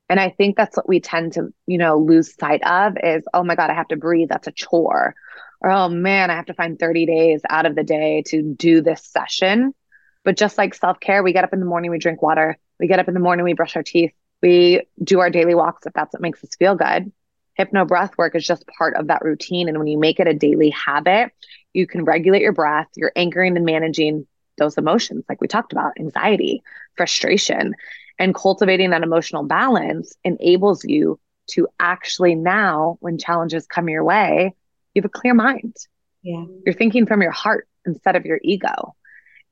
And 0.10 0.20
I 0.20 0.32
think 0.32 0.58
that's 0.58 0.76
what 0.76 0.90
we 0.90 1.00
tend 1.00 1.34
to, 1.34 1.54
you 1.68 1.78
know, 1.78 2.00
lose 2.00 2.34
sight 2.34 2.64
of 2.64 2.98
is, 3.04 3.24
oh 3.36 3.44
my 3.44 3.54
God, 3.54 3.70
I 3.70 3.76
have 3.76 3.90
to 3.90 3.98
breathe. 3.98 4.30
That's 4.30 4.48
a 4.48 4.52
chore. 4.52 5.14
Or, 5.62 5.70
oh 5.70 5.90
man, 5.90 6.32
I 6.32 6.36
have 6.36 6.48
to 6.48 6.56
find 6.56 6.80
30 6.80 7.06
days 7.06 7.42
out 7.48 7.68
of 7.68 7.76
the 7.76 7.84
day 7.84 8.24
to 8.30 8.42
do 8.42 8.82
this 8.82 9.06
session. 9.06 9.76
But 10.24 10.38
just 10.38 10.58
like 10.58 10.74
self 10.74 11.00
care, 11.00 11.22
we 11.22 11.34
get 11.34 11.44
up 11.44 11.54
in 11.54 11.60
the 11.60 11.68
morning, 11.68 11.92
we 11.92 12.00
drink 12.00 12.20
water. 12.20 12.58
We 12.80 12.88
get 12.88 12.98
up 12.98 13.08
in 13.08 13.14
the 13.14 13.20
morning, 13.20 13.46
we 13.46 13.54
brush 13.54 13.76
our 13.76 13.84
teeth. 13.84 14.14
We 14.42 14.82
do 15.04 15.20
our 15.20 15.30
daily 15.30 15.54
walks 15.54 15.86
if 15.86 15.94
that's 15.94 16.14
what 16.14 16.22
makes 16.24 16.44
us 16.44 16.56
feel 16.58 16.74
good. 16.74 17.12
Hypno 17.54 17.86
breath 17.86 18.18
work 18.18 18.36
is 18.36 18.48
just 18.48 18.66
part 18.66 18.96
of 18.96 19.10
that 19.10 19.24
routine. 19.24 19.70
And 19.70 19.78
when 19.78 19.86
you 19.86 20.00
make 20.00 20.20
it 20.20 20.28
a 20.28 20.34
daily 20.34 20.72
habit, 20.72 21.32
you 21.74 21.86
can 21.86 22.06
regulate 22.06 22.42
your 22.42 22.54
breath, 22.54 22.88
you're 22.96 23.12
anchoring 23.16 23.56
and 23.56 23.68
managing 23.68 24.26
those 24.58 24.78
emotions, 24.78 25.26
like 25.28 25.42
we 25.42 25.48
talked 25.48 25.72
about 25.72 26.00
anxiety, 26.00 26.62
frustration, 26.96 27.76
and 28.20 28.36
cultivating 28.36 28.92
that 28.92 29.04
emotional 29.04 29.44
balance 29.44 30.16
enables 30.24 30.84
you 30.84 31.20
to 31.48 31.68
actually 31.80 32.36
now, 32.36 32.98
when 33.02 33.18
challenges 33.18 33.66
come 33.66 33.90
your 33.90 34.04
way, 34.04 34.54
you 34.94 35.02
have 35.02 35.06
a 35.06 35.10
clear 35.10 35.34
mind. 35.34 35.76
Yeah. 36.22 36.46
You're 36.66 36.74
thinking 36.74 37.06
from 37.06 37.22
your 37.22 37.32
heart 37.32 37.68
instead 37.86 38.16
of 38.16 38.26
your 38.26 38.40
ego. 38.44 38.96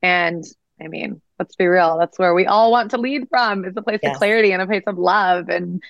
And 0.00 0.44
I 0.82 0.88
mean, 0.88 1.20
let's 1.38 1.54
be 1.54 1.66
real, 1.66 1.98
that's 1.98 2.18
where 2.18 2.34
we 2.34 2.46
all 2.46 2.70
want 2.70 2.92
to 2.92 2.98
lead 2.98 3.28
from 3.28 3.64
is 3.64 3.74
a 3.76 3.82
place 3.82 4.00
yes. 4.02 4.12
of 4.12 4.18
clarity 4.18 4.52
and 4.52 4.62
a 4.62 4.66
place 4.66 4.84
of 4.86 4.98
love 4.98 5.48
and, 5.48 5.82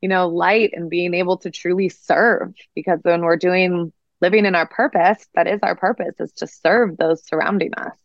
you 0.00 0.08
know, 0.08 0.28
light 0.28 0.70
and 0.72 0.88
being 0.88 1.14
able 1.14 1.36
to 1.38 1.50
truly 1.50 1.88
serve. 1.88 2.54
Because 2.74 3.00
when 3.02 3.22
we're 3.22 3.36
doing 3.36 3.92
living 4.20 4.46
in 4.46 4.54
our 4.54 4.66
purpose, 4.66 5.26
that 5.34 5.46
is 5.46 5.60
our 5.62 5.74
purpose, 5.74 6.14
is 6.20 6.32
to 6.32 6.46
serve 6.46 6.96
those 6.96 7.26
surrounding 7.26 7.74
us. 7.74 7.96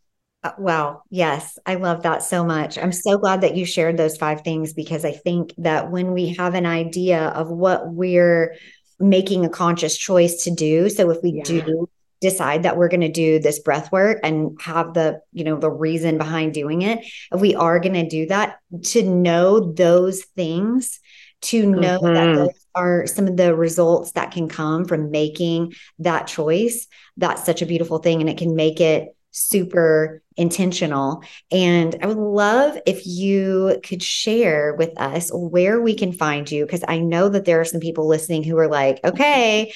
Uh, 0.46 0.52
wow. 0.58 1.02
Yes. 1.10 1.58
I 1.66 1.74
love 1.74 2.02
that 2.04 2.22
so 2.22 2.44
much. 2.44 2.78
I'm 2.78 2.92
so 2.92 3.18
glad 3.18 3.40
that 3.40 3.56
you 3.56 3.66
shared 3.66 3.96
those 3.96 4.16
five 4.16 4.42
things 4.42 4.72
because 4.72 5.04
I 5.04 5.10
think 5.10 5.52
that 5.58 5.90
when 5.90 6.12
we 6.12 6.34
have 6.34 6.54
an 6.54 6.66
idea 6.66 7.28
of 7.28 7.48
what 7.48 7.88
we're 7.92 8.54
making 9.00 9.44
a 9.44 9.48
conscious 9.48 9.96
choice 9.96 10.44
to 10.44 10.52
do, 10.52 10.88
so 10.88 11.10
if 11.10 11.20
we 11.20 11.30
yeah. 11.30 11.42
do 11.42 11.88
decide 12.20 12.62
that 12.62 12.76
we're 12.76 12.88
going 12.88 13.00
to 13.00 13.10
do 13.10 13.40
this 13.40 13.58
breath 13.58 13.90
work 13.90 14.20
and 14.22 14.56
have 14.60 14.94
the 14.94 15.20
you 15.32 15.44
know 15.44 15.58
the 15.58 15.70
reason 15.70 16.16
behind 16.16 16.54
doing 16.54 16.80
it 16.80 17.04
if 17.30 17.40
we 17.42 17.54
are 17.54 17.78
going 17.78 17.92
to 17.92 18.08
do 18.08 18.24
that 18.24 18.56
to 18.82 19.02
know 19.02 19.72
those 19.74 20.24
things 20.34 20.98
to 21.42 21.66
know 21.66 21.98
mm-hmm. 22.00 22.14
that 22.14 22.34
those 22.34 22.66
are 22.74 23.06
some 23.06 23.28
of 23.28 23.36
the 23.36 23.54
results 23.54 24.12
that 24.12 24.30
can 24.30 24.48
come 24.48 24.86
from 24.86 25.10
making 25.10 25.74
that 25.98 26.26
choice 26.26 26.86
that's 27.18 27.44
such 27.44 27.60
a 27.60 27.66
beautiful 27.66 27.98
thing 27.98 28.22
and 28.22 28.30
it 28.30 28.38
can 28.38 28.56
make 28.56 28.80
it 28.80 29.14
super 29.36 30.22
intentional. 30.36 31.22
And 31.50 31.94
I 32.02 32.06
would 32.06 32.16
love 32.16 32.78
if 32.86 33.06
you 33.06 33.78
could 33.84 34.02
share 34.02 34.74
with 34.74 34.98
us 34.98 35.30
where 35.32 35.80
we 35.80 35.94
can 35.94 36.12
find 36.12 36.50
you, 36.50 36.64
because 36.64 36.84
I 36.88 36.98
know 36.98 37.28
that 37.28 37.44
there 37.44 37.60
are 37.60 37.64
some 37.64 37.80
people 37.80 38.08
listening 38.08 38.42
who 38.42 38.56
are 38.58 38.68
like, 38.68 39.00
okay, 39.04 39.72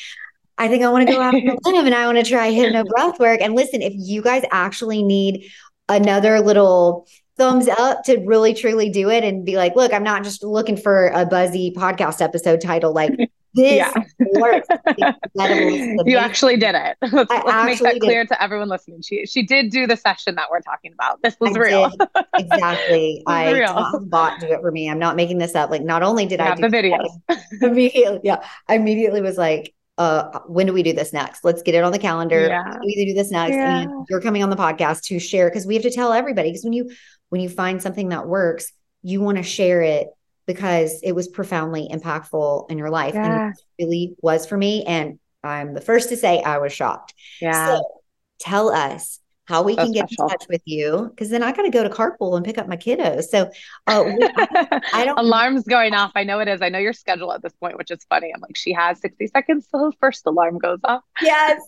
I 0.56 0.68
think 0.68 0.82
I 0.82 0.90
want 0.90 1.06
to 1.06 1.14
go 1.14 1.20
out 1.20 1.34
on 1.34 1.48
a 1.48 1.78
and 1.78 1.94
I 1.94 2.06
want 2.06 2.18
to 2.18 2.24
try 2.24 2.50
hypno 2.50 2.84
breath 2.84 3.18
work. 3.18 3.40
And 3.40 3.54
listen, 3.54 3.82
if 3.82 3.92
you 3.96 4.22
guys 4.22 4.44
actually 4.50 5.02
need 5.02 5.50
another 5.88 6.40
little 6.40 7.06
thumbs 7.36 7.68
up 7.68 8.04
to 8.04 8.18
really 8.26 8.52
truly 8.52 8.90
do 8.90 9.08
it 9.08 9.24
and 9.24 9.44
be 9.46 9.56
like, 9.56 9.74
look, 9.74 9.92
I'm 9.92 10.04
not 10.04 10.24
just 10.24 10.44
looking 10.44 10.76
for 10.76 11.08
a 11.08 11.24
buzzy 11.24 11.72
podcast 11.74 12.20
episode 12.20 12.60
title. 12.60 12.92
Like 12.92 13.12
this 13.54 13.72
yeah. 13.72 13.92
works. 14.18 14.68
you 16.06 16.16
actually 16.16 16.56
did 16.56 16.74
it. 16.74 16.96
Let's, 17.12 17.30
let's 17.30 17.64
make 17.66 17.78
that 17.80 18.00
clear 18.00 18.24
to 18.24 18.42
everyone 18.42 18.68
listening. 18.68 19.02
She 19.02 19.26
she 19.26 19.42
did 19.42 19.70
do 19.70 19.86
the 19.86 19.96
session 19.96 20.36
that 20.36 20.48
we're 20.50 20.60
talking 20.60 20.92
about. 20.92 21.20
This 21.22 21.36
was 21.40 21.56
I 21.56 21.58
real. 21.58 21.92
exactly. 22.38 23.22
I 23.26 23.52
real. 23.52 24.00
bot 24.06 24.40
do 24.40 24.46
it 24.46 24.60
for 24.60 24.70
me. 24.70 24.88
I'm 24.88 24.98
not 24.98 25.16
making 25.16 25.38
this 25.38 25.54
up. 25.54 25.70
Like 25.70 25.82
not 25.82 26.02
only 26.02 26.26
did 26.26 26.38
you 26.38 26.46
I 26.46 26.54
do 26.54 26.62
the 26.62 26.68
videos 26.68 27.08
immediately, 27.60 28.20
yeah, 28.22 28.44
I 28.68 28.76
immediately 28.76 29.20
was 29.20 29.36
like, 29.36 29.74
uh, 29.98 30.38
when 30.46 30.66
do 30.66 30.72
we 30.72 30.82
do 30.82 30.92
this 30.92 31.12
next? 31.12 31.44
Let's 31.44 31.62
get 31.62 31.74
it 31.74 31.82
on 31.82 31.92
the 31.92 31.98
calendar. 31.98 32.46
Yeah. 32.46 32.78
We 32.84 33.04
do 33.04 33.14
this 33.14 33.30
next. 33.30 33.54
Yeah. 33.54 33.80
And 33.80 34.06
you're 34.08 34.20
coming 34.20 34.42
on 34.42 34.50
the 34.50 34.56
podcast 34.56 35.02
to 35.04 35.18
share 35.18 35.48
because 35.48 35.66
we 35.66 35.74
have 35.74 35.82
to 35.82 35.90
tell 35.90 36.12
everybody. 36.12 36.50
Because 36.50 36.64
when 36.64 36.72
you 36.72 36.90
when 37.30 37.40
you 37.40 37.48
find 37.48 37.82
something 37.82 38.10
that 38.10 38.26
works, 38.26 38.72
you 39.02 39.20
want 39.20 39.38
to 39.38 39.42
share 39.42 39.82
it 39.82 40.08
because 40.46 41.00
it 41.02 41.12
was 41.12 41.28
profoundly 41.28 41.88
impactful 41.92 42.70
in 42.70 42.78
your 42.78 42.90
life. 42.90 43.14
Yeah. 43.14 43.48
And 43.48 43.54
it 43.78 43.84
really 43.84 44.14
was 44.22 44.46
for 44.46 44.56
me. 44.56 44.84
And 44.84 45.18
I'm 45.44 45.74
the 45.74 45.80
first 45.80 46.08
to 46.10 46.16
say 46.16 46.42
I 46.42 46.58
was 46.58 46.72
shocked. 46.72 47.14
Yeah. 47.40 47.76
So 47.76 47.84
tell 48.40 48.70
us 48.70 49.18
how 49.46 49.62
we 49.64 49.74
So 49.74 49.82
can 49.82 49.90
get 49.92 50.08
special. 50.08 50.26
in 50.26 50.30
touch 50.30 50.46
with 50.48 50.62
you 50.64 51.08
because 51.10 51.28
then 51.28 51.42
I 51.42 51.50
got 51.50 51.62
to 51.62 51.70
go 51.70 51.82
to 51.82 51.88
carpool 51.88 52.36
and 52.36 52.44
pick 52.44 52.56
up 52.56 52.68
my 52.68 52.76
kiddos. 52.76 53.24
So 53.24 53.50
uh, 53.88 54.04
we- 54.06 54.18
I, 54.22 54.80
I 54.92 55.04
don't 55.04 55.18
Alarm's 55.18 55.64
going 55.64 55.92
off. 55.92 56.12
I 56.14 56.22
know 56.22 56.38
it 56.38 56.46
is. 56.46 56.62
I 56.62 56.68
know 56.68 56.78
your 56.78 56.92
schedule 56.92 57.32
at 57.32 57.42
this 57.42 57.52
point, 57.54 57.76
which 57.76 57.90
is 57.90 57.98
funny. 58.08 58.30
I'm 58.32 58.40
like, 58.40 58.56
she 58.56 58.72
has 58.74 59.00
60 59.00 59.26
seconds 59.26 59.66
till 59.68 59.90
the 59.90 59.96
first 59.98 60.24
alarm 60.26 60.58
goes 60.58 60.78
off. 60.84 61.02
yes, 61.20 61.60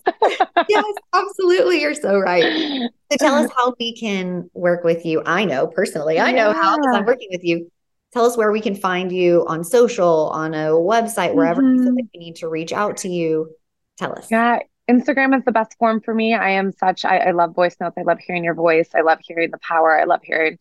yes, 0.69 0.85
absolutely. 1.13 1.81
You're 1.81 1.93
so 1.93 2.17
right. 2.19 2.89
So 3.11 3.17
tell 3.17 3.35
us 3.35 3.51
how 3.57 3.75
we 3.77 3.97
can 3.97 4.49
work 4.53 4.85
with 4.85 5.05
you. 5.05 5.21
I 5.25 5.43
know 5.43 5.67
personally, 5.67 6.19
I 6.21 6.31
know 6.31 6.53
how 6.53 6.77
because 6.77 6.95
I'm 6.95 7.05
working 7.05 7.27
with 7.31 7.43
you. 7.43 7.69
Tell 8.13 8.25
us 8.25 8.37
where 8.37 8.51
we 8.51 8.61
can 8.61 8.75
find 8.75 9.11
you 9.11 9.43
on 9.47 9.63
social, 9.63 10.29
on 10.29 10.53
a 10.53 10.69
website, 10.69 11.33
wherever 11.33 11.63
Mhm. 11.63 11.95
like 11.95 12.05
we 12.13 12.19
need 12.19 12.35
to 12.37 12.47
reach 12.47 12.71
out 12.71 12.97
to 12.97 13.09
you. 13.09 13.49
Tell 13.97 14.13
us. 14.13 14.29
Yeah, 14.29 14.59
Instagram 14.89 15.35
is 15.35 15.43
the 15.45 15.51
best 15.51 15.75
form 15.79 15.99
for 15.99 16.13
me. 16.13 16.35
I 16.35 16.51
am 16.51 16.71
such, 16.73 17.05
I, 17.05 17.17
I 17.17 17.31
love 17.31 17.55
voice 17.55 17.75
notes. 17.79 17.97
I 17.97 18.03
love 18.03 18.19
hearing 18.19 18.43
your 18.43 18.53
voice. 18.53 18.89
I 18.93 19.01
love 19.01 19.19
hearing 19.21 19.49
the 19.49 19.57
power. 19.57 19.99
I 19.99 20.03
love 20.03 20.21
hearing, 20.23 20.59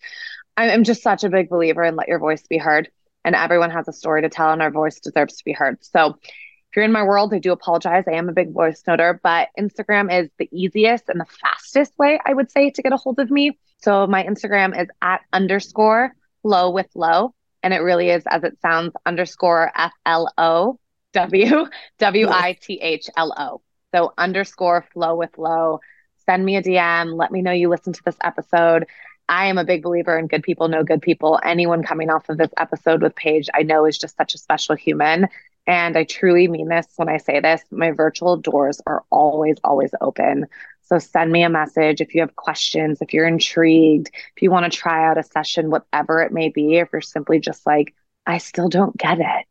I'm 0.57 0.85
just 0.85 1.03
such 1.03 1.25
a 1.25 1.29
big 1.29 1.51
believer 1.51 1.83
in 1.83 1.95
let 1.97 2.09
your 2.09 2.19
voice 2.19 2.47
be 2.47 2.59
heard. 2.59 2.91
And 3.25 3.35
everyone 3.35 3.71
has 3.71 3.87
a 3.87 3.93
story 3.93 4.23
to 4.23 4.29
tell, 4.29 4.51
and 4.51 4.63
our 4.63 4.71
voice 4.71 4.99
deserves 4.99 5.37
to 5.37 5.45
be 5.45 5.53
heard. 5.53 5.85
So 5.85 6.17
if 6.25 6.77
you're 6.77 6.85
in 6.85 6.93
my 6.93 7.03
world, 7.03 7.35
I 7.35 7.39
do 7.39 7.53
apologize. 7.53 8.05
I 8.09 8.13
am 8.13 8.29
a 8.29 8.33
big 8.33 8.53
voice 8.53 8.83
noter, 8.89 9.19
but 9.23 9.49
Instagram 9.59 10.11
is 10.13 10.31
the 10.39 10.49
easiest 10.51 11.09
and 11.09 11.21
the 11.21 11.27
fastest 11.27 11.93
way, 11.99 12.19
I 12.25 12.33
would 12.33 12.51
say, 12.51 12.71
to 12.71 12.83
get 12.83 12.93
a 12.93 12.97
hold 12.97 13.19
of 13.19 13.31
me. 13.31 13.59
So 13.83 14.07
my 14.07 14.25
Instagram 14.25 14.81
is 14.81 14.89
at 15.03 15.21
underscore 15.33 16.15
low 16.43 16.71
with 16.71 16.89
low. 16.95 17.35
And 17.63 17.73
it 17.73 17.79
really 17.79 18.11
is 18.11 18.25
as 18.27 18.45
it 18.45 18.61
sounds 18.61 18.93
underscore 19.07 19.71
F 19.75 19.93
L 20.05 20.33
O 20.37 20.79
W 21.13 21.67
W 21.99 22.29
I 22.29 22.57
T 22.61 22.81
H 22.81 23.09
L 23.17 23.35
O. 23.37 23.61
So 23.95 24.13
underscore 24.17 24.85
flow 24.93 25.17
with 25.17 25.37
low. 25.39 25.81
Send 26.27 26.45
me 26.45 26.57
a 26.57 26.63
DM. 26.63 27.17
Let 27.17 27.31
me 27.31 27.43
know 27.43 27.53
you 27.53 27.69
listen 27.69 27.93
to 27.93 28.03
this 28.05 28.17
episode. 28.23 28.87
I 29.29 29.47
am 29.47 29.59
a 29.59 29.65
big 29.65 29.83
believer 29.83 30.19
in 30.19 30.27
good 30.27 30.43
people 30.43 30.69
know 30.69 30.83
good 30.83 31.03
people. 31.03 31.39
Anyone 31.43 31.83
coming 31.83 32.11
off 32.11 32.29
of 32.29 32.39
this 32.39 32.51
episode 32.57 33.03
with 33.03 33.15
Paige, 33.15 33.49
I 33.55 33.63
know 33.63 33.87
is 33.87 33.99
just 33.99 34.17
such 34.17 34.35
a 34.35 34.39
special 34.39 34.75
human. 34.75 35.29
And 35.67 35.97
I 35.97 36.05
truly 36.05 36.49
mean 36.49 36.69
this 36.69 36.87
when 36.97 37.09
I 37.09 37.19
say 37.19 37.41
this. 37.41 37.63
My 37.71 37.93
virtual 37.93 38.37
doors 38.37 38.81
are 38.87 39.05
always, 39.11 39.57
always 39.63 39.91
open. 40.01 40.47
So 40.83 40.99
send 40.99 41.31
me 41.31 41.43
a 41.45 41.49
message 41.49 42.01
if 42.01 42.15
you 42.15 42.21
have 42.21 42.37
questions, 42.37 43.01
if 43.01 43.15
you're 43.15 43.27
intrigued, 43.27 44.11
if 44.37 44.43
you 44.43 44.51
want 44.51 44.71
to 44.71 44.77
try 44.77 45.09
out 45.09 45.19
a 45.19 45.23
session, 45.23 45.71
whatever 45.71 46.21
it 46.21 46.33
may 46.33 46.49
be, 46.49 46.77
if 46.79 46.89
you're 46.93 47.01
simply 47.01 47.39
just 47.39 47.65
like, 47.65 47.95
I 48.27 48.39
still 48.39 48.69
don't 48.69 48.97
get 48.97 49.19
it. 49.21 49.47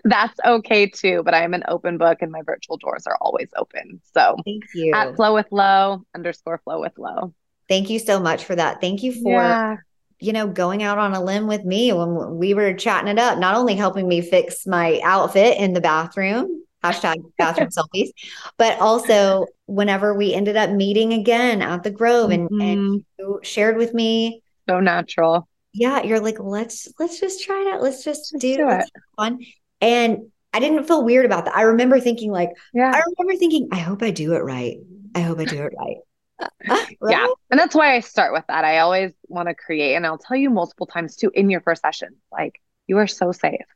That's 0.04 0.38
okay 0.44 0.86
too, 0.86 1.22
but 1.24 1.34
I'm 1.34 1.54
an 1.54 1.64
open 1.68 1.98
book 1.98 2.18
and 2.20 2.30
my 2.30 2.42
virtual 2.42 2.76
doors 2.76 3.06
are 3.06 3.16
always 3.20 3.48
open. 3.56 4.00
So 4.14 4.36
Thank 4.44 4.64
you. 4.74 4.94
at 4.94 5.16
flow 5.16 5.34
with 5.34 5.50
low 5.50 6.04
underscore 6.14 6.58
flow 6.58 6.80
with 6.80 6.96
low. 6.98 7.34
Thank 7.68 7.90
you 7.90 7.98
so 7.98 8.20
much 8.20 8.44
for 8.44 8.54
that. 8.54 8.80
Thank 8.80 9.02
you 9.02 9.12
for 9.12 9.32
Yeah. 9.32 9.76
You 10.20 10.32
know, 10.32 10.46
going 10.48 10.82
out 10.82 10.98
on 10.98 11.14
a 11.14 11.22
limb 11.22 11.46
with 11.46 11.64
me 11.64 11.92
when 11.92 12.36
we 12.38 12.54
were 12.54 12.74
chatting 12.74 13.08
it 13.08 13.18
up, 13.18 13.38
not 13.38 13.54
only 13.56 13.74
helping 13.74 14.08
me 14.08 14.20
fix 14.20 14.66
my 14.66 15.00
outfit 15.04 15.58
in 15.58 15.72
the 15.72 15.80
bathroom, 15.80 16.64
hashtag 16.82 17.16
bathroom 17.38 17.68
selfies, 17.70 18.10
but 18.56 18.78
also 18.80 19.46
whenever 19.66 20.14
we 20.14 20.34
ended 20.34 20.56
up 20.56 20.70
meeting 20.70 21.12
again 21.12 21.62
at 21.62 21.82
the 21.82 21.90
Grove 21.90 22.30
and, 22.30 22.48
and 22.60 22.78
Mhm. 22.78 23.04
you 23.18 23.40
shared 23.42 23.76
with 23.76 23.94
me, 23.94 24.42
So 24.68 24.80
natural. 24.80 25.48
yeah, 25.72 26.02
you're 26.02 26.20
like, 26.20 26.38
let's 26.40 26.88
let's 26.98 27.20
just 27.20 27.42
try 27.44 27.60
it 27.62 27.74
out. 27.74 27.82
Let's 27.82 28.02
just 28.04 28.32
Let's 28.32 28.42
do, 28.42 28.56
do 28.56 28.66
let's 28.66 28.90
fun. 29.16 29.38
And 29.80 30.30
I 30.52 30.60
didn't 30.60 30.84
feel 30.84 31.04
weird 31.04 31.26
about 31.26 31.44
that. 31.44 31.54
I 31.56 31.62
remember 31.62 32.00
thinking 32.00 32.30
like, 32.32 32.50
Yeah. 32.72 32.90
I 32.92 33.02
remember 33.18 33.38
thinking, 33.38 33.68
I 33.70 33.78
hope 33.78 34.02
I 34.02 34.10
do 34.10 34.34
it 34.34 34.42
right. 34.42 34.76
I 35.14 35.20
hope 35.20 35.38
I 35.38 35.44
do 35.44 35.56
it 35.62 35.72
right. 35.78 35.96
Yeah. 37.08 37.26
And 37.50 37.58
that's 37.58 37.74
why 37.74 37.94
I 37.94 38.00
start 38.00 38.32
with 38.32 38.44
that. 38.48 38.64
I 38.64 38.78
always 38.78 39.12
want 39.28 39.48
to 39.48 39.54
create, 39.54 39.94
and 39.94 40.06
I'll 40.06 40.18
tell 40.18 40.36
you 40.36 40.50
multiple 40.50 40.86
times 40.86 41.16
too 41.16 41.30
in 41.34 41.50
your 41.50 41.60
first 41.60 41.82
session, 41.82 42.16
like, 42.30 42.60
you 42.86 42.98
are 42.98 43.06
so 43.06 43.32
safe. 43.32 43.66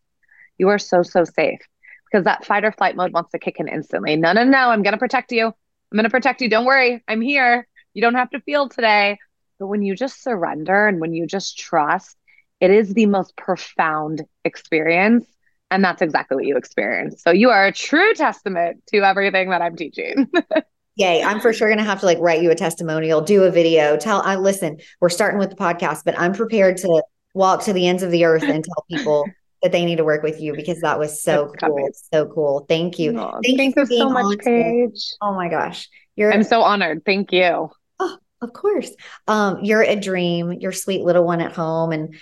You 0.59 0.69
are 0.69 0.79
so, 0.79 1.03
so 1.03 1.25
safe 1.25 1.61
because 2.13 2.25
that 2.25 2.45
fight 2.45 2.65
or 2.65 2.73
flight 2.73 2.97
mode 2.97 3.13
wants 3.13 3.33
to 3.33 3.39
kick 3.39 3.57
in 3.59 3.69
instantly. 3.69 4.17
No, 4.17 4.33
no, 4.33 4.45
no. 4.45 4.71
I'm 4.71 4.83
going 4.83 4.93
to 4.93 4.99
protect 4.99 5.33
you. 5.33 5.47
I'm 5.47 5.97
going 5.97 6.05
to 6.05 6.11
protect 6.11 6.41
you. 6.43 6.49
Don't 6.49 6.67
worry. 6.67 7.03
I'm 7.09 7.21
here. 7.21 7.67
You 7.95 8.03
don't 8.03 8.15
have 8.15 8.31
to 8.31 8.41
feel 8.41 8.69
today. 8.69 9.19
But 9.59 9.69
when 9.69 9.83
you 9.83 9.95
just 9.95 10.23
surrender 10.23 10.87
and 10.89 11.01
when 11.01 11.15
you 11.15 11.27
just 11.27 11.59
trust, 11.59 12.17
it 12.61 12.71
is 12.71 12.93
the 12.93 13.07
most 13.07 13.37
profound 13.37 14.23
experience. 14.45 15.27
And 15.71 15.83
that's 15.85 16.03
exactly 16.03 16.37
what 16.37 16.45
you 16.45 16.57
experience. 16.57 17.23
So 17.23 17.31
you 17.31 17.51
are 17.51 17.67
a 17.67 17.73
true 17.73 18.13
testament 18.15 18.83
to 18.89 18.99
everything 18.99 19.51
that 19.51 19.63
I'm 19.63 19.77
teaching. 19.77 20.31
Yay. 20.97 21.23
I'm 21.23 21.41
for 21.41 21.53
sure 21.53 21.69
going 21.69 21.79
to 21.79 21.85
have 21.85 22.01
to 22.01 22.07
like 22.07 22.19
write 22.21 22.43
you 22.43 22.51
a 22.51 22.55
testimonial, 22.55 23.21
do 23.21 23.45
a 23.45 23.51
video, 23.51 23.97
tell 23.97 24.21
I 24.23 24.37
listen, 24.37 24.79
we're 25.01 25.09
starting 25.09 25.39
with 25.39 25.51
the 25.51 25.57
podcast, 25.57 26.03
but 26.05 26.19
I'm 26.19 26.35
prepared 26.35 26.77
to 26.79 27.03
walk 27.35 27.65
to 27.65 27.73
the 27.73 27.87
ends 27.87 28.03
of 28.03 28.11
the 28.11 28.25
earth 28.25 28.43
and 28.43 28.63
tell 28.65 28.85
people 28.91 29.25
that 29.63 29.73
they 29.73 29.85
need 29.85 29.97
to 29.97 30.05
work 30.05 30.23
with 30.23 30.41
you 30.41 30.55
because 30.55 30.81
that 30.81 30.99
was 30.99 31.23
so 31.23 31.51
It's 31.55 31.63
cool. 31.63 31.91
So 32.13 32.27
cool. 32.27 32.67
Thank 32.69 32.99
you. 32.99 33.17
Aw, 33.19 33.33
Thank 33.33 33.47
you 33.47 33.57
thank 33.57 33.75
for 33.75 33.83
you 33.83 33.99
so 33.99 34.11
much. 34.11 34.39
Paige. 34.41 35.15
Oh 35.23 35.35
my 35.35 35.49
gosh. 35.49 35.89
You're 36.17 36.33
I'm 36.33 36.43
so 36.43 36.63
honored. 36.63 37.05
Thank 37.07 37.33
you. 37.33 37.71
Oh, 37.99 38.19
of 38.43 38.53
course. 38.53 38.91
Um, 39.29 39.61
you're 39.63 39.83
a 39.83 39.97
dream, 39.97 40.53
your 40.53 40.73
sweet 40.73 41.03
little 41.03 41.25
one 41.25 41.41
at 41.41 41.53
home 41.53 41.93
and 41.93 42.15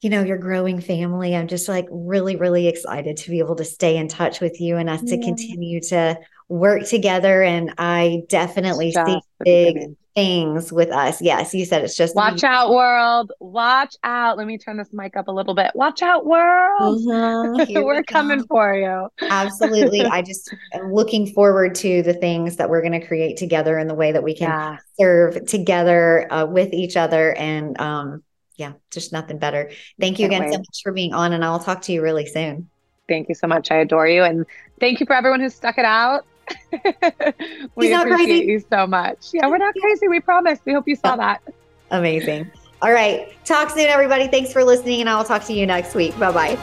you 0.00 0.08
know, 0.08 0.24
your 0.24 0.38
growing 0.38 0.80
family. 0.80 1.36
I'm 1.36 1.46
just 1.46 1.68
like 1.68 1.86
really, 1.90 2.36
really 2.36 2.68
excited 2.68 3.18
to 3.18 3.30
be 3.30 3.38
able 3.38 3.56
to 3.56 3.64
stay 3.64 3.98
in 3.98 4.08
touch 4.08 4.40
with 4.40 4.58
you 4.58 4.78
and 4.78 4.88
us 4.88 5.02
to 5.02 5.18
continue 5.18 5.80
to 5.90 6.18
work 6.50 6.84
together. 6.86 7.42
And 7.42 7.72
I 7.78 8.24
definitely 8.28 8.92
see 8.92 9.20
big 9.44 9.96
things 10.16 10.72
with 10.72 10.90
us. 10.90 11.22
Yes, 11.22 11.54
you 11.54 11.64
said 11.64 11.84
it's 11.84 11.96
just 11.96 12.16
Watch 12.16 12.42
out, 12.42 12.70
world. 12.70 13.32
Watch 13.38 13.94
out. 14.02 14.36
Let 14.36 14.48
me 14.48 14.58
turn 14.58 14.76
this 14.76 14.88
mic 14.92 15.16
up 15.16 15.28
a 15.28 15.32
little 15.32 15.54
bit. 15.54 15.70
Watch 15.74 16.02
out, 16.02 16.26
world. 16.26 16.98
Mhm. 17.06 17.66
Here 17.68 17.78
we 17.80 17.84
We're 17.84 18.02
coming 18.02 18.44
for 18.46 18.74
you. 18.74 19.08
Absolutely. 19.30 20.00
I 20.04 20.22
just 20.22 20.52
am 20.72 20.92
looking 20.92 21.28
forward 21.28 21.76
to 21.76 22.02
the 22.02 22.14
things 22.14 22.56
that 22.56 22.68
we're 22.68 22.82
going 22.82 23.00
to 23.00 23.06
create 23.06 23.36
together 23.36 23.78
and 23.78 23.88
the 23.88 23.94
way 23.94 24.10
that 24.10 24.24
we 24.24 24.34
can 24.34 24.48
Yeah. 24.50 24.76
serve 24.98 25.46
together 25.46 26.26
uh, 26.32 26.46
with 26.46 26.72
each 26.72 26.96
other. 26.96 27.32
And 27.36 27.80
um, 27.80 28.24
yeah, 28.56 28.72
just 28.90 29.12
nothing 29.12 29.38
better. 29.38 29.70
Thank 30.00 30.18
you 30.18 30.28
Can't 30.28 30.42
again 30.42 30.52
so 30.54 30.58
much 30.58 30.82
for 30.82 30.92
being 30.92 31.14
on, 31.14 31.32
and 31.32 31.44
I'll 31.44 31.60
talk 31.60 31.82
to 31.82 31.92
you 31.92 32.02
really 32.02 32.26
soon. 32.26 32.68
Thank 33.08 33.28
you 33.28 33.34
so 33.34 33.46
much. 33.46 33.70
I 33.70 33.76
adore 33.76 34.06
you. 34.08 34.22
And 34.24 34.44
thank 34.80 35.00
you 35.00 35.06
for 35.06 35.14
everyone 35.14 35.40
who 35.40 35.48
stuck 35.48 35.78
it 35.78 35.84
out. 35.84 36.26
we 37.74 37.92
appreciate 37.92 38.26
crazy. 38.26 38.44
you 38.46 38.64
so 38.70 38.86
much. 38.86 39.28
Yeah, 39.32 39.48
we're 39.48 39.58
not 39.58 39.74
crazy. 39.74 40.08
We 40.08 40.20
promise. 40.20 40.58
We 40.64 40.72
hope 40.72 40.88
you 40.88 40.96
saw 40.96 41.16
that. 41.16 41.42
Amazing. 41.90 42.50
All 42.82 42.92
right. 42.92 43.32
Talk 43.44 43.70
soon, 43.70 43.86
everybody. 43.86 44.28
Thanks 44.28 44.52
for 44.52 44.64
listening, 44.64 45.00
and 45.00 45.08
I 45.08 45.16
will 45.16 45.24
talk 45.24 45.44
to 45.44 45.52
you 45.52 45.66
next 45.66 45.94
week. 45.94 46.18
Bye 46.18 46.32
bye. 46.32 46.56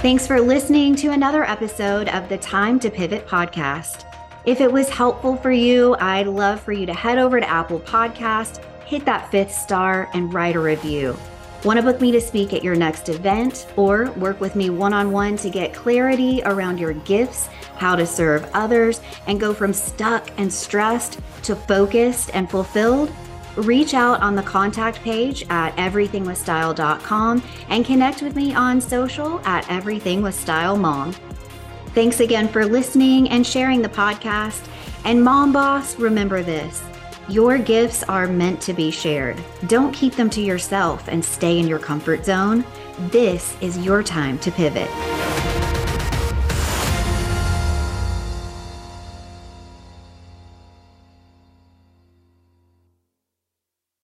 Thanks 0.00 0.26
for 0.26 0.40
listening 0.40 0.94
to 0.96 1.12
another 1.12 1.44
episode 1.44 2.08
of 2.10 2.28
the 2.28 2.36
Time 2.38 2.78
to 2.80 2.90
Pivot 2.90 3.26
podcast. 3.26 4.04
If 4.44 4.60
it 4.60 4.70
was 4.70 4.90
helpful 4.90 5.36
for 5.36 5.50
you, 5.50 5.96
I'd 5.98 6.26
love 6.26 6.60
for 6.60 6.72
you 6.72 6.84
to 6.84 6.92
head 6.92 7.16
over 7.16 7.40
to 7.40 7.48
Apple 7.48 7.80
Podcast, 7.80 8.62
hit 8.84 9.06
that 9.06 9.30
fifth 9.30 9.52
star, 9.52 10.10
and 10.12 10.32
write 10.34 10.56
a 10.56 10.60
review. 10.60 11.16
Want 11.64 11.78
to 11.78 11.82
book 11.82 11.98
me 11.98 12.12
to 12.12 12.20
speak 12.20 12.52
at 12.52 12.62
your 12.62 12.76
next 12.76 13.08
event 13.08 13.66
or 13.76 14.10
work 14.12 14.38
with 14.38 14.54
me 14.54 14.68
one 14.68 14.92
on 14.92 15.12
one 15.12 15.38
to 15.38 15.48
get 15.48 15.72
clarity 15.72 16.42
around 16.44 16.78
your 16.78 16.92
gifts, 16.92 17.46
how 17.76 17.96
to 17.96 18.06
serve 18.06 18.48
others, 18.52 19.00
and 19.26 19.40
go 19.40 19.54
from 19.54 19.72
stuck 19.72 20.28
and 20.38 20.52
stressed 20.52 21.18
to 21.44 21.56
focused 21.56 22.30
and 22.34 22.50
fulfilled? 22.50 23.10
Reach 23.56 23.94
out 23.94 24.20
on 24.20 24.34
the 24.34 24.42
contact 24.42 25.00
page 25.00 25.46
at 25.48 25.74
everythingwithstyle.com 25.76 27.42
and 27.70 27.86
connect 27.86 28.20
with 28.20 28.36
me 28.36 28.54
on 28.54 28.78
social 28.78 29.40
at 29.46 29.64
everythingwithstylemom. 29.66 31.14
Thanks 31.94 32.20
again 32.20 32.48
for 32.48 32.66
listening 32.66 33.30
and 33.30 33.46
sharing 33.46 33.80
the 33.80 33.88
podcast. 33.88 34.68
And 35.04 35.22
Mom 35.22 35.52
Boss, 35.52 35.98
remember 35.98 36.42
this 36.42 36.82
your 37.28 37.58
gifts 37.58 38.02
are 38.02 38.26
meant 38.26 38.60
to 38.62 38.72
be 38.72 38.90
shared. 38.90 39.42
Don't 39.66 39.92
keep 39.92 40.14
them 40.14 40.28
to 40.30 40.42
yourself 40.42 41.08
and 41.08 41.24
stay 41.24 41.58
in 41.58 41.66
your 41.66 41.78
comfort 41.78 42.24
zone. 42.24 42.64
This 43.10 43.56
is 43.60 43.78
your 43.78 44.02
time 44.02 44.38
to 44.40 44.52
pivot. 44.52 44.90